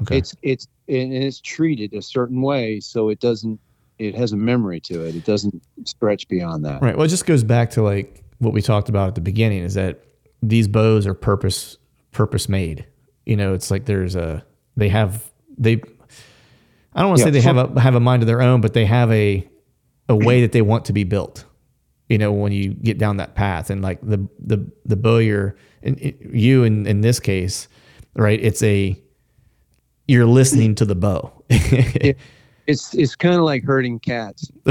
Okay. 0.03 0.19
It's 0.19 0.35
it's 0.43 0.69
and 0.87 1.13
it's 1.13 1.41
treated 1.41 1.93
a 1.95 2.03
certain 2.03 2.41
way 2.43 2.81
so 2.81 3.09
it 3.09 3.19
doesn't 3.21 3.61
it 3.99 4.15
has 4.15 4.33
a 4.33 4.37
memory 4.37 4.81
to 4.81 5.05
it. 5.05 5.15
It 5.17 5.25
doesn't 5.25 5.63
stretch 5.85 6.29
beyond 6.29 6.65
that. 6.65 6.81
Right. 6.83 6.97
Well, 6.97 7.05
it 7.07 7.09
just 7.11 7.27
goes 7.27 7.43
back 7.45 7.71
to 7.71 7.83
like 7.83 8.23
what 8.39 8.53
we 8.53 8.63
talked 8.63 8.89
about 8.89 9.09
at 9.09 9.15
the 9.15 9.21
beginning 9.21 9.63
is 9.65 9.75
that 9.75 10.03
these 10.43 10.69
bows 10.69 11.07
are 11.07 11.15
purpose 11.15 11.77
purpose 12.13 12.49
made. 12.49 12.87
You 13.27 13.37
know, 13.37 13.55
it's 13.55 13.71
like 13.71 13.87
there's 13.87 14.15
a 14.17 14.45
they 14.77 14.89
have 14.89 15.31
they 15.57 15.81
I 16.95 17.01
don't 17.03 17.09
want 17.11 17.19
to 17.19 17.21
Yeah, 17.23 17.25
say 17.27 17.31
they 17.33 17.41
for- 17.43 17.55
have 17.55 17.77
a 17.77 17.81
have 17.81 17.95
a 17.95 18.01
mind 18.01 18.23
of 18.23 18.27
their 18.27 18.41
own, 18.43 18.61
but 18.61 18.73
they 18.75 18.85
have 18.87 19.11
a 19.13 19.47
a 20.09 20.17
way 20.17 20.41
that 20.43 20.53
they 20.53 20.63
want 20.63 20.87
to 20.87 20.93
be 20.93 21.05
built. 21.05 21.45
You 22.09 22.17
know, 22.17 22.33
when 22.33 22.53
you 22.53 22.73
get 22.73 22.97
down 22.99 23.19
that 23.19 23.35
path 23.35 23.69
and 23.71 23.83
like 23.83 24.01
the 24.03 24.27
the 24.39 24.71
the 24.87 24.97
bow 24.97 25.19
you're 25.19 25.57
and 25.83 25.99
it- 26.01 26.19
you 26.33 26.65
in 26.65 26.87
in 26.87 27.01
this 27.03 27.21
case, 27.21 27.69
right? 28.15 28.41
It's 28.41 28.63
a 28.63 28.99
you're 30.07 30.25
listening 30.27 30.75
to 30.77 30.85
the 30.87 30.95
bow. 30.95 31.33
It's 32.69 32.95
it's 32.95 33.17
kind 33.17 33.35
of 33.35 33.41
like 33.43 33.65
herding 33.65 33.99
cats. 33.99 34.49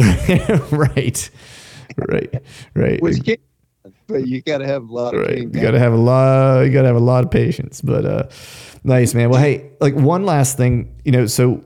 right. 0.71 1.29
Right. 1.97 2.41
Right. 2.75 3.01
Which 3.01 3.23
can, 3.23 3.37
but 4.07 4.27
you 4.27 4.41
got 4.41 4.59
to 4.59 4.65
have 4.67 4.87
a 4.89 4.93
lot 4.93 5.15
of 5.15 5.21
right 5.21 5.39
you 5.39 5.47
gotta 5.47 5.79
have 5.79 5.93
a 5.93 5.97
lot 5.97 6.61
you 6.61 6.71
gotta 6.71 6.87
have 6.87 6.95
a 6.95 6.99
lot 6.99 7.23
of 7.23 7.31
patience 7.31 7.79
but 7.81 8.05
uh 8.05 8.23
nice 8.83 9.13
man 9.13 9.29
well 9.29 9.39
hey 9.41 9.71
like 9.79 9.95
one 9.95 10.25
last 10.25 10.57
thing 10.57 10.93
you 11.05 11.11
know 11.11 11.25
so 11.25 11.63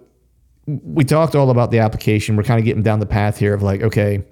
we 0.67 1.03
talked 1.03 1.35
all 1.35 1.49
about 1.49 1.71
the 1.71 1.79
application 1.79 2.35
we're 2.35 2.43
kind 2.43 2.59
of 2.59 2.65
getting 2.65 2.83
down 2.83 2.99
the 2.99 3.05
path 3.07 3.37
here 3.37 3.53
of 3.55 3.63
like 3.63 3.81
okay 3.81 4.23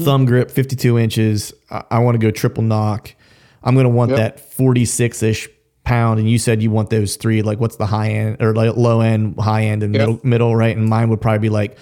thumb 0.00 0.26
grip 0.26 0.50
52 0.50 0.98
inches 0.98 1.52
i, 1.70 1.82
I 1.92 1.98
want 2.00 2.14
to 2.14 2.18
go 2.18 2.30
triple 2.30 2.62
nock 2.62 3.14
i'm 3.62 3.74
going 3.74 3.84
to 3.84 3.90
want 3.90 4.10
Yep. 4.10 4.18
that 4.18 4.50
46ish 4.56 5.48
pound 5.88 6.20
and 6.20 6.28
you 6.30 6.38
said 6.38 6.62
you 6.62 6.70
want 6.70 6.90
those 6.90 7.16
three 7.16 7.40
like 7.42 7.58
what's 7.60 7.76
the 7.76 7.86
high 7.86 8.10
end 8.10 8.36
or 8.42 8.54
like 8.54 8.76
low 8.76 9.00
end 9.00 9.38
high 9.40 9.64
end 9.64 9.82
and 9.82 9.94
Yep. 9.94 10.00
middle 10.00 10.20
middle 10.22 10.56
right 10.56 10.76
and 10.76 10.86
mine 10.88 11.08
would 11.10 11.20
probably 11.20 11.38
be 11.40 11.48
like 11.48 11.78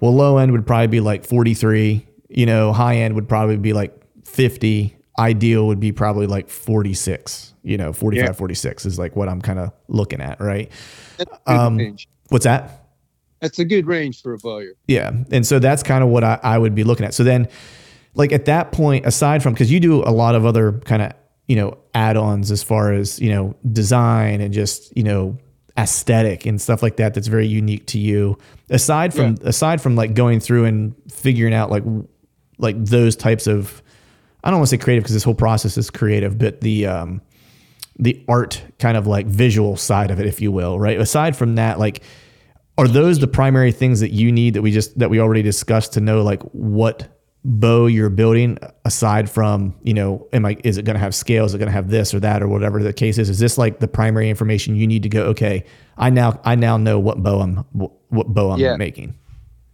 well 0.00 0.14
low 0.14 0.38
end 0.38 0.52
would 0.52 0.66
probably 0.66 0.86
be 0.86 1.00
like 1.00 1.24
43 1.26 2.06
you 2.28 2.46
know 2.46 2.72
high 2.72 2.96
end 2.96 3.14
would 3.16 3.28
probably 3.28 3.56
be 3.58 3.72
like 3.72 3.92
50 4.24 4.96
ideal 5.18 5.66
would 5.66 5.80
be 5.80 5.92
probably 5.92 6.26
like 6.26 6.48
46 6.48 7.54
you 7.62 7.76
know 7.76 7.92
45 7.92 8.26
Yeah. 8.28 8.32
46 8.32 8.86
is 8.86 8.98
like 8.98 9.14
what 9.16 9.28
i'm 9.28 9.42
kind 9.42 9.58
of 9.58 9.72
looking 9.88 10.20
at 10.20 10.40
right 10.40 10.70
That's 11.18 11.30
a 11.30 11.38
good 11.46 11.58
um, 11.58 11.76
range. 11.76 12.08
what's 12.30 12.44
that 12.44 12.86
That's 13.40 13.58
a 13.58 13.64
good 13.64 13.86
range 13.86 14.22
for 14.22 14.32
a 14.34 14.38
buyer 14.38 14.72
yeah. 14.86 15.12
And 15.30 15.46
so 15.46 15.58
that's 15.58 15.82
kind 15.82 16.02
of 16.02 16.10
what 16.10 16.24
I, 16.24 16.38
I 16.42 16.58
would 16.58 16.74
be 16.74 16.84
looking 16.84 17.06
at. 17.06 17.14
So 17.14 17.22
then, 17.24 17.48
like 18.14 18.32
at 18.32 18.44
that 18.46 18.72
point, 18.72 19.06
aside 19.06 19.40
from, 19.42 19.52
because 19.54 19.70
you 19.70 19.78
do 19.80 20.02
a 20.02 20.10
lot 20.10 20.34
of 20.34 20.44
other 20.44 20.72
kind 20.84 21.00
of, 21.02 21.12
you 21.50 21.56
know, 21.56 21.76
add 21.96 22.16
ons 22.16 22.52
as 22.52 22.62
far 22.62 22.92
as, 22.92 23.18
you 23.18 23.28
know, 23.28 23.56
design 23.72 24.40
and 24.40 24.54
just, 24.54 24.96
you 24.96 25.02
know, 25.02 25.36
aesthetic 25.76 26.46
and 26.46 26.60
stuff 26.60 26.80
like 26.80 26.94
that 26.98 27.12
that's 27.12 27.26
very 27.26 27.48
unique 27.48 27.84
to 27.86 27.98
you. 27.98 28.38
Aside 28.70 29.12
from, 29.12 29.36
aside 29.42 29.80
from 29.80 29.96
like 29.96 30.14
going 30.14 30.38
through 30.38 30.66
and 30.66 30.94
figuring 31.10 31.52
out 31.52 31.68
like, 31.68 31.82
like 32.58 32.76
those 32.78 33.16
types 33.16 33.48
of, 33.48 33.82
I 34.44 34.50
don't 34.50 34.60
want 34.60 34.68
to 34.68 34.76
say 34.76 34.80
creative 34.80 35.02
because 35.02 35.14
this 35.14 35.24
whole 35.24 35.34
process 35.34 35.76
is 35.76 35.90
creative, 35.90 36.38
but 36.38 36.60
the, 36.60 36.86
um, 36.86 37.20
the 37.98 38.24
art 38.28 38.62
kind 38.78 38.96
of 38.96 39.08
like 39.08 39.26
visual 39.26 39.76
side 39.76 40.12
of 40.12 40.20
it, 40.20 40.26
if 40.26 40.40
you 40.40 40.52
will, 40.52 40.78
right? 40.78 41.00
Aside 41.00 41.34
from 41.34 41.56
that, 41.56 41.80
like, 41.80 42.04
are 42.78 42.86
those 42.86 43.18
the 43.18 43.26
primary 43.26 43.72
things 43.72 43.98
that 43.98 44.12
you 44.12 44.30
need 44.30 44.54
that 44.54 44.62
we 44.62 44.70
just 44.70 44.96
that 45.00 45.10
we 45.10 45.18
already 45.18 45.42
discussed 45.42 45.94
to 45.94 46.00
know 46.00 46.22
like 46.22 46.42
what 46.52 47.19
bow 47.44 47.86
you're 47.86 48.10
building 48.10 48.58
aside 48.84 49.30
from 49.30 49.74
you 49.82 49.94
know 49.94 50.26
am 50.34 50.44
i 50.44 50.56
is 50.62 50.76
it 50.76 50.84
going 50.84 50.94
to 50.94 51.00
have 51.00 51.14
scale 51.14 51.46
is 51.46 51.54
it 51.54 51.58
going 51.58 51.68
to 51.68 51.72
have 51.72 51.88
this 51.88 52.12
or 52.12 52.20
that 52.20 52.42
or 52.42 52.48
whatever 52.48 52.82
the 52.82 52.92
case 52.92 53.16
is 53.16 53.30
is 53.30 53.38
this 53.38 53.56
like 53.56 53.80
the 53.80 53.88
primary 53.88 54.28
information 54.28 54.76
you 54.76 54.86
need 54.86 55.02
to 55.02 55.08
go 55.08 55.22
okay 55.24 55.64
i 55.96 56.10
now 56.10 56.38
i 56.44 56.54
now 56.54 56.76
know 56.76 56.98
what 56.98 57.22
bow 57.22 57.40
i'm 57.40 57.56
what 57.72 58.26
bow 58.34 58.50
i'm 58.50 58.58
Yeah. 58.60 58.76
making 58.76 59.14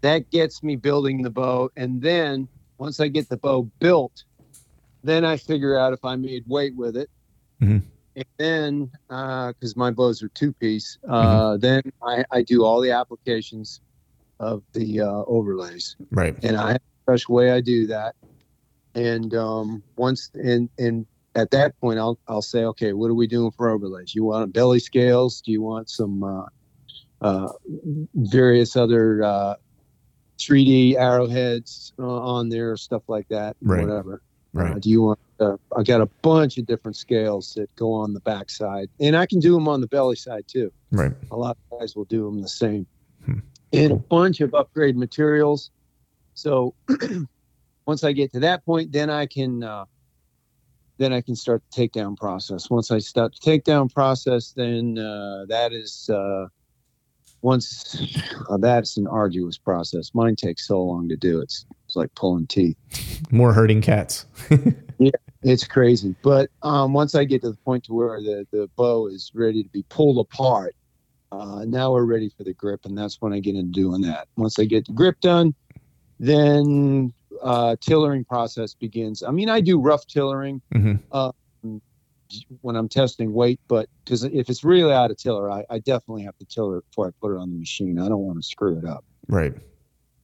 That 0.02 0.30
gets 0.30 0.62
me 0.62 0.76
building 0.76 1.22
the 1.22 1.30
bow, 1.30 1.68
and 1.76 2.00
then 2.00 2.46
once 2.78 3.00
I 3.00 3.08
get 3.08 3.28
the 3.28 3.38
bow 3.38 3.68
built, 3.80 4.22
then 5.02 5.24
I 5.24 5.36
figure 5.36 5.76
out 5.76 5.92
if 5.92 6.04
I 6.04 6.14
made 6.14 6.44
weight 6.46 6.76
with 6.76 6.96
it. 6.96 7.10
Mhm. 7.60 7.82
And 8.14 8.24
then, 8.36 8.90
because 9.08 9.74
my 9.74 9.90
bows 9.90 10.22
are 10.22 10.28
two 10.28 10.52
piece, 10.52 10.98
uh, 11.08 11.56
then 11.56 11.82
I, 12.02 12.24
I 12.30 12.42
do 12.42 12.64
all 12.64 12.80
the 12.80 12.92
applications 12.92 13.80
of 14.38 14.62
the 14.74 15.00
uh, 15.00 15.24
overlays. 15.26 15.96
right 16.12 16.36
and 16.44 16.56
I 16.56 16.78
special 17.06 17.34
way 17.36 17.52
I 17.52 17.60
do 17.60 17.86
that. 17.86 18.16
And 18.94 19.32
um, 19.34 19.82
once 19.96 20.30
and 20.34 20.68
and 20.78 21.06
at 21.34 21.50
that 21.52 21.78
point, 21.80 21.98
I'll 21.98 22.18
I'll 22.28 22.42
say, 22.42 22.64
okay, 22.64 22.92
what 22.94 23.08
are 23.10 23.14
we 23.14 23.26
doing 23.26 23.52
for 23.52 23.68
overlays? 23.68 24.14
You 24.14 24.24
want 24.24 24.52
belly 24.52 24.80
scales? 24.80 25.40
Do 25.40 25.52
you 25.52 25.62
want 25.62 25.88
some 25.90 26.22
uh, 26.24 26.46
uh, 27.20 27.48
various 28.14 28.74
other 28.74 29.22
uh, 29.22 29.54
3D 30.38 30.96
arrowheads 30.96 31.92
uh, 31.98 32.04
on 32.06 32.48
there, 32.48 32.76
stuff 32.76 33.02
like 33.08 33.28
that, 33.28 33.56
Right. 33.62 33.86
whatever. 33.86 34.22
right 34.52 34.76
Uh, 34.76 34.78
do 34.78 34.90
you 34.90 35.02
want? 35.02 35.18
Uh, 35.38 35.56
I 35.76 35.82
got 35.82 36.00
a 36.00 36.08
bunch 36.22 36.56
of 36.56 36.64
different 36.66 36.96
scales 36.96 37.52
that 37.56 37.68
go 37.76 37.92
on 37.92 38.14
the 38.14 38.20
back 38.20 38.48
side, 38.48 38.88
and 38.98 39.14
I 39.14 39.26
can 39.26 39.38
do 39.38 39.52
them 39.54 39.68
on 39.68 39.82
the 39.82 39.86
belly 39.88 40.16
side 40.16 40.44
too 40.48 40.72
right 40.92 41.12
a 41.32 41.36
lot 41.36 41.58
of 41.70 41.78
guys 41.80 41.94
will 41.96 42.04
do 42.06 42.24
them 42.24 42.40
the 42.40 42.48
same 42.48 42.86
Hmm. 43.26 43.40
and 43.72 43.92
a 43.92 43.96
bunch 43.96 44.40
of 44.40 44.54
upgrade 44.54 44.96
materials 44.96 45.70
so 46.36 46.74
once 47.86 48.04
i 48.04 48.12
get 48.12 48.32
to 48.32 48.40
that 48.40 48.64
point 48.64 48.92
then 48.92 49.10
i 49.10 49.26
can 49.26 49.62
uh, 49.64 49.84
then 50.98 51.12
i 51.12 51.20
can 51.20 51.34
start 51.34 51.62
the 51.70 51.88
takedown 51.88 52.16
process 52.16 52.70
once 52.70 52.90
i 52.90 52.98
start 52.98 53.34
the 53.34 53.50
takedown 53.50 53.92
process 53.92 54.52
then 54.52 54.98
uh, 54.98 55.44
that 55.48 55.72
is 55.72 56.08
uh, 56.12 56.46
once 57.42 58.22
uh, 58.48 58.56
that's 58.58 58.96
an 58.96 59.06
arduous 59.06 59.58
process 59.58 60.12
mine 60.14 60.36
takes 60.36 60.66
so 60.66 60.80
long 60.80 61.08
to 61.08 61.16
do 61.16 61.40
it's, 61.40 61.66
it's 61.86 61.96
like 61.96 62.14
pulling 62.14 62.46
teeth 62.46 62.76
more 63.32 63.52
herding 63.52 63.80
cats 63.80 64.26
yeah, 64.98 65.10
it's 65.42 65.66
crazy. 65.66 66.14
But 66.22 66.50
um, 66.62 66.92
once 66.92 67.14
I 67.14 67.24
get 67.24 67.42
to 67.42 67.50
the 67.50 67.58
point 67.58 67.84
to 67.84 67.94
where 67.94 68.20
the, 68.20 68.46
the 68.50 68.68
bow 68.76 69.08
is 69.08 69.30
ready 69.34 69.62
to 69.62 69.68
be 69.68 69.84
pulled 69.88 70.18
apart, 70.18 70.74
uh, 71.32 71.64
now 71.66 71.92
we're 71.92 72.04
ready 72.04 72.30
for 72.36 72.44
the 72.44 72.54
grip, 72.54 72.84
and 72.84 72.96
that's 72.96 73.20
when 73.20 73.32
I 73.32 73.40
get 73.40 73.56
into 73.56 73.72
doing 73.72 74.02
that. 74.02 74.28
Once 74.36 74.58
I 74.58 74.64
get 74.64 74.86
the 74.86 74.92
grip 74.92 75.20
done, 75.20 75.54
then 76.18 77.12
uh, 77.42 77.76
tillering 77.80 78.24
process 78.24 78.74
begins. 78.74 79.22
I 79.22 79.30
mean, 79.30 79.48
I 79.48 79.60
do 79.60 79.78
rough 79.80 80.06
tillering 80.06 80.62
Mhm. 80.74 81.00
when 82.60 82.74
I'm 82.76 82.88
testing 82.88 83.32
weight, 83.32 83.60
but 83.68 83.88
because 84.04 84.24
if 84.24 84.48
it's 84.50 84.64
really 84.64 84.92
out 84.92 85.10
of 85.10 85.16
tiller, 85.16 85.50
I, 85.50 85.64
I 85.70 85.78
definitely 85.78 86.22
have 86.24 86.36
to 86.38 86.46
tiller 86.46 86.78
it 86.78 86.84
before 86.90 87.08
I 87.08 87.10
put 87.20 87.32
it 87.34 87.38
on 87.38 87.50
the 87.52 87.58
machine. 87.58 87.98
I 88.00 88.08
don't 88.08 88.20
want 88.20 88.38
to 88.40 88.42
screw 88.46 88.78
it 88.78 88.84
up. 88.84 89.04
right 89.28 89.54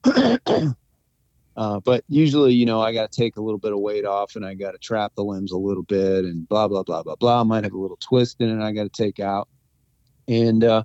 Uh, 1.55 1.79
but 1.81 2.03
usually, 2.09 2.55
you 2.55 2.65
know, 2.65 2.81
I 2.81 2.95
got 2.95 3.13
to 3.13 3.21
take 3.21 3.37
a 3.37 3.43
little 3.43 3.59
bit 3.59 3.75
of 3.75 3.79
weight 3.79 4.07
off 4.07 4.37
and 4.37 4.45
I 4.47 4.55
got 4.55 4.73
to 4.73 4.79
trap 4.79 5.13
the 5.17 5.23
limbs 5.23 5.53
a 5.53 5.57
little 5.59 5.83
bit 5.83 6.25
and 6.25 6.49
blah, 6.49 6.67
blah, 6.67 6.83
blah, 6.83 7.03
blah, 7.03 7.15
blah. 7.17 7.41
I 7.41 7.43
might 7.43 7.65
have 7.65 7.75
a 7.75 7.79
little 7.79 7.99
twist 8.01 8.41
in 8.41 8.49
it 8.49 8.65
I 8.65 8.73
got 8.73 8.85
to 8.85 8.89
take 9.03 9.21
out. 9.21 9.49
And 10.27 10.65
uh, 10.65 10.85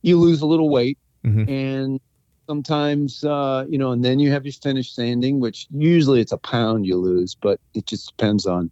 you 0.00 0.18
lose 0.18 0.40
a 0.40 0.46
little 0.46 0.70
weight. 0.70 0.98
Mhm. 1.26 1.46
And 1.46 2.00
sometimes, 2.48 3.22
uh, 3.24 3.66
you 3.68 3.78
know, 3.78 3.92
and 3.92 4.04
then 4.04 4.18
you 4.18 4.30
have 4.30 4.44
your 4.44 4.52
finish 4.52 4.92
sanding, 4.92 5.38
which 5.38 5.66
usually 5.70 6.20
it's 6.20 6.32
a 6.32 6.38
pound 6.38 6.86
you 6.86 6.96
lose, 6.96 7.36
but 7.40 7.60
it 7.74 7.86
just 7.86 8.08
depends 8.16 8.46
on 8.46 8.70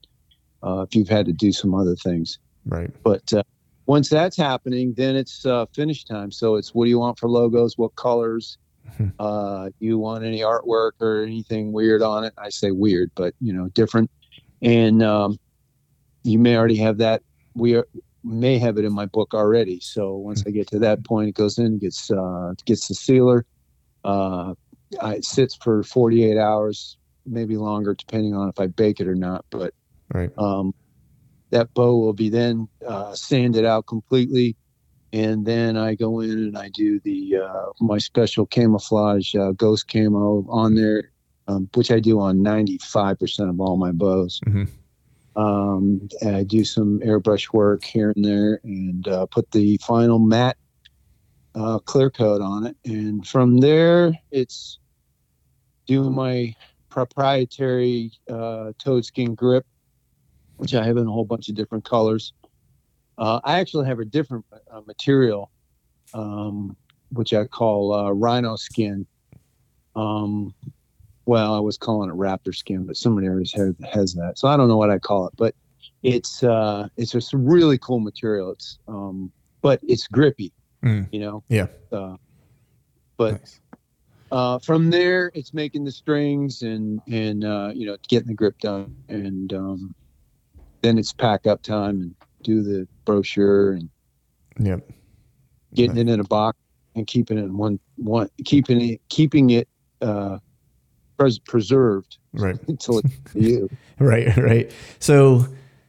uh, 0.63 0.81
if 0.83 0.95
you've 0.95 1.09
had 1.09 1.27
to 1.27 1.33
do 1.33 1.53
some 1.53 1.75
other 1.75 1.95
things. 1.97 2.39
right 2.65 2.91
But 3.05 3.33
uh, 3.33 3.43
once 3.87 4.09
that's 4.09 4.37
happening, 4.37 4.95
then 4.97 5.15
it's 5.15 5.45
uh, 5.45 5.67
finish 5.75 6.05
time. 6.05 6.33
So 6.33 6.57
it's 6.57 6.75
what 6.75 6.85
do 6.87 6.91
you 6.91 6.99
want 6.99 7.19
for 7.19 7.29
logos? 7.29 7.77
What 7.77 7.95
colors? 7.97 8.59
Mhm. 8.99 9.13
Uh, 9.19 9.67
do 9.67 9.87
you 9.87 9.99
want 9.99 10.25
any 10.25 10.41
artwork 10.41 10.93
or 11.01 11.23
anything 11.23 11.73
weird 11.73 12.03
on 12.03 12.25
it? 12.25 12.33
I 12.39 12.49
say 12.49 12.71
weird, 12.71 13.11
but 13.15 13.35
you 13.41 13.53
know, 13.53 13.69
different. 13.69 14.11
And 14.63 15.03
um, 15.03 15.39
you 16.25 16.39
may 16.39 16.57
already 16.57 16.77
have 16.77 16.99
that. 16.99 17.23
We 17.55 17.77
are, 17.77 17.87
may 18.25 18.59
have 18.59 18.79
it 18.79 18.85
in 18.85 18.93
my 18.93 19.07
book 19.07 19.35
already. 19.35 19.81
So 19.81 20.17
once 20.17 20.43
I 20.47 20.51
get 20.51 20.67
to 20.69 20.79
that 20.81 21.05
point, 21.05 21.29
it 21.29 21.35
goes 21.35 21.59
in, 21.59 21.79
gets 21.79 22.11
uh, 22.11 22.55
gets 22.65 22.89
the 22.89 22.95
sealer, 22.95 23.45
uh, 24.07 24.55
it 24.93 25.25
sits 25.25 25.57
for 25.57 25.83
48 25.83 26.39
hours, 26.39 26.97
maybe 27.25 27.57
longer, 27.57 27.95
depending 27.95 28.35
on 28.35 28.49
if 28.49 28.59
I 28.59 28.69
bake 28.69 29.01
it 29.01 29.09
or 29.09 29.15
not. 29.15 29.45
But 29.51 29.75
Right. 30.15 30.31
um, 30.39 30.73
that 31.51 31.75
bow 31.75 31.97
will 31.99 32.13
be 32.13 32.29
then 32.29 32.69
uh, 32.87 33.15
sanded 33.15 33.65
out 33.65 33.87
completely, 33.87 34.57
and 35.13 35.45
then 35.45 35.77
I 35.77 35.95
go 35.95 36.21
in 36.21 36.31
and 36.31 36.59
I 36.59 36.69
do 36.69 37.01
the 37.01 37.39
uh, 37.45 37.67
my 37.81 37.99
special 37.99 38.47
camouflage 38.47 39.35
uh, 39.35 39.53
ghost 39.53 39.89
camo 39.89 40.47
on 40.49 40.75
there, 40.75 41.11
um, 41.49 41.69
which 41.75 41.91
I 41.91 42.01
do 42.01 42.21
on 42.21 42.39
95% 42.39 43.51
of 43.51 43.61
all 43.61 43.77
my 43.77 43.93
bows. 43.93 44.41
Mhm. 44.47 44.69
Um, 45.35 46.09
I 46.25 46.45
do 46.45 46.65
some 46.65 47.01
airbrush 47.01 47.53
work 47.53 47.85
here 47.85 48.13
and 48.15 48.25
there, 48.25 48.61
and 48.65 49.07
uh, 49.07 49.27
put 49.27 49.51
the 49.51 49.79
final 49.79 50.19
matte 50.19 50.57
uh, 51.57 51.79
clear 51.81 52.11
coat 52.11 52.41
on 52.41 52.67
it, 52.67 52.77
and 52.85 53.27
from 53.27 53.59
there 53.59 54.13
it's 54.31 54.79
doing 55.87 56.15
my 56.15 56.55
proprietary 56.89 58.13
uh, 58.31 58.73
toad 58.79 59.05
skin 59.05 59.35
grip, 59.35 59.67
which 60.57 60.75
I 60.75 60.85
have 60.85 60.97
in 60.97 61.07
a 61.07 61.11
whole 61.11 61.25
bunch 61.25 61.49
of 61.49 61.55
different 61.55 61.85
colors. 61.85 62.33
Uh, 63.19 63.41
I 63.45 63.61
actually 63.61 63.87
have 63.87 63.99
a 63.99 64.05
different 64.05 64.45
uh, 64.71 64.81
material, 64.87 65.51
um, 66.13 66.77
which 67.11 67.33
I 67.33 67.45
call 67.47 67.93
uh, 67.93 68.11
rhino 68.11 68.57
skin. 68.57 69.07
Um, 69.95 70.55
well, 71.25 71.55
I 71.55 71.61
was 71.61 71.79
calling 71.79 72.11
it 72.11 72.15
raptor 72.15 72.55
skin, 72.55 72.87
but 72.87 72.97
somebody 72.97 73.27
already 73.27 73.51
has, 73.55 73.75
has 73.93 74.15
that, 74.15 74.39
so 74.39 74.49
I 74.49 74.57
don't 74.57 74.69
know 74.69 74.77
what 74.77 74.91
I 74.91 74.99
call 74.99 75.27
it. 75.27 75.35
But 75.37 75.55
it's 76.03 76.43
uh, 76.43 76.89
it's 76.97 77.13
just 77.13 77.33
a 77.33 77.39
really 77.39 77.79
cool 77.79 78.01
material. 78.01 78.51
It's 78.51 78.79
um, 78.87 79.33
but 79.63 79.81
it's 79.83 80.07
grippy, 80.07 80.53
Mm. 80.85 81.09
you 81.13 81.21
know. 81.21 81.43
Yeah. 81.49 81.67
Uh, 81.91 82.17
but 83.17 83.33
Nice. 83.33 83.61
uh, 84.31 84.59
from 84.59 84.91
there, 84.91 85.31
it's 85.35 85.53
making 85.55 85.85
the 85.85 85.93
strings 85.93 86.63
and 86.63 87.01
and 87.07 87.45
uh, 87.45 87.73
you 87.75 87.87
know 87.87 87.97
getting 88.09 88.29
the 88.29 88.35
grip 88.35 88.59
done, 88.59 88.95
and 89.09 89.53
um, 89.53 89.95
then 90.83 90.99
it's 90.99 91.13
pack 91.13 91.47
up 91.47 91.63
time 91.63 92.01
and 92.01 92.15
do 92.43 92.63
the 92.63 92.87
brochure 93.05 93.73
and 93.73 93.89
Yep. 94.59 94.89
getting 95.75 95.99
it 95.99 96.09
in 96.09 96.21
a 96.21 96.25
box 96.25 96.59
and 96.95 97.07
keeping 97.07 97.37
it 97.39 97.43
in 97.45 97.57
one 97.57 97.79
one 97.97 98.29
keeping 98.45 98.81
it 98.81 99.01
keeping 99.11 99.51
it 99.51 99.69
uh, 100.01 100.39
pres- 101.19 101.39
preserved 101.39 102.19
Right. 102.33 102.57
until 102.69 102.99
it's 102.99 103.11
you. 103.35 103.69
Right, 103.99 104.37
right. 104.37 104.71
So, 104.99 105.47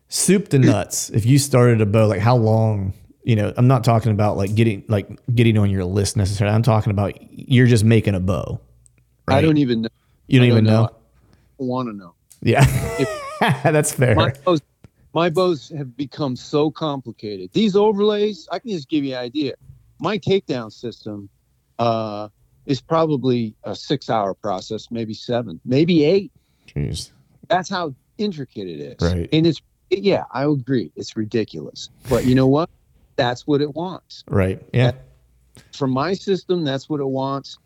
soup 0.08 0.48
to 0.50 0.60
nuts. 0.60 1.10
If 1.10 1.26
you 1.26 1.38
started 1.40 1.82
a 1.82 1.86
bow, 1.86 2.08
like 2.08 2.22
how 2.22 2.38
long? 2.38 2.94
You 3.28 3.36
know, 3.36 3.54
I'm 3.58 3.68
not 3.68 3.84
talking 3.84 4.14
about 4.14 4.38
like 4.38 4.56
getting 4.56 4.86
like 4.88 5.06
getting 5.36 5.58
on 5.58 5.70
your 5.70 5.84
list 5.84 6.16
necessarily. 6.16 6.56
I'm 6.56 6.64
talking 6.64 6.92
about 6.92 7.14
you're 7.30 7.68
just 7.68 7.84
making 7.84 8.16
a 8.16 8.22
bow. 8.22 8.62
I 9.28 9.42
don't 9.42 9.58
even 9.58 9.82
know. 9.82 9.90
You 10.28 10.40
don't 10.40 10.48
I 10.48 10.52
even 10.52 10.64
know. 10.64 10.90
want 11.58 11.90
to 11.90 11.94
know. 11.94 12.14
Yeah, 12.42 12.64
that's 13.64 13.92
fair. 13.92 14.16
My 14.16 14.32
bows, 14.46 14.62
my 15.14 15.30
bows 15.30 15.74
have 15.78 15.98
become 15.98 16.38
so 16.38 16.72
complicated. 16.72 17.52
These 17.52 17.76
overlays, 17.76 18.48
I 18.50 18.60
can 18.60 18.70
just 18.70 18.88
give 18.88 19.04
you 19.04 19.16
an 19.16 19.20
idea. 19.20 19.56
My 20.00 20.18
takedown 20.20 20.72
system 20.72 21.28
uh, 21.80 22.30
is 22.66 22.80
probably 22.80 23.56
a 23.66 23.76
six-hour 23.76 24.36
process, 24.36 24.90
maybe 24.90 25.14
seven, 25.14 25.60
maybe 25.66 26.06
eight. 26.06 26.32
Jeez. 26.66 27.12
That's 27.50 27.68
how 27.68 27.94
intricate 28.18 28.70
it 28.70 28.80
is. 28.80 28.96
Right. 29.02 29.28
And 29.34 29.46
it's 29.46 29.62
yeah, 29.90 30.24
I 30.32 30.46
agree. 30.46 30.94
It's 30.96 31.18
ridiculous. 31.18 31.90
But 32.08 32.24
you 32.24 32.34
know 32.34 32.48
what? 32.48 32.70
That's 33.18 33.46
what 33.46 33.62
it 33.62 33.74
wants. 33.76 34.24
Right. 34.30 34.62
Yeah. 34.74 34.92
For 35.74 35.88
my 35.88 36.14
system, 36.14 36.64
that's 36.64 36.88
what 36.90 37.00
it 37.00 37.08
wants, 37.08 37.58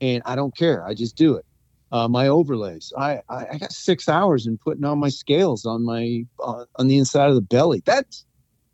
and 0.00 0.22
I 0.26 0.36
don't 0.36 0.54
care. 0.56 0.84
I 0.86 0.94
just 0.94 1.16
do 1.16 1.34
it. 1.36 1.44
Uh, 1.90 2.06
my 2.06 2.28
overlays. 2.28 2.92
I, 2.96 3.20
I 3.28 3.46
I 3.52 3.58
got 3.58 3.72
six 3.72 4.08
hours 4.08 4.46
in 4.46 4.58
putting 4.58 4.84
on 4.84 4.98
my 4.98 5.08
scales 5.08 5.64
on 5.66 5.84
my 5.84 6.24
uh, 6.42 6.66
on 6.76 6.86
the 6.86 6.98
inside 6.98 7.28
of 7.30 7.34
the 7.34 7.40
belly. 7.40 7.82
That's 7.84 8.24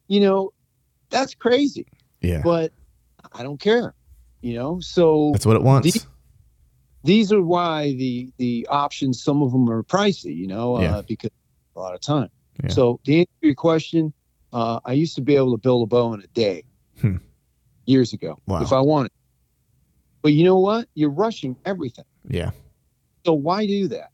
you 0.09 0.21
know, 0.21 0.53
that's 1.11 1.35
crazy. 1.35 1.87
Yeah. 2.21 2.43
But 2.43 2.73
I 3.33 3.43
don't 3.43 3.61
care. 3.61 3.95
You 4.43 4.55
know, 4.55 4.81
so 4.81 5.31
That's 5.33 5.47
what 5.47 5.57
it 5.57 5.63
wants. 5.63 5.93
The- 5.93 6.01
these 7.05 7.33
are 7.33 7.41
why 7.43 7.93
the 7.93 8.31
the 8.39 8.67
options 8.69 9.23
some 9.23 9.41
of 9.41 9.53
them 9.53 9.71
are 9.71 9.85
pricey 9.85 10.35
you 10.37 10.49
know 10.49 10.81
Yeah. 10.81 10.97
uh, 10.97 11.03
because 11.03 11.31
a 11.77 11.79
lot 11.79 11.95
of 11.95 12.01
time 12.01 12.29
Yeah. 12.65 12.71
so 12.71 12.99
to 13.05 13.15
answer 13.15 13.31
to 13.43 13.47
your 13.47 13.55
question 13.55 14.13
uh, 14.57 14.81
i 14.85 14.93
used 15.03 15.15
to 15.15 15.21
be 15.23 15.37
able 15.37 15.53
to 15.57 15.59
build 15.67 15.83
a 15.83 15.87
bow 15.95 16.15
in 16.15 16.21
a 16.23 16.27
day 16.45 16.65
Hmm. 17.01 17.17
years 17.85 18.13
ago 18.15 18.33
Wow. 18.47 18.63
if 18.63 18.73
i 18.73 18.81
wanted. 18.81 19.13
But 20.23 20.33
you 20.33 20.45
know 20.45 20.59
what? 20.59 20.89
You're 20.95 21.11
rushing 21.25 21.57
everything. 21.65 22.05
Yeah. 22.29 22.51
so 23.27 23.33
why 23.35 23.67
do 23.67 23.89
that? 23.89 24.09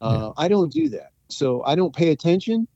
Uh, 0.00 0.32
i 0.36 0.46
don't 0.48 0.72
do 0.72 0.88
that. 0.96 1.10
So 1.30 1.46
i 1.70 1.74
don't 1.74 1.94
pay 1.94 2.10
attention. 2.10 2.66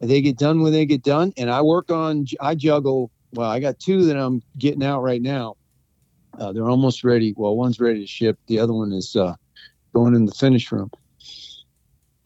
They 0.00 0.20
get 0.20 0.36
done 0.46 0.60
when 0.62 0.72
they 0.72 0.86
get 0.86 1.02
done 1.02 1.32
and 1.38 1.48
i 1.50 1.60
work 1.62 1.90
on 1.90 2.26
i 2.40 2.54
juggle 2.54 3.10
well 3.36 3.50
i 3.50 3.58
got 3.66 3.78
two 3.78 4.04
that 4.06 4.16
i'm 4.24 4.42
getting 4.58 4.84
out 4.90 5.00
right 5.10 5.22
now. 5.22 5.54
Uh, 6.38 6.52
they're 6.52 6.68
almost 6.68 7.04
ready. 7.04 7.32
Well 7.36 7.56
one's 7.56 7.80
ready 7.80 8.00
to 8.00 8.06
ship. 8.06 8.36
The 8.48 8.58
other 8.58 8.74
one 8.82 8.92
is 8.92 9.16
uh, 9.16 9.34
going 9.94 10.14
in 10.14 10.26
the 10.26 10.34
finish 10.44 10.70
room 10.72 10.90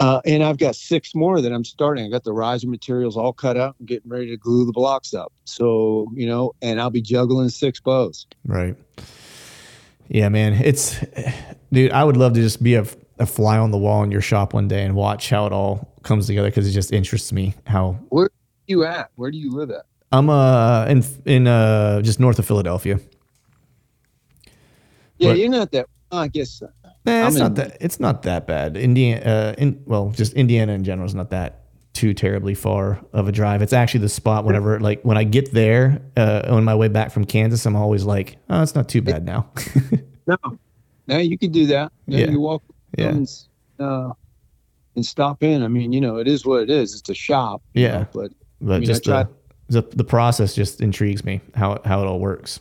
uh, 0.00 0.20
and 0.24 0.42
i've 0.42 0.58
got 0.58 0.74
six 0.74 1.14
more 1.14 1.40
that 1.40 1.52
i'm 1.52 1.64
starting 1.64 2.04
i 2.04 2.08
got 2.08 2.24
the 2.24 2.32
riser 2.32 2.66
materials 2.68 3.16
all 3.16 3.32
cut 3.32 3.56
out 3.56 3.74
and 3.78 3.86
getting 3.88 4.10
ready 4.10 4.26
to 4.28 4.36
glue 4.36 4.64
the 4.66 4.72
blocks 4.72 5.14
up 5.14 5.32
so 5.44 6.06
you 6.14 6.26
know 6.26 6.52
and 6.62 6.80
i'll 6.80 6.90
be 6.90 7.02
juggling 7.02 7.48
six 7.48 7.78
bows 7.80 8.26
Right. 8.44 8.76
Yeah, 10.12 10.28
man. 10.28 10.54
It's, 10.54 10.98
dude, 11.72 11.92
I 11.92 12.02
would 12.02 12.16
love 12.16 12.32
to 12.32 12.40
just 12.40 12.60
be 12.60 12.74
a, 12.74 12.84
a 13.20 13.26
fly 13.26 13.58
on 13.58 13.70
the 13.70 13.78
wall 13.78 14.02
in 14.02 14.10
your 14.10 14.20
shop 14.20 14.54
one 14.54 14.66
day 14.66 14.82
and 14.84 14.96
watch 14.96 15.30
how 15.30 15.46
it 15.46 15.52
all 15.52 15.88
comes 16.02 16.26
together 16.26 16.48
because 16.48 16.66
it 16.66 16.72
just 16.72 16.92
interests 16.92 17.32
me 17.32 17.54
how 17.64 17.92
where 18.08 18.24
are 18.26 18.30
you 18.66 18.82
at 18.84 19.10
where 19.14 19.30
do 19.30 19.38
you 19.38 19.52
live 19.52 19.70
at 19.70 19.84
I'm 20.10 20.28
uh 20.28 20.86
in 20.86 21.04
in 21.26 21.46
uh 21.46 22.02
just 22.02 22.18
north 22.18 22.40
of 22.40 22.46
Philadelphia. 22.46 22.98
yeah 25.18 25.28
But- 25.30 25.38
you're 25.38 25.48
not 25.48 25.70
that 25.72 25.86
i 26.10 26.26
guess 26.26 26.60
uh, 26.60 26.66
Eh, 27.06 27.26
it's 27.26 27.36
I'm 27.36 27.42
not 27.42 27.54
that 27.56 27.76
it's 27.80 27.98
not 28.00 28.22
that 28.22 28.46
bad. 28.46 28.76
Indiana, 28.76 29.20
uh, 29.24 29.54
in 29.58 29.82
well, 29.86 30.10
just 30.10 30.34
Indiana 30.34 30.72
in 30.72 30.84
general 30.84 31.06
is 31.06 31.14
not 31.14 31.30
that 31.30 31.56
too 31.92 32.14
terribly 32.14 32.54
far 32.54 33.00
of 33.12 33.26
a 33.26 33.32
drive. 33.32 33.62
It's 33.62 33.72
actually 33.72 34.00
the 34.00 34.08
spot 34.08 34.44
whenever 34.44 34.78
like 34.80 35.02
when 35.02 35.16
I 35.16 35.24
get 35.24 35.52
there 35.52 36.00
uh, 36.16 36.42
on 36.48 36.62
my 36.64 36.74
way 36.74 36.88
back 36.88 37.10
from 37.10 37.24
Kansas, 37.24 37.64
I'm 37.66 37.74
always 37.76 38.04
like, 38.04 38.36
oh, 38.48 38.62
it's 38.62 38.74
not 38.74 38.88
too 38.88 39.02
bad 39.02 39.24
now. 39.24 39.50
No, 40.26 40.36
no, 41.08 41.18
you 41.18 41.36
can 41.36 41.50
do 41.50 41.66
that. 41.66 41.90
Yeah, 42.06 42.18
Yeah. 42.20 42.30
you 42.30 42.40
walk 42.40 42.62
Yeah. 42.96 43.08
and, 43.08 43.28
uh, 43.80 44.12
and 44.94 45.04
stop 45.04 45.42
in. 45.42 45.64
I 45.64 45.68
mean, 45.68 45.92
you 45.92 46.00
know, 46.00 46.18
it 46.18 46.28
is 46.28 46.46
what 46.46 46.62
it 46.62 46.70
is. 46.70 46.94
It's 46.94 47.08
a 47.08 47.14
shop. 47.14 47.62
you 47.74 47.82
Yeah. 47.84 47.90
know, 48.00 48.06
but 48.12 48.32
but 48.60 48.74
I 48.74 48.78
mean, 48.78 48.86
just 48.86 49.04
the, 49.04 49.28
the 49.68 49.82
the 49.82 50.04
process 50.04 50.54
just 50.54 50.80
intrigues 50.80 51.24
me 51.24 51.40
how 51.56 51.72
it- 51.72 51.86
how 51.86 52.00
it 52.02 52.06
all 52.06 52.20
works. 52.20 52.60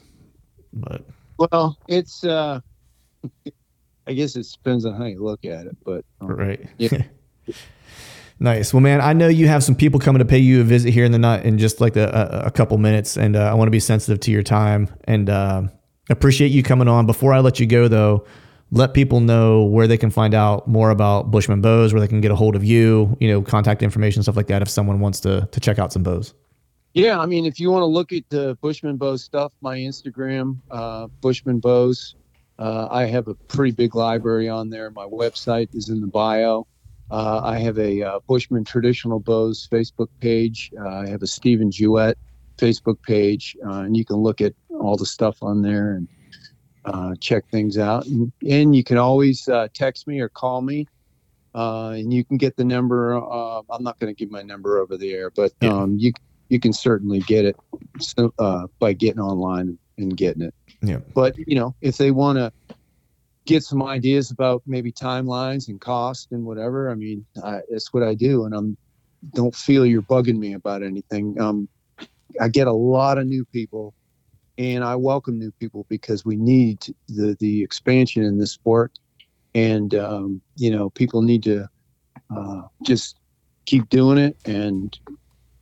But 0.74 1.03
well, 1.38 1.78
it's. 1.88 2.24
uh 2.24 2.61
I 4.10 4.14
guess 4.14 4.36
it 4.36 4.48
depends 4.52 4.86
on 4.86 4.95
how 4.95 5.06
you 5.06 5.23
look 5.23 5.45
at 5.45 5.68
it, 5.68 5.77
but 5.86 6.03
um, 6.19 6.30
right, 6.30 6.68
Yeah. 6.80 7.03
nice. 8.40 8.73
Well, 8.73 8.81
man, 8.81 9.02
I 9.02 9.14
know 9.14 9.27
you 9.27 9.48
have 9.48 9.64
some 9.64 9.76
people 9.76 9.99
coming 9.99 10.18
to 10.18 10.26
pay 10.26 10.40
you 10.40 10.61
a 10.61 10.64
visit 10.64 10.91
here 10.91 11.06
in 11.06 11.11
the 11.11 11.19
night 11.19 11.45
in 11.45 11.60
just 11.60 11.80
like 11.80 11.95
a, 11.95 12.41
a, 12.44 12.48
a 12.48 12.52
couple 12.52 12.76
minutes, 12.80 13.18
and 13.18 13.36
uh, 13.36 13.52
I 13.52 13.53
want 13.53 13.68
to 13.68 13.72
be 13.72 13.80
sensitive 13.80 14.19
to 14.22 14.31
your 14.31 14.41
time 14.41 14.90
and 15.03 15.30
uh, 15.30 15.61
appreciate 16.10 16.48
you 16.48 16.64
coming 16.64 16.88
on. 16.88 17.06
Before 17.06 17.34
I 17.34 17.40
let 17.40 17.60
you 17.60 17.68
go, 17.68 17.88
though, 17.88 18.26
let 18.72 18.95
people 18.95 19.19
know 19.19 19.64
where 19.64 19.86
they 19.86 19.98
can 19.98 20.10
find 20.10 20.34
out 20.34 20.68
more 20.68 20.90
about 20.90 21.30
Bushmen 21.30 21.61
Bows, 21.61 21.94
where 21.94 22.02
they 22.02 22.07
can 22.07 22.19
get 22.19 22.31
a 22.31 22.36
hold 22.36 22.56
of 22.56 22.64
you, 22.64 23.15
you 23.19 23.30
know, 23.30 23.44
contact 23.44 23.84
information, 23.84 24.23
stuff 24.23 24.36
like 24.36 24.48
that. 24.48 24.64
If 24.64 24.69
someone 24.69 24.99
wants 24.99 25.19
to 25.19 25.48
to 25.52 25.60
check 25.60 25.77
out 25.77 25.94
some 25.94 26.02
bows. 26.02 26.34
Yeah, 26.95 27.19
I 27.19 27.27
mean, 27.27 27.45
if 27.45 27.60
you 27.60 27.69
want 27.69 27.84
to 27.84 27.86
look 27.86 28.11
at 28.11 28.27
the 28.30 28.57
Bushmen 28.61 28.98
Bow 28.98 29.15
stuff, 29.18 29.52
my 29.61 29.77
Instagram, 29.77 30.57
uh, 30.72 31.06
Bushmen 31.22 31.60
Bows, 31.60 32.15
uh, 32.60 32.88
I 32.91 33.06
have 33.06 33.27
a 33.27 33.34
pretty 33.34 33.72
big 33.72 33.95
library 33.95 34.49
on 34.49 34.69
there. 34.69 34.91
My 34.91 35.06
website 35.06 35.69
is 35.73 35.90
in 35.90 36.02
the 36.02 36.07
bio. 36.07 36.68
Uh, 37.10 37.41
I 37.44 37.57
have 37.57 37.80
a 37.80 38.03
uh, 38.03 38.19
Bushmen 38.27 38.64
Traditional 38.65 39.19
Bows 39.19 39.68
Facebook 39.72 40.10
page. 40.19 40.69
Uh, 40.80 40.88
I 40.88 41.07
have 41.07 41.23
a 41.23 41.27
Stephen 41.27 41.72
Jewett 41.72 42.18
Facebook 42.57 43.02
page, 43.02 43.56
uh, 43.65 43.80
and 43.80 43.98
you 43.98 44.06
can 44.06 44.18
look 44.18 44.41
at 44.41 44.53
all 44.69 44.98
the 44.98 45.06
stuff 45.06 45.38
on 45.41 45.61
there 45.61 45.94
and 45.94 46.07
uh, 46.86 47.15
check 47.19 47.45
things 47.49 47.77
out. 47.77 48.06
And, 48.06 48.31
and 48.48 48.76
you 48.76 48.84
can 48.84 48.98
always 48.98 49.48
uh, 49.48 49.69
text 49.73 50.06
me 50.07 50.19
or 50.19 50.30
call 50.30 50.61
me. 50.61 50.86
Uh, 51.56 51.90
and 51.95 52.14
you 52.14 52.23
can 52.23 52.38
get 52.38 52.56
the 52.57 52.64
number. 52.64 53.18
Uh, 53.18 53.61
I'm 53.72 53.84
not 53.84 53.98
going 53.99 54.14
to 54.14 54.18
give 54.18 54.30
my 54.30 54.44
number 54.44 54.77
over 54.80 54.98
the 54.98 55.11
air, 55.14 55.31
but 55.36 55.52
Yeah. 55.61 55.72
um, 55.72 55.98
you 55.98 56.11
you 56.49 56.60
can 56.60 56.73
certainly 56.73 57.19
get 57.22 57.45
it 57.45 57.56
so, 57.99 58.34
uh, 58.40 58.68
by 58.80 58.94
getting 58.94 59.19
online 59.19 59.77
and 59.98 60.15
getting 60.18 60.41
it. 60.41 60.53
Yeah. 60.82 61.00
But 61.14 61.38
you 61.38 61.56
know, 61.56 61.76
if 61.82 61.98
they 61.98 62.12
want 62.12 62.38
to 62.38 62.52
get 63.46 63.64
some 63.64 63.84
ideas 63.84 64.32
about 64.32 64.62
maybe 64.66 64.92
timelines 64.92 65.68
and 65.68 65.80
cost 65.82 66.32
and 66.32 66.46
whatever, 66.46 66.90
I 66.90 66.96
mean, 66.96 67.26
I, 67.44 67.62
that's 67.70 67.94
what 67.94 68.04
I 68.04 68.14
do, 68.14 68.46
and 68.46 68.54
I'm 68.56 68.78
don't 69.34 69.56
feel 69.56 69.86
you're 69.86 70.02
bugging 70.02 70.38
me 70.38 70.54
about 70.54 70.82
anything. 70.84 71.40
Um, 71.42 71.68
I 72.40 72.48
get 72.48 72.68
a 72.68 72.74
lot 72.74 73.18
of 73.18 73.28
new 73.28 73.44
people, 73.46 73.94
and 74.58 74.84
I 74.84 74.96
welcome 74.96 75.38
new 75.38 75.52
people 75.60 75.86
because 75.90 76.24
we 76.24 76.36
need 76.36 76.86
the 77.08 77.36
the 77.40 77.64
expansion 77.64 78.24
in 78.24 78.38
this 78.38 78.52
sport. 78.52 78.98
and 79.56 79.96
um, 79.96 80.42
you 80.56 80.72
know 80.72 80.90
people 80.92 81.22
need 81.22 81.44
to 81.44 81.68
uh, 82.36 82.62
just 82.84 83.18
keep 83.66 83.90
doing 83.90 84.18
it 84.18 84.38
and 84.46 84.98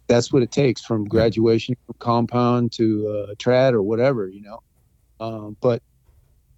that's 0.08 0.32
what 0.32 0.42
it 0.42 0.52
takes 0.52 0.82
from 0.82 1.06
graduation 1.06 1.76
from 1.86 1.96
compound 2.00 2.72
to 2.72 3.08
uh, 3.30 3.34
trad 3.36 3.74
or 3.74 3.82
whatever 3.82 4.28
you 4.28 4.42
know 4.42 4.60
um, 5.20 5.58
but 5.62 5.82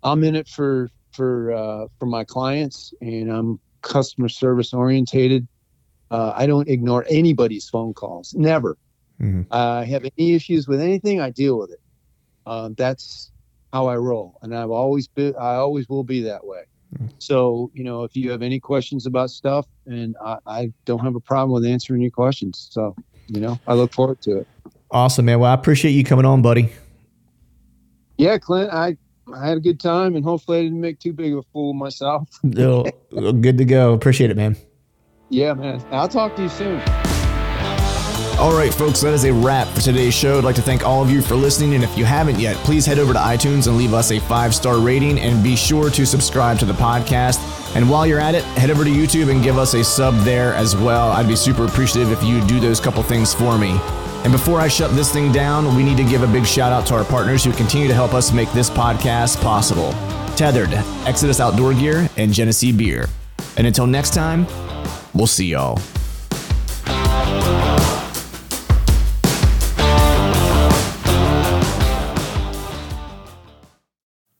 i'm 0.03 0.23
in 0.23 0.35
it 0.35 0.47
for 0.47 0.89
for 1.11 1.51
uh, 1.51 1.85
for 1.99 2.05
my 2.05 2.23
clients 2.23 2.93
and 3.01 3.31
i'm 3.31 3.59
customer 3.81 4.29
service 4.29 4.73
orientated 4.73 5.47
uh, 6.11 6.33
i 6.35 6.45
don't 6.45 6.67
ignore 6.69 7.05
anybody's 7.09 7.67
phone 7.67 7.93
calls 7.93 8.33
never 8.37 8.77
Mhm. 9.21 9.45
i 9.51 9.83
have 9.83 10.05
any 10.17 10.33
issues 10.33 10.67
with 10.67 10.81
anything 10.81 11.19
i 11.19 11.29
deal 11.29 11.57
with 11.57 11.71
it 11.71 11.79
uh, 12.45 12.69
that's 12.77 13.31
how 13.73 13.87
i 13.87 13.95
roll 13.95 14.37
and 14.41 14.55
i've 14.55 14.71
always 14.71 15.07
been 15.07 15.33
i 15.39 15.55
always 15.55 15.87
will 15.89 16.03
be 16.03 16.21
that 16.23 16.45
way 16.45 16.61
so, 17.19 17.69
you 17.73 17.83
know, 17.83 18.03
if 18.03 18.15
you 18.15 18.31
have 18.31 18.41
any 18.41 18.59
questions 18.59 19.05
about 19.05 19.29
stuff, 19.29 19.65
and 19.85 20.15
I, 20.23 20.37
I 20.45 20.73
don't 20.85 20.99
have 20.99 21.15
a 21.15 21.19
problem 21.19 21.51
with 21.51 21.69
answering 21.69 22.01
your 22.01 22.11
questions. 22.11 22.69
So, 22.71 22.95
you 23.27 23.41
know, 23.41 23.59
I 23.67 23.73
look 23.73 23.93
forward 23.93 24.21
to 24.21 24.39
it. 24.39 24.47
Awesome, 24.91 25.25
man. 25.25 25.39
Well, 25.39 25.51
I 25.51 25.53
appreciate 25.53 25.91
you 25.91 26.03
coming 26.03 26.25
on, 26.25 26.41
buddy. 26.41 26.71
Yeah, 28.19 28.37
Clint, 28.37 28.69
I, 28.73 28.97
I 29.33 29.47
had 29.47 29.55
a 29.55 29.61
good 29.61 29.79
time, 29.79 30.17
and 30.17 30.25
hopefully 30.25 30.59
I 30.59 30.63
didn't 30.63 30.81
make 30.81 30.99
too 30.99 31.13
big 31.13 31.31
of 31.31 31.39
a 31.39 31.43
fool 31.53 31.71
of 31.71 31.77
myself. 31.77 32.27
No, 32.43 32.83
good 33.13 33.57
to 33.57 33.65
go. 33.65 33.93
Appreciate 33.93 34.29
it, 34.29 34.35
man. 34.35 34.57
Yeah, 35.29 35.53
man. 35.53 35.81
I'll 35.89 36.09
talk 36.09 36.35
to 36.35 36.41
you 36.41 36.49
soon. 36.49 36.81
All 38.37 38.53
right, 38.53 38.73
folks, 38.73 38.99
that 39.01 39.13
is 39.13 39.23
a 39.23 39.31
wrap 39.31 39.67
for 39.69 39.79
today's 39.79 40.13
show. 40.13 40.37
I'd 40.37 40.43
like 40.43 40.55
to 40.55 40.61
thank 40.61 40.85
all 40.85 41.01
of 41.01 41.09
you 41.09 41.21
for 41.21 41.35
listening. 41.35 41.75
And 41.75 41.83
if 41.83 41.97
you 41.97 42.03
haven't 42.03 42.39
yet, 42.39 42.57
please 42.57 42.85
head 42.85 42.99
over 42.99 43.13
to 43.13 43.19
iTunes 43.19 43.67
and 43.67 43.77
leave 43.77 43.93
us 43.93 44.11
a 44.11 44.19
five 44.19 44.53
star 44.53 44.79
rating 44.79 45.17
and 45.19 45.41
be 45.41 45.55
sure 45.55 45.89
to 45.89 46.05
subscribe 46.05 46.59
to 46.59 46.65
the 46.65 46.73
podcast. 46.73 47.39
And 47.75 47.89
while 47.89 48.05
you're 48.05 48.19
at 48.19 48.35
it, 48.35 48.43
head 48.43 48.69
over 48.69 48.83
to 48.83 48.89
YouTube 48.89 49.31
and 49.31 49.41
give 49.41 49.57
us 49.57 49.75
a 49.75 49.83
sub 49.83 50.13
there 50.19 50.53
as 50.55 50.75
well. 50.75 51.11
I'd 51.11 51.27
be 51.27 51.37
super 51.37 51.65
appreciative 51.65 52.11
if 52.11 52.21
you 52.23 52.45
do 52.47 52.59
those 52.59 52.81
couple 52.81 53.01
things 53.03 53.33
for 53.33 53.57
me. 53.57 53.79
And 54.23 54.31
before 54.31 54.59
I 54.59 54.67
shut 54.67 54.91
this 54.95 55.11
thing 55.11 55.31
down, 55.31 55.75
we 55.75 55.83
need 55.83 55.97
to 55.97 56.03
give 56.03 56.23
a 56.23 56.27
big 56.27 56.45
shout 56.45 56.71
out 56.71 56.85
to 56.87 56.95
our 56.95 57.05
partners 57.05 57.43
who 57.43 57.51
continue 57.53 57.87
to 57.87 57.93
help 57.93 58.13
us 58.13 58.31
make 58.31 58.51
this 58.51 58.69
podcast 58.69 59.41
possible 59.41 59.91
Tethrd, 60.35 60.71
Exodus 61.05 61.39
Outdoor 61.39 61.73
Gear, 61.73 62.09
and 62.17 62.31
Genesee 62.31 62.71
Beer. 62.71 63.07
And 63.57 63.67
until 63.67 63.87
next 63.87 64.13
time, 64.13 64.45
we'll 65.13 65.27
see 65.27 65.47
y'all. 65.47 65.79